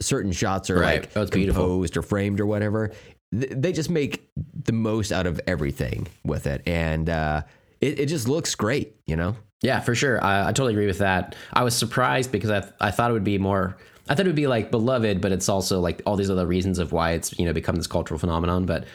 certain 0.00 0.30
shots 0.32 0.70
are 0.70 0.78
Right. 0.78 1.00
like 1.02 1.10
Oh, 1.16 1.22
it's 1.22 1.30
beautiful. 1.30 1.62
composed 1.64 1.96
or 1.96 2.02
framed 2.02 2.38
or 2.40 2.46
whatever. 2.46 2.92
Th- 3.32 3.52
They 3.56 3.72
just 3.72 3.90
make 3.90 4.28
the 4.64 4.72
most 4.72 5.10
out 5.10 5.26
of 5.26 5.40
everything 5.46 6.06
with 6.24 6.46
it, 6.46 6.62
and 6.66 7.08
uh, 7.10 7.42
it, 7.82 8.00
it 8.00 8.06
just 8.06 8.28
looks 8.28 8.54
great, 8.54 8.96
you 9.06 9.16
know. 9.16 9.36
Yeah, 9.60 9.80
for 9.80 9.94
sure. 9.94 10.22
I, 10.24 10.42
I 10.42 10.46
totally 10.46 10.72
agree 10.72 10.86
with 10.86 10.98
that. 10.98 11.36
I 11.52 11.64
was 11.64 11.76
surprised 11.76 12.32
because 12.32 12.50
I 12.50 12.64
I 12.80 12.90
thought 12.90 13.10
it 13.10 13.14
would 13.14 13.24
be 13.24 13.38
more. 13.38 13.76
I 14.08 14.14
thought 14.14 14.26
it 14.26 14.28
would 14.28 14.36
be 14.36 14.46
like 14.46 14.70
beloved, 14.70 15.20
but 15.20 15.32
it's 15.32 15.48
also 15.48 15.80
like 15.80 16.02
all 16.06 16.16
these 16.16 16.30
other 16.30 16.46
reasons 16.46 16.78
of 16.78 16.92
why 16.92 17.12
it's 17.12 17.38
you 17.38 17.44
know 17.44 17.52
become 17.52 17.76
this 17.76 17.86
cultural 17.86 18.18
phenomenon. 18.18 18.66
But 18.66 18.86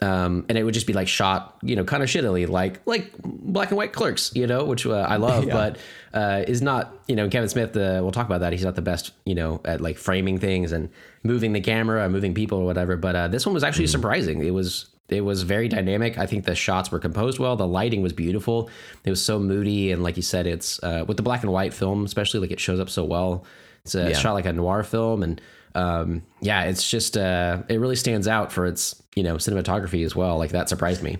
um, 0.00 0.44
and 0.48 0.58
it 0.58 0.64
would 0.64 0.74
just 0.74 0.86
be 0.86 0.92
like 0.92 1.08
shot, 1.08 1.56
you 1.62 1.74
know, 1.74 1.84
kind 1.84 2.02
of 2.02 2.08
shittily, 2.08 2.48
like 2.48 2.80
like 2.86 3.12
black 3.24 3.70
and 3.70 3.76
white 3.76 3.92
clerks, 3.92 4.34
you 4.34 4.46
know, 4.46 4.64
which 4.64 4.86
uh, 4.86 4.92
I 4.92 5.16
love, 5.16 5.46
but 5.50 5.78
uh, 6.12 6.44
is 6.46 6.60
not, 6.62 6.94
you 7.08 7.16
know, 7.16 7.28
Kevin 7.28 7.48
Smith. 7.48 7.76
Uh, 7.76 8.00
we'll 8.02 8.12
talk 8.12 8.26
about 8.26 8.40
that. 8.40 8.52
He's 8.52 8.64
not 8.64 8.74
the 8.74 8.82
best, 8.82 9.12
you 9.24 9.34
know, 9.34 9.60
at 9.64 9.80
like 9.80 9.96
framing 9.96 10.38
things 10.38 10.72
and 10.72 10.90
moving 11.22 11.52
the 11.52 11.60
camera, 11.60 12.08
moving 12.08 12.34
people 12.34 12.58
or 12.58 12.64
whatever. 12.64 12.96
But 12.96 13.16
uh, 13.16 13.28
this 13.28 13.46
one 13.46 13.54
was 13.54 13.64
actually 13.64 13.86
surprising. 13.86 14.44
It 14.44 14.52
was 14.52 14.86
it 15.08 15.20
was 15.20 15.42
very 15.42 15.68
dynamic. 15.68 16.18
I 16.18 16.26
think 16.26 16.44
the 16.44 16.54
shots 16.54 16.90
were 16.90 16.98
composed 16.98 17.38
well. 17.38 17.56
The 17.56 17.66
lighting 17.66 18.02
was 18.02 18.12
beautiful. 18.12 18.68
It 19.04 19.10
was 19.10 19.24
so 19.24 19.38
moody, 19.38 19.92
and 19.92 20.02
like 20.02 20.16
you 20.16 20.22
said, 20.22 20.46
it's 20.46 20.82
uh, 20.82 21.04
with 21.06 21.16
the 21.16 21.22
black 21.22 21.42
and 21.42 21.52
white 21.52 21.72
film, 21.74 22.04
especially 22.04 22.40
like 22.40 22.50
it 22.50 22.60
shows 22.60 22.80
up 22.80 22.90
so 22.90 23.04
well. 23.04 23.44
It's 23.84 23.94
a 23.94 24.10
Yeah. 24.10 24.18
shot 24.18 24.34
like 24.34 24.46
a 24.46 24.52
noir 24.52 24.82
film, 24.82 25.22
and 25.22 25.40
um, 25.74 26.22
yeah, 26.40 26.64
it's 26.64 26.88
just 26.90 27.16
uh, 27.16 27.62
it 27.68 27.78
really 27.78 27.96
stands 27.96 28.26
out 28.26 28.50
for 28.52 28.66
its 28.66 29.00
you 29.14 29.22
know 29.22 29.36
cinematography 29.36 30.04
as 30.04 30.16
well. 30.16 30.38
Like 30.38 30.50
that 30.50 30.68
surprised 30.68 31.02
me. 31.02 31.18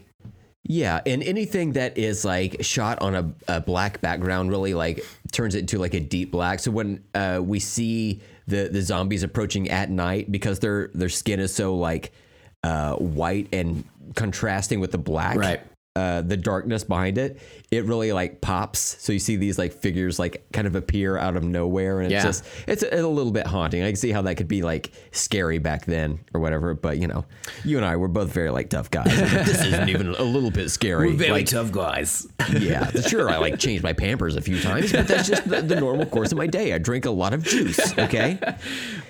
Yeah, 0.68 1.01
and 1.07 1.22
anything 1.22 1.74
that 1.74 1.97
is 1.97 2.24
like 2.24 2.57
shot 2.64 3.01
on 3.01 3.14
a, 3.14 3.32
a 3.47 3.61
black 3.61 4.01
background 4.01 4.51
really 4.51 4.74
like 4.74 5.05
turns 5.30 5.55
it 5.55 5.61
into 5.61 5.78
like 5.78 5.95
a 5.95 6.01
deep 6.01 6.32
black. 6.32 6.59
So 6.59 6.72
when 6.72 7.05
uh, 7.14 7.41
we 7.41 7.61
see 7.61 8.20
the 8.49 8.68
the 8.68 8.82
zombies 8.82 9.22
approaching 9.22 9.70
at 9.70 9.91
night 9.91 10.32
because 10.32 10.59
their 10.59 10.89
their 10.93 11.09
skin 11.09 11.39
is 11.39 11.55
so 11.55 11.76
like 11.76 12.11
uh, 12.66 12.96
white 12.96 13.48
and 13.52 13.84
contrasting 14.14 14.80
with 14.80 14.90
the 14.90 14.98
black, 14.98 15.36
Right. 15.36 15.60
Uh, 15.97 16.20
the 16.20 16.36
darkness 16.36 16.84
behind 16.84 17.16
it, 17.16 17.40
it 17.70 17.84
really 17.86 18.12
like 18.12 18.42
pops. 18.42 18.80
So 19.03 19.12
you 19.14 19.18
see 19.18 19.36
these 19.36 19.59
like 19.59 19.72
figures 19.72 20.18
like 20.18 20.44
kind 20.53 20.66
of 20.66 20.74
appear 20.76 21.16
out 21.16 21.36
of 21.36 21.42
nowhere, 21.44 22.01
and 22.01 22.12
it's 22.12 22.22
Yeah. 22.22 22.28
just 22.28 22.44
it's 22.68 22.82
a, 22.82 23.01
a 23.01 23.09
little 23.09 23.32
bit 23.32 23.47
haunting. 23.47 23.82
I 23.82 23.86
can 23.86 23.97
see 23.97 24.11
how 24.12 24.20
that 24.22 24.34
could 24.36 24.47
be 24.49 24.61
like 24.62 24.92
scary 25.12 25.59
back 25.59 25.86
then 25.86 26.18
or 26.34 26.40
whatever. 26.42 26.74
But 26.74 26.99
you 26.99 27.07
know, 27.07 27.24
you 27.64 27.78
and 27.78 27.86
I 27.86 27.97
were 27.97 28.09
both 28.09 28.30
very 28.30 28.51
like 28.51 28.68
tough 28.68 28.90
guys. 28.90 29.07
this 29.47 29.64
isn't 29.64 29.88
even 29.88 30.09
a 30.14 30.22
little 30.22 30.51
bit 30.51 30.70
scary. 30.70 31.09
We're 31.12 31.16
very 31.16 31.30
like, 31.30 31.47
tough 31.47 31.72
guys. 31.72 32.26
yeah, 32.53 32.90
sure. 32.90 33.30
I 33.30 33.38
like 33.38 33.59
changed 33.59 33.82
my 33.82 33.94
Pampers 33.94 34.36
a 34.36 34.42
few 34.42 34.61
times, 34.61 34.92
but 34.92 35.09
that's 35.09 35.28
just 35.28 35.49
the, 35.49 35.62
the 35.62 35.76
normal 35.80 36.05
course 36.05 36.30
of 36.30 36.36
my 36.36 36.47
day. 36.47 36.74
I 36.74 36.78
drink 36.78 37.07
a 37.07 37.11
lot 37.11 37.32
of 37.32 37.42
juice. 37.42 37.97
Okay. 37.99 38.38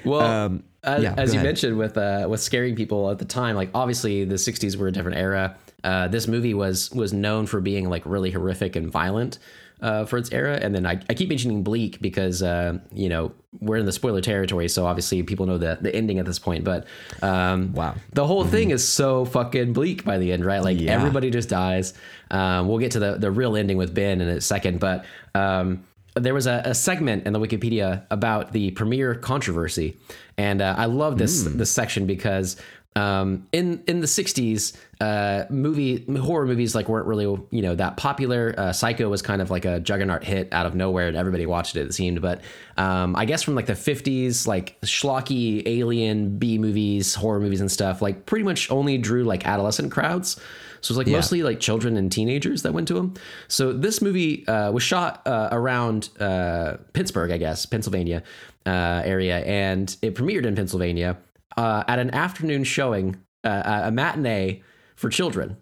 Well, 0.04 0.20
as, 0.22 0.98
Um, 0.98 1.02
yeah, 1.02 1.14
as 1.16 1.32
you 1.34 1.40
ahead. 1.40 1.46
mentioned 1.48 1.78
with 1.78 1.98
uh, 1.98 2.26
with 2.30 2.40
scaring 2.40 2.76
people 2.76 3.10
at 3.10 3.18
the 3.18 3.24
time, 3.24 3.56
like 3.56 3.70
obviously 3.74 4.24
the 4.24 4.36
'60s 4.36 4.76
were 4.76 4.86
a 4.86 4.92
different 4.92 5.18
era. 5.18 5.56
Uh, 5.90 6.08
this 6.08 6.26
movie 6.34 6.54
was 6.54 6.90
was 7.02 7.12
known 7.12 7.46
for 7.46 7.60
being 7.60 7.84
like 7.94 8.04
really 8.14 8.30
horrific 8.36 8.72
and 8.76 8.86
violent 8.90 9.38
uh, 9.86 10.04
for 10.08 10.16
its 10.18 10.30
era. 10.32 10.54
And 10.64 10.74
then 10.74 10.84
I, 10.92 10.94
I 11.10 11.14
keep 11.14 11.28
mentioning 11.28 11.62
Bleak 11.62 12.00
because 12.00 12.42
uh, 12.42 12.78
you 12.92 13.08
know 13.12 13.32
we're 13.66 13.76
in 13.82 13.86
the 13.86 13.92
spoiler 14.00 14.20
territory, 14.20 14.68
so 14.68 14.84
obviously 14.90 15.22
people 15.22 15.46
know 15.46 15.58
the 15.58 15.78
the 15.80 15.92
ending 16.00 16.18
at 16.18 16.26
this 16.26 16.38
point. 16.38 16.64
But 16.64 16.80
um, 17.22 17.72
Wow. 17.72 17.94
the 18.12 18.26
whole 18.26 18.44
thing 18.44 18.70
is 18.76 18.82
so 19.00 19.24
fucking 19.26 19.72
bleak 19.72 20.04
by 20.04 20.18
the 20.18 20.32
end, 20.34 20.44
right? 20.44 20.62
Like 20.62 20.80
Yeah. 20.80 20.92
everybody 20.98 21.30
just 21.30 21.48
dies. 21.48 21.94
Um, 22.30 22.68
we'll 22.68 22.78
get 22.84 22.92
to 22.92 22.98
the 22.98 23.12
the 23.24 23.30
real 23.30 23.54
ending 23.56 23.76
with 23.76 23.94
Ben 23.94 24.20
in 24.20 24.28
a 24.28 24.40
second, 24.40 24.80
but. 24.80 25.04
Um, 25.34 25.84
there 26.18 26.32
was 26.32 26.46
a, 26.46 26.62
a 26.64 26.74
segment 26.74 27.26
in 27.26 27.34
the 27.34 27.38
Wikipedia 27.38 27.88
about 28.10 28.52
the 28.52 28.70
premiere 28.70 29.14
controversy, 29.14 29.98
and 30.38 30.62
uh, 30.62 30.74
I 30.78 30.86
love 30.86 31.18
this 31.18 31.42
this 31.42 31.70
section 31.70 32.06
because 32.06 32.56
um, 32.96 33.46
in 33.52 33.82
in 33.86 34.00
the 34.00 34.06
'60s, 34.06 34.74
uh, 35.00 35.44
movie 35.50 36.04
horror 36.18 36.46
movies 36.46 36.74
like 36.74 36.88
weren't 36.88 37.06
really 37.06 37.24
you 37.24 37.62
know 37.62 37.74
that 37.74 37.96
popular. 37.96 38.54
Uh, 38.56 38.72
Psycho 38.72 39.08
was 39.08 39.20
kind 39.22 39.42
of 39.42 39.50
like 39.50 39.64
a 39.64 39.80
juggernaut 39.80 40.24
hit 40.24 40.48
out 40.52 40.66
of 40.66 40.74
nowhere, 40.74 41.08
and 41.08 41.16
everybody 41.16 41.44
watched 41.44 41.76
it. 41.76 41.86
It 41.86 41.94
seemed, 41.94 42.22
but 42.22 42.40
um, 42.76 43.14
I 43.14 43.26
guess 43.26 43.42
from 43.42 43.54
like 43.54 43.66
the 43.66 43.74
'50s, 43.74 44.46
like 44.46 44.80
schlocky 44.82 45.62
alien 45.66 46.38
B 46.38 46.58
movies, 46.58 47.14
horror 47.14 47.40
movies, 47.40 47.60
and 47.60 47.70
stuff, 47.70 48.00
like 48.00 48.26
pretty 48.26 48.44
much 48.44 48.70
only 48.70 48.96
drew 48.96 49.24
like 49.24 49.46
adolescent 49.46 49.92
crowds. 49.92 50.40
So 50.80 50.92
it 50.92 50.96
was 50.96 50.98
like 50.98 51.06
mostly 51.08 51.42
like 51.42 51.58
children 51.58 51.96
and 51.96 52.12
teenagers 52.12 52.62
that 52.62 52.72
went 52.72 52.86
to 52.88 52.94
them. 52.94 53.14
So 53.48 53.72
this 53.72 54.00
movie 54.00 54.46
uh, 54.46 54.70
was 54.70 54.82
shot 54.82 55.26
uh, 55.26 55.48
around 55.50 56.10
uh, 56.20 56.76
Pittsburgh, 56.92 57.32
I 57.32 57.38
guess, 57.38 57.66
Pennsylvania 57.66 58.22
uh, 58.66 59.02
area, 59.04 59.38
and 59.38 59.94
it 60.00 60.14
premiered 60.14 60.46
in 60.46 60.54
Pennsylvania 60.54 61.18
uh, 61.56 61.82
at 61.88 61.98
an 61.98 62.12
afternoon 62.12 62.64
showing, 62.64 63.16
uh, 63.44 63.82
a 63.84 63.90
matinee 63.90 64.62
for 64.96 65.10
children, 65.10 65.56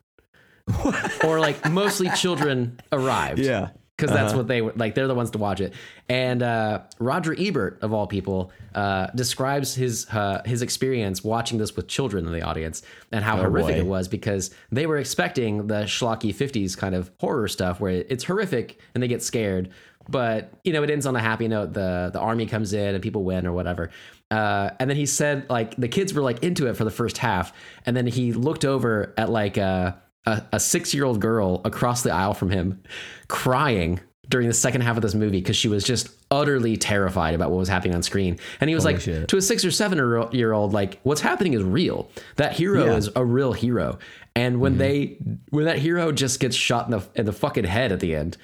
or 1.24 1.40
like 1.40 1.70
mostly 1.70 2.08
children 2.10 2.80
arrived. 2.92 3.40
Yeah. 3.40 3.70
Because 3.96 4.10
that's 4.10 4.34
what 4.34 4.48
they 4.48 4.60
were 4.60 4.72
like. 4.74 4.96
They're 4.96 5.06
the 5.06 5.14
ones 5.14 5.30
to 5.30 5.38
watch 5.38 5.60
it. 5.60 5.72
And 6.08 6.42
uh, 6.42 6.80
Roger 6.98 7.32
Ebert, 7.38 7.78
of 7.80 7.92
all 7.92 8.08
people, 8.08 8.50
uh, 8.74 9.06
describes 9.14 9.76
his 9.76 10.08
uh, 10.10 10.42
his 10.44 10.62
experience 10.62 11.22
watching 11.22 11.58
this 11.58 11.76
with 11.76 11.86
children 11.86 12.26
in 12.26 12.32
the 12.32 12.42
audience 12.42 12.82
and 13.12 13.24
how 13.24 13.36
horrific 13.36 13.76
boy. 13.76 13.78
it 13.78 13.86
was 13.86 14.08
because 14.08 14.50
they 14.72 14.86
were 14.86 14.96
expecting 14.96 15.68
the 15.68 15.84
schlocky 15.84 16.34
50s 16.34 16.76
kind 16.76 16.96
of 16.96 17.12
horror 17.20 17.46
stuff 17.46 17.78
where 17.78 17.92
it's 17.92 18.24
horrific 18.24 18.80
and 18.94 19.02
they 19.02 19.06
get 19.06 19.22
scared. 19.22 19.70
But 20.08 20.52
you 20.64 20.72
know, 20.72 20.82
it 20.82 20.90
ends 20.90 21.06
on 21.06 21.14
a 21.14 21.20
happy 21.20 21.46
note. 21.46 21.72
The 21.72 22.10
the 22.12 22.20
army 22.20 22.46
comes 22.46 22.72
in 22.72 22.94
and 22.94 23.02
people 23.02 23.22
win 23.22 23.46
or 23.46 23.52
whatever. 23.52 23.90
Uh, 24.30 24.70
and 24.80 24.88
then 24.90 24.96
he 24.96 25.06
said 25.06 25.48
like 25.50 25.76
the 25.76 25.88
kids 25.88 26.12
were 26.14 26.22
like 26.22 26.42
into 26.42 26.66
it 26.66 26.74
for 26.76 26.84
the 26.84 26.90
first 26.90 27.18
half, 27.18 27.52
and 27.86 27.96
then 27.96 28.06
he 28.06 28.32
looked 28.32 28.64
over 28.64 29.12
at 29.16 29.30
like 29.30 29.56
a 29.56 30.00
a, 30.26 30.42
a 30.52 30.60
six 30.60 30.94
year 30.94 31.04
old 31.04 31.20
girl 31.20 31.60
across 31.64 32.02
the 32.02 32.10
aisle 32.10 32.34
from 32.34 32.50
him, 32.50 32.82
crying 33.28 34.00
during 34.30 34.48
the 34.48 34.54
second 34.54 34.80
half 34.80 34.96
of 34.96 35.02
this 35.02 35.14
movie 35.14 35.38
because 35.40 35.54
she 35.56 35.68
was 35.68 35.84
just 35.84 36.08
utterly 36.30 36.78
terrified 36.78 37.34
about 37.34 37.50
what 37.50 37.58
was 37.58 37.68
happening 37.68 37.94
on 37.94 38.02
screen. 38.02 38.38
And 38.58 38.70
he 38.70 38.74
was 38.74 38.84
like 38.84 39.00
shit. 39.00 39.28
to 39.28 39.36
a 39.36 39.42
six 39.42 39.64
or 39.66 39.70
seven 39.70 39.98
year 40.32 40.52
old, 40.52 40.72
like 40.72 40.98
what's 41.02 41.20
happening 41.20 41.52
is 41.52 41.62
real. 41.62 42.08
That 42.36 42.52
hero 42.54 42.86
Yeah. 42.86 42.96
is 42.96 43.10
a 43.14 43.22
real 43.24 43.52
hero. 43.52 43.98
And 44.34 44.60
when 44.60 44.78
they 44.78 45.18
when 45.50 45.66
that 45.66 45.78
hero 45.78 46.10
just 46.10 46.40
gets 46.40 46.56
shot 46.56 46.86
in 46.86 46.92
the 46.92 47.06
in 47.14 47.26
the 47.26 47.32
fucking 47.32 47.64
head 47.64 47.92
at 47.92 48.00
the 48.00 48.14
end. 48.16 48.36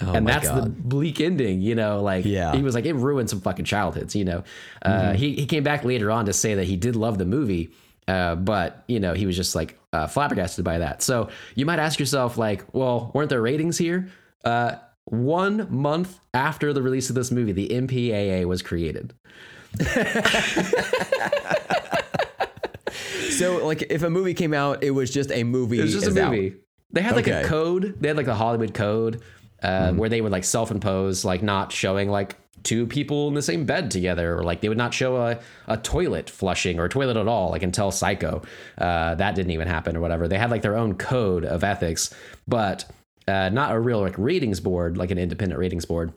And 0.00 0.08
Oh 0.10 0.20
my 0.20 0.30
that's 0.32 0.48
the 0.48 0.68
bleak 0.68 1.20
ending, 1.20 1.60
you 1.60 1.74
know. 1.74 2.00
Like, 2.02 2.24
Yeah. 2.24 2.54
he 2.54 2.62
was 2.62 2.74
like, 2.74 2.84
it 2.86 2.94
ruined 2.94 3.28
some 3.30 3.40
fucking 3.40 3.64
childhoods, 3.64 4.14
you 4.14 4.24
know. 4.24 4.44
Uh, 4.82 5.12
he 5.14 5.34
he 5.34 5.46
came 5.46 5.62
back 5.64 5.84
later 5.84 6.10
on 6.10 6.26
to 6.26 6.32
say 6.32 6.54
that 6.54 6.64
he 6.64 6.76
did 6.76 6.94
love 6.96 7.18
the 7.18 7.24
movie, 7.24 7.70
uh, 8.06 8.34
but 8.36 8.84
you 8.86 9.00
know 9.00 9.14
he 9.14 9.26
was 9.26 9.34
just 9.36 9.54
like 9.54 9.78
uh, 9.92 10.06
flabbergasted 10.06 10.64
by 10.64 10.78
that. 10.78 11.02
So 11.02 11.28
you 11.56 11.66
might 11.66 11.78
ask 11.80 11.98
yourself, 11.98 12.38
like, 12.38 12.64
well, 12.72 13.10
weren't 13.14 13.28
there 13.30 13.42
ratings 13.42 13.76
here? 13.78 14.08
Uh, 14.44 14.76
one 15.06 15.66
month 15.74 16.18
after 16.34 16.72
the 16.72 16.82
release 16.82 17.08
of 17.08 17.14
this 17.16 17.30
movie, 17.30 17.52
the 17.52 17.68
MPAA 17.68 18.44
was 18.44 18.62
created. 18.62 19.14
So 23.30 23.64
like 23.64 23.82
if 23.90 24.02
a 24.02 24.10
movie 24.10 24.34
came 24.34 24.52
out, 24.52 24.82
it 24.82 24.90
was 24.90 25.10
just 25.12 25.30
a 25.30 25.44
movie. 25.44 25.78
It 25.78 25.82
was 25.82 25.92
just 25.92 26.06
a 26.06 26.10
is 26.10 26.16
out. 26.16 26.32
movie. 26.32 26.56
They 26.90 27.02
had 27.02 27.14
like 27.14 27.28
a 27.28 27.44
code. 27.44 27.96
They 28.00 28.08
had 28.08 28.16
like 28.16 28.26
the 28.26 28.34
Hollywood 28.34 28.74
code 28.74 29.22
uh, 29.62 29.92
where 29.92 30.08
they 30.08 30.20
would 30.20 30.32
like 30.32 30.44
self-impose, 30.44 31.24
like 31.24 31.42
not 31.42 31.72
showing 31.72 32.08
like 32.08 32.36
two 32.62 32.86
people 32.86 33.28
in 33.28 33.34
the 33.34 33.42
same 33.42 33.64
bed 33.64 33.90
together, 33.90 34.36
or 34.36 34.42
like 34.42 34.60
they 34.60 34.68
would 34.68 34.78
not 34.78 34.92
show 34.94 35.16
a, 35.16 35.38
a 35.66 35.76
toilet 35.76 36.28
flushing 36.28 36.78
or 36.78 36.84
a 36.84 36.88
toilet 36.88 37.16
at 37.16 37.28
all, 37.28 37.50
like 37.50 37.62
until 37.62 37.90
Psycho. 37.90 38.42
Uh, 38.76 39.14
that 39.14 39.34
didn't 39.34 39.52
even 39.52 39.68
happen 39.68 39.96
or 39.96 40.00
whatever. 40.00 40.28
They 40.28 40.38
had 40.38 40.50
like 40.50 40.62
their 40.62 40.76
own 40.76 40.94
code 40.94 41.44
of 41.44 41.64
ethics, 41.64 42.14
but 42.46 42.84
uh, 43.26 43.50
not 43.50 43.74
a 43.74 43.80
real 43.80 44.00
like 44.00 44.16
ratings 44.18 44.60
board, 44.60 44.96
like 44.96 45.10
an 45.10 45.18
independent 45.18 45.58
ratings 45.58 45.84
board. 45.84 46.12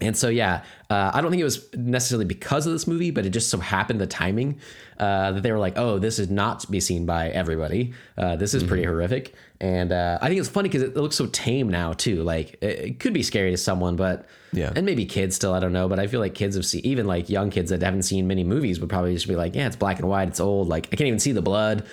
And 0.00 0.16
so, 0.16 0.28
yeah, 0.28 0.64
uh, 0.90 1.12
I 1.14 1.20
don't 1.20 1.30
think 1.30 1.40
it 1.40 1.44
was 1.44 1.72
necessarily 1.74 2.24
because 2.24 2.66
of 2.66 2.72
this 2.72 2.86
movie, 2.88 3.12
but 3.12 3.24
it 3.24 3.30
just 3.30 3.48
so 3.48 3.58
happened 3.58 4.00
the 4.00 4.08
timing 4.08 4.58
uh, 4.98 5.32
that 5.32 5.42
they 5.44 5.52
were 5.52 5.58
like, 5.58 5.78
"Oh, 5.78 5.98
this 6.00 6.18
is 6.18 6.28
not 6.30 6.60
to 6.60 6.70
be 6.70 6.80
seen 6.80 7.06
by 7.06 7.28
everybody. 7.30 7.94
Uh, 8.18 8.34
this 8.34 8.54
is 8.54 8.64
pretty 8.64 8.82
horrific." 8.82 9.34
And 9.60 9.92
uh, 9.92 10.18
I 10.20 10.26
think 10.28 10.40
it's 10.40 10.48
funny 10.48 10.68
because 10.68 10.82
it 10.82 10.96
looks 10.96 11.14
so 11.14 11.26
tame 11.26 11.68
now 11.70 11.92
too. 11.92 12.24
Like 12.24 12.54
it, 12.60 12.78
it 12.80 13.00
could 13.00 13.12
be 13.14 13.22
scary 13.22 13.52
to 13.52 13.56
someone, 13.56 13.94
but 13.94 14.26
Yeah. 14.52 14.72
and 14.74 14.84
maybe 14.84 15.06
kids 15.06 15.36
still. 15.36 15.54
I 15.54 15.60
don't 15.60 15.72
know, 15.72 15.88
but 15.88 16.00
I 16.00 16.08
feel 16.08 16.20
like 16.20 16.34
kids 16.34 16.56
have 16.56 16.66
seen 16.66 16.84
even 16.84 17.06
like 17.06 17.30
young 17.30 17.50
kids 17.50 17.70
that 17.70 17.80
haven't 17.80 18.02
seen 18.02 18.26
many 18.26 18.42
movies 18.42 18.80
would 18.80 18.88
probably 18.90 19.14
just 19.14 19.28
be 19.28 19.36
like, 19.36 19.54
"Yeah, 19.54 19.68
it's 19.68 19.76
black 19.76 20.00
and 20.00 20.08
white. 20.08 20.26
It's 20.28 20.40
old. 20.40 20.68
Like 20.68 20.88
I 20.92 20.96
can't 20.96 21.06
even 21.06 21.20
see 21.20 21.32
the 21.32 21.42
blood." 21.42 21.84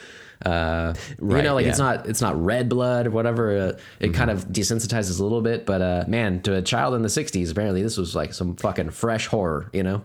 Uh, 0.46 0.94
you 1.22 1.42
know, 1.42 1.54
like 1.54 1.66
it's 1.66 1.80
not 1.80 2.08
it's 2.08 2.22
not 2.22 2.42
red 2.42 2.70
blood 2.70 3.08
or 3.08 3.12
whatever. 3.12 3.58
Uh, 3.58 3.80
it 4.00 4.14
kind 4.14 4.30
of 4.30 4.48
desensitizes 4.48 5.20
a 5.20 5.24
little 5.24 5.42
bit, 5.42 5.66
but 5.66 5.82
uh, 5.82 6.04
man, 6.08 6.42
to 6.42 6.56
a 6.56 6.62
child 6.62 6.96
in 6.96 7.02
the 7.02 7.10
'60s, 7.10 7.52
apparently 7.52 7.82
this 7.82 7.98
was 7.98 8.16
like 8.16 8.34
some 8.34 8.56
fucking 8.56 8.89
fresh 8.92 9.28
horror. 9.28 9.70
You 9.74 9.84
know? 9.84 10.04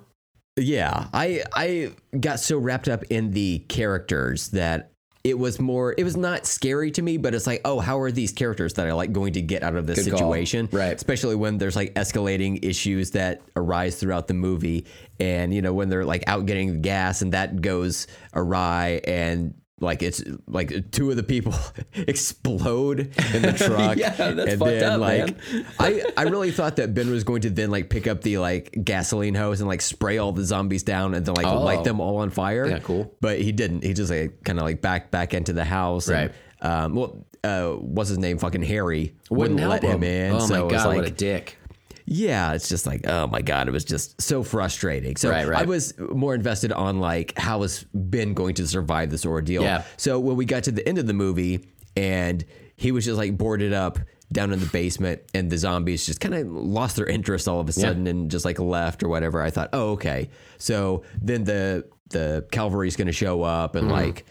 Yeah, 0.56 1.08
I 1.12 1.42
I 1.54 1.92
got 2.18 2.40
so 2.40 2.58
wrapped 2.58 2.88
up 2.88 3.04
in 3.10 3.32
the 3.32 3.58
characters 3.68 4.48
that 4.48 4.90
it 5.26 5.36
was 5.36 5.58
more 5.58 5.92
it 5.98 6.04
was 6.04 6.16
not 6.16 6.46
scary 6.46 6.92
to 6.92 7.02
me, 7.02 7.16
but 7.16 7.34
it's 7.34 7.48
like, 7.48 7.60
oh, 7.64 7.80
how 7.80 7.98
are 7.98 8.12
these 8.12 8.30
characters 8.30 8.74
that 8.74 8.86
I 8.86 8.92
like 8.92 9.12
going 9.12 9.32
to 9.32 9.42
get 9.42 9.64
out 9.64 9.74
of 9.74 9.86
this 9.86 10.04
Good 10.04 10.12
call. 10.12 10.18
situation? 10.20 10.68
Right. 10.70 10.94
Especially 10.94 11.34
when 11.34 11.58
there's 11.58 11.74
like 11.74 11.94
escalating 11.94 12.64
issues 12.64 13.10
that 13.10 13.42
arise 13.56 13.98
throughout 13.98 14.28
the 14.28 14.34
movie 14.34 14.86
and 15.18 15.52
you 15.52 15.62
know, 15.62 15.74
when 15.74 15.88
they're 15.88 16.04
like 16.04 16.22
out 16.28 16.46
getting 16.46 16.80
gas 16.80 17.22
and 17.22 17.32
that 17.32 17.60
goes 17.60 18.06
awry 18.34 19.00
and 19.04 19.54
like 19.78 20.02
it's 20.02 20.22
like 20.46 20.90
two 20.90 21.10
of 21.10 21.16
the 21.16 21.22
people 21.22 21.52
explode 21.94 23.00
in 23.34 23.42
the 23.42 23.52
truck. 23.66 23.96
Yeah, 23.98 24.10
that's 24.10 24.52
and 24.52 24.58
fucked 24.58 24.70
then 24.70 24.92
up, 24.92 25.00
like 25.00 25.52
man. 25.52 25.66
I, 25.78 26.02
I 26.16 26.22
really 26.22 26.50
thought 26.50 26.76
that 26.76 26.94
Ben 26.94 27.10
was 27.10 27.24
going 27.24 27.42
to 27.42 27.50
then 27.50 27.70
like 27.70 27.90
pick 27.90 28.06
up 28.06 28.22
the 28.22 28.38
like 28.38 28.74
gasoline 28.84 29.34
hose 29.34 29.60
and 29.60 29.68
like 29.68 29.82
spray 29.82 30.18
all 30.18 30.32
the 30.32 30.44
zombies 30.44 30.82
down 30.82 31.14
and 31.14 31.24
then 31.26 31.34
like 31.34 31.46
Oh. 31.46 31.60
light 31.62 31.84
them 31.84 32.00
all 32.00 32.18
on 32.18 32.30
fire. 32.30 32.66
Yeah, 32.66 32.78
cool. 32.78 33.14
But 33.20 33.40
he 33.40 33.52
didn't. 33.52 33.84
He 33.84 33.92
just 33.92 34.10
like 34.10 34.42
kind 34.44 34.58
of 34.58 34.64
like 34.64 34.80
back 34.80 35.10
back 35.10 35.34
into 35.34 35.52
the 35.52 35.64
house. 35.64 36.08
Right. 36.08 36.32
And, 36.60 36.72
um. 36.72 36.94
Well, 36.94 37.26
uh, 37.44 37.72
what's 37.72 38.08
his 38.08 38.18
name? 38.18 38.38
Fucking 38.38 38.62
Harry 38.62 39.14
Wouldn't 39.30 39.60
wouldn't 39.60 39.70
let 39.70 39.82
help 39.82 39.96
him 39.96 40.02
in. 40.02 40.32
Oh 40.32 40.38
so 40.40 40.64
my 40.64 40.70
god, 40.70 40.86
like, 40.86 40.96
what 40.96 41.06
a 41.06 41.10
dick! 41.10 41.58
Yeah, 42.06 42.52
it's 42.52 42.68
just 42.68 42.86
like, 42.86 43.06
oh 43.08 43.26
my 43.26 43.42
god, 43.42 43.68
it 43.68 43.72
was 43.72 43.84
just 43.84 44.20
so 44.22 44.42
frustrating. 44.42 45.16
So 45.16 45.28
Right, 45.30 45.46
right. 45.46 45.62
I 45.62 45.64
was 45.64 45.92
more 45.98 46.34
invested 46.34 46.72
on 46.72 47.00
like 47.00 47.36
how 47.36 47.62
is 47.64 47.84
Ben 47.92 48.32
going 48.32 48.54
to 48.54 48.66
survive 48.66 49.10
this 49.10 49.26
ordeal. 49.26 49.62
Yeah. 49.62 49.82
So 49.96 50.18
when 50.20 50.36
we 50.36 50.44
got 50.44 50.62
to 50.64 50.72
the 50.72 50.86
end 50.88 50.98
of 50.98 51.06
the 51.06 51.12
movie 51.14 51.66
and 51.96 52.44
he 52.76 52.92
was 52.92 53.04
just 53.04 53.18
like 53.18 53.36
boarded 53.36 53.72
up 53.72 53.98
down 54.32 54.52
in 54.52 54.60
the 54.60 54.66
basement 54.66 55.20
and 55.34 55.50
the 55.50 55.58
zombies 55.58 56.04
just 56.06 56.20
kind 56.20 56.34
of 56.34 56.46
lost 56.48 56.96
their 56.96 57.06
interest 57.06 57.46
all 57.48 57.60
of 57.60 57.68
a 57.68 57.72
sudden 57.72 58.06
and 58.06 58.30
just 58.30 58.44
like 58.44 58.58
left 58.58 59.02
or 59.02 59.08
whatever, 59.08 59.42
I 59.42 59.50
thought, 59.50 59.70
oh 59.72 59.90
okay. 59.92 60.30
So 60.58 61.02
then 61.20 61.44
the 61.44 61.86
the 62.10 62.46
cavalry's 62.52 62.94
going 62.96 63.06
to 63.08 63.12
show 63.12 63.42
up 63.42 63.72
Mm-hmm. 63.74 63.86
and 63.86 63.92
like 63.92 64.24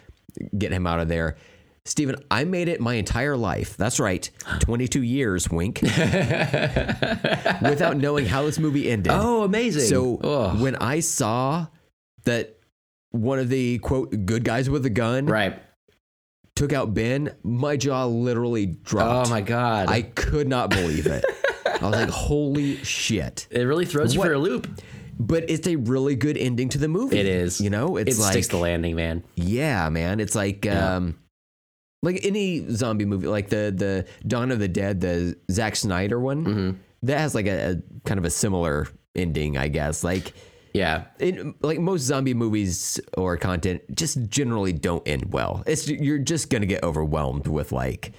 get 0.58 0.72
him 0.72 0.86
out 0.88 1.00
of 1.00 1.08
there. 1.10 1.36
Steven, 1.88 2.16
I 2.32 2.46
made 2.46 2.68
it 2.68 2.82
my 2.82 2.96
entire 2.96 3.38
life. 3.38 3.78
That's 3.78 4.00
right. 4.00 4.28
22 4.62 5.04
years, 5.04 5.50
wink. 5.50 5.82
without 5.84 7.98
knowing 7.98 8.26
how 8.26 8.44
this 8.44 8.58
movie 8.58 8.90
ended. 8.90 9.14
Oh, 9.16 9.44
amazing! 9.44 9.84
So 9.84 10.18
Ugh. 10.18 10.60
when 10.60 10.76
I 10.78 11.00
saw 11.00 11.68
that 12.24 12.58
one 13.12 13.38
of 13.38 13.50
the 13.50 13.78
quote 13.80 14.26
good 14.26 14.44
guys 14.44 14.70
with 14.70 14.86
a 14.86 14.90
gun 14.90 15.28
right? 15.28 15.62
took 16.56 16.74
out 16.74 16.94
Ben, 16.94 17.36
my 17.44 17.78
jaw 17.78 18.06
literally 18.06 18.66
dropped. 18.66 19.28
Oh 19.28 19.32
my 19.32 19.42
god! 19.42 19.88
I 19.88 20.02
could 20.02 20.48
not 20.48 20.72
believe 20.72 21.06
it. 21.06 21.24
I 21.66 21.88
was 21.88 21.92
like, 21.92 22.10
holy 22.10 22.84
shit. 22.84 23.48
it 23.52 23.62
really 23.62 23.86
throws 23.86 24.16
you 24.16 24.24
for 24.24 24.34
a 24.34 24.40
loop. 24.40 24.68
But 25.18 25.50
it's 25.50 25.68
a 25.68 25.78
really 25.78 26.16
good 26.16 26.36
ending 26.36 26.68
to 26.70 26.78
the 26.78 26.90
movie. 26.90 27.18
It 27.18 27.26
is. 27.26 27.62
You 27.62 27.70
know, 27.70 27.96
it's 27.96 28.18
it 28.18 28.22
like 28.22 28.32
sticks 28.32 28.48
the 28.50 28.58
landing, 28.58 28.96
man. 28.96 29.24
Yeah, 29.36 29.88
man. 29.90 30.20
It's 30.20 30.36
like 30.36 30.66
um 30.66 31.18
like 32.02 32.20
any 32.24 32.70
zombie 32.70 33.06
movie, 33.06 33.28
like 33.28 33.50
the 33.50 33.74
the 33.76 34.06
Dawn 34.28 34.52
of 34.52 34.60
the 34.60 34.68
Dead, 34.68 35.02
the 35.02 35.38
Zack 35.52 35.76
Snyder 35.76 36.20
one. 36.20 36.46
Mm-hmm. 36.46 36.78
That 37.04 37.20
has 37.20 37.36
like 37.36 37.46
a, 37.46 37.72
a 37.72 38.00
kind 38.08 38.18
of 38.18 38.26
a 38.26 38.30
similar 38.30 38.88
ending, 39.16 39.58
I 39.58 39.68
guess. 39.68 40.04
Like 40.04 40.34
Yeah, 40.74 41.06
in, 41.20 41.56
like 41.62 41.80
most 41.80 42.02
zombie 42.02 42.34
movies 42.34 43.00
or 43.18 43.38
content 43.38 43.82
just 43.96 44.30
generally 44.30 44.74
don't 44.74 45.08
end 45.08 45.32
well. 45.34 45.64
It's 45.66 45.88
you're 45.88 46.20
just 46.20 46.50
gonna 46.50 46.66
get 46.66 46.84
overwhelmed 46.84 47.48
with 47.48 47.72
like 47.72 48.14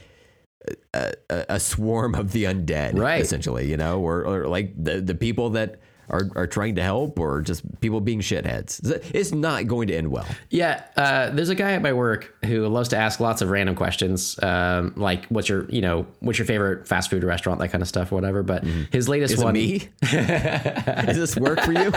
a, 0.95 1.13
a, 1.31 1.45
a 1.51 1.61
swarm 1.61 2.15
of 2.15 2.33
the 2.33 2.45
undead, 2.45 2.99
Right. 2.99 3.21
Essentially, 3.21 3.69
you 3.71 3.77
know, 3.77 4.01
or, 4.01 4.25
or 4.25 4.49
like 4.49 4.73
the 4.83 5.01
the 5.01 5.15
people 5.15 5.51
that 5.51 5.81
are 6.09 6.31
are 6.35 6.47
trying 6.47 6.75
to 6.77 6.83
help, 6.83 7.19
or 7.19 7.41
just 7.43 7.81
people 7.81 8.01
being 8.01 8.21
shitheads. 8.21 8.81
It's 9.15 9.33
not 9.33 9.67
going 9.67 9.89
to 9.89 9.97
end 9.97 10.09
well. 10.09 10.27
Yeah, 10.51 10.85
uh, 10.97 11.31
there's 11.31 11.49
a 11.49 11.55
guy 11.55 11.73
at 11.73 11.83
my 11.83 11.93
work 11.93 12.35
who 12.45 12.67
loves 12.69 12.89
to 12.91 12.97
ask 12.97 13.21
lots 13.21 13.43
of 13.43 13.51
random 13.51 13.75
questions, 13.75 14.43
um, 14.43 14.93
like 14.97 15.27
what's 15.27 15.49
your, 15.49 15.69
you 15.71 15.81
know, 15.81 16.07
what's 16.21 16.39
your 16.39 16.47
favorite 16.47 16.87
fast 16.87 17.11
food 17.11 17.25
restaurant, 17.25 17.61
that 17.61 17.69
kind 17.69 17.83
of 17.83 17.89
stuff, 17.89 18.13
whatever. 18.13 18.43
But 18.43 18.65
his 18.65 19.09
latest. 19.09 19.35
Is 19.35 19.45
one, 19.45 19.55
me? 19.55 19.89
Does 20.01 21.17
this 21.17 21.37
work 21.37 21.61
for 21.61 21.73
you? 21.73 21.93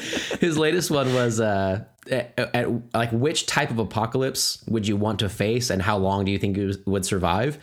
his 0.40 0.56
latest 0.56 0.90
one 0.90 1.12
was 1.14 1.40
uh, 1.40 1.84
at, 2.10 2.38
at, 2.38 2.94
like 2.94 3.10
which 3.12 3.46
type 3.46 3.70
of 3.70 3.78
apocalypse 3.78 4.64
would 4.66 4.86
you 4.86 4.96
want 4.96 5.20
to 5.20 5.28
face, 5.28 5.70
and 5.70 5.82
how 5.82 5.96
long 5.98 6.24
do 6.24 6.32
you 6.32 6.38
think 6.38 6.56
you 6.56 6.74
would 6.86 7.04
survive? 7.04 7.58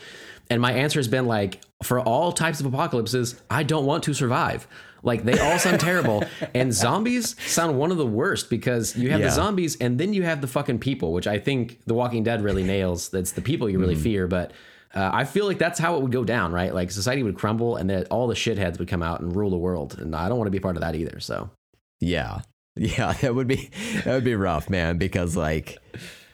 And 0.49 0.61
my 0.61 0.71
answer 0.71 0.99
has 0.99 1.07
been 1.07 1.25
like, 1.25 1.61
for 1.83 1.99
all 1.99 2.31
types 2.31 2.59
of 2.59 2.65
apocalypses, 2.65 3.41
I 3.49 3.63
don't 3.63 3.85
want 3.85 4.03
to 4.03 4.13
survive. 4.13 4.67
Like 5.03 5.23
they 5.23 5.37
all 5.39 5.59
sound 5.59 5.79
terrible, 5.89 6.23
and 6.53 6.73
zombies 6.73 7.35
sound 7.41 7.77
one 7.77 7.91
of 7.91 7.97
the 7.97 8.05
worst 8.05 8.49
because 8.49 8.95
you 8.95 9.11
have 9.11 9.19
Yeah. 9.19 9.27
the 9.27 9.31
zombies 9.33 9.75
and 9.77 9.99
then 9.99 10.13
you 10.13 10.23
have 10.23 10.41
the 10.41 10.47
fucking 10.47 10.79
people, 10.79 11.13
which 11.13 11.27
I 11.27 11.39
think 11.39 11.79
The 11.85 11.93
Walking 11.93 12.23
Dead 12.23 12.41
really 12.43 12.63
nails. 12.63 13.09
That's 13.09 13.31
the 13.31 13.41
people 13.41 13.69
you 13.69 13.79
really 13.79 13.93
Mm-hmm. 13.95 14.03
fear, 14.03 14.27
but. 14.27 14.51
Uh, 14.95 15.11
I 15.13 15.25
feel 15.25 15.45
like 15.45 15.59
that's 15.59 15.77
how 15.77 15.97
it 15.97 16.01
would 16.01 16.13
go 16.13 16.23
down, 16.23 16.53
right? 16.53 16.73
Like 16.73 16.89
society 16.91 17.21
would 17.21 17.37
crumble, 17.37 17.75
and 17.75 17.89
then 17.89 18.05
all 18.09 18.25
the 18.25 18.33
shitheads 18.33 18.79
would 18.79 18.87
come 18.87 19.03
out 19.03 19.19
and 19.19 19.35
rule 19.35 19.49
the 19.49 19.57
world, 19.57 19.99
and 19.99 20.15
I 20.15 20.29
don't 20.29 20.37
want 20.37 20.47
to 20.47 20.51
be 20.51 20.61
part 20.61 20.77
of 20.77 20.81
that 20.81 20.95
either. 20.95 21.19
So, 21.19 21.49
Yeah. 21.99 22.39
Yeah, 22.77 23.11
that 23.21 23.35
would 23.35 23.47
be 23.47 23.69
that 24.05 24.13
would 24.13 24.23
be 24.23 24.33
rough, 24.35 24.69
man, 24.69 24.97
because 24.97 25.35
like 25.35 25.77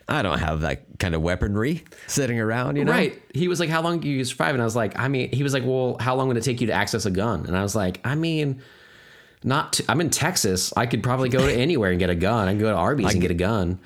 I 0.08 0.22
don't 0.22 0.39
have 0.39 0.62
that 0.62 0.84
kind 0.99 1.16
of 1.16 1.22
weaponry 1.22 1.84
sitting 2.08 2.39
around, 2.39 2.76
you 2.76 2.86
know. 2.86 2.91
Right. 2.91 3.22
He 3.34 3.47
was 3.47 3.60
like, 3.60 3.70
How 3.70 3.82
long 3.82 3.99
do 3.99 4.10
you 4.10 4.24
survive? 4.26 4.54
And 4.54 4.62
I 4.62 4.66
was 4.66 4.76
like, 4.76 4.97
I 4.99 5.08
mean, 5.08 5.32
he 5.32 5.43
was 5.43 5.54
like, 5.54 5.64
Well, 5.66 5.97
how 5.99 6.16
long 6.16 6.28
would 6.28 6.38
it 6.38 6.43
take 6.43 6.60
you 6.62 6.68
to 6.68 6.74
access 6.74 7.06
a 7.06 7.12
gun? 7.12 7.45
And 7.45 7.56
I 7.58 7.64
was 7.64 7.76
like, 7.76 8.01
I 8.04 8.16
mean, 8.16 8.62
not, 9.45 9.82
i 9.88 9.91
I'm 9.91 9.99
in 9.99 10.10
Texas. 10.10 10.72
I 10.78 10.86
could 10.86 11.04
probably 11.04 11.28
go 11.30 11.39
to 11.45 11.54
anywhere 11.58 11.91
and 11.91 11.99
get 11.99 12.10
a 12.10 12.16
gun. 12.16 12.47
I 12.47 12.51
can 12.51 12.60
go 12.60 12.70
to 12.72 12.78
Arby's 12.78 13.12
and 13.14 13.22
get 13.22 13.32
a 13.32 13.34
gun. 13.34 13.80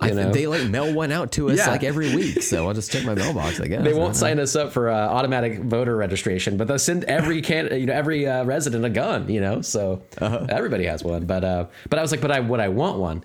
I, 0.00 0.08
You 0.08 0.14
know? 0.14 0.32
they 0.32 0.46
like 0.46 0.68
mail 0.68 0.92
one 0.94 1.10
out 1.12 1.32
to 1.32 1.50
us 1.50 1.58
Yeah. 1.58 1.68
like 1.70 1.82
every 1.82 2.14
week, 2.14 2.42
so 2.42 2.66
I'll 2.68 2.74
just 2.74 2.92
check 2.92 3.04
my 3.04 3.14
mailbox. 3.14 3.60
I 3.60 3.66
guess 3.68 3.82
They 3.82 3.92
won't 3.94 4.14
sign 4.16 4.38
us 4.38 4.54
up 4.54 4.72
for 4.72 4.88
uh, 4.88 4.94
automatic 5.08 5.60
voter 5.60 5.96
registration, 5.96 6.56
but 6.56 6.68
they'll 6.68 6.78
send 6.78 7.04
every 7.04 7.42
can, 7.42 7.68
you 7.78 7.86
know, 7.86 7.92
every 7.92 8.26
uh, 8.26 8.44
resident 8.44 8.84
a 8.84 8.90
gun. 8.90 9.28
You 9.28 9.40
know, 9.40 9.62
so 9.62 10.02
Uh-huh. 10.18 10.46
everybody 10.48 10.84
has 10.86 11.02
one. 11.02 11.26
But 11.26 11.42
uh, 11.44 11.66
but 11.88 11.98
I 11.98 12.02
was 12.02 12.10
like, 12.12 12.20
but 12.20 12.30
I 12.30 12.38
would 12.40 12.60
I 12.60 12.68
want 12.68 12.98
one? 12.98 13.24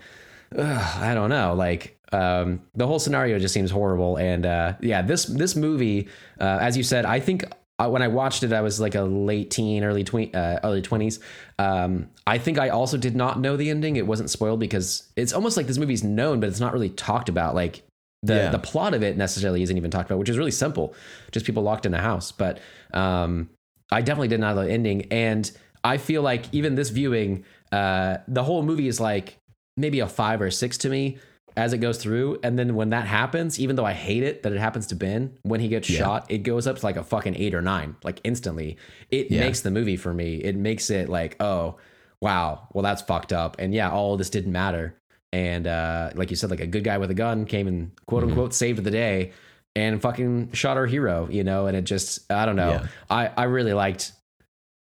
Ugh, 0.57 1.01
I 1.01 1.13
don't 1.13 1.29
know. 1.29 1.53
Like 1.53 1.94
um, 2.15 2.61
the 2.73 2.87
whole 2.87 2.99
scenario 2.99 3.39
just 3.39 3.53
seems 3.53 3.71
horrible. 3.71 4.17
And 4.17 4.45
uh, 4.45 4.73
yeah, 4.81 5.01
this 5.01 5.25
this 5.25 5.55
movie, 5.55 6.07
uh, 6.39 6.59
as 6.61 6.77
you 6.77 6.83
said, 6.83 7.05
I 7.05 7.19
think 7.19 7.43
uh, 7.77 7.89
when 7.89 8.01
I 8.01 8.07
watched 8.07 8.43
it, 8.43 8.53
I 8.53 8.61
was 8.61 8.79
like 8.79 8.95
a 8.95 9.01
late 9.01 9.51
teen, 9.51 9.83
early 9.83 10.03
twenty, 10.03 10.33
uh, 10.33 10.59
early 10.63 10.81
twenties. 10.81 11.19
Um, 11.59 12.09
I 12.25 12.37
think 12.37 12.57
I 12.57 12.69
also 12.69 12.97
did 12.97 13.15
not 13.15 13.39
know 13.39 13.57
the 13.57 13.69
ending. 13.69 13.97
It 13.97 14.07
wasn't 14.07 14.29
spoiled 14.29 14.59
because 14.59 15.11
it's 15.15 15.33
almost 15.33 15.57
like 15.57 15.67
this 15.67 15.77
movie's 15.77 16.03
known, 16.03 16.39
but 16.39 16.47
it's 16.49 16.59
not 16.59 16.73
really 16.73 16.89
talked 16.89 17.29
about. 17.29 17.53
Like 17.53 17.83
the 18.23 18.35
Yeah. 18.35 18.49
the 18.49 18.59
plot 18.59 18.93
of 18.93 19.03
it 19.03 19.17
necessarily 19.17 19.61
isn't 19.63 19.77
even 19.77 19.91
talked 19.91 20.09
about, 20.09 20.19
which 20.19 20.29
is 20.29 20.37
really 20.37 20.51
simple, 20.51 20.95
just 21.31 21.45
people 21.45 21.63
locked 21.63 21.85
in 21.85 21.93
a 21.93 22.01
house. 22.01 22.31
But 22.31 22.59
um, 22.93 23.49
I 23.91 24.01
definitely 24.01 24.29
did 24.29 24.39
not 24.39 24.55
know 24.55 24.63
the 24.63 24.71
ending, 24.71 25.11
and 25.11 25.51
I 25.83 25.97
feel 25.97 26.21
like 26.21 26.45
even 26.53 26.75
this 26.75 26.89
viewing, 26.89 27.43
uh, 27.71 28.17
the 28.27 28.43
whole 28.43 28.63
movie 28.63 28.87
is 28.87 28.99
like 28.99 29.37
maybe 29.77 29.99
a 29.99 30.07
five 30.07 30.41
or 30.41 30.47
a 30.47 30.51
six 30.51 30.77
to 30.79 30.89
me 30.89 31.17
as 31.57 31.71
it 31.73 31.77
goes 31.77 31.97
through, 31.97 32.39
and 32.43 32.59
then 32.59 32.75
when 32.75 32.89
that 32.89 33.07
happens, 33.07 33.59
even 33.59 33.75
though 33.75 33.85
I 33.85 33.93
hate 33.93 34.23
it 34.23 34.43
that 34.43 34.51
it 34.51 34.59
happens 34.59 34.87
to 34.87 34.95
Ben 34.95 35.37
when 35.43 35.59
he 35.61 35.67
gets 35.69 35.87
shot, 35.87 36.25
it 36.29 36.39
goes 36.39 36.67
up 36.67 36.77
to 36.79 36.85
like 36.85 36.97
a 36.97 37.03
fucking 37.03 37.35
eight 37.35 37.53
or 37.53 37.61
nine, 37.61 37.95
like 38.03 38.19
instantly. 38.23 38.77
It 39.09 39.31
Yeah. 39.31 39.39
makes 39.41 39.61
the 39.61 39.71
movie 39.71 39.95
for 39.97 40.13
me. 40.13 40.35
It 40.35 40.55
makes 40.55 40.89
it 40.89 41.07
like, 41.09 41.37
oh, 41.39 41.77
wow, 42.21 42.67
well 42.73 42.81
that's 42.83 43.01
fucked 43.01 43.31
up, 43.33 43.55
and 43.59 43.73
yeah, 43.73 43.89
all 43.89 44.13
of 44.13 44.17
this 44.17 44.29
didn't 44.29 44.51
matter 44.51 44.95
and 45.33 45.67
uh, 45.67 46.11
like 46.15 46.29
you 46.29 46.35
said, 46.37 46.49
like 46.49 46.61
a 46.61 46.67
good 46.67 46.83
guy 46.85 46.97
with 46.97 47.11
a 47.11 47.13
gun 47.13 47.43
came 47.45 47.67
and 47.67 47.91
quote 48.05 48.21
Mm-hmm. 48.23 48.31
unquote 48.31 48.53
saved 48.53 48.81
the 48.83 48.91
day 48.91 49.33
and 49.75 50.01
fucking 50.01 50.53
shot 50.53 50.77
our 50.77 50.85
hero, 50.85 51.27
you 51.29 51.43
know. 51.43 51.67
And 51.67 51.75
it 51.75 51.81
just, 51.83 52.31
I 52.31 52.45
don't 52.45 52.55
know. 52.55 52.71
Yeah. 52.71 52.87
I 53.09 53.27
I 53.35 53.43
really 53.43 53.73
liked. 53.73 54.13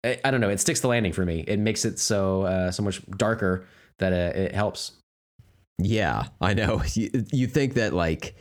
I, 0.04 0.20
I 0.24 0.30
don't 0.30 0.40
know. 0.40 0.50
It 0.50 0.60
sticks 0.60 0.78
the 0.80 0.86
landing 0.86 1.12
for 1.12 1.24
me. 1.24 1.40
It 1.48 1.58
makes 1.58 1.84
it 1.84 1.98
so 1.98 2.42
uh, 2.42 2.70
so 2.70 2.84
much 2.84 3.02
darker 3.16 3.66
that 3.98 4.12
uh, 4.12 4.38
it 4.38 4.54
helps. 4.54 4.92
Yeah, 5.78 6.24
I 6.40 6.54
know. 6.54 6.82
You, 6.94 7.10
you 7.32 7.46
think 7.46 7.74
that 7.74 7.92
like 7.92 8.34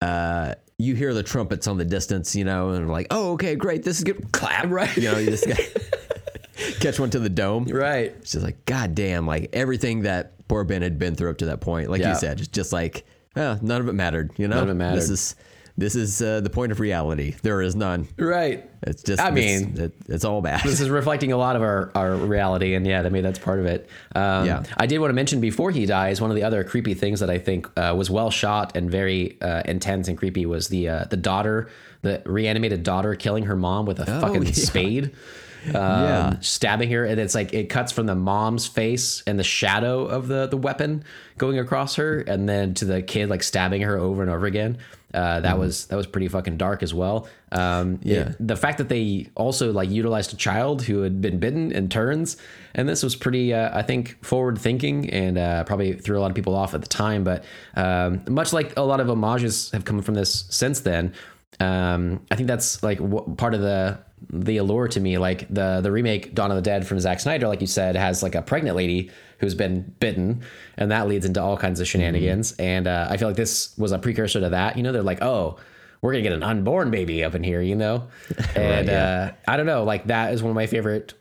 uh 0.00 0.54
you 0.78 0.94
hear 0.94 1.12
the 1.12 1.22
trumpets 1.22 1.66
on 1.66 1.76
the 1.76 1.84
distance, 1.84 2.34
you 2.34 2.44
know, 2.44 2.70
and 2.70 2.88
like, 2.90 3.08
oh, 3.10 3.32
okay, 3.32 3.54
great, 3.54 3.82
this 3.82 3.98
is 3.98 4.04
good. 4.04 4.32
Clap, 4.32 4.66
right? 4.70 4.96
You 4.96 5.12
know, 5.12 5.18
you 5.18 5.28
just 5.30 5.46
catch 6.80 6.98
one 6.98 7.10
to 7.10 7.18
the 7.18 7.28
dome. 7.28 7.64
Right. 7.64 8.14
It's 8.18 8.32
just 8.32 8.44
like, 8.44 8.64
god 8.64 8.94
damn, 8.94 9.26
like 9.26 9.50
everything 9.52 10.02
that 10.02 10.46
poor 10.48 10.64
Ben 10.64 10.80
had 10.80 10.98
been 10.98 11.14
through 11.14 11.30
up 11.30 11.38
to 11.38 11.46
that 11.46 11.60
point, 11.60 11.90
like 11.90 12.00
Yeah. 12.00 12.10
you 12.14 12.18
said, 12.18 12.38
it's 12.38 12.48
just 12.48 12.72
like, 12.72 13.04
oh, 13.36 13.58
none 13.60 13.82
of 13.82 13.88
it 13.88 13.92
mattered. 13.92 14.30
You 14.38 14.48
know, 14.48 14.56
None 14.56 14.64
of 14.64 14.70
it 14.70 14.74
mattered. 14.74 14.96
This 14.96 15.10
is 15.10 15.36
this 15.80 15.94
is 15.96 16.20
uh, 16.22 16.40
the 16.40 16.50
point 16.50 16.70
of 16.72 16.78
reality. 16.80 17.34
There 17.42 17.60
is 17.62 17.74
none. 17.74 18.06
Right. 18.18 18.68
It's 18.82 19.02
just. 19.02 19.20
I 19.20 19.28
it's- 19.28 19.60
mean- 19.62 19.78
it, 19.78 19.92
it's 20.08 20.24
all 20.24 20.40
bad. 20.42 20.62
this 20.62 20.80
is 20.80 20.88
reflecting 21.00 21.32
a 21.32 21.36
lot 21.36 21.56
of 21.56 21.62
our, 21.62 21.90
our 21.94 22.14
reality 22.14 22.74
and 22.74 22.86
yeah 22.86 23.00
i 23.02 23.08
mean 23.08 23.22
that's 23.22 23.38
part 23.38 23.58
of 23.58 23.66
it 23.66 23.88
um, 24.14 24.46
Yeah. 24.46 24.62
i 24.76 24.86
did 24.86 24.98
want 24.98 25.10
to 25.10 25.14
mention 25.14 25.40
before 25.40 25.70
he 25.70 25.86
dies 25.86 26.20
one 26.20 26.30
of 26.30 26.36
the 26.36 26.42
other 26.42 26.64
creepy 26.64 26.94
things 26.94 27.20
that 27.20 27.30
i 27.30 27.38
think 27.38 27.68
uh, 27.78 27.94
was 27.96 28.10
well 28.10 28.30
shot 28.30 28.76
and 28.76 28.90
very 28.90 29.36
uh, 29.42 29.62
intense 29.66 30.08
and 30.08 30.16
creepy 30.18 30.46
was 30.46 30.68
the 30.68 30.88
uh, 30.88 31.04
the 31.10 31.16
daughter 31.16 31.68
the 32.02 32.22
reanimated 32.26 32.82
daughter 32.82 33.14
killing 33.14 33.44
her 33.44 33.56
mom 33.56 33.86
with 33.86 34.00
a 34.00 34.06
fucking 34.06 34.42
Oh, 34.42 34.44
yeah. 34.46 34.52
spade 34.52 35.04
um, 35.68 35.72
Yeah. 35.74 36.36
stabbing 36.40 36.90
her 36.90 37.04
and 37.04 37.20
it's 37.20 37.34
like 37.34 37.52
it 37.52 37.68
cuts 37.68 37.92
from 37.92 38.06
the 38.06 38.14
mom's 38.14 38.66
face 38.66 39.22
and 39.26 39.38
the 39.38 39.44
shadow 39.44 40.06
of 40.06 40.26
the 40.28 40.46
the 40.46 40.56
weapon 40.56 41.04
going 41.38 41.58
across 41.58 41.96
her 41.96 42.20
and 42.20 42.48
then 42.48 42.72
to 42.74 42.84
the 42.86 43.02
kid 43.02 43.28
like 43.28 43.42
stabbing 43.42 43.82
her 43.82 43.98
over 43.98 44.22
and 44.22 44.30
over 44.30 44.46
again 44.46 44.78
uh, 45.12 45.40
that 45.40 45.58
was 45.58 45.86
that 45.86 45.96
was 45.96 46.06
pretty 46.06 46.28
fucking 46.28 46.56
dark 46.56 46.82
as 46.84 46.94
well 46.94 47.28
um, 47.52 47.94
it- 48.02 48.06
Yeah. 48.06 48.32
the 48.40 48.56
fact 48.56 48.78
that 48.78 48.88
they 48.88 49.28
also 49.34 49.72
like 49.72 49.90
utilized 49.90 50.32
a 50.32 50.36
child 50.36 50.82
who 50.82 51.02
had 51.02 51.20
been 51.20 51.38
bitten 51.40 51.72
and 51.72 51.90
turns 51.90 52.36
and 52.74 52.88
this 52.88 53.02
was 53.02 53.14
pretty 53.16 53.52
uh, 53.52 53.76
i 53.76 53.82
think 53.82 54.24
forward 54.24 54.56
thinking 54.56 55.10
and 55.10 55.36
uh, 55.36 55.64
probably 55.64 55.92
threw 55.94 56.18
a 56.18 56.20
lot 56.20 56.30
of 56.30 56.36
people 56.36 56.54
off 56.54 56.72
at 56.74 56.80
the 56.80 56.88
time 56.88 57.24
but 57.24 57.44
um, 57.74 58.22
much 58.28 58.52
like 58.54 58.72
a 58.78 58.82
lot 58.82 59.00
of 59.00 59.08
homages 59.08 59.70
have 59.72 59.84
come 59.84 60.00
from 60.00 60.14
this 60.14 60.46
since 60.48 60.80
then 60.80 61.12
um, 61.58 62.24
i 62.30 62.36
think 62.36 62.46
that's 62.46 62.82
like 62.82 62.98
w- 62.98 63.34
part 63.36 63.54
of 63.54 63.60
the 63.60 63.98
the 64.30 64.58
allure 64.58 64.86
to 64.86 65.00
me 65.00 65.18
like 65.18 65.52
the 65.52 65.80
the 65.80 65.90
remake 65.90 66.34
dawn 66.34 66.50
of 66.50 66.56
the 66.56 66.62
dead 66.62 66.86
from 66.86 67.00
Zack 67.00 67.20
snyder 67.20 67.48
like 67.48 67.60
you 67.60 67.66
said 67.66 67.96
has 67.96 68.22
like 68.22 68.34
a 68.34 68.42
pregnant 68.42 68.76
lady 68.76 69.10
who's 69.38 69.54
been 69.54 69.94
bitten 69.98 70.42
and 70.76 70.90
that 70.90 71.08
leads 71.08 71.24
into 71.24 71.42
all 71.42 71.56
kinds 71.56 71.80
of 71.80 71.88
shenanigans 71.88 72.52
and 72.52 72.86
uh, 72.86 73.08
i 73.10 73.16
feel 73.16 73.28
like 73.28 73.36
this 73.36 73.76
was 73.78 73.92
a 73.92 73.98
precursor 73.98 74.40
to 74.40 74.50
that 74.50 74.76
you 74.76 74.82
know 74.82 74.92
they're 74.92 75.02
like 75.02 75.22
oh 75.22 75.58
we're 76.02 76.12
gonna 76.12 76.22
get 76.22 76.32
an 76.32 76.42
unborn 76.42 76.90
baby 76.90 77.22
up 77.24 77.34
in 77.34 77.42
here, 77.42 77.60
you 77.60 77.76
know? 77.76 78.08
And 78.56 78.88
uh, 78.88 79.32
I 79.46 79.56
don't 79.56 79.66
know, 79.66 79.84
like 79.84 80.06
that 80.06 80.32
is 80.32 80.42
one 80.42 80.50
of 80.50 80.54
my 80.54 80.66
favorite 80.66 81.14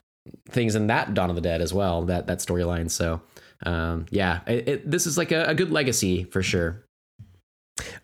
things 0.49 0.75
in 0.75 0.87
that 0.87 1.13
Dawn 1.13 1.29
of 1.29 1.35
the 1.35 1.41
Dead 1.41 1.61
as 1.61 1.73
well. 1.73 2.03
That 2.03 2.27
that 2.27 2.39
storyline. 2.39 2.89
So 2.89 3.21
um, 3.65 4.05
yeah, 4.09 4.41
it, 4.47 4.67
it, 4.67 4.91
this 4.91 5.05
is 5.05 5.17
like 5.17 5.31
a, 5.31 5.45
a 5.45 5.55
good 5.55 5.71
legacy 5.71 6.23
for 6.25 6.41
sure. 6.41 6.85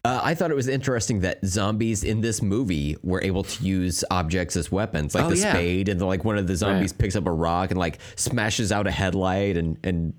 Uh, 0.03 0.21
I 0.23 0.35
thought 0.35 0.51
it 0.51 0.55
was 0.55 0.67
interesting 0.67 1.21
that 1.21 1.43
zombies 1.45 2.03
in 2.03 2.21
this 2.21 2.41
movie 2.41 2.95
were 3.03 3.21
able 3.23 3.43
to 3.43 3.63
use 3.63 4.03
objects 4.11 4.55
as 4.55 4.71
weapons, 4.71 5.15
like 5.15 5.25
Oh, 5.25 5.29
the 5.29 5.37
yeah. 5.37 5.51
spade, 5.53 5.89
and 5.89 6.01
like 6.01 6.23
one 6.23 6.37
of 6.37 6.47
the 6.47 6.55
zombies 6.55 6.91
Right. 6.91 6.99
picks 6.99 7.15
up 7.15 7.25
a 7.27 7.31
rock 7.31 7.71
and 7.71 7.79
like 7.79 7.99
smashes 8.15 8.71
out 8.71 8.87
a 8.87 8.91
headlight, 8.91 9.57
and 9.57 9.77
and 9.83 10.13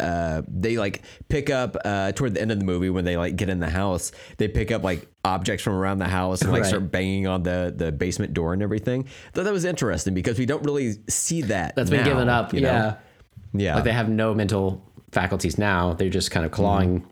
uh, 0.00 0.40
they 0.48 0.78
like 0.78 1.02
pick 1.28 1.50
up 1.50 1.76
uh, 1.84 2.12
toward 2.12 2.32
the 2.34 2.40
end 2.40 2.50
of 2.50 2.58
the 2.58 2.64
movie 2.64 2.88
when 2.90 3.04
they 3.04 3.16
like 3.18 3.36
get 3.36 3.48
in 3.50 3.60
the 3.60 3.68
house, 3.68 4.10
they 4.38 4.48
pick 4.48 4.72
up 4.72 4.82
like 4.82 5.06
objects 5.24 5.62
from 5.62 5.74
around 5.74 5.98
the 5.98 6.08
house 6.08 6.40
and 6.42 6.50
like 6.50 6.62
Right. 6.62 6.68
start 6.68 6.90
banging 6.90 7.26
on 7.26 7.42
the 7.42 7.72
the 7.76 7.92
basement 7.92 8.32
door 8.34 8.54
and 8.54 8.62
everything. 8.62 9.04
Thought 9.34 9.44
that 9.44 9.52
was 9.52 9.64
interesting 9.66 10.14
because 10.14 10.38
we 10.38 10.46
don't 10.46 10.62
really 10.64 10.94
see 11.08 11.42
that. 11.42 11.76
That's 11.76 11.90
been 11.90 12.04
given 12.04 12.28
up. 12.30 12.54
you 12.54 12.62
know? 12.62 12.68
Yeah, 12.72 12.94
yeah. 13.52 13.74
like 13.76 13.84
they 13.84 13.92
have 13.92 14.08
no 14.08 14.34
mental 14.34 14.82
faculties 15.12 15.58
now. 15.58 15.92
They're 15.92 16.08
just 16.08 16.30
kind 16.30 16.46
of 16.46 16.50
clawing. 16.52 17.06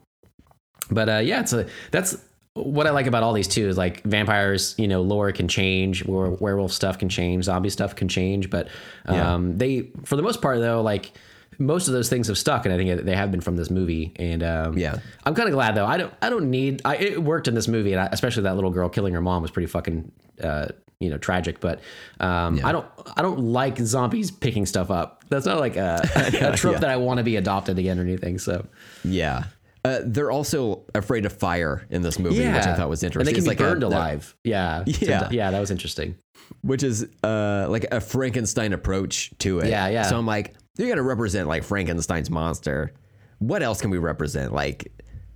But 0.90 1.08
uh, 1.08 1.18
yeah, 1.18 1.40
it's 1.40 1.52
a 1.52 1.66
that's 1.90 2.16
what 2.54 2.86
I 2.86 2.90
like 2.90 3.06
about 3.06 3.22
all 3.22 3.32
these 3.32 3.48
too 3.48 3.66
is 3.68 3.78
like 3.78 4.02
vampires, 4.02 4.74
you 4.76 4.86
know, 4.86 5.00
lore 5.00 5.32
can 5.32 5.48
change, 5.48 6.04
were- 6.04 6.30
werewolf 6.32 6.72
stuff 6.72 6.98
can 6.98 7.08
change, 7.08 7.44
zombie 7.44 7.70
stuff 7.70 7.96
can 7.96 8.08
change, 8.08 8.50
but 8.50 8.68
um, 9.06 9.56
they, 9.56 9.88
for 10.04 10.16
the 10.16 10.22
most 10.22 10.42
part, 10.42 10.58
though, 10.58 10.82
like 10.82 11.12
most 11.58 11.86
of 11.88 11.94
those 11.94 12.10
things 12.10 12.26
have 12.28 12.36
stuck, 12.36 12.66
and 12.66 12.74
I 12.74 12.76
think 12.76 13.06
they 13.06 13.16
have 13.16 13.30
been 13.30 13.40
from 13.40 13.56
this 13.56 13.70
movie. 13.70 14.12
And 14.16 14.42
um, 14.42 14.76
Yeah. 14.76 14.96
I'm 15.24 15.34
kind 15.34 15.48
of 15.48 15.54
glad 15.54 15.74
though. 15.74 15.86
I 15.86 15.96
don't, 15.96 16.12
I 16.20 16.28
don't 16.28 16.50
need. 16.50 16.82
I, 16.84 16.96
it 16.96 17.22
worked 17.22 17.48
in 17.48 17.54
this 17.54 17.68
movie, 17.68 17.92
and 17.92 18.00
I, 18.02 18.08
especially 18.12 18.42
that 18.42 18.54
little 18.54 18.70
girl 18.70 18.88
killing 18.90 19.14
her 19.14 19.22
mom 19.22 19.40
was 19.42 19.50
pretty 19.50 19.66
fucking, 19.68 20.12
uh, 20.42 20.68
you 21.00 21.08
know, 21.08 21.16
tragic. 21.18 21.58
But 21.60 21.80
um, 22.20 22.60
I 22.64 22.72
don't, 22.72 22.86
I 23.16 23.22
don't 23.22 23.38
like 23.38 23.78
zombies 23.78 24.30
picking 24.30 24.66
stuff 24.66 24.90
up. 24.90 25.24
That's 25.30 25.46
not 25.46 25.58
like 25.58 25.76
a, 25.76 26.00
a 26.52 26.56
trope 26.56 26.74
Yeah. 26.74 26.80
that 26.80 26.90
I 26.90 26.96
want 26.96 27.16
to 27.18 27.24
be 27.24 27.36
adopted 27.36 27.78
again 27.78 27.98
or 27.98 28.02
anything. 28.02 28.38
So 28.38 28.66
Yeah. 29.04 29.44
Uh, 29.84 29.98
they're 30.04 30.30
also 30.30 30.84
afraid 30.94 31.26
of 31.26 31.32
fire 31.32 31.84
in 31.90 32.02
this 32.02 32.16
movie, 32.18 32.38
which 32.38 32.46
I 32.66 32.74
thought 32.76 32.88
was 32.88 33.02
interesting. 33.02 33.20
And 33.20 33.26
they 33.26 33.32
can 33.32 33.38
It's 33.38 33.44
be 33.58 33.64
like 33.64 33.70
a- 33.72 33.72
burned 33.74 33.82
that- 33.82 33.88
alive. 33.96 34.36
Yeah. 34.44 34.84
Yeah. 34.86 35.28
yeah, 35.30 35.50
that 35.50 35.58
was 35.60 35.70
interesting. 35.72 36.14
which 36.60 36.82
is 36.84 37.06
uh, 37.24 37.66
like 37.68 37.86
a 37.90 38.00
Frankenstein 38.00 38.72
approach 38.74 39.32
to 39.38 39.58
it. 39.60 39.68
Yeah, 39.68 39.88
yeah. 39.88 40.02
So 40.04 40.16
I'm 40.18 40.26
like, 40.26 40.54
you 40.78 40.86
got 40.88 40.94
to 40.96 41.02
represent 41.02 41.48
like 41.48 41.64
Frankenstein's 41.64 42.30
monster. 42.30 42.92
What 43.38 43.62
else 43.62 43.80
can 43.80 43.90
we 43.90 43.98
represent? 43.98 44.52
Like, 44.52 44.92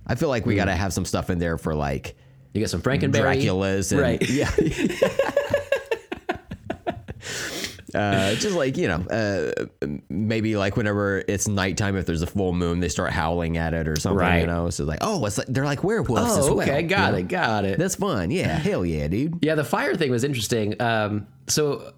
I 0.07 0.15
feel 0.15 0.29
like 0.29 0.45
we 0.45 0.53
Hmm. 0.53 0.57
got 0.59 0.65
to 0.65 0.75
have 0.75 0.93
some 0.93 1.03
stuff 1.05 1.29
in 1.29 1.39
there 1.39 1.57
for 1.57 1.75
like 1.75 2.15
You 2.53 2.61
get 2.61 2.69
some 2.69 2.81
Franken 2.81 3.11
Berry. 3.11 3.33
Dracula's 3.33 3.91
and 3.91 3.99
Right. 4.01 4.29
yeah. 4.29 4.49
Uh, 7.95 8.33
just 8.35 8.55
like 8.55 8.75
you 8.77 8.87
know, 8.87 8.97
uh, 9.09 9.65
maybe 10.09 10.57
like 10.57 10.75
whenever 10.75 11.23
it's 11.27 11.47
nighttime, 11.47 11.95
if 11.95 12.05
there's 12.05 12.21
a 12.21 12.27
full 12.27 12.51
moon, 12.53 12.79
they 12.81 12.89
start 12.89 13.11
howling 13.11 13.57
at 13.57 13.73
it 13.73 13.87
or 13.87 13.95
something. 13.97 14.39
You 14.41 14.45
know, 14.47 14.69
so 14.69 14.83
like, 14.83 14.99
oh, 15.01 15.25
it's 15.25 15.37
like 15.37 15.47
they're 15.47 15.63
like 15.65 15.83
werewolves 15.83 16.37
as 16.37 16.47
Oh, 16.49 16.55
well. 16.55 16.67
okay. 16.69 16.81
you 16.81 16.87
Got 16.87 17.13
know? 17.13 17.19
it. 17.19 17.27
Got 17.29 17.65
it. 17.65 17.79
That's 17.79 17.95
fun. 17.95 18.29
Yeah, 18.31 18.47
hell 18.57 18.85
yeah, 18.85 19.07
dude. 19.07 19.39
Yeah, 19.41 19.55
the 19.55 19.63
fire 19.63 19.95
thing 19.95 20.11
was 20.11 20.23
interesting. 20.25 20.81
Um, 20.81 21.27
so, 21.47 21.93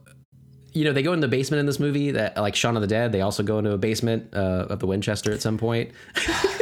you 0.73 0.83
know, 0.85 0.93
they 0.93 1.01
go 1.01 1.13
in 1.13 1.21
the 1.21 1.27
basement 1.27 1.59
in 1.59 1.65
this 1.65 1.79
movie. 1.79 2.11
That 2.11 2.37
like 2.37 2.55
Shaun 2.55 2.75
of 2.75 2.81
the 2.81 2.87
Dead, 2.87 3.11
they 3.11 3.21
also 3.21 3.41
go 3.41 3.57
into 3.57 3.71
a 3.71 3.77
basement 3.77 4.33
uh, 4.35 4.67
of 4.69 4.79
the 4.79 4.85
Winchester 4.87 5.31
at 5.31 5.41
some 5.41 5.57
point. 5.57 5.91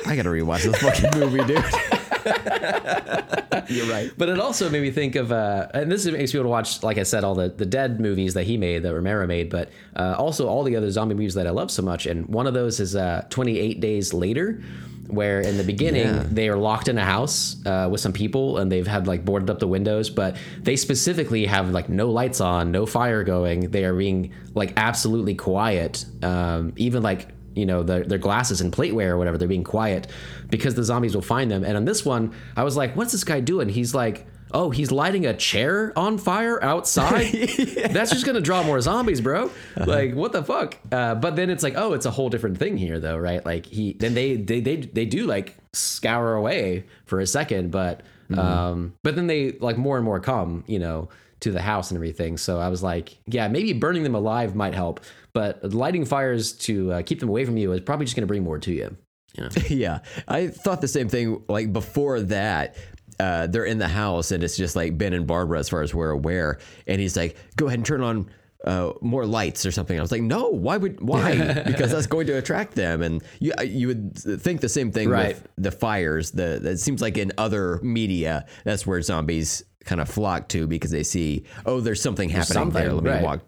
I 0.06 0.16
gotta 0.16 0.30
rewatch 0.30 0.64
this 0.64 0.78
fucking 0.78 1.20
movie, 1.20 1.44
dude. 1.44 1.64
You're 3.70 3.88
right. 3.88 4.12
But 4.18 4.30
it 4.30 4.40
also 4.40 4.70
made 4.70 4.82
me 4.82 4.91
think 4.91 5.16
of, 5.16 5.32
uh, 5.32 5.68
and 5.74 5.91
this 5.91 6.06
makes 6.06 6.34
me 6.34 6.40
want 6.40 6.45
to 6.45 6.49
watch, 6.49 6.84
like 6.84 6.98
I 6.98 7.04
said, 7.04 7.24
all 7.24 7.36
the, 7.36 7.49
the 7.49 7.66
Dead 7.66 7.99
movies 7.99 8.34
that 8.36 8.44
he 8.45 8.58
made, 8.58 8.84
that 8.84 8.94
Romero 8.94 9.28
made, 9.28 9.49
but 9.49 9.70
uh, 9.95 10.16
also 10.18 10.48
all 10.48 10.64
the 10.64 10.76
other 10.76 10.90
zombie 10.91 11.16
movies 11.16 11.34
that 11.36 11.48
I 11.48 11.52
love 11.52 11.72
so 11.72 11.82
much. 11.82 12.06
And 12.06 12.28
one 12.28 12.48
of 12.48 12.54
those 12.54 12.80
is 12.80 12.95
uh, 12.95 13.26
28 13.30 13.80
Days 13.80 14.14
Later, 14.14 14.62
where 15.08 15.40
in 15.41 15.58
the 15.58 15.64
beginning 15.64 16.08
Yeah. 16.08 16.24
they 16.30 16.49
are 16.49 16.58
locked 16.58 16.88
in 16.90 16.98
a 16.98 17.04
house 17.06 17.56
uh, 17.66 17.88
with 17.90 18.02
some 18.02 18.12
people 18.14 18.58
and 18.58 18.70
they've 18.72 18.88
had 18.88 19.08
like 19.08 19.24
boarded 19.24 19.49
up 19.49 19.60
the 19.60 19.68
windows, 19.68 20.10
but 20.10 20.36
they 20.62 20.76
specifically 20.76 21.45
have 21.45 21.70
like 21.72 21.88
no 21.90 22.10
lights 22.10 22.41
on, 22.41 22.72
no 22.72 22.86
fire 22.86 23.24
going. 23.24 23.72
They 23.72 23.86
are 23.86 23.94
being 23.95 24.34
like 24.54 24.74
absolutely 24.78 25.36
quiet, 25.36 26.06
um, 26.24 26.74
even 26.76 27.04
like 27.04 27.30
you 27.56 27.66
know 27.66 27.82
their, 27.84 28.04
their 28.04 28.18
glasses 28.20 28.62
and 28.62 28.72
plateware 28.72 29.10
or 29.12 29.18
whatever 29.18 29.36
they're 29.38 29.48
being 29.48 29.64
quiet 29.64 30.06
because 30.49 30.76
the 30.76 30.84
zombies 30.84 31.15
will 31.15 31.22
find 31.22 31.49
them. 31.52 31.64
And 31.64 31.78
on 31.78 31.86
this 31.86 32.06
one 32.06 32.34
i 32.56 32.64
was 32.64 32.76
like 32.76 32.95
what's 32.95 33.11
this 33.11 33.24
guy 33.24 33.40
doing? 33.40 33.69
He's 33.69 33.94
like 33.94 34.26
oh 34.53 34.69
he's 34.69 34.91
lighting 34.91 35.26
a 35.26 35.34
chair 35.36 35.94
on 35.95 36.18
fire 36.18 36.64
outside. 36.64 37.32
That's 37.91 38.11
just 38.11 38.26
gonna 38.26 38.41
draw 38.41 38.64
more 38.64 38.80
zombies 38.82 39.22
bro. 39.22 39.52
Like 39.76 40.14
what 40.14 40.32
the 40.32 40.44
fuck? 40.44 40.78
Uh, 40.91 41.15
but 41.15 41.36
then 41.36 41.49
it's 41.49 41.64
like 41.64 41.74
oh 41.76 41.94
it's 41.94 42.06
a 42.06 42.11
whole 42.11 42.30
different 42.30 42.57
thing 42.57 42.78
here 42.78 42.99
though 42.99 43.18
right? 43.18 43.45
Like 43.45 43.65
he 43.65 43.94
then 43.94 44.14
they 44.14 44.36
they 44.36 44.60
they, 44.60 44.78
they 44.78 45.06
do 45.06 45.28
like 45.28 45.56
scour 45.74 46.34
away 46.34 46.86
for 47.06 47.19
a 47.19 47.28
second 47.28 47.72
but 47.72 48.02
um 48.36 48.94
but 49.03 49.15
then 49.15 49.28
they 49.28 49.53
like 49.53 49.78
more 49.78 49.95
and 49.95 50.03
more 50.03 50.19
come 50.19 50.64
you 50.68 50.80
know 50.80 51.07
to 51.40 51.52
the 51.52 51.61
house 51.61 51.91
and 51.91 51.98
everything. 51.98 52.38
So 52.38 52.60
i 52.60 52.68
was 52.69 52.82
like 52.82 53.18
yeah 53.28 53.48
maybe 53.48 53.74
burning 53.74 54.03
them 54.03 54.15
alive 54.15 54.56
might 54.56 54.74
help 54.74 55.02
but 55.38 55.64
lighting 55.72 56.03
fires 56.03 56.52
to 56.53 56.91
uh, 56.94 57.02
keep 57.03 57.19
them 57.19 57.30
away 57.30 57.45
from 57.45 57.57
you 57.57 57.72
is 57.72 57.82
probably 57.82 58.07
just 58.07 58.15
going 58.15 58.24
to 58.24 58.28
bring 58.28 58.44
more 58.44 58.57
to 58.57 58.72
you. 58.72 58.98
Yeah. 59.38 59.50
yeah, 59.70 60.00
I 60.28 60.48
thought 60.48 60.82
the 60.82 60.88
same 60.88 61.10
thing. 61.10 61.44
Like 61.48 61.72
before 61.72 62.22
that, 62.22 62.76
uh, 63.20 63.48
they're 63.48 63.66
in 63.66 63.78
the 63.80 63.88
house 63.88 64.32
and 64.32 64.44
it's 64.44 64.58
just 64.58 64.76
like 64.76 64.98
Ben 64.98 65.14
and 65.14 65.26
Barbara, 65.28 65.60
as 65.60 65.70
far 65.70 65.82
as 65.82 65.94
we're 65.94 66.12
aware. 66.12 66.60
And 66.88 67.00
he's 67.02 67.16
like, 67.18 67.38
"Go 67.56 67.68
ahead 67.68 67.80
and 67.80 67.86
turn 67.86 68.02
on 68.02 68.30
uh, 68.66 68.94
more 69.02 69.26
lights 69.26 69.66
or 69.66 69.72
something." 69.72 69.98
I 69.98 70.02
was 70.02 70.12
like, 70.12 70.22
"No, 70.22 70.50
why 70.50 70.78
would 70.78 71.00
why? 71.02 71.64
because 71.66 71.92
that's 71.92 72.08
going 72.08 72.28
to 72.28 72.34
attract 72.34 72.76
them." 72.76 73.02
And 73.02 73.24
you 73.40 73.54
you 73.64 73.88
would 73.88 74.16
think 74.42 74.62
the 74.62 74.70
same 74.70 74.92
thing 74.92 75.10
Right. 75.10 75.36
with 75.36 75.48
the 75.58 75.72
fires. 75.72 76.32
The 76.32 76.56
it 76.64 76.78
seems 76.78 77.02
like 77.02 77.18
in 77.18 77.32
other 77.38 77.80
media, 77.82 78.46
that's 78.64 78.86
where 78.88 79.02
zombies 79.02 79.64
kind 79.86 80.02
of 80.02 80.10
flock 80.10 80.50
to 80.50 80.68
because 80.68 80.92
they 80.92 81.04
see, 81.04 81.46
oh, 81.66 81.80
there's 81.80 82.02
something 82.02 82.28
happening 82.30 82.54
something, 82.54 82.84
there. 82.84 82.94
Let 82.94 83.04
me 83.04 83.10
right. 83.10 83.24
walk 83.24 83.42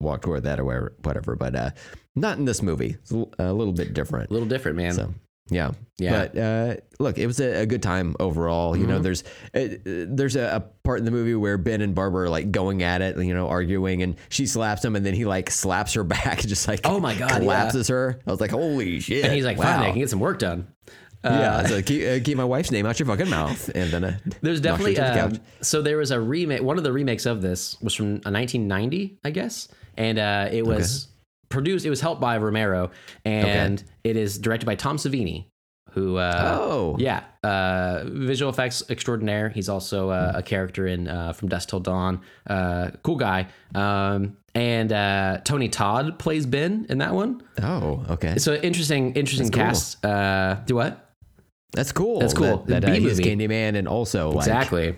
walk 0.00 0.22
toward 0.22 0.42
that 0.42 0.58
or 0.60 0.92
whatever. 1.02 1.36
But 1.36 1.54
uh, 1.54 1.70
not 2.16 2.36
in 2.38 2.44
this 2.44 2.62
movie. 2.62 2.96
It's 3.00 3.10
a 3.12 3.52
little 3.52 3.72
bit 3.72 3.94
different. 3.94 4.30
A 4.30 4.32
little 4.32 4.48
different, 4.48 4.76
man. 4.76 4.92
So 4.92 5.14
yeah, 5.50 5.72
Yeah. 5.98 6.10
But 6.10 6.38
uh, 6.38 6.76
look, 6.98 7.18
it 7.18 7.26
was 7.26 7.38
a, 7.38 7.62
a 7.62 7.66
good 7.66 7.82
time 7.82 8.16
overall. 8.18 8.76
You 8.76 8.86
know, 8.86 8.98
there's 8.98 9.24
uh, 9.54 9.68
there's 9.84 10.36
a, 10.36 10.56
a 10.56 10.60
part 10.60 11.00
in 11.00 11.04
the 11.04 11.10
movie 11.10 11.34
where 11.34 11.58
Ben 11.58 11.82
and 11.82 11.94
Barbara 11.94 12.24
are 12.24 12.28
like 12.30 12.50
going 12.50 12.82
at 12.82 13.02
it, 13.02 13.18
you 13.18 13.34
know, 13.34 13.48
arguing, 13.48 14.02
and 14.02 14.16
she 14.30 14.46
slaps 14.46 14.84
him, 14.84 14.96
and 14.96 15.04
then 15.04 15.12
he 15.14 15.26
like 15.26 15.50
slaps 15.50 15.92
her 15.94 16.04
back, 16.16 16.40
and 16.40 16.48
just 16.48 16.66
like 16.66 16.80
Oh 16.84 16.98
my 16.98 17.14
God, 17.14 17.30
collapses 17.42 17.88
her. 17.88 18.20
I 18.26 18.30
was 18.30 18.40
like, 18.40 18.52
holy 18.52 19.00
shit! 19.00 19.24
and 19.24 19.34
he's 19.34 19.44
like, 19.44 19.58
wow. 19.58 19.82
I 19.82 19.90
can 19.90 19.98
get 19.98 20.10
some 20.10 20.20
work 20.20 20.38
done. 20.38 20.66
yeah, 21.22 21.66
so 21.66 21.80
keep, 21.80 22.06
uh, 22.06 22.22
keep 22.24 22.36
my 22.36 22.44
wife's 22.44 22.70
name 22.70 22.84
out 22.86 22.98
your 22.98 23.06
fucking 23.06 23.30
mouth, 23.30 23.68
and 23.74 23.90
then 23.90 24.04
uh, 24.04 24.18
There's 24.42 24.60
definitely 24.60 24.94
the 24.94 25.24
um, 25.24 25.40
so 25.62 25.80
there 25.82 25.96
was 25.96 26.10
a 26.10 26.20
remake. 26.20 26.62
One 26.62 26.76
of 26.78 26.84
the 26.84 26.92
remakes 26.92 27.26
of 27.26 27.40
this 27.42 27.80
was 27.80 27.94
from 27.94 28.06
uh, 28.26 28.32
1990, 28.32 29.18
I 29.24 29.30
guess, 29.30 29.68
and 29.96 30.18
uh, 30.18 30.48
it 30.50 30.66
was 30.66 31.08
produced. 31.48 31.84
It 31.86 31.90
was 31.90 32.00
helped 32.00 32.20
by 32.20 32.36
Romero, 32.38 32.90
and 33.24 33.82
it 34.04 34.16
is 34.16 34.38
directed 34.38 34.66
by 34.66 34.74
Tom 34.74 34.96
Savini, 34.96 35.46
who 35.92 36.16
uh, 36.16 36.58
Oh. 36.60 36.96
yeah, 36.98 37.24
uh, 37.42 38.02
visual 38.06 38.50
effects 38.50 38.82
extraordinaire. 38.90 39.48
He's 39.48 39.68
also 39.68 40.10
uh, 40.10 40.32
a 40.36 40.42
character 40.42 40.86
in 40.86 41.08
uh, 41.08 41.32
From 41.32 41.48
Dusk 41.48 41.68
Till 41.68 41.80
Dawn. 41.80 42.20
Uh, 42.46 42.90
cool 43.02 43.16
guy. 43.16 43.46
Um, 43.74 44.36
and 44.56 44.92
uh, 44.92 45.38
Tony 45.44 45.68
Todd 45.68 46.18
plays 46.18 46.46
Ben 46.46 46.86
in 46.88 46.98
that 46.98 47.12
one. 47.12 47.42
Oh, 47.62 48.04
okay. 48.10 48.38
So 48.38 48.54
interesting, 48.54 49.12
interesting 49.14 49.50
cool. 49.50 49.64
cast. 49.64 50.04
Uh, 50.04 50.54
do 50.66 50.76
what? 50.76 51.00
That's 51.72 51.90
cool. 51.90 52.20
That's 52.20 52.34
cool. 52.34 52.58
That, 52.66 52.82
that 52.82 52.84
uh, 52.84 52.94
B 52.94 53.00
movie. 53.00 53.24
Candyman 53.24 53.74
and 53.76 53.88
also 53.88 54.30
like 54.30 54.46
Exactly. 54.46 54.96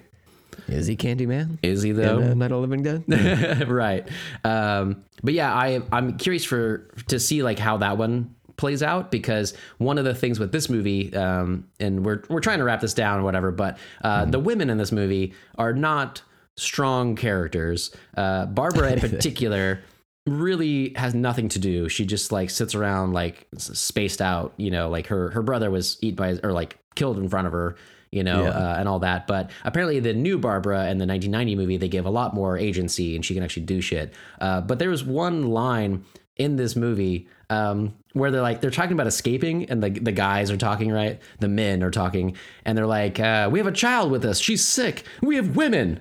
Is 0.68 0.86
he 0.86 0.96
Candyman? 0.96 1.58
Is 1.62 1.82
he 1.82 1.90
in 1.90 1.96
though? 1.96 2.18
uh, 2.18 2.34
Night 2.34 2.52
of 2.52 2.60
Living 2.60 2.82
Dead? 2.82 3.68
right. 3.68 4.08
Um, 4.44 5.04
but 5.22 5.34
yeah, 5.34 5.52
I 5.54 5.82
I'm 5.92 6.16
curious 6.16 6.44
for 6.44 6.88
to 7.08 7.18
see 7.18 7.42
like 7.42 7.58
how 7.58 7.78
that 7.78 7.98
one 7.98 8.34
plays 8.56 8.82
out 8.82 9.10
because 9.10 9.54
one 9.78 9.98
of 9.98 10.04
the 10.04 10.14
things 10.14 10.38
with 10.40 10.50
this 10.52 10.68
movie, 10.68 11.14
um, 11.14 11.68
and 11.78 12.04
we're 12.04 12.22
we're 12.28 12.40
trying 12.40 12.58
to 12.58 12.64
wrap 12.64 12.80
this 12.80 12.94
down 12.94 13.20
or 13.20 13.22
whatever, 13.22 13.52
but 13.52 13.78
uh, 14.02 14.24
the 14.24 14.40
women 14.40 14.70
in 14.70 14.78
this 14.78 14.92
movie 14.92 15.34
are 15.58 15.72
not 15.72 16.22
strong 16.56 17.16
characters. 17.16 17.94
Uh, 18.16 18.46
Barbara 18.46 18.92
in 18.92 19.00
particular. 19.10 19.82
really 20.26 20.92
has 20.96 21.14
nothing 21.14 21.48
to 21.48 21.60
do 21.60 21.88
she 21.88 22.04
just 22.04 22.32
like 22.32 22.50
sits 22.50 22.74
around 22.74 23.12
like 23.12 23.46
spaced 23.58 24.20
out 24.20 24.52
you 24.56 24.72
know 24.72 24.90
like 24.90 25.06
her 25.06 25.30
her 25.30 25.40
brother 25.40 25.70
was 25.70 25.98
eaten 26.02 26.16
by 26.16 26.36
or 26.42 26.50
like 26.50 26.76
killed 26.96 27.16
in 27.16 27.28
front 27.28 27.46
of 27.46 27.52
her 27.52 27.76
you 28.16 28.24
know, 28.24 28.42
Yeah. 28.44 28.48
uh, 28.50 28.76
and 28.78 28.88
all 28.88 28.98
that. 29.00 29.26
But 29.26 29.50
apparently, 29.64 30.00
the 30.00 30.14
new 30.14 30.38
Barbara 30.38 30.88
in 30.90 30.98
the 30.98 31.06
1990 31.06 31.54
movie, 31.54 31.76
they 31.76 31.88
give 31.88 32.06
a 32.06 32.10
lot 32.10 32.34
more 32.34 32.56
agency 32.58 33.14
and 33.14 33.24
she 33.24 33.34
can 33.34 33.42
actually 33.42 33.64
do 33.66 33.80
shit. 33.80 34.12
Uh, 34.40 34.60
but 34.62 34.78
there 34.78 34.90
was 34.90 35.04
one 35.04 35.48
line 35.50 36.04
in 36.36 36.56
this 36.56 36.74
movie 36.76 37.28
um, 37.48 37.94
where 38.12 38.30
they're 38.30 38.42
like, 38.42 38.60
they're 38.60 38.70
talking 38.70 38.92
about 38.92 39.06
escaping, 39.06 39.70
and 39.70 39.82
the, 39.82 39.90
the 39.90 40.12
guys 40.12 40.50
are 40.50 40.56
talking, 40.56 40.90
right? 40.90 41.20
The 41.38 41.48
men 41.48 41.82
are 41.82 41.90
talking, 41.90 42.36
and 42.64 42.76
they're 42.76 42.86
like, 42.86 43.20
uh, 43.20 43.48
We 43.52 43.58
have 43.60 43.66
a 43.68 43.72
child 43.72 44.10
with 44.10 44.24
us. 44.24 44.38
She's 44.40 44.64
sick. 44.64 45.04
We 45.22 45.36
have 45.36 45.54
women. 45.56 46.00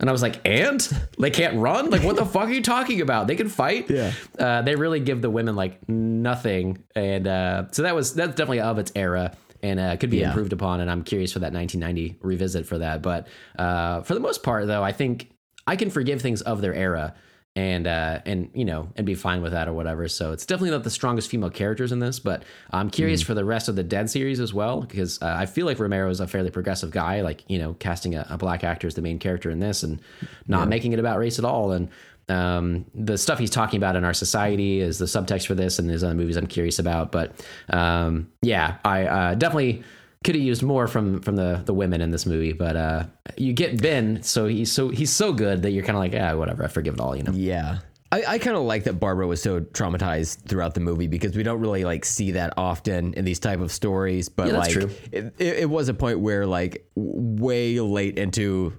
And 0.00 0.08
I 0.08 0.12
was 0.12 0.20
like, 0.22 0.40
and 0.44 0.80
they 1.18 1.30
can't 1.30 1.54
run? 1.56 1.88
Like, 1.90 2.02
what 2.02 2.16
the 2.16 2.26
fuck 2.26 2.48
are 2.48 2.52
you 2.52 2.60
talking 2.62 3.00
about? 3.00 3.28
They 3.28 3.36
can 3.36 3.48
fight. 3.48 3.88
Yeah. 3.88 4.12
Uh, 4.36 4.60
they 4.62 4.74
really 4.74 4.98
give 4.98 5.22
the 5.22 5.30
women 5.30 5.54
like 5.54 5.88
nothing, 5.88 6.82
and 6.96 7.26
uh, 7.28 7.66
so 7.70 7.82
that 7.82 7.94
was 7.94 8.12
that's 8.14 8.30
definitely 8.34 8.60
of 8.60 8.78
its 8.78 8.90
era, 8.96 9.32
and 9.62 9.78
uh, 9.80 9.96
could 9.96 10.10
be 10.10 10.18
Yeah. 10.18 10.28
improved 10.28 10.52
upon. 10.52 10.80
And 10.80 10.90
I'm 10.90 11.02
curious 11.04 11.32
for 11.32 11.38
that 11.40 11.52
1990 11.52 12.18
revisit 12.22 12.66
for 12.66 12.78
that. 12.78 13.00
But 13.02 13.28
uh, 13.58 14.02
for 14.02 14.14
the 14.14 14.20
most 14.20 14.42
part, 14.42 14.66
though, 14.66 14.82
I 14.82 14.92
think 14.92 15.30
I 15.66 15.76
can 15.76 15.90
forgive 15.90 16.20
things 16.20 16.42
of 16.42 16.60
their 16.60 16.74
era. 16.74 17.14
And 17.54 17.86
uh, 17.86 18.20
and 18.24 18.48
you 18.54 18.64
know 18.64 18.88
and 18.96 19.04
be 19.04 19.14
fine 19.14 19.42
with 19.42 19.52
that 19.52 19.68
or 19.68 19.74
whatever. 19.74 20.08
So 20.08 20.32
it's 20.32 20.46
definitely 20.46 20.70
not 20.70 20.84
the 20.84 20.90
strongest 20.90 21.28
female 21.28 21.50
characters 21.50 21.92
in 21.92 21.98
this, 21.98 22.18
but 22.18 22.44
I'm 22.70 22.88
curious 22.88 23.20
for 23.20 23.34
the 23.34 23.44
rest 23.44 23.68
of 23.68 23.76
the 23.76 23.82
Dead 23.82 24.08
series 24.08 24.40
as 24.40 24.54
well 24.54 24.80
because 24.80 25.20
uh, 25.20 25.34
I 25.38 25.44
feel 25.44 25.66
like 25.66 25.78
Romero 25.78 26.08
is 26.08 26.20
a 26.20 26.26
fairly 26.26 26.50
progressive 26.50 26.92
guy, 26.92 27.20
like 27.20 27.44
you 27.48 27.58
know 27.58 27.74
casting 27.74 28.14
a, 28.14 28.26
a 28.30 28.38
black 28.38 28.64
actor 28.64 28.86
as 28.86 28.94
the 28.94 29.02
main 29.02 29.18
character 29.18 29.50
in 29.50 29.58
this 29.58 29.82
and 29.82 30.00
not 30.48 30.66
making 30.70 30.94
it 30.94 30.98
about 30.98 31.18
race 31.18 31.38
at 31.38 31.44
all. 31.44 31.72
And 31.72 31.90
um, 32.28 32.86
the 32.94 33.18
stuff 33.18 33.38
he's 33.38 33.50
talking 33.50 33.76
about 33.76 33.96
in 33.96 34.04
our 34.04 34.14
society 34.14 34.80
is 34.80 34.98
the 34.98 35.06
subtext 35.06 35.46
for 35.46 35.54
this 35.54 35.78
and 35.78 35.90
his 35.90 36.04
other 36.04 36.14
movies 36.14 36.36
I'm 36.36 36.46
curious 36.46 36.78
about. 36.78 37.12
But 37.12 37.32
um, 37.70 38.30
yeah, 38.42 38.78
I 38.84 39.04
uh, 39.04 39.34
definitely 39.34 39.82
could 40.24 40.34
have 40.34 40.44
used 40.44 40.62
more 40.62 40.86
from 40.86 41.20
from 41.20 41.36
the 41.36 41.62
the 41.64 41.74
women 41.74 42.00
in 42.00 42.10
this 42.10 42.26
movie. 42.26 42.52
But 42.52 42.76
uh, 42.76 43.04
you 43.36 43.52
get 43.52 43.80
Ben, 43.80 44.22
so 44.22 44.46
he's 44.46 44.70
so 44.72 44.88
he's 44.88 45.10
so 45.10 45.32
good 45.32 45.62
that 45.62 45.70
you're 45.72 45.84
kind 45.84 45.96
of 45.96 46.00
like, 46.00 46.12
yeah, 46.12 46.32
whatever, 46.34 46.64
I 46.64 46.68
forgive 46.68 46.94
it 46.94 47.00
all, 47.00 47.16
you 47.16 47.22
know. 47.22 47.32
Yeah. 47.32 47.78
I, 48.12 48.24
I 48.28 48.38
kind 48.38 48.58
of 48.58 48.64
like 48.64 48.84
that 48.84 49.00
Barbara 49.00 49.26
was 49.26 49.40
so 49.40 49.60
traumatized 49.60 50.46
throughout 50.46 50.74
the 50.74 50.80
movie 50.80 51.06
because 51.06 51.34
we 51.34 51.42
don't 51.42 51.60
really 51.60 51.84
like 51.84 52.04
see 52.04 52.32
that 52.32 52.52
often 52.58 53.14
in 53.14 53.24
these 53.24 53.38
type 53.38 53.60
of 53.60 53.72
stories. 53.72 54.28
But 54.28 54.48
Yeah, 54.48 54.52
that's 54.52 54.76
like, 54.76 54.86
true. 54.86 54.90
It, 55.10 55.34
it, 55.38 55.56
it 55.60 55.70
was 55.70 55.88
a 55.88 55.94
point 55.94 56.20
where 56.20 56.46
like 56.46 56.86
way 56.94 57.80
late 57.80 58.18
into 58.18 58.74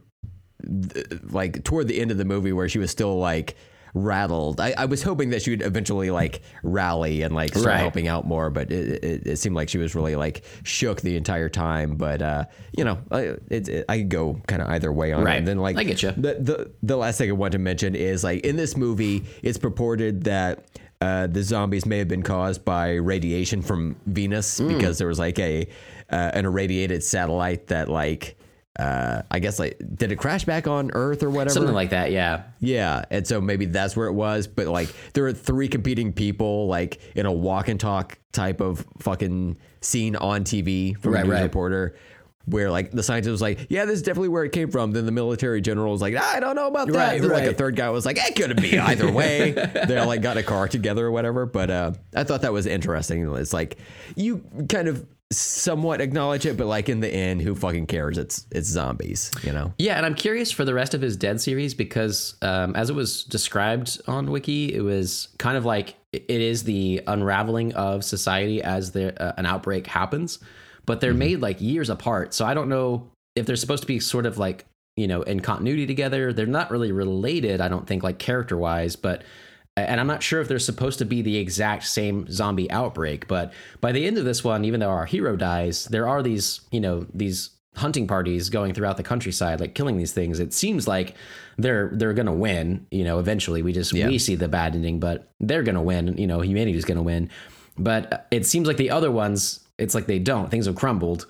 like 1.31 1.63
toward 1.63 1.87
the 1.87 1.99
end 1.99 2.11
of 2.11 2.17
the 2.17 2.25
movie 2.25 2.53
where 2.53 2.69
she 2.69 2.79
was 2.79 2.91
still 2.91 3.17
like 3.17 3.55
rattled. 3.95 4.59
I, 4.59 4.73
I 4.75 4.85
was 4.85 5.03
hoping 5.03 5.29
that 5.31 5.43
she 5.43 5.51
would 5.51 5.61
eventually 5.61 6.09
like 6.09 6.41
rally 6.63 7.21
and 7.21 7.35
like 7.35 7.49
start 7.51 7.65
Right. 7.67 7.77
helping 7.79 8.07
out 8.07 8.25
more, 8.25 8.49
but 8.49 8.71
it, 8.71 9.03
it, 9.03 9.27
it 9.27 9.35
seemed 9.37 9.55
like 9.55 9.69
she 9.69 9.77
was 9.77 9.93
really 9.93 10.15
like 10.15 10.43
shook 10.63 11.01
the 11.01 11.15
entire 11.15 11.47
time. 11.49 11.95
But 11.95 12.21
uh, 12.23 12.45
you 12.75 12.85
know, 12.85 12.97
I, 13.11 13.19
it, 13.51 13.69
it, 13.69 13.85
I 13.87 13.99
could 13.99 14.09
go 14.09 14.41
kind 14.47 14.63
of 14.63 14.69
either 14.69 14.91
way 14.91 15.11
on 15.13 15.27
it. 15.27 15.37
And 15.37 15.47
then 15.47 15.59
like 15.59 15.77
I 15.77 15.83
get 15.83 16.01
you. 16.01 16.11
the, 16.11 16.35
the 16.39 16.71
the 16.81 16.97
last 16.97 17.19
thing 17.19 17.29
I 17.29 17.33
want 17.33 17.51
to 17.51 17.59
mention 17.59 17.93
is 17.95 18.23
like 18.23 18.41
in 18.43 18.55
this 18.55 18.75
movie, 18.75 19.25
it's 19.43 19.59
purported 19.59 20.23
that 20.23 20.65
uh, 20.99 21.27
the 21.27 21.43
zombies 21.43 21.85
may 21.85 21.99
have 21.99 22.07
been 22.07 22.23
caused 22.23 22.65
by 22.65 22.93
radiation 22.93 23.61
from 23.61 23.95
Venus 24.07 24.57
Hmm. 24.57 24.69
because 24.69 24.97
there 24.97 25.07
was 25.07 25.19
like 25.19 25.37
a 25.37 25.67
uh, 26.09 26.31
an 26.33 26.45
irradiated 26.45 27.03
satellite 27.03 27.67
that 27.67 27.89
like 27.89 28.37
uh, 28.79 29.21
I 29.29 29.39
guess 29.39 29.59
like 29.59 29.79
did 29.95 30.11
it 30.11 30.15
crash 30.17 30.45
back 30.45 30.67
on 30.67 30.91
Earth 30.93 31.21
or 31.21 31.29
whatever? 31.29 31.53
Something 31.53 31.75
like 31.75 31.91
that, 31.91 32.11
yeah. 32.11 32.43
Yeah, 32.59 33.05
and 33.11 33.25
so 33.27 33.39
maybe 33.39 33.65
that's 33.65 33.95
where 33.95 34.07
it 34.07 34.13
was. 34.13 34.47
But 34.47 34.67
like, 34.67 34.89
there 35.13 35.25
are 35.27 35.33
three 35.33 35.67
competing 35.67 36.11
people, 36.11 36.67
like 36.67 36.99
in 37.15 37.25
a 37.27 37.31
walk 37.31 37.67
and 37.67 37.79
talk 37.79 38.17
type 38.31 38.61
of 38.61 38.85
fucking 38.99 39.57
scene 39.81 40.15
on 40.15 40.43
TV 40.43 40.97
from 40.97 41.13
Right, 41.13 41.19
a 41.21 41.23
news 41.27 41.33
right. 41.33 41.43
reporter, 41.43 41.95
where 42.45 42.71
like 42.71 42.89
the 42.91 43.03
scientist 43.03 43.29
was 43.31 43.41
like, 43.43 43.67
"Yeah, 43.69 43.85
this 43.85 43.97
is 43.97 44.01
definitely 44.01 44.29
where 44.29 44.43
it 44.43 44.51
came 44.51 44.71
from." 44.71 44.91
Then 44.91 45.05
the 45.05 45.11
military 45.11 45.61
general 45.61 45.91
was 45.91 46.01
like, 46.01 46.15
"I 46.15 46.39
don't 46.39 46.55
know 46.55 46.67
about 46.67 46.87
that." 46.87 46.97
Right, 46.97 47.21
then 47.21 47.29
like 47.29 47.43
a 47.45 47.53
third 47.53 47.75
guy 47.75 47.91
was 47.91 48.07
like, 48.07 48.17
"It 48.17 48.35
could 48.35 48.59
be 48.59 48.79
either 48.79 49.11
way." 49.11 49.51
they 49.51 49.97
all 49.99 50.07
like 50.07 50.23
got 50.23 50.37
a 50.37 50.43
car 50.43 50.67
together 50.67 51.05
or 51.05 51.11
whatever. 51.11 51.45
But 51.45 51.69
uh, 51.69 51.91
I 52.15 52.23
thought 52.23 52.41
that 52.41 52.53
was 52.53 52.65
interesting. 52.65 53.31
It's 53.35 53.53
like 53.53 53.77
you 54.15 54.43
kind 54.67 54.87
of 54.87 55.05
somewhat 55.37 56.01
acknowledge 56.01 56.45
it, 56.45 56.57
but 56.57 56.67
like 56.67 56.89
in 56.89 56.99
the 56.99 57.07
end, 57.07 57.41
who 57.41 57.55
fucking 57.55 57.87
cares? 57.87 58.17
It's 58.17 58.45
it's 58.51 58.67
zombies, 58.67 59.31
you 59.43 59.51
know. 59.51 59.73
Yeah, 59.77 59.97
and 59.97 60.05
I'm 60.05 60.15
curious 60.15 60.51
for 60.51 60.65
the 60.65 60.73
rest 60.73 60.93
of 60.93 61.01
his 61.01 61.17
Dead 61.17 61.39
series 61.39 61.73
because, 61.73 62.35
um, 62.41 62.75
as 62.75 62.89
it 62.89 62.93
was 62.93 63.23
described 63.23 64.01
on 64.07 64.31
Wiki, 64.31 64.73
it 64.73 64.81
was 64.81 65.29
kind 65.37 65.57
of 65.57 65.65
like 65.65 65.95
it 66.11 66.29
is 66.29 66.63
the 66.63 67.01
unraveling 67.07 67.73
of 67.73 68.03
society 68.03 68.61
as 68.61 68.91
the, 68.91 69.19
uh, 69.21 69.33
an 69.37 69.45
outbreak 69.45 69.87
happens, 69.87 70.39
but 70.85 71.01
they're 71.01 71.13
made 71.13 71.39
like 71.39 71.59
years 71.59 71.89
apart. 71.89 72.33
So 72.33 72.45
I 72.45 72.53
don't 72.53 72.69
know 72.69 73.09
if 73.35 73.45
they're 73.45 73.55
supposed 73.55 73.83
to 73.83 73.87
be 73.87 73.99
sort 73.99 74.25
of 74.25 74.37
like 74.37 74.65
you 74.95 75.07
know 75.07 75.21
in 75.23 75.39
continuity 75.39 75.87
together. 75.87 76.33
They're 76.33 76.45
not 76.45 76.71
really 76.71 76.91
related, 76.91 77.61
I 77.61 77.67
don't 77.67 77.87
think, 77.87 78.03
like 78.03 78.19
character 78.19 78.57
wise, 78.57 78.95
but. 78.95 79.23
And 79.75 79.99
I'm 79.99 80.07
not 80.07 80.21
sure 80.21 80.39
if 80.39 80.47
they're 80.47 80.59
supposed 80.59 80.99
to 80.99 81.05
be 81.05 81.21
the 81.23 81.37
exact 81.37 81.85
same 81.85 82.27
zombie 82.29 82.69
outbreak, 82.69 83.27
but 83.27 83.53
by 83.81 83.91
the 83.91 84.05
end 84.05 84.19
of 84.19 84.25
this 84.25 84.43
one, 84.43 84.65
even 84.65 84.79
though 84.79 84.89
our 84.91 85.05
hero 85.07 85.35
dies, 85.35 85.85
there 85.85 86.07
are 86.07 86.21
these, 86.21 86.61
you 86.71 86.79
know, 86.79 87.07
these 87.13 87.49
hunting 87.75 88.05
parties 88.05 88.49
going 88.49 88.71
throughout 88.75 88.97
the 88.97 89.03
countryside, 89.03 89.59
like 89.59 89.73
killing 89.73 89.97
these 89.97 90.13
things. 90.13 90.39
It 90.39 90.53
seems 90.53 90.87
like 90.87 91.15
they're 91.57 91.89
they're 91.93 92.13
gonna 92.13 92.33
win. 92.33 92.85
You 92.91 93.03
know, 93.03 93.17
eventually 93.17 93.63
we 93.63 93.73
just 93.73 93.93
Yeah. 93.93 94.07
we 94.09 94.19
see 94.19 94.35
the 94.35 94.47
bad 94.47 94.75
ending, 94.75 94.99
but 94.99 95.27
they're 95.39 95.63
gonna 95.63 95.81
win. 95.81 96.17
You 96.17 96.27
know, 96.27 96.41
humanity's 96.41 96.85
gonna 96.85 97.01
win. 97.01 97.31
But 97.75 98.27
it 98.29 98.45
seems 98.45 98.67
like 98.67 98.77
the 98.77 98.91
other 98.91 99.09
ones, 99.11 99.59
it's 99.79 99.95
like 99.95 100.05
they 100.05 100.19
don't. 100.19 100.51
Things 100.51 100.67
have 100.67 100.75
crumbled 100.75 101.25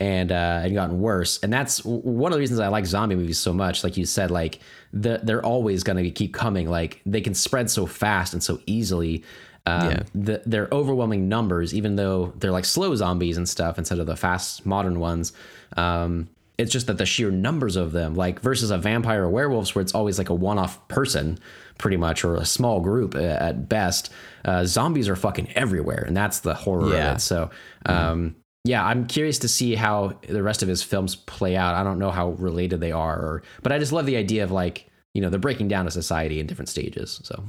and 0.00 0.30
uh, 0.32 0.60
and 0.64 0.74
gotten 0.74 1.00
worse. 1.00 1.38
And 1.42 1.52
that's 1.52 1.84
one 1.84 2.32
of 2.32 2.36
the 2.36 2.40
reasons 2.40 2.60
I 2.60 2.68
like 2.68 2.86
zombie 2.86 3.14
movies 3.16 3.38
so 3.38 3.52
much. 3.52 3.82
Like 3.84 3.96
you 3.96 4.04
said, 4.06 4.30
like 4.30 4.60
the, 4.92 5.20
they're 5.22 5.44
always 5.44 5.82
gonna 5.82 6.10
keep 6.10 6.34
coming. 6.34 6.68
Like 6.68 7.00
they 7.06 7.20
can 7.20 7.34
spread 7.34 7.70
so 7.70 7.86
fast 7.86 8.32
and 8.32 8.42
so 8.42 8.60
easily. 8.66 9.24
Um, 9.66 9.90
Yeah. 9.90 10.02
the, 10.14 10.42
they're 10.46 10.68
overwhelming 10.70 11.28
numbers, 11.28 11.74
even 11.74 11.96
though 11.96 12.32
they're 12.38 12.52
like 12.52 12.64
slow 12.64 12.94
zombies 12.94 13.36
and 13.36 13.48
stuff 13.48 13.78
instead 13.78 13.98
of 13.98 14.06
the 14.06 14.16
fast 14.16 14.64
modern 14.66 15.00
ones. 15.00 15.32
Um, 15.76 16.28
it's 16.58 16.72
just 16.72 16.86
that 16.86 16.96
the 16.98 17.04
sheer 17.04 17.30
numbers 17.30 17.76
of 17.76 17.92
them, 17.92 18.14
like 18.14 18.40
versus 18.40 18.70
a 18.70 18.78
vampire 18.78 19.24
or 19.24 19.28
werewolves, 19.28 19.74
where 19.74 19.82
it's 19.82 19.94
always 19.94 20.16
like 20.18 20.30
a 20.30 20.34
one-off 20.34 20.86
person, 20.88 21.38
pretty 21.76 21.96
much, 21.98 22.24
or 22.24 22.36
a 22.36 22.46
small 22.46 22.80
group 22.80 23.14
uh, 23.14 23.18
at 23.18 23.68
best. 23.68 24.10
Uh, 24.44 24.64
zombies 24.64 25.06
are 25.08 25.16
fucking 25.16 25.48
everywhere, 25.54 26.02
and 26.06 26.16
that's 26.16 26.38
the 26.40 26.54
horror 26.54 26.88
Yeah. 26.92 27.10
of 27.10 27.16
it. 27.16 27.20
So, 27.20 27.50
um, 27.84 28.36
yeah, 28.66 28.84
I'm 28.84 29.06
curious 29.06 29.38
to 29.40 29.48
see 29.48 29.74
how 29.74 30.18
the 30.28 30.42
rest 30.42 30.62
of 30.62 30.68
his 30.68 30.82
films 30.82 31.14
play 31.16 31.56
out. 31.56 31.74
I 31.74 31.84
don't 31.84 31.98
know 31.98 32.10
how 32.10 32.30
related 32.30 32.80
they 32.80 32.92
are, 32.92 33.16
or, 33.16 33.42
but 33.62 33.72
I 33.72 33.78
just 33.78 33.92
love 33.92 34.06
the 34.06 34.16
idea 34.16 34.44
of 34.44 34.50
like 34.50 34.88
you 35.14 35.22
know 35.22 35.30
they're 35.30 35.38
breaking 35.40 35.68
down 35.68 35.86
a 35.86 35.90
society 35.90 36.40
in 36.40 36.46
different 36.46 36.68
stages. 36.68 37.20
So 37.24 37.42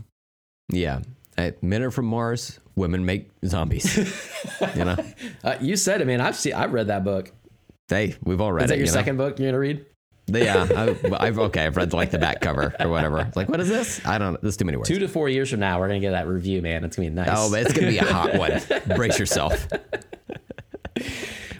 Yeah. 0.69 1.01
Men 1.61 1.83
are 1.83 1.91
from 1.91 2.05
Mars, 2.05 2.59
women 2.75 3.05
make 3.05 3.29
zombies. 3.45 3.95
you 4.75 4.85
know? 4.85 4.95
uh, 5.43 5.55
you 5.61 5.75
said 5.75 6.01
it, 6.01 6.07
man. 6.07 6.19
I've 6.19 6.35
seen, 6.35 6.53
I've 6.53 6.73
read 6.73 6.87
that 6.87 7.03
book. 7.03 7.31
Hey, 7.89 8.15
we've 8.23 8.41
all 8.41 8.51
read 8.51 8.63
Is 8.63 8.69
that 8.69 8.75
it. 8.75 8.77
your 8.79 8.85
you 8.87 8.91
know? 8.91 8.97
second 8.97 9.17
book 9.17 9.37
you're 9.37 9.49
gonna 9.49 9.59
read? 9.59 9.85
Yeah, 10.27 10.67
I, 10.75 11.25
I've 11.25 11.39
okay. 11.39 11.65
I've 11.65 11.77
read 11.77 11.93
like 11.93 12.11
the 12.11 12.17
back 12.19 12.41
cover 12.41 12.75
or 12.79 12.89
whatever. 12.89 13.19
It's 13.19 13.37
like, 13.37 13.49
what 13.49 13.59
is 13.59 13.69
this? 13.69 14.05
I 14.05 14.17
don't 14.17 14.33
know. 14.33 14.39
There's 14.41 14.57
too 14.57 14.65
many 14.65 14.77
words. 14.77 14.89
Two 14.89 14.99
to 14.99 15.07
four 15.07 15.29
years 15.29 15.49
from 15.49 15.59
now, 15.59 15.79
we're 15.79 15.87
gonna 15.87 15.99
get 15.99 16.11
that 16.11 16.27
review, 16.27 16.61
man. 16.61 16.83
It's 16.83 16.95
gonna 16.97 17.09
be 17.09 17.15
nice. 17.15 17.29
oh, 17.31 17.49
but 17.51 17.61
it's 17.61 17.73
gonna 17.73 17.87
be 17.87 17.97
a 17.99 18.05
hot 18.05 18.35
one. 18.35 18.59
Brace 18.95 19.19
yourself. 19.19 19.67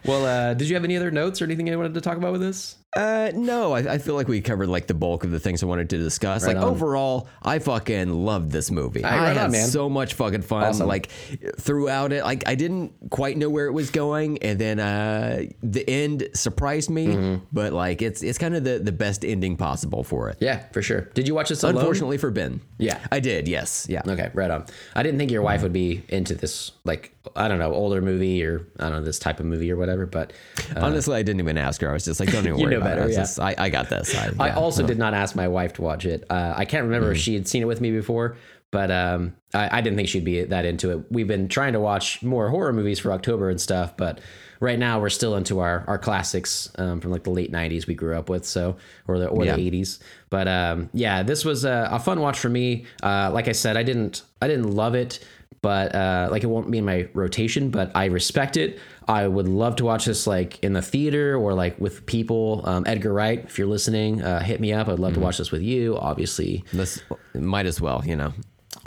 Well, 0.06 0.26
uh, 0.26 0.54
did 0.54 0.70
you 0.70 0.76
have 0.76 0.86
any 0.86 0.96
other 0.96 1.12
notes 1.12 1.42
or 1.42 1.46
anything 1.46 1.68
you 1.68 1.78
wanted 1.78 1.94
to 1.96 2.02
talk 2.02 2.18
about 2.18 2.32
with 2.32 2.40
this? 2.40 2.78
Uh, 2.96 3.32
no, 3.36 3.74
I, 3.74 3.80
I 3.94 3.98
feel 3.98 4.16
like 4.16 4.28
we 4.28 4.42
covered 4.42 4.70
like 4.70 4.88
the 4.88 4.94
bulk 4.94 5.24
of 5.24 5.32
the 5.32 5.40
things 5.40 5.62
I 5.62 5.66
wanted 5.66 5.90
to 5.92 5.98
discuss. 5.98 6.46
Right 6.46 6.56
like 6.56 6.66
on. 6.66 6.72
overall, 6.72 7.28
I 7.44 7.60
fucking 7.60 8.10
loved 8.10 8.52
this 8.52 8.72
movie. 8.72 9.02
Right, 9.02 9.14
I 9.14 9.18
right 9.18 9.38
had 9.38 9.46
on, 9.48 9.54
so 9.54 9.90
much 9.90 10.14
fucking 10.14 10.42
fun. 10.42 10.64
Awesome. 10.64 10.88
Like 10.88 11.12
throughout 11.60 12.14
it, 12.14 12.24
like 12.24 12.48
I 12.48 12.56
didn't 12.56 12.94
quite 13.10 13.38
know 13.38 13.50
where 13.50 13.68
it 13.68 13.74
was 13.74 13.92
going, 13.92 14.38
and 14.40 14.58
then 14.58 14.80
uh, 14.80 15.44
the 15.62 15.88
end 15.88 16.30
surprised 16.34 16.90
me. 16.90 17.08
Mm-hmm. 17.08 17.46
But 17.52 17.74
like 17.74 18.02
it's 18.02 18.24
it's 18.24 18.38
kind 18.38 18.56
of 18.56 18.64
the 18.64 18.80
the 18.80 18.94
best 18.94 19.26
ending 19.26 19.58
possible 19.58 20.04
for 20.04 20.30
it. 20.30 20.38
Yeah, 20.40 20.64
for 20.72 20.82
sure. 20.82 21.02
Did 21.14 21.28
you 21.28 21.36
watch 21.36 21.50
this 21.50 21.64
alone? 21.64 21.76
Unfortunately 21.76 22.18
for 22.18 22.32
Ben. 22.32 22.62
Yeah. 22.78 23.00
I 23.12 23.20
did. 23.20 23.48
Yes. 23.48 23.86
Yeah. 23.90 24.02
Okay, 24.08 24.32
right 24.34 24.50
on. 24.50 24.66
I 24.96 25.04
didn't 25.04 25.20
think 25.20 25.32
your 25.32 25.42
wife 25.42 25.62
would 25.62 25.74
be 25.74 26.04
into 26.10 26.36
this, 26.36 26.72
like 26.86 27.14
I 27.36 27.48
don't 27.48 27.60
know, 27.60 27.74
older 27.74 28.02
movie 28.02 28.44
or 28.44 28.66
I 28.80 28.84
don't 28.84 29.00
know 29.00 29.04
this 29.04 29.20
type 29.20 29.40
of 29.40 29.46
movie 29.46 29.72
or 29.72 29.76
whatever. 29.76 30.06
But 30.06 30.34
uh, 30.76 30.82
Honestly, 30.82 31.18
I 31.18 31.24
didn't 31.24 31.42
even 31.42 31.58
ask 31.58 31.82
her. 31.82 31.90
I 31.90 31.94
was 31.94 32.06
just 32.06 32.20
like, 32.20 32.32
don't 32.32 32.46
even 32.46 32.60
worry 32.62 32.77
know 32.80 32.86
better, 32.86 33.02
it. 33.02 33.06
I, 33.06 33.10
yeah. 33.10 33.16
just, 33.16 33.40
I, 33.40 33.56
I 33.58 33.70
got 33.70 33.90
this. 33.90 34.16
I, 34.16 34.32
I 34.40 34.52
also 34.52 34.86
did 34.86 34.98
not 34.98 35.14
ask 35.14 35.36
my 35.36 35.48
wife 35.48 35.74
to 35.74 35.82
watch 35.82 36.06
it. 36.06 36.24
Uh, 36.30 36.54
I 36.56 36.66
can't 36.66 36.84
remember 36.86 37.12
if 37.12 37.18
she 37.18 37.34
had 37.34 37.48
seen 37.48 37.62
it 37.62 37.66
with 37.66 37.82
me 37.82 37.92
before, 37.92 38.38
but 38.72 38.92
um, 38.92 39.36
I, 39.54 39.78
I 39.78 39.82
didn't 39.82 39.98
think 39.98 40.10
she'd 40.10 40.26
be 40.26 40.44
that 40.44 40.66
into 40.66 40.92
it. 40.92 41.06
We've 41.12 41.28
been 41.28 41.48
trying 41.48 41.74
to 41.74 41.80
watch 41.80 42.22
more 42.24 42.50
horror 42.50 42.74
movies 42.74 43.00
for 43.00 43.12
October 43.12 43.50
and 43.50 43.60
stuff, 43.62 43.96
but 43.96 44.20
right 44.60 44.78
now 44.80 45.00
we're 45.00 45.10
still 45.10 45.36
into 45.36 45.60
our 45.60 45.84
our 45.88 45.98
classics 46.00 46.70
um, 46.78 47.00
from 47.00 47.12
like 47.12 47.24
the 47.24 47.30
late 47.30 47.52
'90s 47.52 47.88
we 47.88 47.94
grew 47.96 48.18
up 48.18 48.28
with, 48.30 48.46
so 48.46 48.76
or 49.08 49.20
the 49.20 49.28
or 49.28 49.46
Yeah. 49.46 49.56
the 49.56 49.72
'80s. 49.72 50.00
But 50.30 50.48
um, 50.48 50.90
yeah, 50.94 51.24
this 51.24 51.46
was 51.46 51.64
a, 51.64 51.88
a 51.92 52.00
fun 52.00 52.20
watch 52.20 52.40
for 52.40 52.50
me. 52.50 52.86
Uh, 53.02 53.32
like 53.34 53.48
I 53.48 53.54
said, 53.54 53.78
I 53.78 53.84
didn't 53.84 54.24
I 54.42 54.48
didn't 54.48 54.72
love 54.72 54.96
it. 54.96 55.20
But 55.68 55.94
uh, 55.94 56.30
like 56.32 56.44
it 56.44 56.48
won't 56.48 56.72
be 56.72 56.78
in 56.78 56.86
my 56.86 57.10
rotation, 57.14 57.70
but 57.72 57.92
I 57.94 58.06
respect 58.06 58.56
it. 58.56 58.80
I 59.06 59.28
would 59.28 59.50
love 59.50 59.76
to 59.78 59.86
watch 59.86 60.06
this 60.06 60.26
like 60.26 60.64
in 60.64 60.72
the 60.72 60.82
theater 60.82 61.36
or 61.36 61.54
like 61.54 61.76
with 61.86 62.06
people. 62.06 62.62
Um, 62.64 62.84
Edgar 62.88 63.12
Wright, 63.12 63.44
if 63.44 63.58
you're 63.58 63.68
listening, 63.78 64.22
uh, 64.22 64.40
hit 64.42 64.62
me 64.62 64.72
up. 64.72 64.88
I'd 64.88 65.00
love 65.00 65.16
to 65.16 65.20
watch 65.20 65.38
this 65.40 65.52
with 65.52 65.62
you. 65.62 65.98
Obviously, 65.98 66.64
This 66.72 67.02
might 67.34 67.66
as 67.66 67.82
well, 67.82 68.02
you 68.06 68.16
know. 68.16 68.32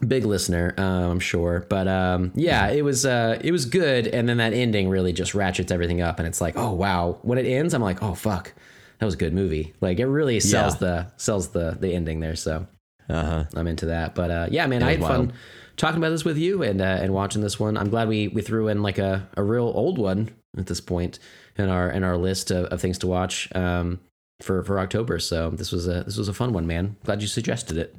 big 0.07 0.25
listener, 0.25 0.75
uh, 0.79 1.11
I'm 1.13 1.21
sure. 1.21 1.67
But 1.69 1.87
um, 1.87 2.33
yeah, 2.35 2.69
it 2.79 2.83
was 2.83 3.05
uh, 3.05 3.39
it 3.45 3.53
was 3.53 3.67
good. 3.67 4.07
And 4.07 4.27
then 4.29 4.39
that 4.39 4.55
ending 4.55 4.89
really 4.89 5.13
just 5.13 5.35
ratchets 5.35 5.71
everything 5.71 6.01
up, 6.01 6.19
and 6.19 6.27
it's 6.27 6.41
like, 6.41 6.55
oh 6.57 6.73
wow. 6.73 7.19
When 7.23 7.37
it 7.37 7.45
ends, 7.47 7.75
I'm 7.75 7.83
like, 7.83 8.03
oh 8.03 8.15
fuck, 8.15 8.55
that 8.99 9.05
was 9.05 9.15
a 9.15 9.19
good 9.25 9.35
movie. 9.35 9.75
Like 9.83 9.99
it 10.01 10.07
really 10.07 10.41
sells 10.41 10.75
Yeah. 10.75 10.87
the 10.87 11.13
sells 11.19 11.49
the 11.49 11.77
the 11.79 11.93
ending 11.95 12.21
there. 12.21 12.37
So 12.37 12.67
Uh 13.09 13.25
huh. 13.31 13.45
I'm 13.59 13.67
into 13.67 13.87
that. 13.87 14.15
But 14.15 14.31
uh, 14.31 14.47
yeah, 14.51 14.67
man, 14.67 14.83
I 14.83 14.93
had 14.93 15.01
was 15.01 15.09
fun 15.09 15.21
wild. 15.27 15.33
Talking 15.81 15.97
about 15.97 16.11
this 16.11 16.27
with 16.27 16.37
you 16.37 16.63
and 16.63 16.81
uh, 16.81 16.85
and 16.85 17.15
watching 17.15 17.41
this 17.41 17.59
one. 17.59 17.77
I'm 17.77 17.89
glad 17.89 18.07
we 18.07 18.29
we 18.29 18.43
threw 18.43 18.69
in 18.69 18.83
like 18.83 18.99
a, 18.99 19.27
a 19.37 19.43
real 19.43 19.73
old 19.75 19.99
one 19.99 20.29
at 20.57 20.67
this 20.67 20.81
point 20.81 21.19
in 21.57 21.69
our 21.69 21.91
in 21.91 22.05
our 22.05 22.19
list 22.19 22.51
of, 22.51 22.67
of 22.67 22.81
things 22.81 22.99
to 22.99 23.07
watch 23.07 23.49
um, 23.55 23.99
for 24.43 24.63
for 24.63 24.79
October. 24.79 25.19
So 25.19 25.51
this 25.51 25.73
was 25.73 25.89
a 25.89 26.05
this 26.05 26.19
was 26.19 26.29
a 26.29 26.35
fun 26.35 26.53
one, 26.53 26.67
man. 26.67 26.97
Glad 27.05 27.23
you 27.23 27.29
suggested 27.29 27.79
it. 27.79 27.97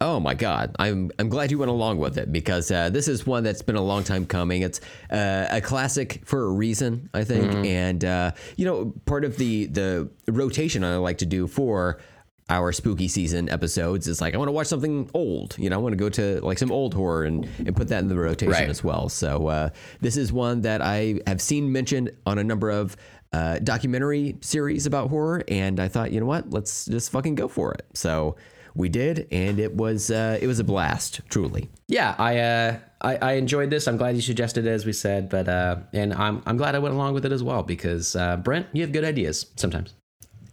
Oh 0.00 0.18
my 0.18 0.32
God! 0.32 0.74
I'm 0.78 1.10
I'm 1.18 1.28
glad 1.28 1.50
you 1.50 1.58
went 1.58 1.70
along 1.70 1.98
with 1.98 2.16
it 2.16 2.32
because 2.32 2.70
uh, 2.70 2.88
this 2.88 3.06
is 3.06 3.26
one 3.26 3.44
that's 3.44 3.60
been 3.60 3.76
a 3.76 3.82
long 3.82 4.02
time 4.02 4.24
coming. 4.24 4.62
It's 4.62 4.80
uh, 5.10 5.46
a 5.50 5.60
classic 5.60 6.22
for 6.24 6.46
a 6.46 6.50
reason, 6.50 7.10
I 7.12 7.24
think, 7.24 7.66
and 7.66 8.02
uh, 8.02 8.30
you 8.56 8.64
know, 8.64 8.94
part 9.04 9.26
of 9.26 9.36
the 9.36 9.66
the 9.66 10.08
rotation 10.26 10.84
I 10.84 10.96
like 10.96 11.18
to 11.18 11.26
do 11.26 11.46
for 11.46 12.00
our 12.50 12.72
spooky 12.72 13.08
season 13.08 13.48
episodes 13.48 14.06
is 14.08 14.20
like 14.20 14.34
I 14.34 14.38
want 14.38 14.48
to 14.48 14.52
watch 14.52 14.66
something 14.66 15.08
old. 15.14 15.56
You 15.58 15.70
know, 15.70 15.76
I 15.76 15.78
want 15.78 15.92
to 15.92 15.96
go 15.96 16.08
to 16.10 16.40
like 16.44 16.58
some 16.58 16.70
old 16.72 16.92
horror 16.92 17.24
and 17.24 17.48
and 17.58 17.74
put 17.74 17.88
that 17.88 18.00
in 18.00 18.08
the 18.08 18.16
rotation 18.16 18.52
Right. 18.52 18.68
as 18.68 18.84
well. 18.84 19.08
So 19.08 19.46
uh, 19.46 19.70
this 20.00 20.16
is 20.16 20.32
one 20.32 20.60
that 20.62 20.82
I 20.82 21.20
have 21.26 21.40
seen 21.40 21.72
mentioned 21.72 22.10
on 22.26 22.38
a 22.38 22.44
number 22.44 22.68
of. 22.70 22.96
Uh, 23.32 23.60
documentary 23.60 24.36
series 24.40 24.86
about 24.86 25.08
horror, 25.08 25.44
and 25.46 25.78
I 25.78 25.86
thought, 25.86 26.10
you 26.10 26.18
know 26.18 26.26
what, 26.26 26.50
let's 26.50 26.86
just 26.86 27.12
fucking 27.12 27.36
go 27.36 27.46
for 27.46 27.72
it. 27.72 27.86
So 27.94 28.34
we 28.74 28.88
did, 28.88 29.28
and 29.30 29.60
it 29.60 29.72
was 29.72 30.10
uh, 30.10 30.36
it 30.42 30.48
was 30.48 30.58
a 30.58 30.64
blast, 30.64 31.20
truly. 31.28 31.70
Yeah, 31.86 32.16
I, 32.18 32.38
uh, 32.38 32.78
I 33.00 33.16
I 33.18 33.32
enjoyed 33.34 33.70
this. 33.70 33.86
I'm 33.86 33.96
glad 33.98 34.16
you 34.16 34.20
suggested 34.20 34.66
it, 34.66 34.70
as 34.70 34.84
we 34.84 34.92
said, 34.92 35.28
but 35.28 35.48
uh, 35.48 35.76
and 35.92 36.12
I'm 36.12 36.42
I'm 36.44 36.56
glad 36.56 36.74
I 36.74 36.80
went 36.80 36.96
along 36.96 37.14
with 37.14 37.24
it 37.24 37.30
as 37.30 37.40
well 37.40 37.62
because 37.62 38.16
uh, 38.16 38.36
Brent, 38.38 38.66
you 38.72 38.82
have 38.82 38.90
good 38.90 39.04
ideas 39.04 39.46
sometimes. 39.54 39.94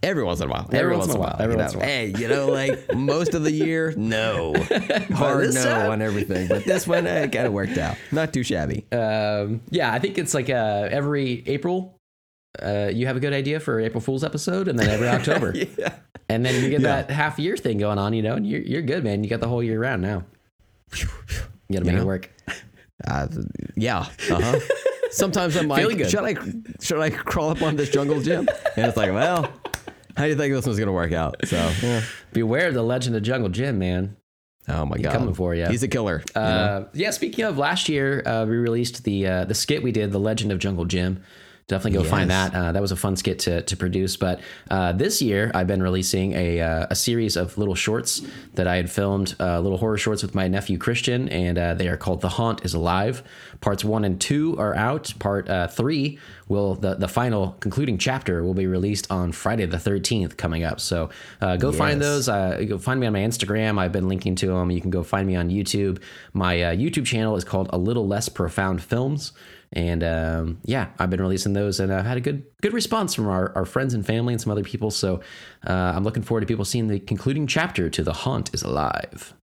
Every 0.02 0.22
once 0.22 0.40
in 0.40 0.48
a 0.48 0.52
while. 0.52 0.68
Every, 0.72 0.96
once 0.96 1.10
in 1.10 1.16
a 1.16 1.20
while, 1.20 1.36
every 1.38 1.54
you 1.54 1.58
once 1.58 1.74
know. 1.74 1.80
in 1.80 1.84
a 1.84 1.88
while. 1.88 1.96
Hey, 1.96 2.14
you 2.18 2.28
know, 2.28 2.46
like 2.46 2.94
most 2.94 3.34
of 3.34 3.42
the 3.42 3.50
year, 3.50 3.92
no. 3.96 4.54
Hard 5.12 5.54
no 5.54 5.64
time- 5.64 5.90
on 5.90 6.02
everything. 6.02 6.46
But 6.48 6.64
this 6.64 6.86
one, 6.86 7.06
uh, 7.06 7.10
it 7.10 7.32
kind 7.32 7.46
of 7.46 7.52
worked 7.52 7.78
out. 7.78 7.96
Not 8.12 8.32
too 8.32 8.42
shabby. 8.42 8.86
Um, 8.92 9.60
yeah, 9.70 9.92
I 9.92 9.98
think 9.98 10.18
it's 10.18 10.34
like 10.34 10.50
uh, 10.50 10.88
every 10.90 11.42
April. 11.46 11.98
Uh, 12.62 12.90
you 12.92 13.06
have 13.06 13.16
a 13.16 13.20
good 13.20 13.32
idea 13.32 13.60
for 13.60 13.78
April 13.80 14.00
Fool's 14.00 14.24
episode, 14.24 14.68
and 14.68 14.78
then 14.78 14.88
every 14.88 15.08
October, 15.18 15.52
yeah. 15.54 15.94
and 16.28 16.44
then 16.44 16.62
you 16.62 16.70
get 16.70 16.82
that 16.82 17.10
half 17.10 17.38
year 17.38 17.56
thing 17.56 17.78
going 17.78 17.98
on, 17.98 18.12
you 18.14 18.22
know, 18.22 18.34
and 18.34 18.46
you're 18.46 18.62
you're 18.62 18.82
good, 18.82 19.04
man. 19.04 19.22
You 19.22 19.30
got 19.30 19.40
the 19.40 19.48
whole 19.48 19.62
year 19.62 19.80
round 19.80 20.02
now. 20.02 20.24
You 20.96 21.06
got 21.72 21.80
to 21.80 21.84
make 21.84 21.96
know? 21.96 22.02
it 22.02 22.06
work. 22.06 22.30
Uh, 23.06 23.28
yeah. 23.76 23.98
Uh-huh. 24.30 24.58
Sometimes 25.10 25.56
I'm 25.56 25.68
like, 25.68 25.82
should 26.08 26.24
I 26.24 26.34
should 26.80 27.00
I 27.00 27.10
crawl 27.10 27.50
up 27.50 27.62
on 27.62 27.76
this 27.76 27.88
jungle 27.90 28.20
gym? 28.20 28.48
And 28.76 28.86
it's 28.86 28.96
like, 28.96 29.12
well, 29.12 29.50
how 30.16 30.24
do 30.24 30.28
you 30.30 30.36
think 30.36 30.52
this 30.54 30.66
one's 30.66 30.78
gonna 30.78 30.92
work 30.92 31.12
out? 31.12 31.36
So, 31.46 31.56
yeah. 31.82 32.02
Beware 32.32 32.68
of 32.68 32.74
the 32.74 32.82
Legend 32.82 33.16
of 33.16 33.22
Jungle 33.22 33.48
Jim, 33.48 33.78
man. 33.78 34.16
oh 34.68 34.84
my 34.84 34.98
god, 34.98 35.12
coming 35.12 35.34
for 35.34 35.54
ya. 35.54 35.68
He's 35.68 35.82
a 35.82 35.88
killer. 35.88 36.22
you 36.34 36.40
know? 36.40 36.46
Uh, 36.46 36.88
yeah. 36.92 37.10
Speaking 37.10 37.44
of 37.44 37.56
last 37.58 37.88
year, 37.88 38.22
uh, 38.26 38.44
we 38.44 38.56
released 38.56 39.04
the 39.04 39.26
uh, 39.26 39.44
the 39.44 39.54
skit 39.54 39.82
we 39.82 39.92
did, 39.92 40.12
the 40.12 40.20
Legend 40.20 40.52
of 40.52 40.58
Jungle 40.58 40.84
Jim. 40.84 41.22
Definitely 41.68 42.02
go 42.02 42.08
find 42.08 42.30
that. 42.30 42.54
Uh, 42.54 42.72
that 42.72 42.80
was 42.80 42.92
a 42.92 42.96
fun 42.96 43.14
skit 43.14 43.40
to, 43.40 43.60
to 43.60 43.76
produce. 43.76 44.16
But 44.16 44.40
uh, 44.70 44.92
this 44.92 45.20
year, 45.20 45.50
I've 45.54 45.66
been 45.66 45.82
releasing 45.82 46.32
a, 46.32 46.62
uh, 46.62 46.86
a 46.88 46.94
series 46.94 47.36
of 47.36 47.58
little 47.58 47.74
shorts 47.74 48.22
that 48.54 48.66
I 48.66 48.76
had 48.76 48.90
filmed, 48.90 49.36
uh, 49.38 49.60
little 49.60 49.76
horror 49.76 49.98
shorts 49.98 50.22
with 50.22 50.34
my 50.34 50.48
nephew 50.48 50.78
Christian, 50.78 51.28
and 51.28 51.58
uh, 51.58 51.74
they 51.74 51.86
are 51.88 51.98
called 51.98 52.22
"The 52.22 52.30
Haunt 52.30 52.64
Is 52.64 52.72
Alive." 52.72 53.22
Parts 53.60 53.84
one 53.84 54.04
and 54.04 54.20
two 54.20 54.56
are 54.58 54.74
out. 54.76 55.12
Part 55.18 55.48
uh, 55.48 55.66
three 55.66 56.18
will 56.46 56.74
the 56.74 56.94
the 56.94 57.08
final 57.08 57.56
concluding 57.60 57.98
chapter 57.98 58.42
will 58.44 58.54
be 58.54 58.66
released 58.66 59.10
on 59.10 59.32
Friday 59.32 59.66
the 59.66 59.78
thirteenth 59.78 60.36
coming 60.36 60.64
up. 60.64 60.80
So 60.80 61.10
uh, 61.40 61.56
go 61.56 61.72
find 61.72 62.00
those. 62.00 62.28
Uh, 62.28 62.62
go 62.68 62.78
find 62.78 63.00
me 63.00 63.06
on 63.06 63.12
my 63.12 63.20
Instagram. 63.20 63.78
I've 63.78 63.92
been 63.92 64.08
linking 64.08 64.36
to 64.36 64.46
them. 64.46 64.70
You 64.70 64.80
can 64.80 64.90
go 64.90 65.02
find 65.02 65.26
me 65.26 65.34
on 65.36 65.50
YouTube. 65.50 66.00
My 66.32 66.62
uh, 66.62 66.74
YouTube 66.74 67.04
channel 67.06 67.36
is 67.36 67.44
called 67.44 67.68
A 67.72 67.78
Little 67.78 68.06
Less 68.06 68.28
Profound 68.28 68.82
Films. 68.82 69.32
And 69.72 70.02
um, 70.02 70.60
yeah, 70.64 70.88
I've 70.98 71.10
been 71.10 71.20
releasing 71.20 71.52
those, 71.52 71.78
and 71.78 71.92
I've 71.92 72.06
had 72.06 72.16
a 72.16 72.22
good 72.22 72.44
good 72.62 72.72
response 72.72 73.14
from 73.14 73.26
our, 73.26 73.54
our 73.54 73.66
friends 73.66 73.92
and 73.92 74.06
family 74.06 74.32
and 74.32 74.40
some 74.40 74.50
other 74.50 74.62
people. 74.62 74.90
So 74.90 75.20
uh, 75.66 75.92
I'm 75.94 76.04
looking 76.04 76.22
forward 76.22 76.40
to 76.40 76.46
people 76.46 76.64
seeing 76.64 76.88
the 76.88 76.98
concluding 76.98 77.46
chapter 77.46 77.90
to 77.90 78.02
"The 78.02 78.14
Haunt 78.14 78.54
Is 78.54 78.62
Alive." 78.62 79.34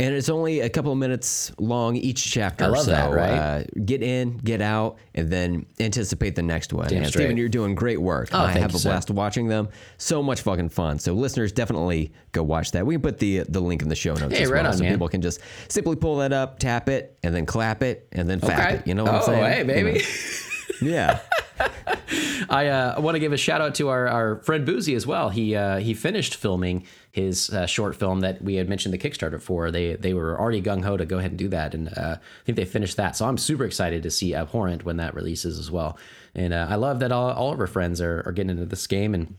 And 0.00 0.12
it's 0.12 0.28
only 0.28 0.58
a 0.60 0.68
couple 0.68 0.90
of 0.90 0.98
minutes 0.98 1.52
long 1.56 1.94
each 1.94 2.28
chapter. 2.28 2.64
I 2.64 2.68
love 2.68 2.84
so, 2.84 2.90
that, 2.90 3.12
right? 3.12 3.30
Uh, 3.30 3.62
get 3.84 4.02
in, 4.02 4.38
get 4.38 4.60
out, 4.60 4.98
and 5.14 5.30
then 5.30 5.66
anticipate 5.78 6.34
the 6.34 6.42
next 6.42 6.72
one. 6.72 6.88
Damn 6.88 6.98
and 6.98 7.06
straight. 7.06 7.24
Steven, 7.24 7.36
you're 7.36 7.48
doing 7.48 7.76
great 7.76 8.00
work. 8.00 8.30
Oh, 8.32 8.40
I 8.40 8.50
have 8.52 8.72
you, 8.72 8.78
a 8.78 8.82
blast 8.82 9.10
watching 9.10 9.46
them. 9.46 9.68
So 9.98 10.20
much 10.20 10.40
fucking 10.40 10.70
fun. 10.70 10.98
So 10.98 11.12
listeners, 11.12 11.52
definitely 11.52 12.12
go 12.32 12.42
watch 12.42 12.72
that. 12.72 12.84
We 12.84 12.94
can 12.94 13.02
put 13.02 13.18
the 13.18 13.44
the 13.48 13.60
link 13.60 13.82
in 13.82 13.88
the 13.88 13.94
show 13.94 14.14
notes 14.14 14.36
Hey, 14.36 14.42
as 14.42 14.50
right 14.50 14.62
well, 14.62 14.72
on, 14.72 14.78
so 14.78 14.82
man. 14.82 14.94
people 14.94 15.08
can 15.08 15.22
just 15.22 15.40
simply 15.68 15.94
pull 15.94 16.16
that 16.16 16.32
up, 16.32 16.58
tap 16.58 16.88
it, 16.88 17.16
and 17.22 17.32
then 17.32 17.46
clap 17.46 17.82
it, 17.84 18.08
and 18.10 18.28
then 18.28 18.40
fap 18.40 18.72
it. 18.72 18.86
You 18.88 18.94
know 18.94 19.04
what 19.04 19.14
oh, 19.14 19.18
I'm 19.18 19.22
saying? 19.22 19.44
hey, 19.44 19.58
You 19.60 19.64
baby. 19.64 19.98
know. 20.00 20.88
Yeah. 20.90 21.20
I 22.50 22.66
uh, 22.66 23.00
want 23.00 23.14
to 23.14 23.18
give 23.20 23.32
a 23.32 23.36
shout 23.36 23.60
out 23.60 23.76
to 23.76 23.88
our, 23.88 24.08
our 24.08 24.36
friend 24.42 24.66
Boozy 24.66 24.94
as 24.94 25.06
well. 25.06 25.30
He 25.30 25.54
uh, 25.54 25.78
he 25.78 25.94
finished 25.94 26.34
filming 26.34 26.84
his 27.14 27.48
uh, 27.50 27.64
short 27.64 27.94
film 27.94 28.20
that 28.22 28.42
we 28.42 28.56
had 28.56 28.68
mentioned 28.68 28.92
the 28.92 28.98
Kickstarter 28.98 29.40
for. 29.40 29.70
They 29.70 29.94
they 29.94 30.14
were 30.14 30.36
already 30.38 30.60
gung 30.60 30.82
ho 30.84 30.96
to 30.96 31.06
go 31.06 31.18
ahead 31.18 31.30
and 31.30 31.38
do 31.38 31.48
that, 31.50 31.72
and 31.72 31.88
uh, 31.96 32.16
I 32.18 32.44
think 32.44 32.56
they 32.56 32.64
finished 32.64 32.96
that. 32.96 33.14
So 33.16 33.24
I'm 33.28 33.38
super 33.38 33.64
excited 33.64 34.02
to 34.02 34.10
see 34.10 34.34
Abhorrent 34.34 34.84
when 34.84 34.96
that 34.96 35.14
releases 35.14 35.58
as 35.60 35.70
well. 35.70 35.96
And 36.34 36.52
uh, 36.52 36.66
I 36.68 36.74
love 36.74 36.98
that 36.98 37.12
all, 37.12 37.30
all 37.30 37.52
of 37.52 37.60
our 37.60 37.68
friends 37.68 38.00
are, 38.00 38.24
are 38.26 38.32
getting 38.32 38.50
into 38.50 38.66
this 38.66 38.88
game 38.88 39.14
and 39.14 39.36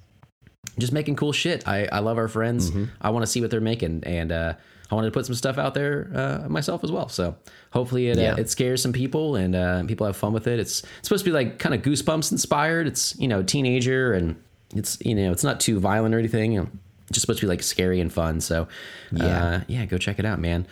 just 0.80 0.94
making 0.94 1.18
cool 1.18 1.34
shit. 1.34 1.68
I, 1.68 1.88
I 1.92 2.00
love 2.00 2.18
our 2.18 2.30
friends. 2.30 2.72
I 3.02 3.10
want 3.10 3.24
to 3.24 3.28
see 3.28 3.42
what 3.42 3.52
they're 3.52 3.60
making, 3.60 4.04
and 4.06 4.32
uh, 4.32 4.54
I 4.90 4.96
wanted 4.96 5.08
to 5.08 5.12
put 5.12 5.26
some 5.26 5.36
stuff 5.36 5.58
out 5.58 5.74
there 5.74 6.10
uh, 6.16 6.48
myself 6.48 6.82
as 6.82 6.94
well. 6.94 7.10
So 7.10 7.36
hopefully 7.72 8.08
it 8.08 8.18
Yeah. 8.18 8.36
uh, 8.36 8.38
it 8.38 8.50
scares 8.50 8.82
some 8.82 8.94
people 8.94 9.36
and 9.36 9.54
uh, 9.54 9.84
people 9.84 10.08
have 10.08 10.16
fun 10.16 10.32
with 10.32 10.48
it. 10.48 10.60
It's, 10.62 10.82
it's 11.00 11.10
supposed 11.10 11.26
to 11.26 11.30
be 11.32 11.34
like 11.34 11.60
kind 11.60 11.76
of 11.76 11.82
goosebumps 11.82 12.32
inspired. 12.32 12.88
It's 12.88 13.20
you 13.20 13.28
know 13.28 13.44
teenager 13.44 14.14
and 14.14 14.42
it's 14.74 14.98
you 15.02 15.14
know 15.16 15.32
it's 15.34 15.44
not 15.44 15.60
too 15.60 15.78
violent 15.80 16.16
or 16.16 16.20
anything. 16.20 16.54
You 16.54 16.62
know, 16.62 16.70
just 17.12 17.22
supposed 17.22 17.40
to 17.40 17.46
be 17.46 17.50
like 17.50 17.64
scary 17.64 18.00
and 18.00 18.12
fun. 18.12 18.42
So 18.42 18.68
yeah, 19.12 19.64
yeah, 19.68 19.86
go 19.86 19.98
check 19.98 20.20
it 20.20 20.26
out, 20.26 20.40
man. 20.40 20.68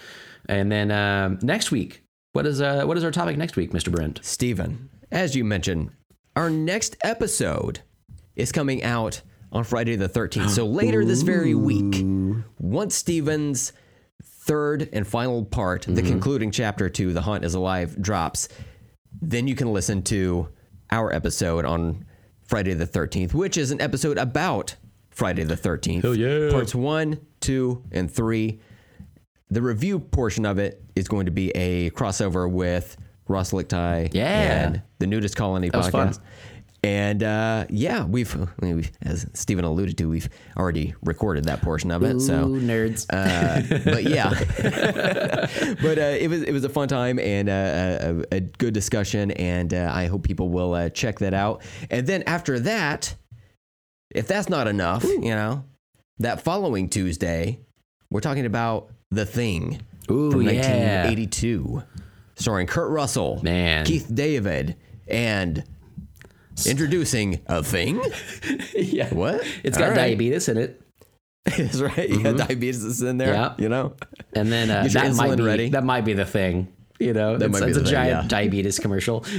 And 0.50 0.72
then 0.72 0.92
um, 0.92 1.40
next 1.42 1.72
week, 1.72 2.04
what 2.34 2.46
is 2.46 2.62
uh 2.62 2.86
what 2.86 2.98
is 2.98 3.04
our 3.04 3.12
topic 3.12 3.38
next 3.38 3.56
week, 3.56 3.74
Mister 3.74 3.92
Brent? 3.92 4.20
Steven, 4.24 4.90
as 5.12 5.36
you 5.36 5.44
mentioned, 5.44 5.92
our 6.36 6.50
next 6.50 6.98
episode 7.04 7.82
is 8.36 8.52
coming 8.52 8.84
out 8.84 9.22
on 9.52 9.64
Friday 9.64 9.96
the 9.96 10.10
13th. 10.10 10.50
So 10.50 10.66
later 10.82 11.06
this 11.06 11.22
very 11.22 11.54
week, 11.54 12.04
once 12.58 12.96
Steven's 12.96 13.72
third 14.24 14.90
and 14.92 15.08
final 15.08 15.46
part, 15.46 15.86
the 15.88 16.02
concluding 16.02 16.52
chapter 16.52 16.90
to 16.90 17.14
The 17.14 17.22
Haunt 17.22 17.46
is 17.46 17.54
Alive 17.54 18.02
drops, 18.02 18.50
then 19.22 19.48
you 19.48 19.56
can 19.56 19.72
listen 19.72 20.02
to 20.04 20.50
our 20.92 21.14
episode 21.14 21.66
on 21.66 22.06
Friday 22.46 22.74
the 22.74 22.88
13th, 22.88 23.34
which 23.34 23.58
is 23.58 23.72
an 23.72 23.80
episode 23.80 24.18
about 24.18 24.76
Friday 25.14 25.44
the 25.44 25.56
13th. 25.56 26.02
Hell 26.04 26.16
yeah. 26.16 26.52
Parts 26.52 26.74
one, 26.76 27.20
two, 27.40 27.84
and 27.92 28.12
three. 28.12 28.60
The 29.50 29.62
review 29.62 30.00
portion 30.00 30.46
of 30.46 30.58
it 30.58 30.82
is 30.96 31.08
going 31.08 31.26
to 31.28 31.32
be 31.32 31.52
a 31.52 31.92
crossover 31.92 32.50
with 32.50 32.98
Ross 33.28 33.52
Lichtai 33.52 34.10
Yeah. 34.14 34.66
and 34.66 34.82
the 35.00 35.06
Nudist 35.08 35.36
Colony 35.36 35.70
was 35.72 35.90
fun. 35.90 36.10
podcast. 36.10 36.20
And 36.86 37.24
uh, 37.24 37.66
yeah, 37.70 38.04
we've, 38.04 38.36
we've, 38.60 38.92
as 39.04 39.26
Steven 39.34 39.64
alluded 39.64 39.98
to, 40.00 40.10
we've 40.10 40.28
already 40.58 40.94
recorded 41.04 41.46
that 41.46 41.62
portion 41.62 41.92
of 41.92 42.04
it. 42.04 42.20
so 42.20 42.48
nerds. 42.48 43.06
uh, 43.10 43.80
but 43.90 44.04
yeah, 44.04 44.32
but 45.82 45.98
uh, 45.98 46.02
it 46.20 46.30
was 46.30 46.42
it 46.44 46.52
was 46.52 46.66
a 46.66 46.70
fun 46.70 46.90
time 46.90 47.20
and 47.20 47.48
uh, 47.48 48.24
a, 48.32 48.36
a 48.36 48.40
good 48.42 48.74
discussion, 48.74 49.32
and 49.32 49.74
uh, 49.74 49.92
I 49.94 50.08
hope 50.08 50.24
people 50.24 50.50
will 50.50 50.74
uh, 50.74 50.90
check 50.90 51.20
that 51.20 51.34
out. 51.34 51.62
And 51.90 52.06
then 52.06 52.24
after 52.28 52.60
that, 52.60 53.16
if 54.14 54.28
that's 54.28 54.50
not 54.50 54.68
enough, 54.68 55.04
you 55.04 55.30
know, 55.30 55.64
that 56.20 56.42
following 56.42 56.90
Tuesday, 56.90 57.60
we're 58.10 58.22
talking 58.22 58.46
about 58.46 58.90
the 59.12 59.26
Thing 59.26 59.82
Ooh, 60.12 60.32
from 60.32 60.42
yeah. 60.44 61.04
1982, 61.04 61.84
starring 62.36 62.68
Kurt 62.68 62.92
Russell, 62.92 63.40
Man. 63.44 63.86
Keith 63.86 64.10
David, 64.14 64.76
and 65.08 65.64
introducing 66.68 67.40
a 67.48 67.64
thing. 67.64 68.02
yeah. 68.76 69.14
What? 69.14 69.46
It's 69.64 69.78
got 69.78 69.90
right. 69.90 69.96
diabetes 69.96 70.50
in 70.50 70.58
it. 70.58 70.82
That's 71.58 71.82
right. 71.82 72.10
You 72.10 72.24
got 72.24 72.38
diabetes 72.38 72.84
is 72.84 73.02
in 73.02 73.18
there. 73.18 73.34
Yeah. 73.34 73.54
You 73.58 73.70
know. 73.70 73.96
And 74.34 74.52
then 74.52 74.70
uh, 74.70 74.88
that 74.92 75.16
might 75.16 75.36
be 75.36 75.44
ready. 75.44 75.70
that 75.70 75.84
might 75.84 76.06
be 76.06 76.14
the 76.14 76.26
thing. 76.26 76.72
You 77.00 77.14
know, 77.14 77.38
That 77.38 77.50
it's, 77.50 77.60
might 77.60 77.66
be 77.66 77.72
a 77.72 77.74
the 77.74 77.82
thing, 77.82 77.92
giant 77.92 78.24
yeah. 78.24 78.28
diabetes 78.28 78.80
commercial. 78.80 79.26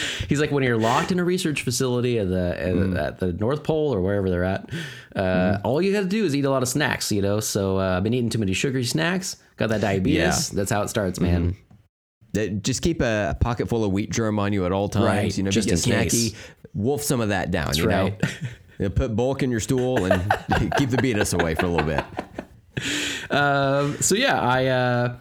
He's 0.28 0.40
like 0.40 0.50
when 0.50 0.62
you're 0.62 0.76
locked 0.78 1.12
in 1.12 1.18
a 1.18 1.24
research 1.24 1.62
facility 1.62 2.18
at 2.18 2.28
the 2.28 2.56
at, 2.60 2.74
Mm. 2.74 2.98
at 2.98 3.18
the 3.20 3.32
North 3.32 3.62
Pole 3.64 3.94
or 3.94 4.00
wherever 4.00 4.28
they're 4.30 4.44
at. 4.44 4.70
Uh, 5.14 5.58
All 5.64 5.80
you 5.80 5.92
got 5.92 6.00
to 6.00 6.06
do 6.06 6.24
is 6.24 6.34
eat 6.36 6.44
a 6.44 6.50
lot 6.50 6.62
of 6.62 6.68
snacks, 6.68 7.10
you 7.12 7.22
know. 7.22 7.40
So 7.40 7.78
uh, 7.78 7.96
I've 7.96 8.02
been 8.02 8.14
eating 8.14 8.30
too 8.30 8.38
many 8.38 8.52
sugary 8.52 8.84
snacks. 8.84 9.36
Got 9.56 9.68
that 9.70 9.80
diabetes. 9.80 10.18
Yeah. 10.52 10.56
That's 10.56 10.70
how 10.70 10.82
it 10.82 10.88
starts, 10.88 11.20
man. 11.20 11.56
that 12.32 12.62
just 12.62 12.82
keep 12.82 13.00
a 13.00 13.36
pocket 13.40 13.68
full 13.68 13.84
of 13.84 13.92
wheat 13.92 14.10
germ 14.10 14.38
on 14.38 14.52
you 14.52 14.66
at 14.66 14.72
all 14.72 14.88
times. 14.88 15.04
Right, 15.06 15.36
You 15.36 15.44
know, 15.44 15.50
just 15.50 15.68
in 15.70 15.76
snacky. 15.76 16.10
case. 16.10 16.34
Wolf 16.74 17.02
some 17.02 17.20
of 17.22 17.30
that 17.30 17.50
down. 17.50 17.74
you 17.76 17.86
right. 17.86 18.20
know, 18.22 18.28
You 18.78 18.90
put 18.90 19.16
bulk 19.16 19.42
in 19.42 19.50
your 19.50 19.60
stool 19.60 20.04
and 20.04 20.20
keep 20.76 20.90
the 20.90 20.98
beatus 20.98 21.32
away 21.32 21.54
for 21.54 21.64
a 21.64 21.68
little 21.70 21.86
bit. 21.86 22.04
Um, 23.30 23.96
so 24.02 24.14
yeah, 24.14 24.38
I 24.38 24.66
uh, 24.66 25.16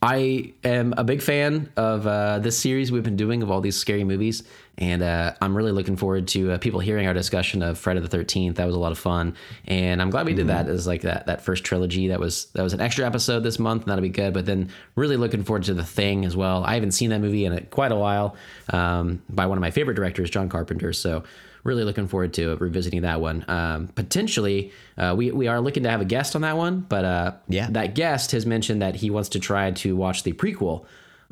I 0.00 0.52
am 0.62 0.94
a 0.96 1.02
big 1.02 1.22
fan 1.22 1.72
of 1.76 2.06
uh, 2.06 2.38
this 2.38 2.56
series 2.56 2.92
we've 2.92 3.02
been 3.02 3.16
doing 3.16 3.42
of 3.42 3.50
all 3.50 3.60
these 3.60 3.76
scary 3.76 4.04
movies, 4.04 4.44
and 4.76 5.02
uh, 5.02 5.34
I'm 5.40 5.56
really 5.56 5.72
looking 5.72 5.96
forward 5.96 6.28
to 6.28 6.52
uh, 6.52 6.58
people 6.58 6.78
hearing 6.78 7.08
our 7.08 7.14
discussion 7.14 7.62
of 7.62 7.78
Friday 7.78 7.98
the 7.98 8.08
Thirteenth. 8.08 8.56
That 8.56 8.66
was 8.66 8.76
a 8.76 8.78
lot 8.78 8.92
of 8.92 8.98
fun, 8.98 9.34
and 9.66 10.00
I'm 10.00 10.10
glad 10.10 10.26
we 10.26 10.34
did 10.34 10.46
that 10.46 10.68
as 10.68 10.86
like 10.86 11.02
that 11.02 11.26
that 11.26 11.40
first 11.40 11.64
trilogy. 11.64 12.06
That 12.08 12.20
was 12.20 12.44
that 12.54 12.62
was 12.62 12.74
an 12.74 12.80
extra 12.80 13.06
episode 13.06 13.40
this 13.40 13.58
month, 13.58 13.82
and 13.82 13.90
that'll 13.90 14.02
be 14.02 14.08
good. 14.08 14.32
But 14.32 14.46
then 14.46 14.70
really 14.94 15.16
looking 15.16 15.42
forward 15.42 15.64
to 15.64 15.74
the 15.74 15.84
Thing 15.84 16.24
as 16.24 16.36
well. 16.36 16.62
I 16.62 16.74
haven't 16.74 16.92
seen 16.92 17.10
that 17.10 17.18
movie 17.18 17.44
in 17.44 17.66
quite 17.70 17.90
a 17.90 17.96
while 17.96 18.36
um, 18.72 19.20
by 19.28 19.46
one 19.46 19.58
of 19.58 19.62
my 19.62 19.72
favorite 19.72 19.94
directors, 19.94 20.30
John 20.30 20.48
Carpenter. 20.48 20.92
So 20.92 21.24
really 21.68 21.84
looking 21.84 22.08
forward 22.08 22.32
to 22.34 22.56
revisiting 22.56 23.02
that 23.02 23.20
one. 23.20 23.44
Um, 23.46 23.88
potentially, 23.88 24.72
uh, 24.96 25.14
we 25.16 25.30
we 25.30 25.46
are 25.46 25.60
looking 25.60 25.84
to 25.84 25.90
have 25.90 26.00
a 26.00 26.04
guest 26.16 26.34
on 26.34 26.42
that 26.42 26.56
one, 26.56 26.80
but 26.88 27.04
uh, 27.04 27.32
Yeah. 27.48 27.68
that 27.70 27.94
guest 27.94 28.32
has 28.32 28.44
mentioned 28.46 28.82
that 28.82 28.96
he 28.96 29.10
wants 29.10 29.28
to 29.30 29.38
try 29.38 29.70
to 29.70 29.94
watch 29.94 30.22
the 30.24 30.32
prequel, 30.32 30.84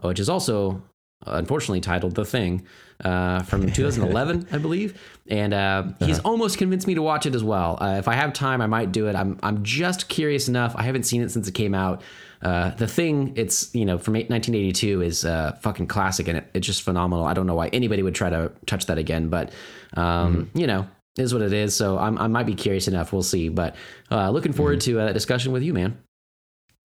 which 0.02 0.20
is 0.20 0.28
also 0.28 0.82
unfortunately 1.26 1.80
titled 1.80 2.14
The 2.14 2.24
Thing 2.24 2.66
uh, 3.02 3.42
from 3.42 3.72
2011, 3.72 4.46
I 4.52 4.58
believe. 4.58 5.00
And 5.28 5.52
uh, 5.54 5.84
he's 5.98 6.20
almost 6.20 6.58
convinced 6.58 6.86
me 6.86 6.94
to 6.94 7.02
watch 7.02 7.26
it 7.26 7.34
as 7.34 7.42
well. 7.42 7.78
Uh, 7.80 7.96
if 7.98 8.06
I 8.06 8.14
have 8.14 8.32
time, 8.32 8.60
I 8.60 8.66
might 8.66 8.92
do 8.92 9.08
it. 9.08 9.16
I'm 9.16 9.38
I'm 9.42 9.62
just 9.64 10.08
curious 10.08 10.46
enough. 10.48 10.74
I 10.76 10.82
haven't 10.82 11.04
seen 11.04 11.22
it 11.22 11.30
since 11.30 11.48
it 11.48 11.52
came 11.54 11.74
out. 11.74 12.02
Uh, 12.42 12.70
the 12.70 12.86
thing, 12.86 13.32
it's 13.36 13.74
you 13.74 13.84
know 13.84 13.98
from 13.98 14.14
1982 14.14 15.02
is 15.02 15.24
uh, 15.24 15.56
fucking 15.62 15.86
classic 15.86 16.28
and 16.28 16.38
it, 16.38 16.50
it's 16.54 16.66
just 16.66 16.82
phenomenal. 16.82 17.24
I 17.24 17.34
don't 17.34 17.46
know 17.46 17.54
why 17.54 17.68
anybody 17.68 18.02
would 18.02 18.14
try 18.14 18.30
to 18.30 18.52
touch 18.66 18.86
that 18.86 18.98
again, 18.98 19.28
but 19.28 19.52
um, 19.94 20.50
you 20.54 20.66
know 20.66 20.86
is 21.16 21.32
what 21.32 21.42
it 21.42 21.52
is. 21.52 21.74
So 21.74 21.98
I'm, 21.98 22.18
I 22.18 22.26
might 22.26 22.46
be 22.46 22.54
curious 22.54 22.88
enough. 22.88 23.12
We'll 23.12 23.22
see. 23.22 23.48
But 23.48 23.76
uh, 24.10 24.30
looking 24.30 24.52
forward 24.52 24.80
to 24.82 25.00
uh, 25.00 25.06
that 25.06 25.14
discussion 25.14 25.52
with 25.52 25.62
you, 25.62 25.72
man. 25.72 25.98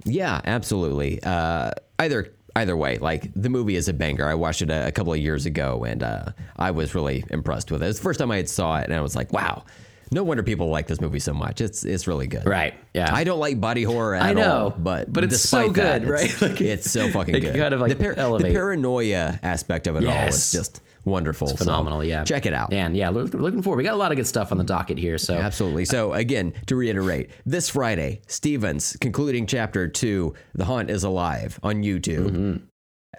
Yeah, 0.06 0.41
absolutely. 0.44 1.22
Uh, 1.22 1.72
either 1.99 2.34
either 2.56 2.76
way, 2.76 2.98
like 2.98 3.32
the 3.36 3.49
movie 3.49 3.76
is 3.76 3.88
a 3.88 3.94
banger. 3.94 4.28
I 4.28 4.34
watched 4.34 4.61
it 4.61 4.69
a, 4.69 4.88
a 4.88 4.91
couple 4.91 5.14
of 5.14 5.19
years 5.19 5.45
ago, 5.45 5.84
and 5.84 6.02
uh, 6.02 6.32
I 6.57 6.72
was 6.72 6.95
really 6.95 7.23
impressed 7.30 7.72
with 7.72 7.82
it. 7.82 7.86
It 7.86 7.90
was 7.90 7.98
the 7.98 8.03
first 8.03 8.19
time 8.19 8.32
I 8.32 8.38
had 8.38 8.49
saw 8.49 8.78
it, 8.78 8.86
and 8.86 8.94
I 8.94 9.02
was 9.02 9.15
like, 9.15 9.32
wow. 9.32 9.64
No 10.13 10.23
wonder 10.23 10.43
people 10.43 10.69
like 10.69 10.88
this 10.88 10.99
movie 10.99 11.19
so 11.19 11.33
much. 11.33 11.61
It's 11.61 11.85
it's 11.85 12.05
really 12.05 12.27
good. 12.27 12.45
Right. 12.45 12.73
Yeah. 12.93 13.13
I 13.13 13.23
don't 13.23 13.39
like 13.39 13.61
body 13.61 13.83
horror 13.83 14.15
at 14.15 14.23
I 14.23 14.33
know, 14.33 14.63
all, 14.65 14.69
but 14.71 15.11
but 15.11 15.23
it's 15.23 15.39
so 15.41 15.69
despite 15.69 15.75
that, 15.75 16.01
good, 16.05 16.13
it's- 16.19 16.41
right? 16.41 16.49
Like, 16.51 16.61
it's 16.61 16.91
so 16.91 17.09
fucking 17.09 17.39
good. 17.39 17.55
kind 17.55 17.73
of, 17.73 17.79
like, 17.79 17.97
the, 17.97 18.17
elevate. 18.17 18.47
the 18.47 18.53
paranoia 18.53 19.39
aspect 19.41 19.88
of 19.88 19.95
it 19.95 19.99
all 19.99 20.03
Yes. 20.03 20.35
is 20.47 20.51
just 20.51 20.81
wonderful. 21.05 21.47
So 21.47 21.55
phenomenal. 21.55 22.03
yeah. 22.03 22.23
check 22.25 22.45
it 22.45 22.53
out. 22.53 22.73
And 22.73 22.95
yeah, 22.95 23.09
look, 23.09 23.33
looking 23.33 23.61
forward. 23.61 23.77
We 23.77 23.83
got 23.83 23.93
a 23.93 23.97
lot 23.97 24.11
of 24.11 24.17
good 24.17 24.27
stuff 24.27 24.51
on 24.51 24.57
the 24.57 24.63
docket 24.65 24.97
here. 24.97 25.17
So 25.17 25.33
Absolutely. 25.35 25.85
So 25.85 26.11
again, 26.13 26.53
to 26.67 26.75
reiterate, 26.75 27.29
this 27.45 27.69
Friday, 27.69 28.21
Stevens 28.27 28.97
concluding 28.99 29.47
chapter 29.47 29.88
two, 29.88 30.33
"The 30.55 30.65
Haunt 30.65 30.89
is 30.91 31.03
Alive" 31.05 31.57
on 31.63 31.83
YouTube. 31.83 32.29
Mm-hmm. 32.31 32.65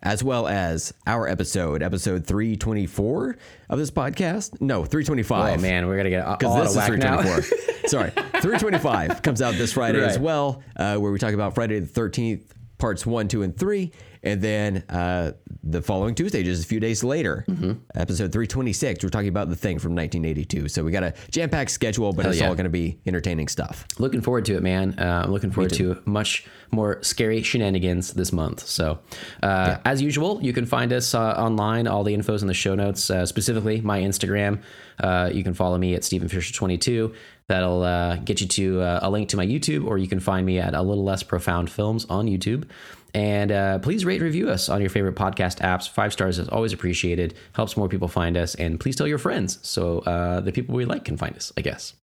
As 0.00 0.24
well 0.24 0.48
as 0.48 0.94
our 1.06 1.28
episode, 1.28 1.82
episode 1.82 2.26
324 2.26 3.36
of 3.68 3.78
this 3.78 3.90
podcast. 3.90 4.58
No, 4.60 4.84
325. 4.84 5.58
oh 5.58 5.62
man, 5.62 5.86
we're 5.86 5.96
gonna 5.98 6.08
get 6.10 6.24
all 6.24 6.36
because 6.36 6.62
this 6.62 6.70
is 6.70 6.76
whack 6.76 6.98
now. 6.98 7.20
324. 7.20 7.88
Sorry, 7.88 8.10
325 8.10 9.22
comes 9.22 9.42
out 9.42 9.54
this 9.54 9.74
Friday 9.74 10.02
as 10.02 10.18
well, 10.18 10.62
uh, 10.76 10.96
where 10.96 11.12
we 11.12 11.18
talk 11.18 11.34
about 11.34 11.54
Friday 11.54 11.78
the 11.78 11.86
13th, 11.86 12.42
parts 12.78 13.04
one, 13.04 13.28
two, 13.28 13.42
and 13.42 13.56
three. 13.56 13.92
And 14.22 14.40
then 14.40 14.84
uh, 14.88 15.32
the 15.62 15.82
following 15.82 16.14
Tuesday, 16.14 16.42
just 16.42 16.64
a 16.64 16.66
few 16.66 16.80
days 16.80 17.02
later, 17.02 17.44
Mm-hmm. 17.48 17.72
episode 17.94 18.32
326, 18.32 19.02
we're 19.04 19.10
talking 19.10 19.28
about 19.28 19.48
the 19.48 19.56
thing 19.56 19.78
from 19.78 19.94
1982. 19.94 20.68
So 20.68 20.82
we 20.84 20.90
got 20.90 21.02
a 21.02 21.14
jam 21.30 21.50
packed 21.50 21.70
schedule, 21.70 22.12
but 22.12 22.26
it's 22.26 22.38
yeah. 22.40 22.48
all 22.48 22.54
going 22.54 22.64
to 22.64 22.70
be 22.70 22.98
entertaining 23.06 23.48
stuff. 23.48 23.86
looking 23.98 24.20
forward 24.20 24.44
to 24.46 24.56
it, 24.56 24.62
man. 24.62 24.98
Uh, 24.98 25.22
I'm 25.24 25.32
looking 25.32 25.50
forward 25.50 25.72
to 25.74 26.00
much 26.04 26.46
more 26.70 27.02
scary 27.02 27.42
shenanigans 27.42 28.12
this 28.14 28.32
month. 28.32 28.66
So, 28.66 28.98
uh, 29.42 29.78
as 29.84 30.00
usual, 30.00 30.40
you 30.42 30.52
can 30.52 30.66
find 30.66 30.92
us 30.92 31.14
uh, 31.14 31.32
online. 31.32 31.86
All 31.86 32.04
the 32.04 32.14
info's 32.14 32.42
in 32.42 32.48
the 32.48 32.54
show 32.54 32.74
notes, 32.74 33.10
uh, 33.10 33.26
specifically 33.26 33.80
my 33.80 34.00
Instagram. 34.00 34.62
Uh, 35.00 35.30
you 35.32 35.42
can 35.44 35.54
follow 35.54 35.76
me 35.78 35.94
at 35.94 36.04
Steven 36.04 36.28
Fisher22. 36.28 37.14
That'll 37.48 37.82
uh, 37.82 38.16
get 38.16 38.40
you 38.40 38.46
to 38.46 38.80
uh, 38.80 39.00
a 39.02 39.10
link 39.10 39.28
to 39.30 39.36
my 39.36 39.46
YouTube, 39.46 39.86
or 39.86 39.98
you 39.98 40.08
can 40.08 40.20
find 40.20 40.46
me 40.46 40.58
at 40.58 40.74
a 40.74 40.80
little 40.82 41.04
less 41.04 41.22
profound 41.22 41.70
films 41.70 42.06
on 42.08 42.26
YouTube. 42.26 42.68
And 43.14 43.52
uh, 43.52 43.78
please 43.80 44.04
rate 44.04 44.16
and 44.16 44.24
review 44.24 44.48
us 44.48 44.68
on 44.68 44.80
your 44.80 44.90
favorite 44.90 45.16
podcast 45.16 45.58
apps. 45.58 45.88
Five 45.88 46.12
stars 46.12 46.38
is 46.38 46.48
always 46.48 46.72
appreciated, 46.72 47.34
helps 47.52 47.76
more 47.76 47.88
people 47.88 48.08
find 48.08 48.36
us. 48.36 48.54
And 48.54 48.80
please 48.80 48.96
tell 48.96 49.06
your 49.06 49.18
friends 49.18 49.58
so 49.62 49.98
uh, 50.00 50.40
the 50.40 50.52
people 50.52 50.74
we 50.74 50.84
like 50.84 51.04
can 51.04 51.16
find 51.16 51.36
us, 51.36 51.52
I 51.56 51.60
guess. 51.60 51.94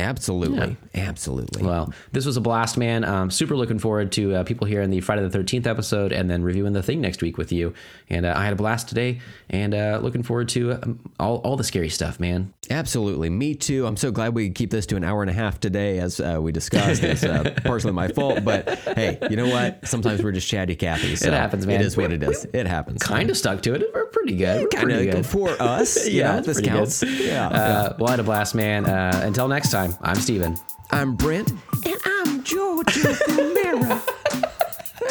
Absolutely. 0.00 0.76
Absolutely. 0.94 1.62
Well, 1.62 1.92
this 2.12 2.24
was 2.26 2.36
a 2.36 2.40
blast, 2.40 2.76
man. 2.78 3.04
Um, 3.04 3.30
super 3.30 3.56
looking 3.56 3.78
forward 3.78 4.12
to 4.12 4.34
uh, 4.36 4.44
people 4.44 4.66
here 4.66 4.82
in 4.82 4.90
the 4.90 5.00
Friday 5.00 5.26
the 5.26 5.38
13th 5.38 5.66
episode 5.66 6.12
and 6.12 6.28
then 6.30 6.42
reviewing 6.42 6.72
the 6.72 6.82
thing 6.82 7.00
next 7.00 7.22
week 7.22 7.36
with 7.38 7.52
you. 7.52 7.74
And 8.08 8.26
uh, 8.26 8.34
I 8.36 8.44
had 8.44 8.52
a 8.52 8.56
blast 8.56 8.88
today 8.88 9.20
and 9.48 9.74
uh, 9.74 10.00
looking 10.02 10.22
forward 10.22 10.48
to 10.50 10.72
um, 10.72 11.00
all, 11.18 11.36
all 11.38 11.56
the 11.56 11.64
scary 11.64 11.88
stuff, 11.90 12.18
man. 12.18 12.52
Absolutely. 12.70 13.30
Me 13.30 13.54
too. 13.54 13.86
I'm 13.86 13.96
so 13.96 14.10
glad 14.12 14.34
we 14.34 14.46
could 14.48 14.54
keep 14.54 14.70
this 14.70 14.86
to 14.86 14.96
an 14.96 15.02
hour 15.04 15.22
and 15.22 15.30
a 15.30 15.34
half 15.34 15.58
today, 15.58 15.98
as 15.98 16.20
uh, 16.20 16.38
we 16.40 16.52
discussed. 16.52 17.02
It's 17.02 17.24
uh, 17.24 17.54
partially 17.64 17.92
my 17.92 18.08
fault, 18.08 18.44
but 18.44 18.68
hey, 18.68 19.18
you 19.28 19.36
know 19.36 19.48
what? 19.48 19.86
Sometimes 19.88 20.22
we're 20.22 20.30
just 20.32 20.48
chatty 20.48 20.76
Cathy. 20.76 21.16
So 21.16 21.30
happens, 21.30 21.66
man. 21.66 21.80
It 21.80 21.86
is 21.86 21.96
what 21.96 22.12
it 22.12 22.22
is. 22.22 22.46
It 22.52 22.66
happens. 22.66 23.02
Kind 23.02 23.28
of 23.30 23.36
stuck 23.36 23.62
to 23.62 23.74
it. 23.74 23.82
We're 23.92 24.06
pretty 24.06 24.36
good. 24.36 24.62
We're 24.62 24.68
kind 24.68 24.84
pretty 24.84 25.08
of 25.08 25.14
good. 25.16 25.26
for 25.26 25.50
us. 25.60 26.08
yeah, 26.08 26.12
You 26.12 26.18
Yeah, 26.20 26.32
know, 26.36 26.40
this 26.42 26.56
pretty 26.58 26.68
good. 26.70 26.76
counts. 26.76 27.02
Yeah. 27.02 27.48
Uh, 27.48 27.96
well, 27.98 28.08
I 28.08 28.10
had 28.12 28.20
a 28.20 28.24
blast, 28.24 28.54
man. 28.54 28.86
Uh, 28.86 29.20
until 29.24 29.48
next 29.48 29.70
time, 29.72 29.89
I'm 30.02 30.16
Steven. 30.16 30.56
I'm 30.90 31.14
Brent, 31.16 31.50
and 31.84 31.96
I'm 32.04 32.42
Georgia 32.44 33.16
Romero. 33.28 33.82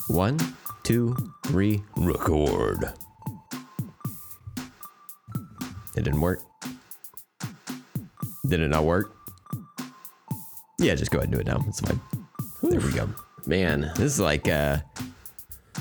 One, 0.07 0.37
two, 0.83 1.15
three, 1.45 1.81
record. 1.95 2.93
It 5.95 6.03
didn't 6.03 6.21
work. 6.21 6.41
Did 8.47 8.59
it 8.59 8.67
not 8.67 8.83
work? 8.83 9.15
Yeah, 10.79 10.95
just 10.95 11.11
go 11.11 11.19
ahead 11.19 11.29
and 11.29 11.33
do 11.33 11.39
it 11.39 11.47
now. 11.47 11.63
It's 11.67 11.79
fine. 11.79 11.99
There 12.61 12.79
we 12.79 12.91
go. 12.91 13.09
Man. 13.45 13.91
This 13.95 14.13
is 14.13 14.19
like, 14.19 14.47
uh, 14.47 14.79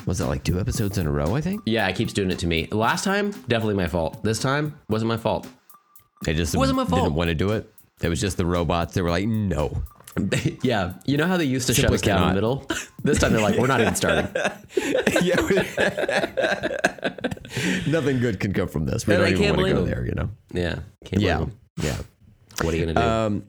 was 0.07 0.21
it 0.21 0.27
like 0.27 0.45
two 0.45 0.59
episodes 0.61 0.99
in 0.99 1.07
a 1.07 1.11
row? 1.11 1.35
I 1.35 1.41
think 1.41 1.63
Yeah, 1.67 1.87
it 1.89 1.97
keeps 1.97 2.13
doing 2.13 2.31
it 2.31 2.39
to 2.41 2.47
me. 2.47 2.67
Last 2.71 3.05
time, 3.05 3.31
definitely 3.49 3.75
my 3.75 3.89
fault. 3.89 4.23
This 4.23 4.39
time, 4.39 4.79
wasn't 4.89 5.09
my 5.09 5.17
fault. 5.17 5.47
it 6.27 6.35
just 6.35 6.57
Wasn't 6.57 6.77
my 6.77 6.85
fault. 6.85 7.03
Didn't 7.05 7.15
want 7.17 7.29
to 7.29 7.35
do 7.35 7.51
it. 7.51 7.69
It 8.03 8.09
was 8.09 8.21
just 8.21 8.37
the 8.37 8.47
robots. 8.47 8.95
They 8.95 9.03
were 9.03 9.11
like, 9.11 9.27
no. 9.27 9.83
yeah, 10.63 10.95
you 11.07 11.17
know 11.17 11.27
how 11.27 11.37
they 11.39 11.45
used 11.45 11.67
to 11.69 11.75
Simply 11.75 11.89
shut 11.93 11.95
us 11.95 12.01
down 12.03 12.23
in 12.23 12.29
the 12.29 12.35
middle. 12.35 12.67
this 13.05 13.19
time 13.19 13.33
they're 13.33 13.41
like, 13.41 13.59
we're 13.59 13.67
not 13.67 13.81
even 13.81 13.95
starting. 13.95 14.29
yeah. 15.23 15.37
Nothing 17.87 18.19
good 18.21 18.41
can 18.41 18.53
come 18.53 18.69
from 18.69 18.87
this. 18.87 19.07
We 19.07 19.15
And 19.15 19.21
don't 19.23 19.29
I 19.29 19.31
even 19.33 19.43
can't 19.43 19.57
want 19.57 19.69
to 19.69 19.75
go 19.75 19.81
blame 19.83 19.89
'em. 19.89 19.91
there, 19.91 20.07
you 20.07 20.15
know? 20.15 20.31
Yeah, 20.53 20.79
can't 21.05 21.23
Yeah. 21.23 21.37
blame 21.39 21.49
'em. 21.51 21.85
Yeah. 21.85 21.97
What 22.63 22.75
are 22.75 22.77
you 22.77 22.87
gonna 22.87 23.01
do? 23.01 23.07
Um, 23.07 23.45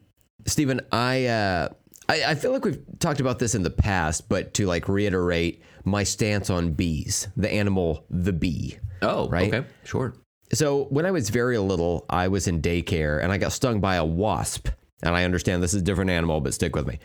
Steven, 0.46 0.82
I, 0.92 1.26
uh, 1.26 1.70
I 2.10 2.24
I 2.28 2.36
feel 2.36 2.52
like 2.52 2.66
we've 2.66 2.82
talked 3.00 3.20
about 3.20 3.40
this 3.40 3.56
in 3.56 3.64
the 3.64 3.70
past, 3.70 4.28
but 4.30 4.54
to 4.56 4.66
like 4.66 4.88
reiterate 4.88 5.62
my 5.84 6.04
stance 6.04 6.50
on 6.50 6.74
bees, 6.74 7.28
the 7.36 7.52
animal, 7.52 8.06
the 8.10 8.34
bee. 8.34 8.78
oh, 9.02 9.28
right? 9.30 9.54
Okay, 9.54 9.68
sure. 9.84 10.16
So 10.54 10.86
when 10.86 11.06
I 11.06 11.12
was 11.12 11.30
very 11.30 11.58
little, 11.58 12.06
I 12.10 12.28
was 12.28 12.48
in 12.48 12.62
daycare 12.62 13.22
and 13.22 13.32
I 13.32 13.38
got 13.38 13.52
stung 13.52 13.80
by 13.80 13.96
a 13.96 14.06
wasp. 14.06 14.70
And 15.02 15.16
I 15.16 15.26
understand 15.26 15.62
this 15.62 15.74
is 15.74 15.82
a 15.82 15.84
different 15.84 16.12
animal, 16.12 16.40
but 16.40 16.54
stick 16.54 16.76
with 16.76 16.88
me. 16.88 17.00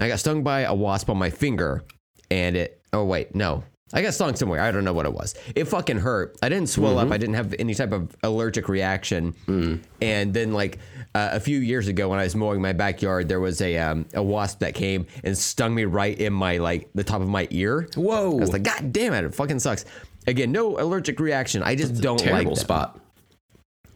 I 0.00 0.08
got 0.08 0.18
stung 0.18 0.42
by 0.42 0.62
a 0.62 0.74
wasp 0.74 1.08
on 1.08 1.18
my 1.18 1.30
finger, 1.30 1.84
and 2.30 2.56
it. 2.56 2.80
Oh 2.92 3.04
wait, 3.04 3.34
no. 3.34 3.62
I 3.92 4.02
got 4.02 4.14
stung 4.14 4.34
somewhere. 4.34 4.60
I 4.60 4.72
don't 4.72 4.82
know 4.82 4.92
what 4.92 5.06
it 5.06 5.12
was. 5.12 5.36
It 5.54 5.66
fucking 5.66 5.98
hurt. 5.98 6.36
I 6.42 6.48
didn't 6.48 6.68
swell 6.68 6.98
up. 6.98 7.04
Mm-hmm. 7.04 7.12
I 7.12 7.18
didn't 7.18 7.34
have 7.34 7.54
any 7.60 7.74
type 7.74 7.92
of 7.92 8.16
allergic 8.24 8.68
reaction. 8.68 9.34
Mm. 9.46 9.82
And 10.00 10.34
then, 10.34 10.52
like 10.52 10.78
uh, 11.14 11.30
a 11.32 11.40
few 11.40 11.58
years 11.60 11.86
ago, 11.86 12.08
when 12.08 12.18
I 12.18 12.24
was 12.24 12.34
mowing 12.34 12.60
my 12.60 12.72
backyard, 12.72 13.28
there 13.28 13.38
was 13.40 13.60
a 13.60 13.78
um, 13.78 14.06
a 14.14 14.22
wasp 14.22 14.58
that 14.60 14.74
came 14.74 15.06
and 15.22 15.36
stung 15.38 15.74
me 15.74 15.84
right 15.84 16.18
in 16.18 16.32
my 16.32 16.58
like 16.58 16.88
the 16.94 17.04
top 17.04 17.20
of 17.20 17.28
my 17.28 17.46
ear. 17.50 17.88
Whoa. 17.94 18.32
I 18.32 18.40
was 18.40 18.52
like, 18.52 18.64
God 18.64 18.92
damn 18.92 19.14
it! 19.14 19.24
It 19.24 19.34
fucking 19.34 19.60
sucks. 19.60 19.84
Again, 20.26 20.50
no 20.50 20.78
allergic 20.78 21.20
reaction. 21.20 21.62
I 21.62 21.76
just 21.76 22.00
don't 22.00 22.16
like 22.20 22.28
Terrible 22.28 22.54
them. 22.54 22.64
spot. 22.64 23.00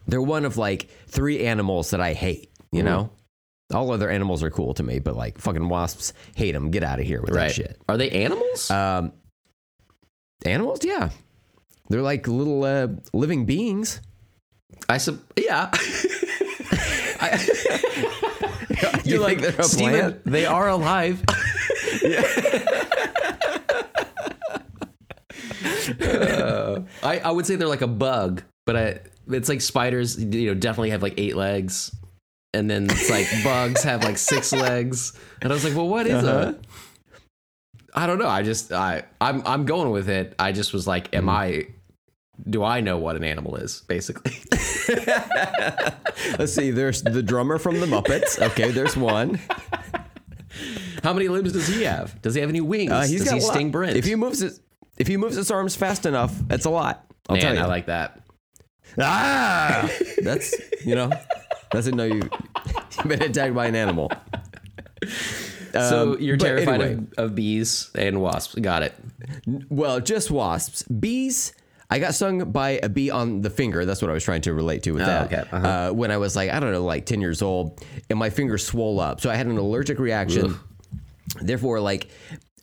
They're 0.07 0.21
one 0.21 0.45
of 0.45 0.57
like 0.57 0.89
three 1.07 1.45
animals 1.45 1.89
that 1.89 1.99
I 1.99 2.13
hate. 2.13 2.51
You 2.71 2.83
know, 2.83 3.09
all 3.73 3.91
other 3.91 4.09
animals 4.09 4.41
are 4.43 4.49
cool 4.51 4.73
to 4.75 4.83
me, 4.83 4.99
but 4.99 5.15
like 5.15 5.39
fucking 5.39 5.67
wasps, 5.67 6.13
hate 6.35 6.51
them. 6.53 6.71
Get 6.71 6.83
out 6.83 6.99
of 6.99 7.05
here 7.05 7.21
with 7.21 7.33
that 7.33 7.51
shit. 7.51 7.81
Are 7.89 7.97
they 7.97 8.09
animals? 8.11 8.71
Um, 8.71 9.11
animals, 10.45 10.85
yeah, 10.85 11.09
they're 11.89 12.01
like 12.01 12.27
little 12.27 12.63
uh, 12.63 12.87
living 13.11 13.45
beings. 13.45 13.99
I 14.87 14.99
sub. 14.99 15.19
Yeah. 15.35 15.69
You 19.03 19.15
You're 19.15 19.19
like, 19.21 19.39
think 19.39 19.55
they're 19.55 19.59
a 19.61 19.63
Steven, 19.63 20.21
they 20.25 20.45
are 20.45 20.69
alive. 20.69 21.23
Uh, 26.01 26.81
I, 27.03 27.19
I 27.19 27.31
would 27.31 27.45
say 27.45 27.55
they're 27.55 27.67
like 27.67 27.81
a 27.81 27.87
bug, 27.87 28.43
but 28.65 28.75
I, 28.75 28.99
it's 29.29 29.49
like 29.49 29.61
spiders, 29.61 30.21
you 30.23 30.47
know, 30.47 30.53
definitely 30.53 30.91
have 30.91 31.01
like 31.01 31.15
eight 31.17 31.35
legs. 31.35 31.93
And 32.53 32.69
then 32.69 32.85
it's 32.85 33.09
like 33.09 33.27
bugs 33.43 33.83
have 33.83 34.03
like 34.03 34.17
six 34.17 34.51
legs. 34.53 35.17
And 35.41 35.51
I 35.51 35.55
was 35.55 35.63
like, 35.63 35.75
well, 35.75 35.87
what 35.89 36.05
is 36.07 36.23
Uh-huh. 36.23 36.53
a. 36.53 37.99
I 37.99 38.05
don't 38.07 38.19
know. 38.19 38.27
I 38.27 38.43
just, 38.43 38.71
I, 38.71 39.03
I'm, 39.19 39.41
I'm 39.45 39.65
going 39.65 39.89
with 39.91 40.09
it. 40.09 40.35
I 40.39 40.51
just 40.51 40.73
was 40.73 40.85
like, 40.87 41.13
am 41.15 41.27
I, 41.27 41.67
do 42.47 42.63
I 42.63 42.81
know 42.81 42.97
what 42.97 43.15
an 43.15 43.23
animal 43.23 43.55
is, 43.55 43.81
basically? 43.87 44.33
Let's 46.37 46.53
see. 46.53 46.71
There's 46.71 47.01
the 47.01 47.23
drummer 47.23 47.57
from 47.57 47.79
the 47.79 47.85
Muppets. 47.85 48.39
Okay, 48.51 48.71
there's 48.71 48.95
one. 48.97 49.39
How 51.03 51.13
many 51.13 51.27
limbs 51.27 51.53
does 51.53 51.67
he 51.67 51.83
have? 51.83 52.21
Does 52.21 52.35
he 52.35 52.41
have 52.41 52.49
any 52.49 52.61
wings? 52.61 52.91
Uh, 52.91 53.01
he's 53.01 53.21
does 53.21 53.29
got 53.29 53.35
he 53.35 53.41
sting 53.41 53.71
Brent? 53.71 53.95
If 53.97 54.05
he 54.05 54.15
moves 54.15 54.39
his, 54.39 54.59
if 54.97 55.07
he 55.07 55.17
moves 55.17 55.35
his 55.35 55.49
arms 55.51 55.75
fast 55.75 56.05
enough, 56.05 56.33
that's 56.47 56.65
a 56.65 56.69
lot. 56.69 57.05
I'll 57.29 57.35
Man, 57.35 57.43
tell 57.43 57.53
you. 57.55 57.61
I 57.61 57.65
like 57.65 57.85
that. 57.85 58.21
ah, 58.99 59.89
that's 60.23 60.53
you 60.85 60.95
know, 60.95 61.11
that's 61.71 61.87
a 61.87 61.91
no. 61.91 62.03
You 62.05 62.21
you've 62.97 63.07
been 63.07 63.21
attacked 63.21 63.53
by 63.55 63.67
an 63.67 63.75
animal. 63.75 64.11
So 65.71 66.13
Um, 66.13 66.17
you're 66.19 66.35
terrified 66.35 66.81
anyway. 66.81 66.93
of, 67.17 67.25
of 67.25 67.35
bees 67.35 67.91
and 67.95 68.19
wasps. 68.21 68.55
Got 68.55 68.83
it. 68.83 68.93
Well, 69.69 69.99
just 70.01 70.31
wasps. 70.31 70.81
Bees. 70.83 71.53
I 71.91 71.99
got 71.99 72.13
stung 72.13 72.51
by 72.51 72.79
a 72.83 72.89
bee 72.89 73.09
on 73.09 73.41
the 73.41 73.49
finger. 73.49 73.83
That's 73.83 74.01
what 74.01 74.11
I 74.11 74.13
was 74.13 74.23
trying 74.23 74.41
to 74.41 74.53
relate 74.53 74.83
to 74.83 74.91
with 74.91 75.05
that. 75.05 75.21
Oh, 75.21 75.25
okay. 75.25 75.49
Uh-huh. 75.51 75.67
Uh, 75.67 75.91
when 75.91 76.11
I 76.11 76.17
was 76.17 76.35
like, 76.35 76.51
I 76.51 76.59
don't 76.59 76.71
know, 76.71 76.83
like 76.83 77.05
10 77.05 77.19
years 77.19 77.41
old, 77.41 77.83
and 78.09 78.19
my 78.19 78.29
finger 78.29 78.57
swole 78.59 78.99
up. 78.99 79.21
So 79.21 79.29
I 79.29 79.35
had 79.35 79.47
an 79.47 79.57
allergic 79.57 79.97
reaction. 79.99 80.59
Therefore, 81.41 81.79
like, 81.79 82.09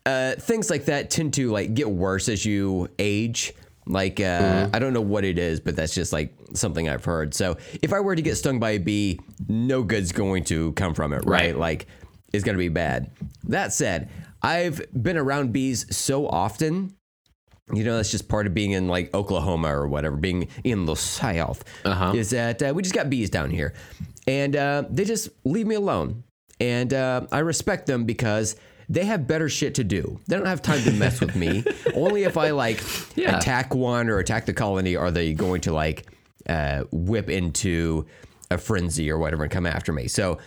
uh, 0.05 0.35
things 0.35 0.71
like 0.71 0.85
that 0.85 1.11
tend 1.11 1.35
to 1.35 1.51
like 1.51 1.75
get 1.75 1.91
worse 1.91 2.29
as 2.29 2.45
you 2.45 2.89
age. 2.99 3.53
Like, 3.89 4.21
uh, 4.21 4.23
Mm-hmm. 4.67 4.77
I 4.77 4.79
don't 4.79 4.93
know 4.93 5.01
what 5.01 5.25
it 5.25 5.39
is, 5.39 5.61
but 5.61 5.75
that's 5.77 5.95
just 5.95 6.13
like 6.13 6.35
something 6.55 6.89
I've 6.89 7.05
heard. 7.05 7.35
So 7.35 7.57
if 7.83 7.93
I 7.93 8.01
were 8.01 8.15
to 8.15 8.23
get 8.23 8.37
stung 8.37 8.61
by 8.61 8.71
a 8.71 8.79
bee, 8.79 9.21
no 9.49 9.83
good's 9.83 10.13
going 10.13 10.45
to 10.45 10.73
come 10.73 10.95
from 10.95 11.13
it, 11.13 11.25
right? 11.25 11.27
Right. 11.27 11.57
Like, 11.57 11.87
it's 12.33 12.45
going 12.45 12.55
to 12.57 12.59
be 12.59 12.69
bad. 12.69 13.11
That 13.45 13.73
said, 13.73 14.11
I've 14.43 14.81
been 14.93 15.17
around 15.17 15.53
bees 15.53 15.87
so 15.97 16.27
often 16.29 16.95
you 17.73 17.85
know 17.85 17.97
that's 17.97 18.11
just 18.11 18.29
part 18.29 18.47
of 18.47 18.55
being 18.55 18.73
in 18.73 18.89
like 18.89 19.13
Oklahoma 19.15 19.69
or 19.77 19.87
whatever, 19.89 20.17
being 20.17 20.49
in 20.65 20.87
the 20.87 20.95
South. 20.95 21.65
Uh-huh. 21.85 22.13
Is 22.15 22.31
that 22.31 22.63
uh, 22.63 22.73
we 22.75 22.83
just 22.83 22.95
got 22.95 23.11
bees 23.11 23.31
down 23.31 23.51
here, 23.51 23.75
and 24.27 24.55
uh, 24.57 24.85
they 24.91 25.05
just 25.05 25.29
leave 25.45 25.67
me 25.67 25.75
alone, 25.75 26.23
and 26.61 26.93
uh, 26.95 27.27
I 27.33 27.41
respect 27.41 27.87
them 27.87 28.05
because 28.05 28.57
they 28.89 29.05
have 29.05 29.27
better 29.27 29.49
shit 29.49 29.75
to 29.77 29.85
do. 29.85 30.21
They 30.29 30.37
don't 30.37 30.47
have 30.47 30.63
time 30.63 30.81
to 30.85 30.93
mess 30.93 31.21
with 31.21 31.35
me. 31.35 31.65
Only 31.95 32.23
if 32.23 32.37
I 32.37 32.51
like 32.51 32.81
Yeah. 33.17 33.37
attack 33.39 33.75
one 33.75 34.09
or 34.09 34.19
attack 34.19 34.47
the 34.47 34.53
colony 34.53 34.95
are 34.95 35.11
they 35.11 35.35
going 35.35 35.61
to 35.63 35.73
like 35.73 36.07
uh, 36.49 36.85
whip 36.93 37.29
into 37.29 38.07
a 38.49 38.59
frenzy 38.59 39.11
or 39.11 39.19
whatever 39.19 39.43
and 39.43 39.51
come 39.53 39.67
after 39.67 39.93
me. 39.93 40.07
So. 40.09 40.39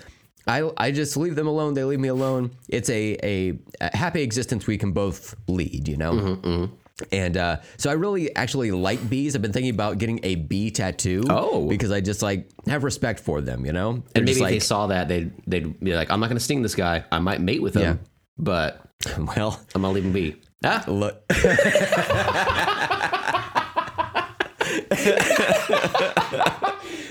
I, 0.48 0.68
I 0.78 0.90
just 0.90 1.16
leave 1.16 1.36
them 1.36 1.46
alone. 1.46 1.76
They 1.76 1.84
leave 1.84 2.00
me 2.00 2.08
alone. 2.08 2.50
It's 2.70 2.90
a, 2.90 3.18
a, 3.24 3.60
a 3.82 3.96
happy 3.96 4.24
existence 4.24 4.66
we 4.66 4.80
can 4.80 4.94
both 4.94 5.36
lead, 5.48 5.88
you 5.88 5.96
know? 5.96 6.14
Mm-hmm, 6.14 6.74
And 7.12 7.38
uh, 7.38 7.58
so 7.78 7.90
I 7.90 7.94
really 7.94 8.36
actually 8.36 8.72
like 8.72 9.10
bees. 9.10 9.36
I've 9.36 9.42
been 9.42 9.54
thinking 9.54 9.74
about 9.74 9.98
getting 9.98 10.20
a 10.24 10.36
bee 10.36 10.72
tattoo. 10.72 11.24
Oh. 11.30 11.68
because 11.68 11.92
I 11.92 12.02
just 12.02 12.22
like 12.22 12.50
have 12.68 12.84
respect 12.84 13.20
for 13.20 13.42
them. 13.42 13.66
You 13.66 13.74
know, 13.74 13.94
They're 13.94 14.02
And 14.16 14.26
maybe 14.26 14.32
just 14.34 14.42
if 14.42 14.50
they 14.50 14.60
saw 14.60 14.88
that, 14.88 15.08
they'd 15.08 15.32
they'd 15.48 15.80
be 15.80 15.94
like, 15.96 16.12
"I'm 16.12 16.20
not 16.20 16.28
going 16.28 16.38
to 16.38 16.44
sting 16.44 16.62
this 16.62 16.76
guy. 16.76 17.04
I 17.12 17.20
might 17.20 17.42
mate 17.42 17.62
with 17.62 17.76
him, 17.76 17.82
Yeah. 17.82 17.96
but 18.38 18.82
well, 19.36 19.60
I'm 19.76 19.82
gonna 19.82 19.94
leave 19.94 20.06
him 20.06 20.12
be." 20.14 20.36
Ah, 20.64 20.84
look. 20.90 21.26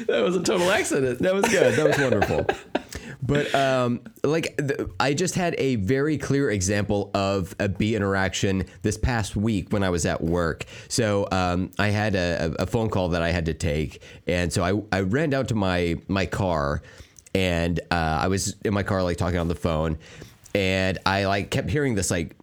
that 0.08 0.22
was 0.22 0.36
a 0.36 0.42
total 0.42 0.70
accident. 0.70 1.18
That 1.20 1.34
was 1.34 1.44
good. 1.46 1.74
That 1.76 1.86
was 1.86 1.98
wonderful. 1.98 2.46
But 3.28 3.54
um, 3.54 4.00
like 4.24 4.56
th- 4.56 4.88
I 4.98 5.12
just 5.12 5.34
had 5.34 5.54
a 5.58 5.76
very 5.76 6.16
clear 6.16 6.50
example 6.50 7.10
of 7.12 7.54
a 7.60 7.68
bee 7.68 7.94
interaction 7.94 8.64
this 8.80 8.96
past 8.96 9.36
week 9.36 9.70
when 9.70 9.84
I 9.84 9.90
was 9.90 10.06
at 10.06 10.22
work. 10.22 10.64
So 10.88 11.28
um, 11.30 11.70
I 11.78 11.88
had 11.88 12.14
a, 12.14 12.56
a 12.58 12.66
phone 12.66 12.88
call 12.88 13.10
that 13.10 13.20
I 13.20 13.30
had 13.30 13.44
to 13.46 13.54
take, 13.54 14.02
and 14.26 14.50
so 14.50 14.64
I, 14.64 14.96
I 14.96 15.02
ran 15.02 15.28
down 15.28 15.44
to 15.46 15.54
my 15.54 15.96
my 16.08 16.24
car, 16.24 16.82
and 17.34 17.78
uh, 17.90 18.18
I 18.22 18.28
was 18.28 18.56
in 18.64 18.72
my 18.72 18.82
car 18.82 19.02
like 19.02 19.18
talking 19.18 19.38
on 19.38 19.48
the 19.48 19.54
phone, 19.54 19.98
and 20.54 20.98
I 21.04 21.26
like 21.26 21.50
kept 21.50 21.68
hearing 21.68 21.94
this 21.94 22.10
like 22.10 22.34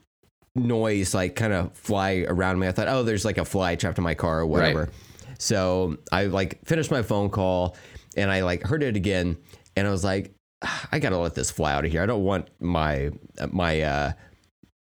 noise 0.53 1.15
like 1.15 1.35
kind 1.35 1.51
of 1.51 1.75
fly 1.75 2.25
around 2.27 2.59
me. 2.59 2.67
I 2.67 2.71
thought, 2.71 2.87
oh, 2.89 3.01
there's 3.01 3.25
like 3.25 3.39
a 3.39 3.45
fly 3.45 3.75
trapped 3.75 3.97
in 3.97 4.03
my 4.03 4.13
car 4.13 4.41
or 4.41 4.45
whatever. 4.45 4.81
Right. 4.81 4.89
So 5.39 5.97
I 6.11 6.25
like 6.27 6.63
finished 6.63 6.91
my 6.91 7.01
phone 7.01 7.29
call 7.31 7.75
and 8.15 8.31
I 8.31 8.43
like 8.43 8.63
heard 8.63 8.83
it 8.83 8.95
again 8.95 9.37
and 9.75 9.87
I 9.87 9.91
was 9.91 10.03
like, 10.03 10.31
"Ah, 10.33 10.34
I 10.91 10.99
gotta 10.99 11.17
let 11.17 11.35
this 11.35 11.51
fly 11.51 11.73
out 11.73 11.85
of 11.85 11.91
here. 11.91 12.01
I 12.01 12.05
don't 12.05 12.23
want 12.23 12.49
my 12.59 13.11
my 13.51 13.81
uh 13.81 14.13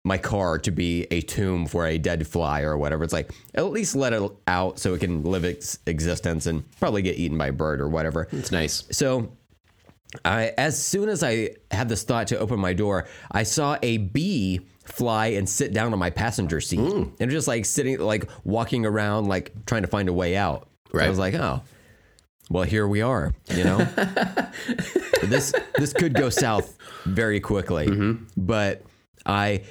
my 0.04 0.18
car 0.18 0.58
to 0.58 0.72
be 0.72 1.06
a 1.12 1.20
tomb 1.22 1.66
for 1.66 1.86
a 1.86 1.98
dead 1.98 2.26
fly 2.26 2.62
or 2.62 2.78
whatever. 2.78 3.04
It's 3.04 3.14
like 3.14 3.32
at 3.54 3.66
least 3.72 3.96
let 3.96 4.14
it 4.14 4.32
out 4.48 4.80
so 4.80 4.94
it 4.94 5.00
can 5.00 5.24
live 5.24 5.44
its 5.44 5.80
existence 5.86 6.46
and 6.46 6.64
probably 6.80 7.02
get 7.02 7.18
eaten 7.18 7.38
by 7.38 7.48
a 7.48 7.52
bird 7.52 7.82
or 7.82 7.90
whatever. 7.90 8.28
It's 8.32 8.52
nice. 8.52 8.86
So 8.92 9.32
I 10.24 10.54
as 10.58 10.82
soon 10.82 11.10
as 11.10 11.24
I 11.24 11.50
had 11.72 11.90
this 11.90 12.04
thought 12.04 12.28
to 12.28 12.40
open 12.40 12.60
my 12.60 12.74
door, 12.74 13.08
I 13.32 13.44
saw 13.44 13.78
a 13.84 13.98
bee 13.98 14.62
fly 14.86 15.28
and 15.28 15.50
sit 15.50 15.74
down 15.74 15.92
on 15.92 16.00
my 16.00 16.10
passenger 16.10 16.62
seat. 16.62 16.80
And 17.20 17.30
just 17.30 17.48
like 17.48 17.66
sitting 17.66 18.00
like 18.00 18.30
walking 18.46 18.86
around 18.86 19.28
like 19.28 19.52
trying 19.66 19.82
to 19.82 19.90
find 19.90 20.08
a 20.08 20.14
way 20.14 20.38
out. 20.38 20.70
So 20.94 21.00
I 21.08 21.10
was 21.10 21.20
like, 21.20 21.34
"Oh. 21.34 21.62
Well, 22.50 22.64
here 22.64 22.88
we 22.88 23.02
are, 23.02 23.34
you 23.50 23.64
know. 23.64 23.78
this 25.24 25.54
this 25.76 25.94
could 25.94 26.14
go 26.14 26.30
south 26.30 26.78
very 27.06 27.40
quickly. 27.40 27.88
But 28.38 28.84
I 29.26 29.64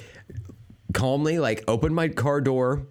calmly 0.93 1.39
like 1.39 1.63
opened 1.67 1.95
my 1.95 2.07
car 2.07 2.39
door 2.41 2.87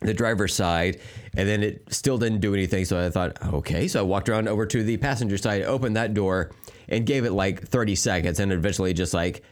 the 0.00 0.12
driver's 0.12 0.52
side 0.54 0.98
and 1.36 1.48
then 1.48 1.62
it 1.62 1.84
still 1.92 2.18
didn't 2.18 2.40
do 2.40 2.52
anything 2.52 2.84
so 2.84 2.98
i 2.98 3.08
thought 3.08 3.40
okay 3.54 3.86
so 3.86 4.00
i 4.00 4.02
walked 4.02 4.28
around 4.28 4.48
over 4.48 4.66
to 4.66 4.82
the 4.82 4.96
passenger 4.96 5.38
side 5.38 5.62
opened 5.62 5.94
that 5.94 6.12
door 6.12 6.50
and 6.88 7.06
gave 7.06 7.24
it 7.24 7.30
like 7.30 7.62
30 7.68 7.94
seconds 7.94 8.40
and 8.40 8.52
eventually 8.52 8.92
just 8.92 9.14
like 9.14 9.44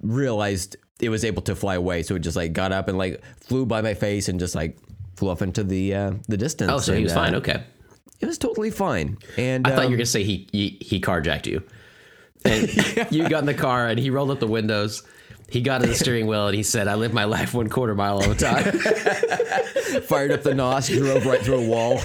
realized 0.00 0.76
it 1.00 1.08
was 1.08 1.24
able 1.24 1.42
to 1.42 1.56
fly 1.56 1.74
away 1.74 2.04
so 2.04 2.14
it 2.14 2.20
just 2.20 2.36
like 2.36 2.52
got 2.52 2.70
up 2.70 2.86
and 2.86 2.96
like 2.96 3.20
flew 3.40 3.66
by 3.66 3.80
my 3.82 3.94
face 3.94 4.28
and 4.28 4.38
just 4.38 4.54
like 4.54 4.78
flew 5.16 5.28
off 5.30 5.42
into 5.42 5.64
the 5.64 5.94
uh 5.94 6.12
the 6.28 6.36
distance 6.36 6.70
Oh, 6.72 6.78
so 6.78 6.94
he 6.94 7.02
was 7.02 7.12
uh, 7.12 7.16
fine. 7.16 7.34
Okay. 7.34 7.64
It 8.20 8.26
was 8.26 8.38
totally 8.38 8.70
fine 8.70 9.18
and 9.36 9.66
I 9.66 9.70
thought 9.70 9.82
you 9.82 9.86
um, 9.86 9.90
were 9.92 9.96
gonna 9.98 10.06
say 10.06 10.24
he 10.24 10.48
he, 10.52 10.78
he 10.80 11.00
carjacked 11.00 11.46
you. 11.46 11.62
And 12.46 12.68
you 13.10 13.28
got 13.28 13.40
in 13.40 13.46
the 13.46 13.54
car 13.54 13.88
and 13.88 13.98
he 13.98 14.10
rolled 14.10 14.30
up 14.30 14.40
the 14.40 14.46
windows. 14.46 15.02
He 15.48 15.60
got 15.60 15.82
in 15.82 15.88
the 15.88 15.94
steering 15.94 16.26
wheel 16.26 16.48
and 16.48 16.56
he 16.56 16.64
said, 16.64 16.88
I 16.88 16.96
live 16.96 17.12
my 17.12 17.24
life 17.24 17.54
one 17.54 17.68
quarter 17.68 17.94
mile 17.94 18.20
at 18.20 18.30
a 18.30 18.34
time. 18.34 18.64
Fired 20.02 20.32
up 20.32 20.42
the 20.42 20.54
nos, 20.54 20.88
drove 20.88 21.24
right 21.24 21.40
through 21.40 21.60
a 21.60 21.68
wall. 21.68 22.00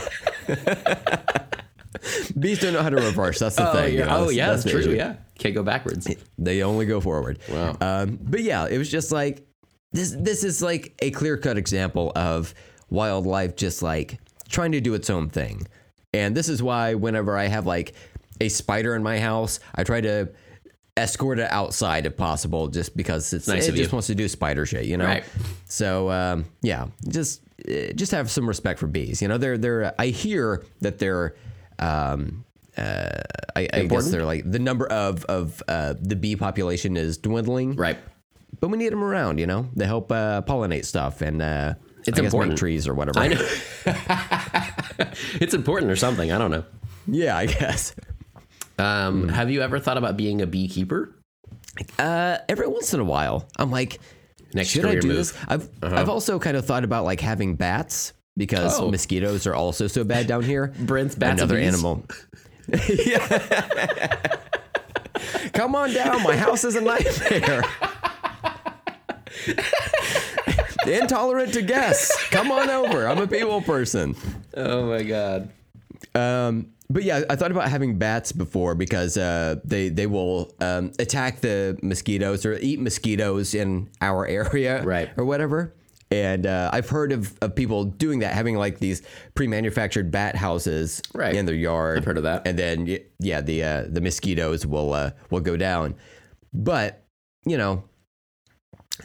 Bees 2.40 2.60
don't 2.60 2.74
know 2.74 2.84
how 2.84 2.90
to 2.90 2.98
reverse. 2.98 3.40
That's 3.40 3.56
the 3.56 3.66
thing. 3.72 3.94
you 3.94 4.06
know? 4.06 4.26
oh, 4.26 4.30
yeah, 4.30 4.52
that's, 4.52 4.64
the 4.64 4.70
true. 4.70 4.80
issue. 4.82 4.92
Yeah. 4.92 5.16
Can't 5.40 5.56
go 5.56 5.64
backwards. 5.64 6.08
They 6.38 6.62
only 6.62 6.86
go 6.86 7.02
forward. 7.02 7.40
Wow. 7.50 7.78
Um, 7.82 8.20
but 8.22 8.42
yeah, 8.42 8.68
it 8.68 8.78
was 8.78 8.92
just 8.92 9.12
like 9.12 9.44
this. 9.92 10.16
This 10.18 10.44
is 10.44 10.62
like 10.62 10.94
a 11.00 11.10
clear 11.10 11.36
cut 11.36 11.58
example 11.58 12.12
of 12.16 12.54
wildlife 12.92 13.56
just 13.56 13.82
like 13.82 14.20
trying 14.50 14.72
to 14.74 14.82
do 14.82 14.94
its 14.94 15.10
own 15.10 15.30
thing. 15.30 15.68
And 16.14 16.36
this 16.36 16.50
is 16.50 16.62
why 16.62 16.94
whenever 16.96 17.38
I 17.38 17.46
have 17.48 17.66
like 17.66 17.94
a 18.40 18.50
spider 18.50 18.96
in 18.96 19.04
my 19.04 19.20
house, 19.20 19.60
I 19.76 19.84
try 19.84 20.02
to 20.02 20.30
escort 20.98 21.40
it 21.40 21.50
outside 21.52 22.06
if 22.06 22.18
possible, 22.18 22.68
just 22.68 22.98
because 22.98 23.32
it's 23.34 23.48
Nice 23.48 23.68
it 23.68 23.76
just 23.76 23.92
you. 23.92 23.96
wants 23.96 24.08
to 24.08 24.16
do 24.16 24.28
spider 24.28 24.66
shit, 24.66 24.86
you 24.86 24.98
know. 24.98 25.06
Right. 25.06 25.24
So 25.66 26.10
um, 26.12 26.46
yeah, 26.62 26.88
just 27.08 27.42
uh, 27.68 27.94
just 27.96 28.12
have 28.12 28.30
some 28.30 28.48
respect 28.48 28.80
for 28.80 28.88
bees. 28.88 29.22
You 29.22 29.28
know, 29.30 29.38
they're 29.38 29.58
they're. 29.58 29.94
I 30.00 30.08
hear 30.08 30.64
that 30.82 31.00
they're. 31.00 31.36
Um, 31.80 32.44
uh, 32.78 33.10
I, 33.56 33.68
I 33.74 33.86
guess 33.86 34.10
they're 34.12 34.26
like 34.26 34.50
the 34.50 34.60
number 34.60 34.88
of 34.88 35.24
of 35.26 35.62
uh, 35.68 35.94
the 36.00 36.16
bee 36.16 36.36
population 36.36 36.96
is 36.98 37.18
dwindling, 37.18 37.76
Right. 37.76 37.98
but 38.60 38.70
we 38.70 38.78
need 38.78 38.92
them 38.92 39.04
around. 39.04 39.40
You 39.40 39.48
know, 39.48 39.68
they 39.76 39.86
help 39.86 40.12
uh, 40.12 40.42
pollinate 40.44 40.86
stuff 40.86 41.22
and 41.22 41.42
uh, 41.42 41.74
It's 42.08 42.20
I 42.20 42.24
important. 42.24 42.58
trees 42.58 42.88
or 42.88 42.94
whatever. 42.94 43.20
I 43.20 43.28
know. 43.28 43.48
it's 45.42 45.54
important 45.54 45.92
or 45.92 45.96
something. 45.96 46.32
I 46.32 46.38
don't 46.38 46.52
know. 46.52 46.64
Yeah, 47.08 47.36
I 47.38 47.46
guess. 47.48 47.96
Um, 48.78 49.24
Hmm. 49.24 49.30
Have 49.30 49.50
you 49.52 49.62
ever 49.62 49.80
thought 49.80 49.98
about 49.98 50.18
being 50.18 50.42
a 50.42 50.48
beekeeper? 50.48 51.16
Uh, 52.00 52.38
every 52.50 52.68
once 52.68 52.94
in 52.94 53.00
a 53.00 53.04
while, 53.04 53.48
I'm 53.58 53.72
like, 53.72 54.00
Next 54.54 54.70
should 54.70 54.86
I 54.86 54.96
do 55.00 55.08
move. 55.08 55.18
this? 55.18 55.34
I've 55.48 55.70
I've 55.82 56.10
also 56.10 56.38
kind 56.40 56.58
of 56.58 56.66
thought 56.66 56.84
about 56.84 57.06
like 57.06 57.22
having 57.22 57.56
bats 57.56 58.14
because 58.38 58.80
Oh. 58.80 58.90
mosquitoes 58.92 59.48
are 59.48 59.56
also 59.56 59.88
so 59.88 60.04
bad 60.04 60.28
down 60.28 60.44
here. 60.44 60.74
Brent's 60.80 61.16
bats 61.16 61.42
another 61.42 61.58
animal. 61.58 62.04
Come 65.54 65.76
on 65.76 65.94
down. 65.94 66.24
My 66.24 66.36
house 66.36 66.64
is 66.64 66.76
a 66.76 66.82
nightmare. 66.82 67.64
Intolerant 70.88 71.54
to 71.54 71.62
guests. 71.62 72.12
Come 72.30 72.52
on 72.52 72.70
over. 72.70 73.08
I'm 73.08 73.20
a 73.20 73.28
people 73.28 73.62
person. 73.62 74.16
Oh 74.56 74.86
my 74.86 75.04
god. 75.04 75.50
Um, 76.16 76.68
but 76.90 77.04
yeah, 77.04 77.24
I 77.30 77.36
thought 77.38 77.52
about 77.52 77.70
having 77.70 77.98
bats 77.98 78.32
before 78.32 78.76
because 78.76 79.18
uh, 79.18 79.56
they 79.64 79.90
they 79.90 80.08
will 80.08 80.54
um, 80.60 80.92
attack 81.00 81.40
the 81.42 81.78
mosquitoes 81.82 82.46
or 82.46 82.58
eat 82.60 82.80
mosquitoes 82.80 83.54
in 83.54 83.90
our 84.02 84.26
area, 84.28 84.84
Right. 84.84 85.10
or 85.18 85.24
whatever. 85.26 85.74
And 86.14 86.46
uh, 86.46 86.70
I've 86.74 86.90
heard 86.90 87.14
of, 87.14 87.34
of 87.42 87.56
people 87.56 87.86
doing 87.86 88.20
that, 88.20 88.34
having 88.34 88.56
like 88.58 88.80
these 88.80 89.02
pre-manufactured 89.34 90.12
bat 90.12 90.36
houses 90.36 91.02
Right. 91.14 91.34
in 91.34 91.46
their 91.46 91.56
yard. 91.56 92.00
I've 92.00 92.04
heard 92.06 92.18
of 92.18 92.24
that. 92.24 92.46
And 92.46 92.60
then 92.60 92.98
yeah, 93.20 93.40
the 93.40 93.64
uh, 93.64 93.86
the 93.88 94.02
mosquitoes 94.02 94.66
will 94.66 94.94
uh, 94.94 95.12
will 95.30 95.40
go 95.40 95.56
down. 95.56 95.96
But 96.54 97.06
you 97.46 97.58
know, 97.58 97.86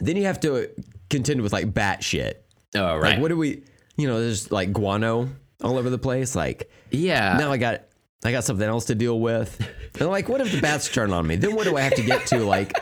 then 0.01 0.17
you 0.17 0.25
have 0.25 0.41
to 0.41 0.69
contend 1.09 1.41
with 1.41 1.53
like 1.53 1.73
bat 1.73 2.03
shit. 2.03 2.45
Oh 2.75 2.97
right. 2.97 3.11
Like 3.13 3.19
what 3.21 3.29
do 3.29 3.37
we? 3.37 3.63
You 3.97 4.07
know, 4.07 4.19
there's 4.19 4.51
like 4.51 4.71
guano 4.71 5.29
all 5.63 5.77
over 5.77 5.89
the 5.89 5.97
place. 5.97 6.35
Like 6.35 6.69
yeah. 6.91 7.35
now 7.37 7.51
I 7.51 7.57
got 7.57 7.81
I 8.23 8.31
got 8.31 8.43
something 8.43 8.67
else 8.67 8.85
to 8.85 8.95
deal 8.95 9.19
with. 9.19 9.59
And 9.99 10.09
like, 10.09 10.29
what 10.29 10.41
if 10.41 10.51
the 10.51 10.61
bats 10.61 10.89
turn 10.91 11.11
on 11.11 11.25
me? 11.25 11.35
Then 11.37 11.55
what 11.55 11.63
do 11.65 11.75
I 11.77 11.81
have 11.81 11.95
to 11.95 12.03
get 12.03 12.27
to 12.27 12.39
like 12.39 12.73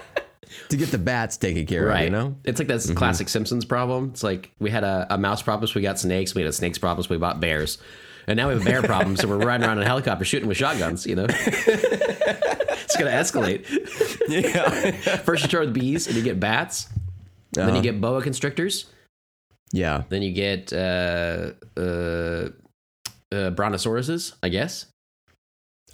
to 0.69 0.77
get 0.77 0.89
the 0.91 0.97
bats 0.97 1.37
taken 1.37 1.65
care 1.65 1.85
Right. 1.85 1.99
of? 2.01 2.03
You 2.05 2.09
know? 2.11 2.35
It's 2.43 2.59
like 2.59 2.67
that 2.67 2.91
classic 2.95 3.29
Simpsons 3.29 3.63
problem. 3.65 4.09
It's 4.11 4.23
like 4.23 4.51
we 4.59 4.69
had 4.69 4.83
a, 4.83 5.07
a 5.09 5.17
mouse 5.17 5.41
problem, 5.41 5.67
so 5.67 5.73
we 5.75 5.81
got 5.81 5.97
snakes. 5.99 6.35
We 6.35 6.41
had 6.41 6.49
a 6.49 6.53
snakes 6.53 6.77
problem, 6.77 7.03
so 7.03 7.09
we 7.11 7.17
bought 7.17 7.39
bears. 7.39 7.77
And 8.27 8.37
now 8.37 8.47
we 8.47 8.53
have 8.55 8.61
a 8.63 8.65
bear 8.65 8.81
problem, 8.81 9.15
so 9.17 9.27
we're 9.27 9.37
riding 9.37 9.65
around 9.67 9.77
in 9.77 9.83
a 9.83 9.87
helicopter 9.87 10.25
shooting 10.25 10.47
with 10.47 10.57
shotguns, 10.57 11.05
you 11.05 11.15
know? 11.15 11.27
it's 11.29 12.97
going 12.97 13.11
to 13.11 13.17
escalate. 13.17 13.65
Yeah. 14.27 14.91
First 15.19 15.43
you 15.43 15.49
start 15.49 15.65
with 15.65 15.73
bees, 15.75 16.07
and 16.07 16.15
you 16.15 16.23
get 16.23 16.39
bats. 16.39 16.89
Then 17.53 17.67
Uh-huh. 17.67 17.75
you 17.77 17.83
get 17.83 18.01
boa 18.01 18.23
constrictors. 18.23 18.85
Yeah. 19.71 20.03
Then 20.09 20.21
you 20.21 20.31
get 20.33 20.71
uh, 20.73 21.51
uh, 21.77 21.81
uh, 21.81 22.49
brontosauruses, 23.31 24.33
I 24.43 24.49
guess. 24.49 24.85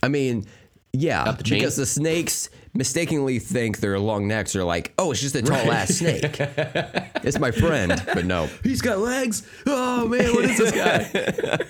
I 0.04 0.08
mean, 0.08 0.46
yeah, 0.94 1.32
the 1.32 1.44
because 1.44 1.76
the 1.76 1.86
snakes 1.86 2.50
mistakenly 2.74 3.40
think 3.40 3.80
their 3.80 3.98
long 4.00 4.28
necks 4.28 4.56
are 4.56 4.64
like, 4.64 4.94
oh, 4.98 5.12
it's 5.12 5.22
just 5.22 5.36
a 5.36 5.42
tall 5.42 5.72
ass 5.72 5.90
snake. 5.90 6.24
it's 6.40 7.40
my 7.40 7.52
friend, 7.52 8.02
but 8.14 8.26
no. 8.26 8.50
He's 8.64 8.82
got 8.82 9.00
legs. 9.00 9.48
Oh, 9.68 10.08
man, 10.08 10.34
what 10.34 10.46
is 10.46 10.58
this 10.58 10.72
guy? 10.72 11.10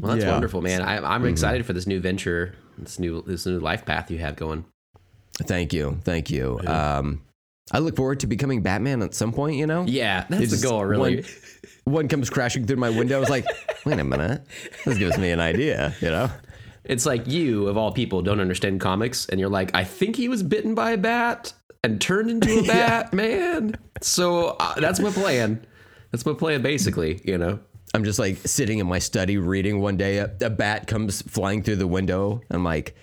well, 0.00 0.12
that's 0.12 0.24
Yeah. 0.24 0.32
wonderful, 0.32 0.60
man. 0.62 0.82
I, 0.82 1.14
I'm 1.14 1.24
excited 1.26 1.64
for 1.64 1.72
this 1.72 1.86
new 1.86 2.00
venture, 2.00 2.54
this 2.78 2.98
new 2.98 3.22
this 3.22 3.46
new 3.46 3.58
life 3.60 3.86
path 3.86 4.10
you 4.10 4.18
have 4.18 4.36
going. 4.36 4.64
Thank 5.44 5.72
you, 5.72 5.98
thank 6.04 6.30
you. 6.30 6.60
Um, 6.66 7.22
I 7.72 7.78
look 7.78 7.96
forward 7.96 8.20
to 8.20 8.26
becoming 8.26 8.62
Batman 8.62 9.02
at 9.02 9.14
some 9.14 9.32
point. 9.32 9.56
You 9.56 9.66
know, 9.66 9.84
Yeah, 9.86 10.26
that's 10.28 10.52
It's 10.52 10.60
the 10.60 10.68
goal, 10.68 10.84
really. 10.84 11.22
One, 11.84 11.94
one 11.94 12.08
comes 12.08 12.30
crashing 12.30 12.66
through 12.66 12.76
my 12.76 12.90
window. 12.90 13.16
I 13.16 13.20
was 13.20 13.30
like, 13.30 13.46
wait 13.84 13.98
a 13.98 14.04
minute, 14.04 14.44
this 14.84 14.98
gives 14.98 15.18
me 15.18 15.30
an 15.30 15.40
idea. 15.40 15.94
You 16.00 16.10
know. 16.10 16.30
It's 16.84 17.06
like 17.06 17.28
you, 17.28 17.68
of 17.68 17.76
all 17.76 17.92
people, 17.92 18.22
don't 18.22 18.40
understand 18.40 18.80
comics, 18.80 19.26
and 19.26 19.38
you're 19.38 19.48
like, 19.48 19.74
I 19.74 19.84
think 19.84 20.16
he 20.16 20.28
was 20.28 20.42
bitten 20.42 20.74
by 20.74 20.92
a 20.92 20.98
bat 20.98 21.52
and 21.84 22.00
turned 22.00 22.30
into 22.30 22.60
a 22.60 22.62
bat, 22.66 23.12
man. 23.12 23.76
So 24.00 24.56
uh, 24.58 24.74
that's 24.74 25.00
my 25.00 25.10
plan. 25.10 25.64
That's 26.10 26.26
my 26.26 26.34
plan, 26.34 26.62
basically. 26.62 27.20
You 27.24 27.38
know. 27.38 27.60
I'm 27.94 28.04
just 28.04 28.18
like 28.18 28.38
sitting 28.46 28.78
in 28.78 28.86
my 28.86 28.98
study 28.98 29.36
reading 29.36 29.80
one 29.80 29.98
day. 29.98 30.18
A, 30.18 30.34
a 30.40 30.48
bat 30.48 30.86
comes 30.86 31.20
flying 31.22 31.62
through 31.62 31.76
the 31.76 31.86
window. 31.86 32.40
I'm 32.50 32.64
like, 32.64 32.96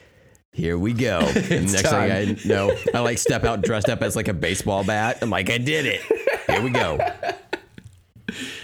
here 0.54 0.78
we 0.78 0.94
go. 0.94 1.20
And 1.36 1.72
next 1.72 1.84
time. 1.90 2.10
thing 2.10 2.38
I 2.46 2.48
know, 2.48 2.76
I 2.94 3.00
like 3.00 3.18
step 3.18 3.44
out 3.44 3.62
dressed 3.62 3.90
up 3.90 4.02
as 4.02 4.16
like 4.16 4.28
a 4.28 4.34
baseball 4.34 4.84
bat. 4.84 5.20
I'm 5.22 5.30
like, 5.30 5.50
I 5.50 5.58
did 5.58 5.86
it. 5.86 6.02
Here 6.48 6.62
we 6.62 6.70
go. 6.72 6.98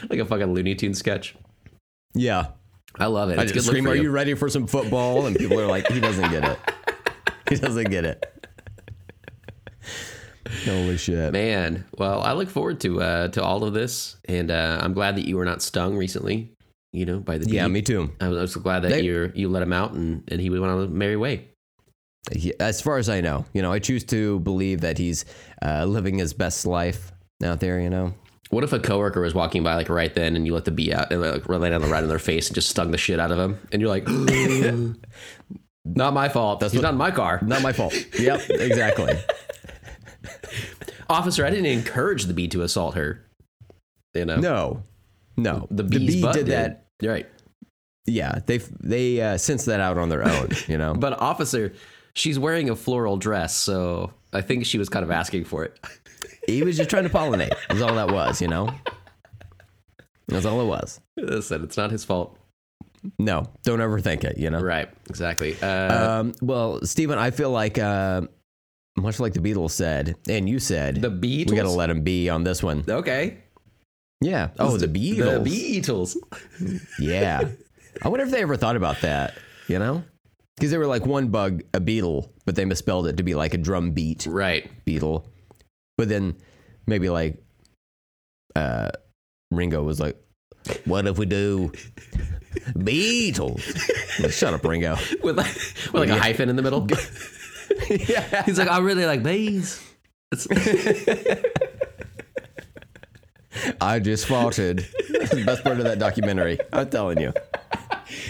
Like 0.10 0.20
a 0.20 0.26
fucking 0.26 0.54
Looney 0.54 0.76
Tune 0.76 0.94
sketch. 0.94 1.36
Yeah. 2.14 2.50
I 3.00 3.08
love 3.08 3.32
it. 3.32 3.40
I 3.40 3.44
It's 3.44 3.52
just 3.52 3.66
scream, 3.66 3.88
Are 3.88 3.96
you. 3.96 4.12
ready 4.12 4.36
for 4.36 4.48
some 4.48 4.68
football? 4.68 5.26
And 5.26 5.36
people 5.36 5.60
are 5.60 5.66
like, 5.66 5.88
he 5.88 6.00
doesn't 6.00 6.30
get 6.30 6.44
it. 6.46 6.60
He 7.50 7.56
doesn't 7.56 7.90
get 7.90 8.06
it. 8.06 8.24
Holy 10.66 10.98
shit. 10.98 11.34
Man, 11.34 11.86
well, 11.98 12.22
I 12.22 12.34
look 12.34 12.50
forward 12.50 12.80
to 12.82 13.02
uh, 13.02 13.28
to 13.30 13.44
all 13.44 13.64
of 13.64 13.74
this, 13.74 14.18
and 14.26 14.52
uh, 14.52 14.80
I'm 14.82 14.94
glad 14.94 15.16
that 15.18 15.28
you 15.28 15.36
were 15.38 15.46
not 15.46 15.62
stung 15.62 15.98
recently. 15.98 16.52
You 16.94 17.06
know, 17.06 17.20
by 17.20 17.38
the 17.38 17.50
Yeah, 17.50 17.68
bee. 17.68 17.74
me 17.74 17.82
too. 17.82 18.12
I 18.22 18.28
was, 18.30 18.38
I 18.38 18.42
was 18.42 18.56
glad 18.56 18.82
that 18.84 18.90
They- 18.92 19.02
you 19.02 19.32
you 19.36 19.50
let 19.50 19.62
him 19.64 19.74
out, 19.74 19.94
and, 19.94 20.24
and 20.30 20.40
he 20.40 20.50
went 20.50 20.64
on 20.64 20.84
a 20.84 20.88
merry 20.88 21.18
way. 21.18 21.50
He- 22.32 22.60
As 22.60 22.82
far 22.82 22.98
as 22.98 23.10
I 23.10 23.22
know, 23.22 23.46
you 23.54 23.62
know, 23.62 23.72
I 23.72 23.80
choose 23.80 24.04
to 24.06 24.40
believe 24.40 24.82
that 24.82 24.98
he's 24.98 25.26
uh, 25.62 25.86
living 25.86 26.18
his 26.18 26.34
best 26.34 26.66
life 26.66 27.12
out 27.44 27.60
there, 27.60 27.80
you 27.80 27.90
know. 27.90 28.14
What 28.52 28.64
if 28.64 28.74
a 28.74 28.80
coworker 28.80 29.22
was 29.22 29.34
walking 29.34 29.64
by 29.64 29.76
like 29.76 29.90
right 29.90 30.14
then, 30.14 30.36
and 30.36 30.46
you 30.46 30.54
let 30.54 30.66
the 30.66 30.72
bee 30.72 30.94
out 30.94 31.12
and 31.12 31.22
like 31.22 31.50
lay 31.50 31.70
down 31.70 31.82
the 31.82 31.88
right 31.88 32.04
in 32.04 32.10
their 32.10 32.20
face 32.20 32.48
and 32.48 32.56
just 32.56 32.70
stung 32.70 32.92
the 32.92 32.98
shit 32.98 33.20
out 33.20 33.32
of 33.32 33.40
him, 33.40 33.58
and 33.72 33.82
you're 33.82 33.90
like, 33.90 34.08
not 35.86 36.14
my 36.14 36.30
fault. 36.30 36.60
That's 36.60 36.72
He's 36.74 36.82
what- 36.82 36.90
not 36.92 36.96
my 36.96 37.12
car, 37.12 37.40
Not 37.44 37.62
my 37.62 37.74
fault. 37.74 37.94
yep, 38.20 38.42
exactly. 38.50 39.14
officer. 41.10 41.46
I 41.46 41.50
didn't 41.50 41.66
encourage 41.68 42.26
the 42.26 42.34
bee 42.34 42.48
to 42.50 42.62
assault 42.62 42.96
her. 42.96 43.22
You 44.14 44.26
know, 44.26 44.38
No, 44.38 44.84
no. 45.38 45.68
the 45.72 45.84
bee's 45.84 46.16
bee 46.16 46.22
butt 46.22 46.34
did 46.36 46.46
that. 46.48 46.86
You're 47.02 47.12
right, 47.14 47.28
Yeah, 48.06 48.40
they 48.46 48.60
they 48.80 49.22
uh, 49.22 49.38
sensed 49.38 49.66
that 49.66 49.80
out 49.82 49.98
on 49.98 50.08
their 50.10 50.24
own. 50.26 50.50
You 50.68 50.78
know. 50.78 50.94
but 50.98 51.20
officer, 51.20 51.74
she's 52.16 52.40
wearing 52.40 52.70
a 52.70 52.76
floral 52.76 53.18
dress, 53.18 53.56
so 53.56 54.12
I 54.34 54.42
think 54.42 54.66
she 54.66 54.78
was 54.78 54.90
kind 54.90 55.04
of 55.04 55.12
asking 55.12 55.46
for 55.46 55.64
it. 55.64 55.80
he 56.48 56.64
was 56.64 56.78
just 56.78 56.90
trying 56.90 57.04
to 57.04 57.10
pollinate. 57.10 57.54
That's 57.70 57.82
all 57.82 57.96
that 57.96 58.12
was. 58.12 58.42
You 58.42 58.48
know. 58.48 58.70
That's 60.28 60.46
all 60.46 60.60
it 60.62 60.66
was. 60.66 61.00
Listen, 61.18 61.64
it's 61.64 61.78
not 61.78 61.92
his 61.92 62.04
fault. 62.04 62.38
No, 63.20 63.48
don't 63.64 63.80
overthink 63.80 64.24
it. 64.24 64.38
You 64.38 64.50
know. 64.50 64.60
Right, 64.60 64.90
exactly. 65.10 65.56
Uh, 65.62 66.20
Um, 66.22 66.34
well, 66.42 66.84
Steven, 66.84 67.20
I 67.20 67.30
feel 67.30 67.52
like, 67.52 67.78
uh, 67.78 68.22
much 68.98 69.20
like 69.20 69.34
the 69.34 69.40
Beatles 69.40 69.72
said, 69.72 70.16
and 70.28 70.50
you 70.50 70.58
said, 70.58 71.02
the 71.02 71.12
Beatles. 71.12 71.52
we 71.52 71.56
got 71.58 71.64
to 71.64 71.70
let 71.70 71.90
him 71.92 72.02
be 72.02 72.30
on 72.30 72.44
this 72.44 72.64
one. 72.64 72.84
Okay. 72.90 73.38
Yeah. 74.22 74.50
Oh, 74.58 74.78
the 74.78 74.88
Beatles. 74.88 75.44
The 75.44 75.50
Beatles. 75.82 76.16
yeah. 77.00 77.48
I 78.02 78.08
wonder 78.08 78.26
if 78.26 78.32
they 78.32 78.42
ever 78.42 78.58
thought 78.58 78.76
about 78.76 79.02
that. 79.02 79.36
You 79.68 79.78
know, 79.80 80.04
because 80.56 80.72
they 80.72 80.78
were 80.78 80.88
like 80.88 81.06
one 81.06 81.28
bug, 81.30 81.64
a 81.74 81.80
beetle, 81.80 82.32
but 82.46 82.56
they 82.56 82.66
misspelled 82.66 83.08
it 83.08 83.18
to 83.18 83.24
be 83.24 83.36
like 83.36 83.54
a 83.54 83.58
drum 83.58 83.92
beat 83.92 84.26
Right. 84.26 84.70
beetle. 84.86 85.28
But 85.98 86.10
then 86.10 86.36
maybe 86.88 87.10
like 87.10 87.42
uh, 88.56 88.92
Ringo 89.52 89.84
was 89.84 90.00
like, 90.00 90.18
What 90.86 91.08
if 91.08 91.18
we 91.18 91.26
do 91.26 91.72
Beatles? 92.74 93.62
Shut 94.32 94.54
up, 94.54 94.64
Ringo. 94.64 94.96
with 95.24 95.38
like, 95.38 95.54
with 95.92 95.94
like 95.94 96.10
a 96.10 96.18
hyphen 96.18 96.50
in 96.50 96.56
the 96.56 96.62
middle. 96.62 96.88
yeah. 97.90 98.44
He's 98.44 98.58
like, 98.58 98.70
I 98.70 98.80
really 98.80 99.06
like 99.06 99.24
bees. 99.24 99.82
I 103.82 104.00
just 104.00 104.28
farted. 104.28 104.86
That's 105.10 105.32
the 105.36 105.44
best 105.46 105.64
part 105.64 105.78
of 105.78 105.84
that 105.86 106.00
documentary. 106.00 106.60
I'm 106.74 106.90
telling 106.90 107.20
you. 107.20 107.34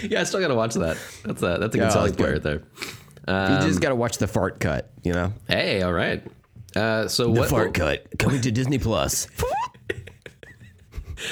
Yeah, 0.02 0.20
I 0.20 0.24
still 0.24 0.40
gotta 0.40 0.54
watch 0.54 0.74
that. 0.74 0.96
That's 1.24 1.42
a 1.42 1.58
that's 1.58 1.74
a 1.74 1.78
good 1.78 1.86
it's 1.86 1.94
point 2.16 2.20
right 2.20 2.42
there. 2.42 2.62
You 3.28 3.34
Um, 3.34 3.62
just 3.68 3.80
got 3.80 3.88
to 3.88 3.96
watch 3.96 4.18
the 4.18 4.28
fart 4.28 4.60
cut, 4.60 4.92
you 5.02 5.12
know? 5.12 5.32
hey, 5.48 5.82
all 5.82 5.92
right. 5.92 6.22
Uh, 6.76 7.08
so 7.08 7.24
The 7.32 7.40
what? 7.40 7.50
fart 7.50 7.74
cut 7.74 8.06
coming 8.20 8.40
to 8.42 8.52
Disney 8.52 8.78
Plus. 8.78 9.26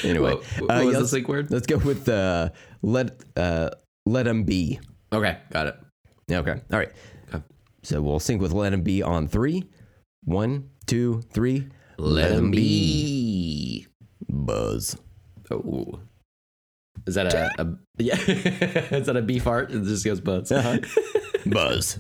anyway, 0.02 0.34
What- 0.34 0.44
what 0.60 0.70
uh, 0.70 0.84
was 0.84 0.94
yeah, 0.94 1.00
the 1.00 1.08
sync 1.08 1.28
word? 1.28 1.50
Let's 1.50 1.66
go 1.66 1.78
with 1.78 2.08
uh, 2.08 2.50
let 2.82 3.20
uh, 3.36 3.70
let 4.06 4.24
them 4.24 4.44
be. 4.44 4.80
Okay, 5.12 5.36
got 5.52 5.66
it. 5.68 5.76
Yeah, 6.26 6.38
Okay. 6.40 6.60
All 6.72 6.78
right. 6.78 6.90
Okay. 7.32 7.42
So 7.82 8.00
we'll 8.02 8.20
sync 8.20 8.40
with 8.40 8.52
let 8.52 8.70
them 8.70 8.82
be 8.82 9.02
on 9.02 9.28
three. 9.28 9.64
One, 10.24 10.70
two, 10.86 11.22
three. 11.32 11.68
Let 11.98 12.32
him 12.32 12.50
be. 12.50 13.86
Buzz. 14.28 14.96
Oh, 15.50 16.00
is 17.06 17.14
that 17.16 17.32
a, 17.34 17.50
a 17.62 17.66
yeah? 17.98 18.14
is 18.18 19.06
that 19.06 19.16
a 19.16 19.22
bee 19.22 19.38
fart? 19.38 19.70
It 19.70 19.84
just 19.84 20.04
goes 20.04 20.20
buzz. 20.20 20.50
Buzz. 21.46 21.98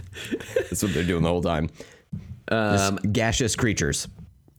That's 0.54 0.82
what 0.82 0.94
they're 0.94 1.04
doing 1.04 1.22
the 1.22 1.28
whole 1.28 1.42
time. 1.42 1.68
Um, 2.48 2.96
gaseous 3.12 3.54
creatures. 3.56 4.08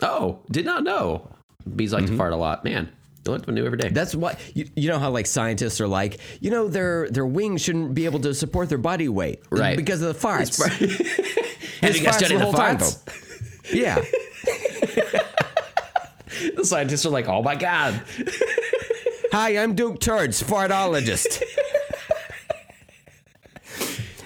oh, 0.01 0.39
did 0.51 0.65
not 0.65 0.83
know. 0.83 1.27
Bees 1.75 1.91
like 1.93 2.05
to 2.05 2.15
fart 2.15 2.33
a 2.33 2.35
lot. 2.35 2.63
Man, 2.63 2.91
you 3.25 3.31
learn 3.31 3.39
something 3.39 3.55
new 3.55 3.65
every 3.65 3.79
day. 3.79 3.89
That's 3.89 4.13
why 4.13 4.37
you, 4.53 4.69
you 4.75 4.87
know 4.89 4.99
how 4.99 5.09
like 5.09 5.25
scientists 5.25 5.81
are 5.81 5.87
like, 5.87 6.19
you 6.39 6.51
know, 6.51 6.67
their 6.67 7.09
their 7.09 7.25
wings 7.25 7.63
shouldn't 7.63 7.95
be 7.95 8.05
able 8.05 8.19
to 8.19 8.33
support 8.35 8.69
their 8.69 8.77
body 8.77 9.09
weight, 9.09 9.41
Right. 9.49 9.75
Because 9.75 10.03
of 10.03 10.13
the 10.13 10.27
farts. 10.27 10.61
Have 11.81 11.95
you 11.95 12.03
guys 12.03 12.17
studied 12.17 12.35
the 12.35 12.39
the 12.39 12.43
whole 12.45 12.53
time, 12.53 12.77
farts? 12.77 13.24
Yeah. 13.73 14.03
The 16.55 16.65
scientists 16.65 17.05
are 17.05 17.09
like, 17.11 17.29
oh 17.29 17.41
my 17.41 17.55
god. 17.55 18.01
Hi, 19.31 19.57
I'm 19.57 19.73
Duke 19.73 19.99
Turds, 20.01 20.43
fartologist. 20.43 21.41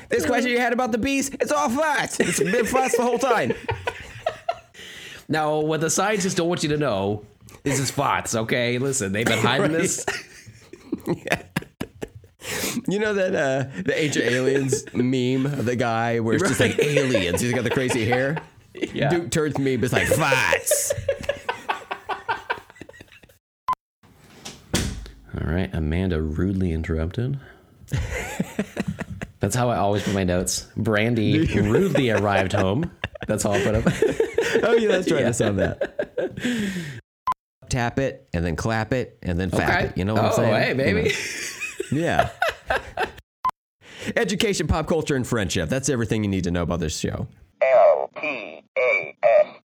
this 0.10 0.26
question 0.26 0.50
you 0.52 0.58
had 0.60 0.74
about 0.74 0.92
the 0.92 0.98
bees, 0.98 1.30
it's 1.30 1.52
all 1.52 1.70
farts. 1.70 2.20
It's 2.20 2.40
been 2.40 2.66
farts 2.66 2.96
the 2.98 3.04
whole 3.04 3.20
time. 3.20 3.54
Now, 5.28 5.60
what 5.60 5.82
the 5.82 5.90
scientists 5.92 6.34
don't 6.34 6.48
want 6.50 6.64
you 6.64 6.70
to 6.70 6.78
know 6.78 7.24
is 7.64 7.78
his 7.78 7.92
farts. 7.92 8.36
Okay, 8.36 8.80
listen, 8.80 9.12
they've 9.12 9.26
been 9.26 9.38
hiding 9.40 9.72
Right. 9.74 9.82
this. 9.82 10.06
You 12.88 12.98
know 12.98 13.14
that 13.14 13.36
uh, 13.36 13.82
the 13.84 13.94
Age 14.02 14.18
of 14.18 14.24
Aliens 14.24 14.84
meme 14.94 15.46
of 15.46 15.66
the 15.66 15.76
guy 15.76 16.20
where 16.20 16.34
it's 16.36 16.48
just 16.48 16.60
like 16.60 16.80
aliens. 16.80 17.40
He's 17.42 17.54
got 17.54 17.64
the 17.64 17.70
crazy 17.70 18.06
hair. 18.08 18.38
Yeah. 18.94 19.10
Duke 19.10 19.60
me, 19.60 19.78
but 19.78 19.86
it's 19.86 19.94
like 19.94 20.08
farts. 20.08 20.94
All 25.36 25.52
right, 25.52 25.70
Amanda 25.74 26.22
rudely 26.22 26.72
interrupted. 26.72 27.40
That's 29.40 29.56
how 29.56 29.70
I 29.70 29.78
always 29.78 30.04
put 30.04 30.14
my 30.14 30.24
notes. 30.24 30.68
Brandy 30.76 31.46
rudely 31.62 32.10
arrived 32.10 32.54
home. 32.54 32.92
That's 33.28 33.44
how 33.44 33.52
I 33.52 33.64
put 33.64 33.76
up. 33.76 33.86
Oh 34.64 34.74
yeah, 34.74 34.90
let's 34.90 35.08
try 35.08 35.22
to 35.22 35.34
sound 35.34 35.60
that. 35.60 36.20
Tap 37.70 38.00
it 38.00 38.28
and 38.34 38.44
then 38.44 38.56
clap 38.56 38.94
it 38.94 39.20
and 39.22 39.40
then 39.40 39.52
fap 39.52 39.84
it. 39.84 39.98
You 39.98 40.04
know 40.04 40.16
what 40.16 40.26
I'm 40.26 40.32
oh, 40.32 40.36
saying? 40.36 40.56
hey, 40.56 40.74
baby. 40.74 41.14
Yeah. 41.92 42.30
Education, 44.16 44.68
pop 44.68 44.88
culture, 44.88 45.16
and 45.16 45.26
friendship. 45.26 45.70
That's 45.70 45.88
everything 45.88 46.24
you 46.24 46.30
need 46.30 46.46
to 46.46 46.52
know 46.52 46.64
about 46.64 46.80
this 46.80 46.98
show. 46.98 47.28
P-L-S. 48.16 49.69